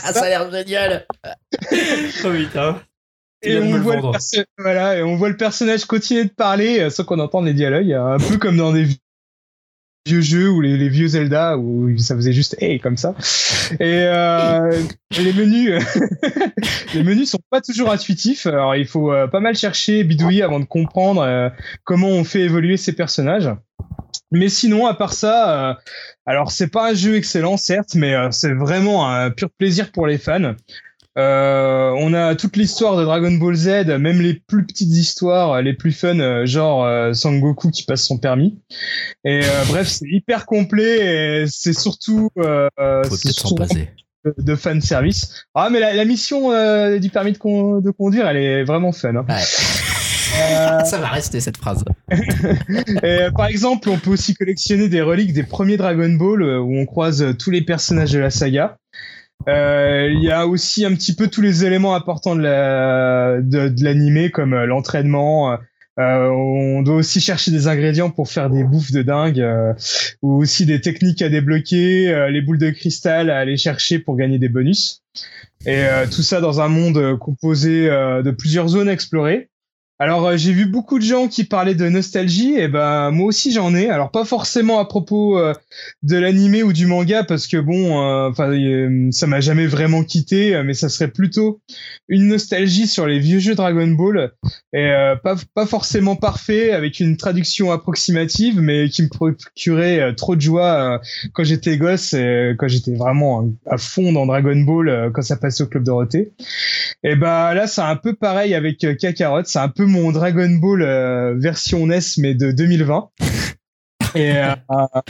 [0.04, 1.06] Ah, ça a l'air génial.
[1.72, 2.80] oh putain.
[3.42, 4.02] Et on, voit le
[4.58, 7.92] voilà, et on voit le personnage continuer de parler euh, sans qu'on entende les dialogues,
[7.92, 8.86] un peu comme dans des
[10.06, 13.14] vieux jeux ou les, vieux Zelda où ça faisait juste hey comme ça.
[13.78, 14.82] Et euh,
[15.18, 15.72] les menus,
[16.94, 18.46] les menus sont pas toujours intuitifs.
[18.46, 21.48] Alors il faut euh, pas mal chercher, bidouiller avant de comprendre euh,
[21.84, 23.50] comment on fait évoluer ces personnages.
[24.32, 25.74] Mais sinon, à part ça, euh,
[26.24, 30.06] alors c'est pas un jeu excellent certes, mais euh, c'est vraiment un pur plaisir pour
[30.06, 30.54] les fans.
[31.18, 33.68] Euh, on a toute l'histoire de Dragon Ball Z,
[33.98, 38.18] même les plus petites histoires, les plus fun, euh, genre euh, Sangoku qui passe son
[38.18, 38.60] permis.
[39.24, 42.68] Et euh, bref, c'est hyper complet et c'est surtout, euh,
[43.04, 43.56] Faut surtout
[44.24, 45.46] de, de fan service.
[45.54, 48.92] Ah mais la, la mission euh, du permis de, con- de conduire, elle est vraiment
[48.92, 49.16] fun.
[49.16, 49.26] hein.
[49.28, 49.42] Ouais.
[50.84, 51.84] Ça va rester cette phrase.
[53.02, 56.86] et, par exemple, on peut aussi collectionner des reliques des premiers Dragon Ball où on
[56.86, 58.76] croise tous les personnages de la saga.
[59.48, 63.68] Euh, Il y a aussi un petit peu tous les éléments importants de la de,
[63.68, 65.58] de comme euh, l'entraînement.
[65.98, 69.74] Euh, on doit aussi chercher des ingrédients pour faire des bouffes de dingue euh,
[70.22, 74.16] ou aussi des techniques à débloquer, euh, les boules de cristal à aller chercher pour
[74.16, 75.02] gagner des bonus.
[75.66, 79.50] Et euh, tout ça dans un monde composé de plusieurs zones à explorer.
[80.02, 83.52] Alors euh, j'ai vu beaucoup de gens qui parlaient de nostalgie et ben moi aussi
[83.52, 83.90] j'en ai.
[83.90, 85.52] Alors pas forcément à propos euh,
[86.02, 90.02] de l'animé ou du manga parce que bon euh, enfin euh, ça m'a jamais vraiment
[90.02, 91.60] quitté mais ça serait plutôt
[92.08, 94.32] une nostalgie sur les vieux jeux Dragon Ball
[94.72, 94.90] et
[95.22, 100.98] pas pas forcément parfait avec une traduction approximative mais qui me procurait trop de joie
[101.34, 102.14] quand j'étais gosse
[102.58, 106.32] quand j'étais vraiment à fond dans Dragon Ball quand ça passait au club Dorothée.
[107.02, 109.44] Et bah là, c'est un peu pareil avec Kakarot.
[109.44, 113.10] C'est un peu mon Dragon Ball euh, version NES, mais de 2020.
[114.14, 115.00] Et euh, euh,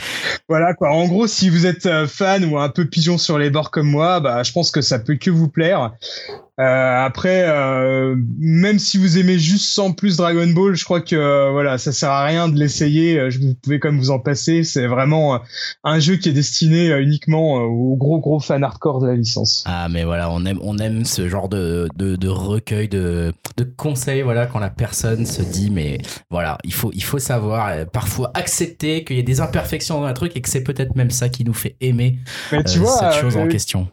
[0.49, 0.91] voilà quoi.
[0.91, 4.19] En gros, si vous êtes fan ou un peu pigeon sur les bords comme moi,
[4.19, 5.93] bah je pense que ça peut que vous plaire.
[6.61, 11.15] Euh, après, euh, même si vous aimez juste sans plus Dragon Ball, je crois que
[11.15, 13.17] euh, voilà, ça sert à rien de l'essayer.
[13.17, 14.63] Euh, Vous pouvez comme vous en passer.
[14.63, 15.37] C'est vraiment euh,
[15.83, 19.63] un jeu qui est destiné euh, uniquement aux gros gros fans hardcore de la licence.
[19.65, 23.63] Ah mais voilà, on aime, on aime ce genre de, de, de recueil, de, de
[23.63, 25.97] conseils, voilà, quand la personne se dit, mais
[26.29, 30.13] voilà, il faut, il faut savoir, parfois accepter qu'il y a des imperfections dans un
[30.13, 32.19] truc et que c'est peut-être même ça qui nous fait aimer
[32.51, 33.87] Mais tu vois, cette chose en question.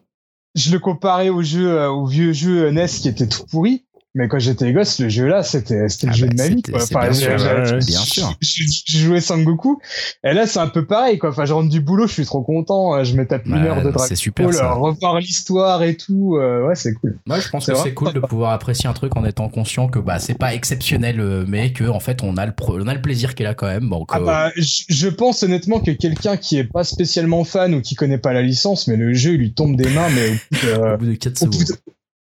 [0.55, 3.87] Je le comparais au jeu, euh, au vieux jeu NES qui était tout pourri.
[4.19, 6.49] Mais quand j'étais gosse, le jeu là, c'était c'était le Ah jeu bah, de ma
[6.49, 6.63] vie.
[6.63, 6.81] Quoi.
[6.81, 9.21] c'est Enfin, bien je- sûr, ouais, ouais, bien sûr.
[9.21, 9.81] Sangoku.
[10.25, 11.19] Et là, c'est un peu pareil.
[11.19, 11.31] Quoi.
[11.31, 13.03] Enfin, je rentre du boulot, je suis trop content.
[13.05, 14.73] Je me tape une Ouais, heure de Dragon super, Ball, ça.
[14.73, 16.37] revoir l'histoire et tout.
[16.37, 17.19] euh, ouais, c'est cool.
[17.27, 19.89] Moi, je pense C'est que c'est cool de pouvoir apprécier un truc en étant conscient
[19.89, 22.87] que bah c'est pas exceptionnel, euh, mais que en fait on a le pro- on
[22.89, 23.89] a le plaisir qu'il a quand même.
[23.89, 27.75] Donc, Ah euh, bah, je je pense honnêtement que quelqu'un qui est pas spécialement fan
[27.75, 30.31] ou qui connaît pas la licence, mais le jeu il lui tombe des mains, mais
[30.31, 31.77] au bout de- au bout de 4 au bout secondes.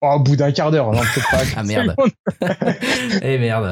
[0.03, 1.43] Oh, au bout d'un quart d'heure, non, peut-être pas.
[1.57, 1.95] Ah, merde.
[3.23, 3.71] Eh merde.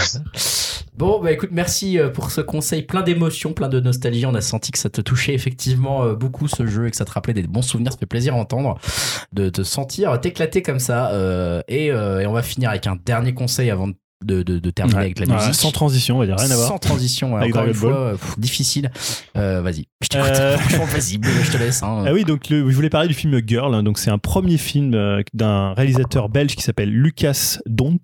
[0.97, 4.25] Bon, bah écoute, merci euh, pour ce conseil plein d'émotions, plein de nostalgie.
[4.25, 7.05] On a senti que ça te touchait effectivement euh, beaucoup ce jeu et que ça
[7.05, 7.93] te rappelait des bons souvenirs.
[7.93, 8.79] Ça fait plaisir à entendre,
[9.35, 11.11] de te sentir t'éclater comme ça.
[11.11, 13.95] euh, et, euh, et on va finir avec un dernier conseil avant de,
[14.25, 15.05] de, de- de terminer Ouais.
[15.05, 15.55] avec la Ouais, musique.
[15.55, 16.69] sans transition, on va dire rien à voir.
[16.69, 18.91] Sans transition, Avec encore une fois, euh, pff, difficile.
[19.37, 20.31] Euh, vas-y, je t'écoute.
[20.35, 20.57] Euh.
[20.87, 21.83] Vas-y, je te laisse.
[21.83, 22.05] hein.
[22.07, 23.75] Ah oui, donc le- je voulais parler du film Girl.
[23.75, 23.83] hein.
[23.83, 24.93] donc c'est un premier film
[25.35, 27.99] d'un réalisateur belge qui s'appelle Lucas Dont.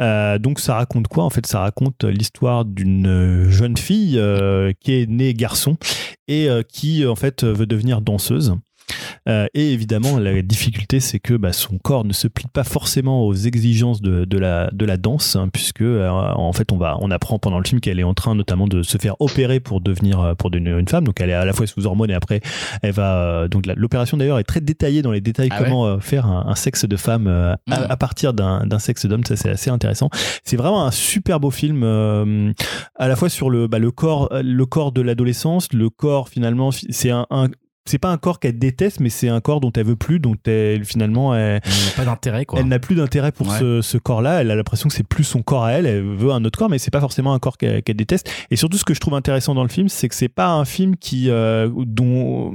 [0.00, 4.20] Euh, donc ça raconte quoi En fait, ça raconte l'histoire d'une jeune fille
[4.80, 5.76] qui est née garçon
[6.28, 8.54] et qui en fait veut devenir danseuse.
[9.28, 13.26] Euh, et évidemment, la difficulté, c'est que bah, son corps ne se plie pas forcément
[13.26, 16.96] aux exigences de, de la, de la danse, hein, puisque euh, en fait, on, va,
[17.00, 19.80] on apprend pendant le film qu'elle est en train notamment de se faire opérer pour
[19.80, 21.04] devenir, euh, pour devenir une femme.
[21.04, 22.40] Donc, elle est à la fois sous hormones et après,
[22.82, 23.48] elle va.
[23.48, 25.48] donc, l'opération d'ailleurs est très détaillée dans les détails.
[25.52, 29.06] Ah comment faire un, un sexe de femme euh, à, à partir d'un d'un sexe
[29.06, 30.08] d'homme, ça c'est assez intéressant.
[30.44, 32.52] C'est vraiment un super beau film, euh,
[32.96, 36.70] à la fois sur le, bah, le corps, le corps de l'adolescence, le corps finalement,
[36.70, 37.48] c'est un, un-
[37.90, 40.36] c'est pas un corps qu'elle déteste, mais c'est un corps dont elle veut plus, dont
[40.46, 42.58] elle finalement elle, Il n'y a pas d'intérêt, quoi.
[42.60, 43.58] elle n'a plus d'intérêt pour Ouais.
[43.58, 44.40] ce, ce corps-là.
[44.40, 45.86] Elle a l'impression que c'est plus son corps à elle.
[45.86, 48.30] Elle veut un autre corps, mais c'est pas forcément un corps qu'elle qu'elle déteste.
[48.50, 50.64] Et surtout, ce que je trouve intéressant dans le film, c'est que c'est pas un
[50.64, 52.54] film qui euh, dont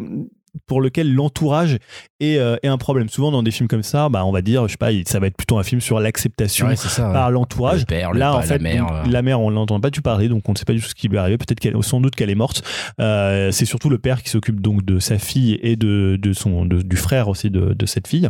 [0.67, 1.77] pour lequel l'entourage
[2.21, 3.09] euh, est un problème.
[3.09, 5.27] Souvent dans des films comme ça, bah on va dire, je sais pas, ça va
[5.27, 6.97] être plutôt un film sur l'acceptation Ouais, ouais.
[7.13, 7.81] par l'entourage.
[7.81, 8.85] Le père, le Là, en la fait, mère.
[8.85, 9.11] donc, euh.
[9.11, 10.95] la mère, on l'entend pas du parler, donc on ne sait pas du tout ce
[10.95, 11.37] qui lui est arrivé.
[11.37, 12.63] Peut-être qu'elle, sans doute qu'elle est morte.
[13.01, 16.65] Euh, c'est surtout le père qui s'occupe donc de sa fille et de, de son,
[16.65, 18.29] de- du frère aussi de, de cette fille.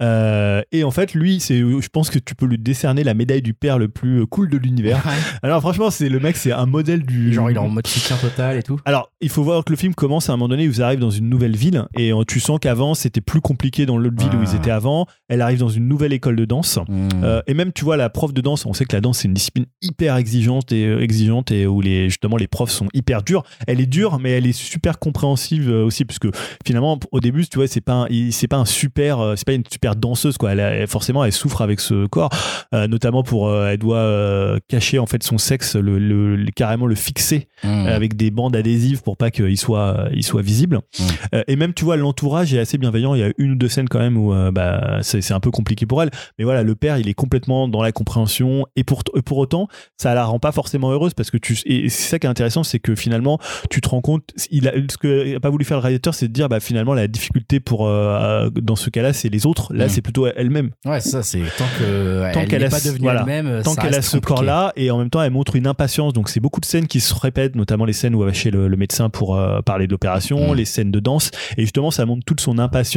[0.00, 3.42] Euh, et en fait, lui, c'est, je pense que tu peux lui décerner la médaille
[3.42, 5.02] du père le plus cool de l'univers.
[5.42, 8.16] Alors franchement, c'est le mec, c'est un modèle du Genre, il est en mode soutien
[8.16, 8.78] total et tout.
[8.84, 11.10] alors, il faut voir que le film commence à un moment donné, ils arrivent dans
[11.10, 14.48] une nouvelle ville et tu sens qu'avant c'était plus compliqué dans l'autre ville où Ah.
[14.50, 15.06] ils étaient avant.
[15.28, 16.78] Elle arrive dans une nouvelle école de danse.
[16.88, 17.08] Hmm.
[17.22, 19.28] Euh, et même tu vois la prof de danse, on sait que la danse c'est
[19.28, 23.22] une discipline hyper exigeante et euh, exigeante et où les justement les profs sont hyper
[23.22, 23.42] durs.
[23.66, 26.28] Elle est dure mais elle est super compréhensive euh, aussi parce que
[26.66, 29.94] finalement au début tu vois c'est pas c'est pas un super c'est pas une super
[29.96, 30.52] danseuse quoi.
[30.52, 32.30] Elle, a- forcément elle souffre avec ce corps
[32.74, 36.94] euh, notamment pour elle doit cacher en fait son sexe le, le- le- carrément le
[36.94, 37.86] fixer Hmm.
[37.88, 41.02] avec des bandes adhésives pour pas qu'il soit il soit visible Mm.
[41.34, 43.68] Euh, et même tu vois l'entourage est assez bienveillant il y a une ou deux
[43.68, 46.74] scènes quand même où euh, bah c'est un peu compliqué pour elle mais voilà le
[46.74, 50.52] père il est complètement dans la compréhension et pour pour autant ça la rend pas
[50.52, 53.38] forcément heureuse parce que tu et c'est ça qui est intéressant c'est que finalement
[53.70, 56.28] tu te rends compte il a ce que a pas voulu faire le réalisateur c'est
[56.28, 59.86] de dire bah finalement la difficulté pour euh, dans ce cas-là c'est les autres là
[59.86, 59.88] Mm.
[59.90, 63.02] c'est plutôt elle-même Ouais, ça, c'est tant que Tant elle qu'elle n'est a pas devenue
[63.04, 63.20] voilà.
[63.26, 66.28] elle-même, tant qu'elle a ce corps-là et en même temps elle montre une impatience donc
[66.28, 68.68] c'est beaucoup de scènes qui se répètent notamment les scènes où elle va chez le,
[68.68, 70.56] le médecin pour euh, parler de l'opération Mm.
[70.56, 72.88] les scènes de danse et justement ça montre toute son impatience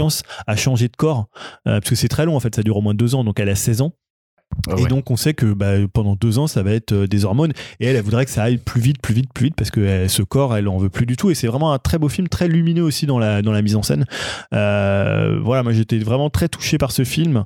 [0.48, 1.28] à changer de corps
[1.68, 3.40] euh, parce que c'est très long en fait ça dure au moins deux ans donc
[3.40, 3.94] elle a 16 ans
[4.69, 4.88] Ah et ouais.
[4.90, 7.53] donc on sait que bah, pendant deux ans ça va être euh, des hormones.
[7.80, 9.80] Et elle elle voudrait que ça aille plus vite plus vite plus vite parce que
[9.82, 11.30] euh, ce corps elle en veut plus du tout.
[11.32, 13.76] Et c'est vraiment un très beau film très lumineux aussi dans la dans la mise
[13.76, 14.06] en scène.
[14.53, 17.44] Euh, voilà moi j'étais vraiment très touché par ce film.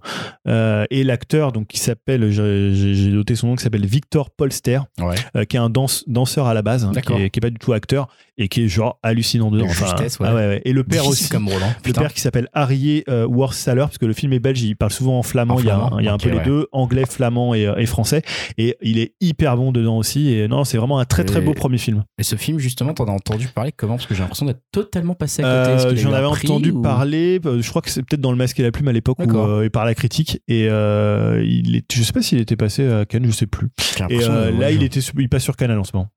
[0.47, 5.15] Euh, et l'acteur donc qui s'appelle j'ai noté son nom qui s'appelle Victor Polster Ouais.
[5.35, 7.49] euh, qui est un danse, danseur à la base hein, qui, est, qui est pas
[7.49, 8.07] du tout acteur
[8.37, 9.67] et qui est genre hallucinant dedans.
[9.69, 10.27] Justesse, ouais.
[10.29, 11.29] ah et le père Difficile aussi.
[11.29, 11.73] comme Roland.
[11.85, 15.17] le père qui s'appelle Harry Worsaler, parce que le film est belge, il parle souvent
[15.19, 16.39] en flamand, En il y a, flamand, un- il y a un ok, peu les
[16.39, 18.21] deux, anglais, flamand et, euh, et français,
[18.57, 21.41] et il est hyper bon dedans aussi, et non, c'est vraiment un très très Et-
[21.41, 22.03] beau premier film.
[22.17, 23.95] Et ce film, justement, t'en as entendu parler comment?
[23.95, 25.85] Parce que j'ai l'impression d'être totalement passé à côté.
[25.87, 28.57] Euh, J'en avais entendu ou- parler, euh, je crois que c'est peut-être dans le masque
[28.59, 32.21] et la plume à l'époque, il par la critique, et il est, je sais pas
[32.21, 33.67] s'il était passé à Cannes, je sais plus.
[34.09, 36.09] Et euh, là, il était, il passe sur Canal en ce moment.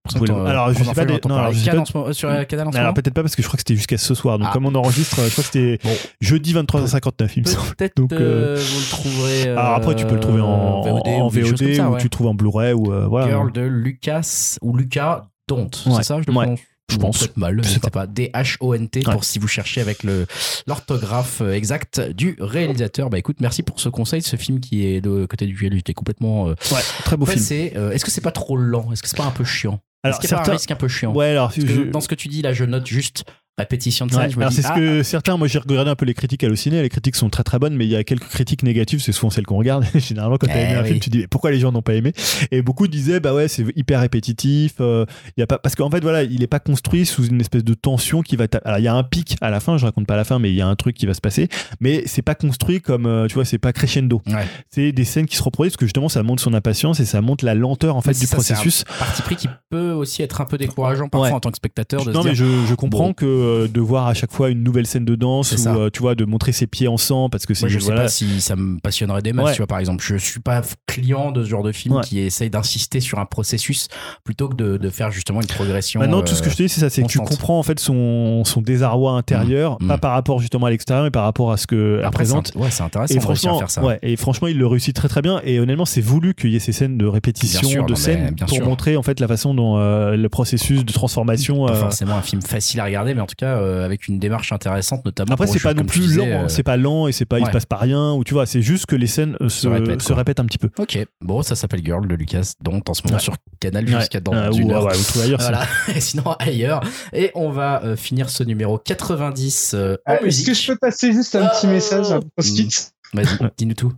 [0.47, 2.13] Alors, je sais as pas, des- non, alors, je sais Cannes pas- en ce moment-
[2.13, 3.77] sur euh, Canal en ce alors moment peut-être pas parce que je crois que c'était
[3.77, 4.39] jusqu'à ce soir.
[4.39, 4.53] Donc Ah.
[4.55, 5.91] comme on enregistre, je crois que c'était Bon.
[6.21, 7.67] jeudi 23h59, il me semble.
[7.77, 9.43] Peut-être Donc, euh, vous le trouverez.
[9.51, 12.01] Alors après, tu peux le trouver en VOD, en ou VOD ça, ou ouais.
[12.01, 13.29] tu trouves en Blu-ray ou euh, voilà.
[13.29, 15.71] Girl de Lucas ou Lucas Dont.
[15.87, 15.95] Ouais.
[15.97, 17.19] C'est ça, je le prononce Je Bon, pense.
[17.21, 18.07] peut-être mal, Je sais pas.
[18.07, 19.13] D-H-O-N-T Ouais.
[19.13, 20.27] pour si vous cherchez avec le
[20.67, 23.11] l'orthographe euh, exact du réalisateur.
[23.11, 24.23] Bah écoute, merci pour ce conseil.
[24.23, 27.71] Ce film qui est de côté du duel, j'étais complètement euh, Ouais, très beau film.
[27.77, 28.91] Euh, Est-ce que c'est pas trop lent?
[28.93, 29.81] Est-ce que c'est pas un peu chiant?
[30.05, 31.13] Alors Est-ce qu'il y a pas certains un risque un peu chiant?
[31.15, 33.25] Ouais, alors je- dans ce que tu dis là, je note juste
[33.59, 34.21] répétition de scène.
[34.23, 36.15] Ouais, je me alors c'est ce ah, que certains, moi j'ai regardé un peu les
[36.15, 39.01] critiques hallucinées, les critiques sont très très bonnes, mais il y a quelques critiques négatives,
[39.01, 39.85] c'est souvent celles qu'on regarde.
[39.95, 41.83] Généralement, quand tu as Eh aimé un film, tu dis mais pourquoi les gens n'ont
[41.83, 42.13] pas aimé?
[42.51, 45.05] Et beaucoup disaient bah ouais, c'est hyper répétitif, euh,
[45.37, 47.75] y a pas parce qu'en fait voilà, il est pas construit sous une espèce de
[47.75, 48.47] tension qui va.
[48.65, 50.51] Alors il y a un pic à la fin, je raconte pas la fin, mais
[50.51, 51.49] il y a un truc qui va se passer,
[51.81, 54.23] mais c'est pas construit comme euh, tu vois, c'est pas crescendo.
[54.27, 54.47] Ouais.
[54.71, 57.21] C'est des scènes qui se reproduisent parce que justement ça montre son impatience et ça
[57.21, 58.85] montre la lenteur en fait Mais du ça, c'est un processus.
[58.99, 61.35] parti pris qui peut aussi être un peu décourageant parfois Ouais.
[61.35, 63.13] en tant que spectateur de Non se mais dire je, je comprends bon.
[63.13, 66.01] que euh, de voir à chaque fois une nouvelle scène de danse ou euh, tu
[66.01, 68.09] vois de montrer ses pieds en sang parce que c'est Moi, je sais voilà, pas
[68.09, 69.53] si ça me passionnerait des masses, Ouais.
[69.53, 70.05] tu vois, par exemple.
[70.07, 72.03] Je suis pas client de ce genre de film Ouais.
[72.03, 73.89] qui essaye d'insister sur un processus
[74.25, 76.01] plutôt que de, de faire justement une progression.
[76.01, 77.63] Maintenant, tout ce que euh, je te dis, c'est ça, c'est que tu comprends en
[77.63, 79.89] fait son, son désarroi intérieur, Mmh.
[79.89, 82.53] pas par rapport justement à l'extérieur, mais par rapport à ce que Après, c'est présente.
[82.57, 83.85] ouais, c'est intéressant Et à franchement, faire ça.
[83.85, 85.41] ouais, et franchement, il le réussit très très bien.
[85.45, 88.49] Et honnêtement, c'est voulu qu'il y ait ces scènes de répétition, sûr, de scènes pour
[88.51, 88.65] sûr.
[88.67, 91.67] montrer en fait la façon dont euh, le processus de transformation.
[91.67, 94.53] Pas forcément un film facile à regarder, mais en tout cas euh, avec une démarche
[94.53, 95.33] intéressante, notamment.
[95.33, 96.45] Après, c'est pas non plus lent, hein.
[96.45, 98.45] euh, c'est pas lent et c'est pas il se passe pas rien ou tu vois,
[98.47, 100.17] c'est juste que les scènes euh, se, Se répètent, se quoi.
[100.17, 100.69] répètent un petit peu.
[100.79, 103.23] Ok, bon, ça s'appelle Girl de Lucas, dont en ce moment Ouais.
[103.23, 103.99] sur Canal Ouais.
[104.01, 104.85] jusqu'à dans Euh, une ou, heure.
[104.85, 105.41] ouais, ou tout ailleurs.
[105.41, 105.63] Voilà,
[105.95, 106.81] et sinon ailleurs.
[107.13, 110.77] Et on va euh, finir ce numéro 90 euh, en Euh, Est-ce que je peux
[110.77, 112.93] passer juste un petit Oh message un post-it?
[113.15, 113.93] Vas-y, dis-nous tout.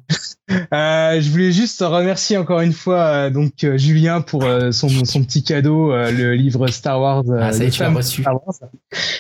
[0.50, 5.24] Euh, je voulais juste remercier encore une fois euh, donc euh, Julien pour son, son
[5.24, 7.24] petit cadeau, le livre Star Wars.
[7.40, 8.24] Ah, ça y est, tu l'as reçu.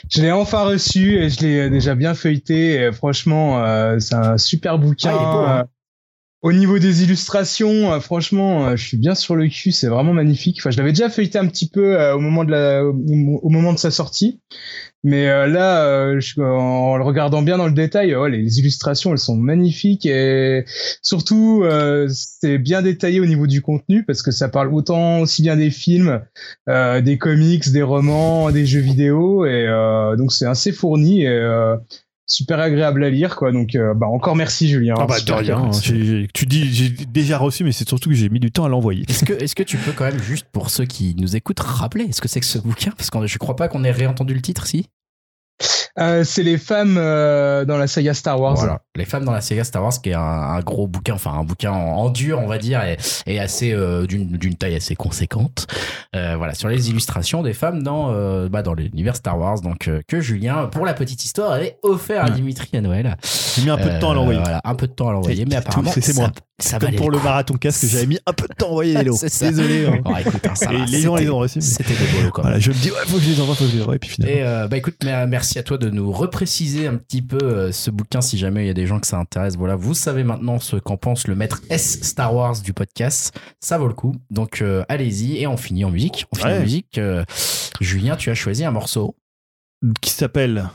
[0.08, 2.74] Je l'ai enfin reçu et je l'ai déjà bien feuilleté.
[2.74, 3.62] Et franchement,
[3.98, 5.12] c'est un super bouquin.
[5.12, 5.64] Ah, beau, hein.
[6.42, 9.72] Au niveau des illustrations, franchement, je suis bien sur le cul.
[9.72, 10.56] C'est vraiment magnifique.
[10.60, 12.94] Enfin, je l'avais déjà feuilleté un petit peu au moment de la, au,
[13.42, 14.40] au moment de sa sortie,
[15.02, 19.12] mais euh, là, euh, je- en le regardant bien dans le détail, ouais, les illustrations,
[19.12, 20.64] elles sont magnifiques et
[21.02, 25.42] surtout, euh, c'est bien détaillé au niveau du contenu parce que ça parle autant aussi
[25.42, 26.22] bien des films,
[26.68, 31.28] euh, des comics, des romans, des jeux vidéo et euh, donc c'est assez fourni et
[31.28, 31.76] euh,
[32.30, 33.52] super agréable à lire quoi.
[33.52, 34.94] Donc euh, bah encore merci Julien.
[34.98, 35.70] Ah bah, de rien,
[36.32, 39.04] tu dis j'ai déjà reçu, mais c'est surtout que j'ai mis du temps à l'envoyer.
[39.08, 42.04] Est-ce que, est-ce que tu peux quand même, juste pour ceux qui nous écoutent, rappeler
[42.04, 42.92] est-ce que c'est que ce bouquin?
[42.96, 44.86] Parce que je crois pas qu'on ait réentendu le titre, si?
[45.98, 48.54] Euh, c'est les femmes euh, dans la saga Star Wars.
[48.56, 48.80] Voilà.
[48.96, 51.44] Les femmes dans la saga Star Wars, qui est un, un gros bouquin, enfin un
[51.44, 52.96] bouquin en, en dur, on va dire, et,
[53.26, 55.66] et assez euh, d'une d'une taille assez conséquente.
[56.16, 59.88] Euh, voilà, sur les illustrations des femmes dans euh, bah, dans l'univers Star Wars, donc
[59.88, 62.30] euh, que Julien, pour la petite histoire, avait offert à.
[62.30, 63.16] Dimitri à Noël.
[63.56, 64.38] J'ai mis un peu de temps à l'envoyer.
[64.38, 66.30] Euh, Voilà, un peu de temps à l'envoyer, mais apparemment c'est moi.
[66.60, 67.24] Ça, Comme pour le coup.
[67.24, 69.16] marathon casque, j'avais mis un peu de temps à envoyer les lots.
[69.20, 69.86] Désolé.
[69.86, 70.00] hein.
[70.20, 71.60] Écoute, hein, ça Et va, les gens les ont reçus.
[71.60, 71.94] C'était des
[72.32, 72.52] quand même.
[72.52, 73.96] Voilà, je me dis, ouais, faut que je les envoie, faut que je les envoie.
[73.96, 74.36] Et puis finalement.
[74.36, 77.90] Et euh, bah écoute, merci à toi de nous repréciser un petit peu euh, ce
[77.90, 79.56] bouquin si jamais il y a des gens que ça intéresse.
[79.56, 83.38] Voilà, vous savez maintenant ce qu'en pense le maître S Star Wars du podcast.
[83.60, 84.14] Ça vaut le coup.
[84.30, 86.26] Donc euh, allez-y et on finit en musique.
[86.32, 86.58] On finit Ouais.
[86.58, 86.98] en musique.
[86.98, 87.24] Euh,
[87.80, 89.16] Julien, tu as choisi un morceau.
[90.02, 90.68] Qui s'appelle.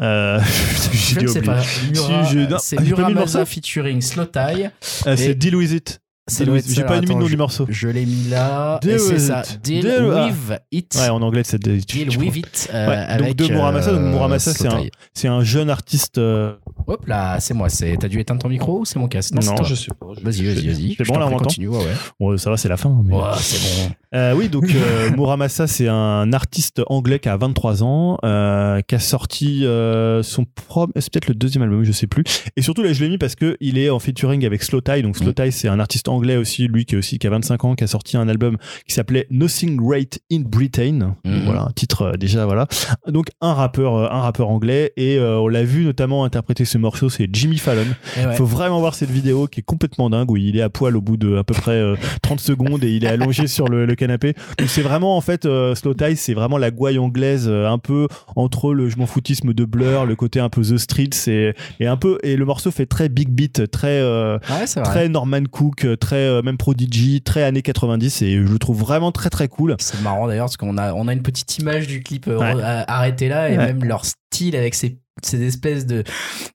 [0.00, 0.40] Euh,
[0.92, 1.60] Je pas.
[1.92, 4.68] Mura- je- non, c'est ah, pas mis le Muramasa featuring Slow Tie.
[5.06, 6.00] Euh, Et- C'est Deal With It.
[6.28, 7.66] J'ai pas mis le nom je- du morceau.
[7.68, 8.78] Je l'ai mis là.
[8.80, 9.42] Deal c'est ça.
[9.42, 9.60] it.
[9.62, 10.94] Deal, Deal- with it.
[10.94, 12.70] Ouais, en anglais, c'est Deal with it.
[12.72, 14.84] euh, Ouais, donc de Muramasa, donc Muramasa, c'est un-.
[15.14, 16.18] C'est jeune artiste.
[16.18, 16.54] euh,
[16.86, 17.68] Hop là, c'est moi.
[17.68, 19.30] C'est t'as dû éteindre ton micro ou c'est mon casque?
[19.30, 19.36] C'est
[19.74, 20.06] sais pas.
[20.22, 20.94] Vas-y, vas-y, vas-y.
[20.96, 21.84] C'est Je bon, là, on Continue, ouais,
[22.20, 22.38] ouais.
[22.38, 22.96] Ça va, c'est la fin.
[23.04, 23.58] mais- Ouais, c'est
[23.88, 23.94] bon.
[24.14, 28.94] Euh, oui, donc euh, Muramasa, c'est un artiste anglais qui a 23 ans, euh, qui
[28.94, 32.24] a sorti euh, son propre, c'est peut-être le deuxième album, je sais plus.
[32.56, 35.02] Et surtout là, je l'ai mis parce que il est en featuring avec Slow Tie.
[35.02, 35.32] Donc Slow.
[35.32, 37.84] Tie, c'est un artiste anglais aussi, lui qui est aussi qui a 25 ans, qui
[37.84, 41.16] a sorti un album qui s'appelait Nothing Great in Britain.
[41.24, 41.44] Mhm.
[41.44, 42.66] Voilà, un titre euh, déjà voilà.
[43.08, 46.78] Donc un rappeur, euh, un rappeur anglais et euh, on l'a vu notamment interpréter ce
[46.78, 47.86] morceau, c'est Jimmy Fallon.
[48.20, 48.36] Et ouais.
[48.36, 51.00] Faut vraiment voir cette vidéo qui est complètement dingue où il est à poil au
[51.00, 53.94] bout de à peu près euh, 30 secondes et il est allongé sur le, le
[54.02, 54.34] canapé.
[54.58, 57.78] Donc c'est vraiment en fait euh, Slow Tie, c'est vraiment la gouaille anglaise euh, un
[57.78, 61.54] peu entre le je m'en foutisme de Blur, le côté un peu The Streets et,
[61.80, 65.44] et un peu et le morceau fait très big beat, très euh, Ouais, très Norman
[65.50, 69.76] Cook, très même Prodigy, très années 90 et je le trouve vraiment très très cool.
[69.78, 72.54] C'est marrant d'ailleurs parce qu'on a, on a une petite image du clip Ouais.
[72.88, 73.66] arrêté là et Ouais.
[73.66, 76.02] même leur style avec ces, ces espèces de,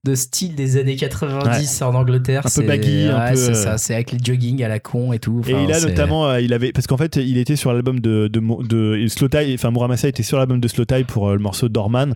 [0.03, 2.41] de style des années 90 en Angleterre.
[2.45, 4.79] Un peu baggy, un ouais, peu, c'est euh, ça, c'est avec les jogging à la
[4.79, 5.41] con et tout.
[5.47, 8.27] Et il a notamment, euh, il avait, parce qu'en fait, il était sur l'album de,
[8.27, 11.33] de, de, de Slow Tie, enfin Muramasa était sur l'album de Slow Tie pour euh,
[11.35, 12.13] le morceau Dorman.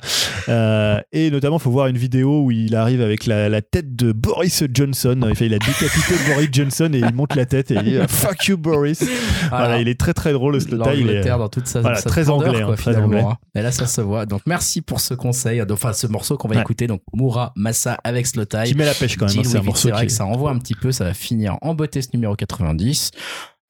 [0.49, 4.11] Euh, et notamment, faut voir une vidéo où il arrive avec la, la tête de
[4.11, 5.19] Boris Johnson.
[5.31, 8.45] Enfin, il a décapité Boris Johnson et il monte la tête et il dit Fuck
[8.47, 9.03] you, Boris.
[9.49, 10.89] Voilà, il est très très drôle, le Slow Tie.
[10.95, 13.21] il est- L'Angleterre dans toute sa, Voilà, sa très anglais, quoi, hein, très finalement, anglais.
[13.23, 13.37] hein.
[13.55, 14.25] Et là, ça se voit.
[14.25, 15.61] Donc, merci pour ce conseil.
[15.69, 16.61] Enfin, ce morceau qu'on va Ouais.
[16.61, 16.87] écouter.
[16.87, 18.63] Donc, Moura Massa avec Slow Tie.
[18.65, 19.39] qui met la pêche quand même.
[19.39, 21.57] hein, C'est un morceau c'est vrai que ça envoie un petit peu, ça va finir
[21.61, 23.11] en beauté ce numéro 90.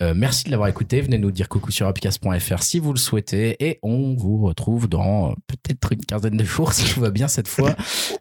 [0.02, 1.00] Euh, merci de l'avoir écouté.
[1.02, 3.56] Venez nous dire coucou sur upcast.fr si vous le souhaitez.
[3.64, 7.28] Et on vous retrouve dans euh, peut-être une quinzaine de jours si tout va bien
[7.28, 7.76] cette fois.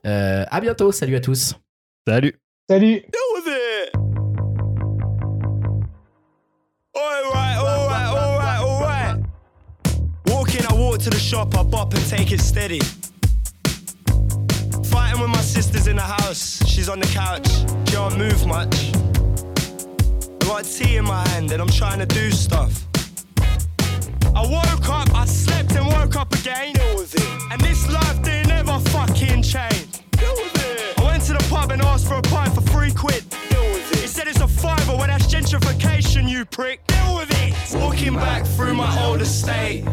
[0.07, 0.93] Euh, à bientôt.
[0.93, 1.55] Salut à tous.
[2.07, 2.35] Salut.
[2.69, 3.03] Salut
[6.95, 9.17] Alright, alright, alright, alright.
[10.27, 12.81] Walk in, I walk to the shop, I bop and take it steady.
[14.91, 17.49] Fighting with my sisters in the house, she's on the couch,
[17.87, 18.93] can't move much.
[20.43, 22.87] I got tea in my hand and I'm trying to do stuff.
[24.35, 26.73] I woke up, I slept and woke up again.
[26.73, 27.53] Deal with it.
[27.53, 29.87] And this life didn't ever fucking change.
[31.51, 33.29] Pub and asked for a pint for three quid.
[33.51, 33.99] Deal with it.
[33.99, 36.87] He said it's a fiver, well that's gentrification, you prick.
[36.87, 37.53] Deal with it.
[37.75, 39.85] Walking back through my old estate.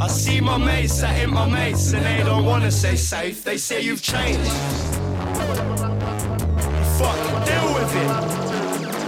[0.00, 3.42] I see my mates that ain't my mates and they don't wanna say safe.
[3.42, 4.52] They say you've changed.
[6.98, 8.10] Fuck, deal with it.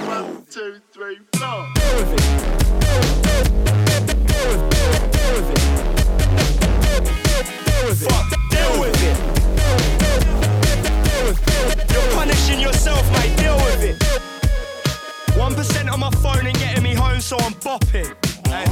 [0.09, 1.69] One, two, three, four.
[1.75, 2.23] Deal with it.
[4.41, 4.71] What
[5.13, 5.61] do with it
[8.09, 9.41] Fuck, deal with it.
[11.31, 13.37] You're punishing yourself, mate.
[13.37, 15.39] Deal with it.
[15.39, 18.15] One percent on my phone ain't getting me home, so I'm bopping.
[18.47, 18.67] Hey,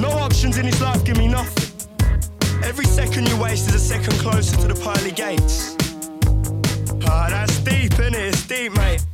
[0.00, 1.68] no options in this life give me nothing.
[2.64, 5.76] Every second you waste is a second closer to the pearly gates.
[7.06, 8.28] Ah, that's deep, innit?
[8.28, 9.04] It's deep, mate.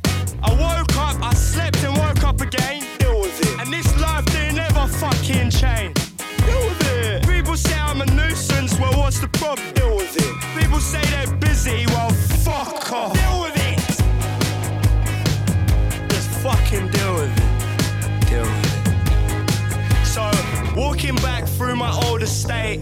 [0.43, 2.83] I woke up, I slept and woke up again.
[2.99, 3.59] Deal with it.
[3.59, 6.06] And this life didn't ever fucking change.
[7.07, 7.25] It.
[7.25, 9.71] People say I'm a nuisance, well, what's the problem?
[9.73, 10.61] Deal with it.
[10.61, 12.09] People say they're busy, well,
[12.43, 13.13] fuck off.
[13.13, 13.79] Deal with it.
[16.09, 18.29] Just fucking deal with it.
[18.29, 20.05] Deal with it.
[20.05, 20.29] So,
[20.75, 22.81] walking back through my old estate.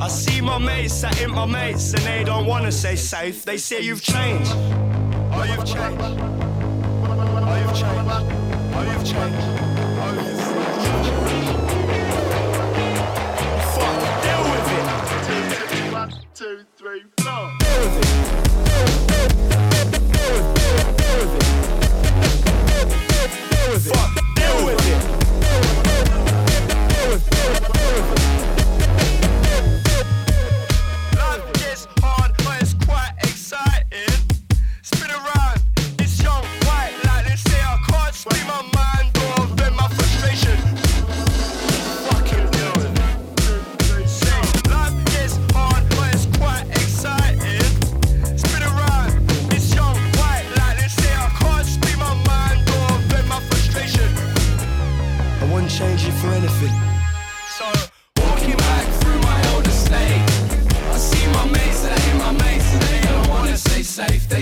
[0.00, 3.44] I see my mates that ain't my mates and they don't wanna say safe.
[3.44, 4.52] They say you've changed.
[4.52, 6.02] Oh, you've changed.
[6.02, 8.10] Oh, you've changed.
[8.76, 9.44] Oh, you've changed.
[10.02, 11.63] Oh, you've changed.
[16.84, 17.50] straight flow.
[23.80, 24.23] Fuck.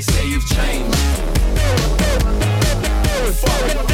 [0.02, 0.98] say you've changed.
[3.40, 3.91] Fuck.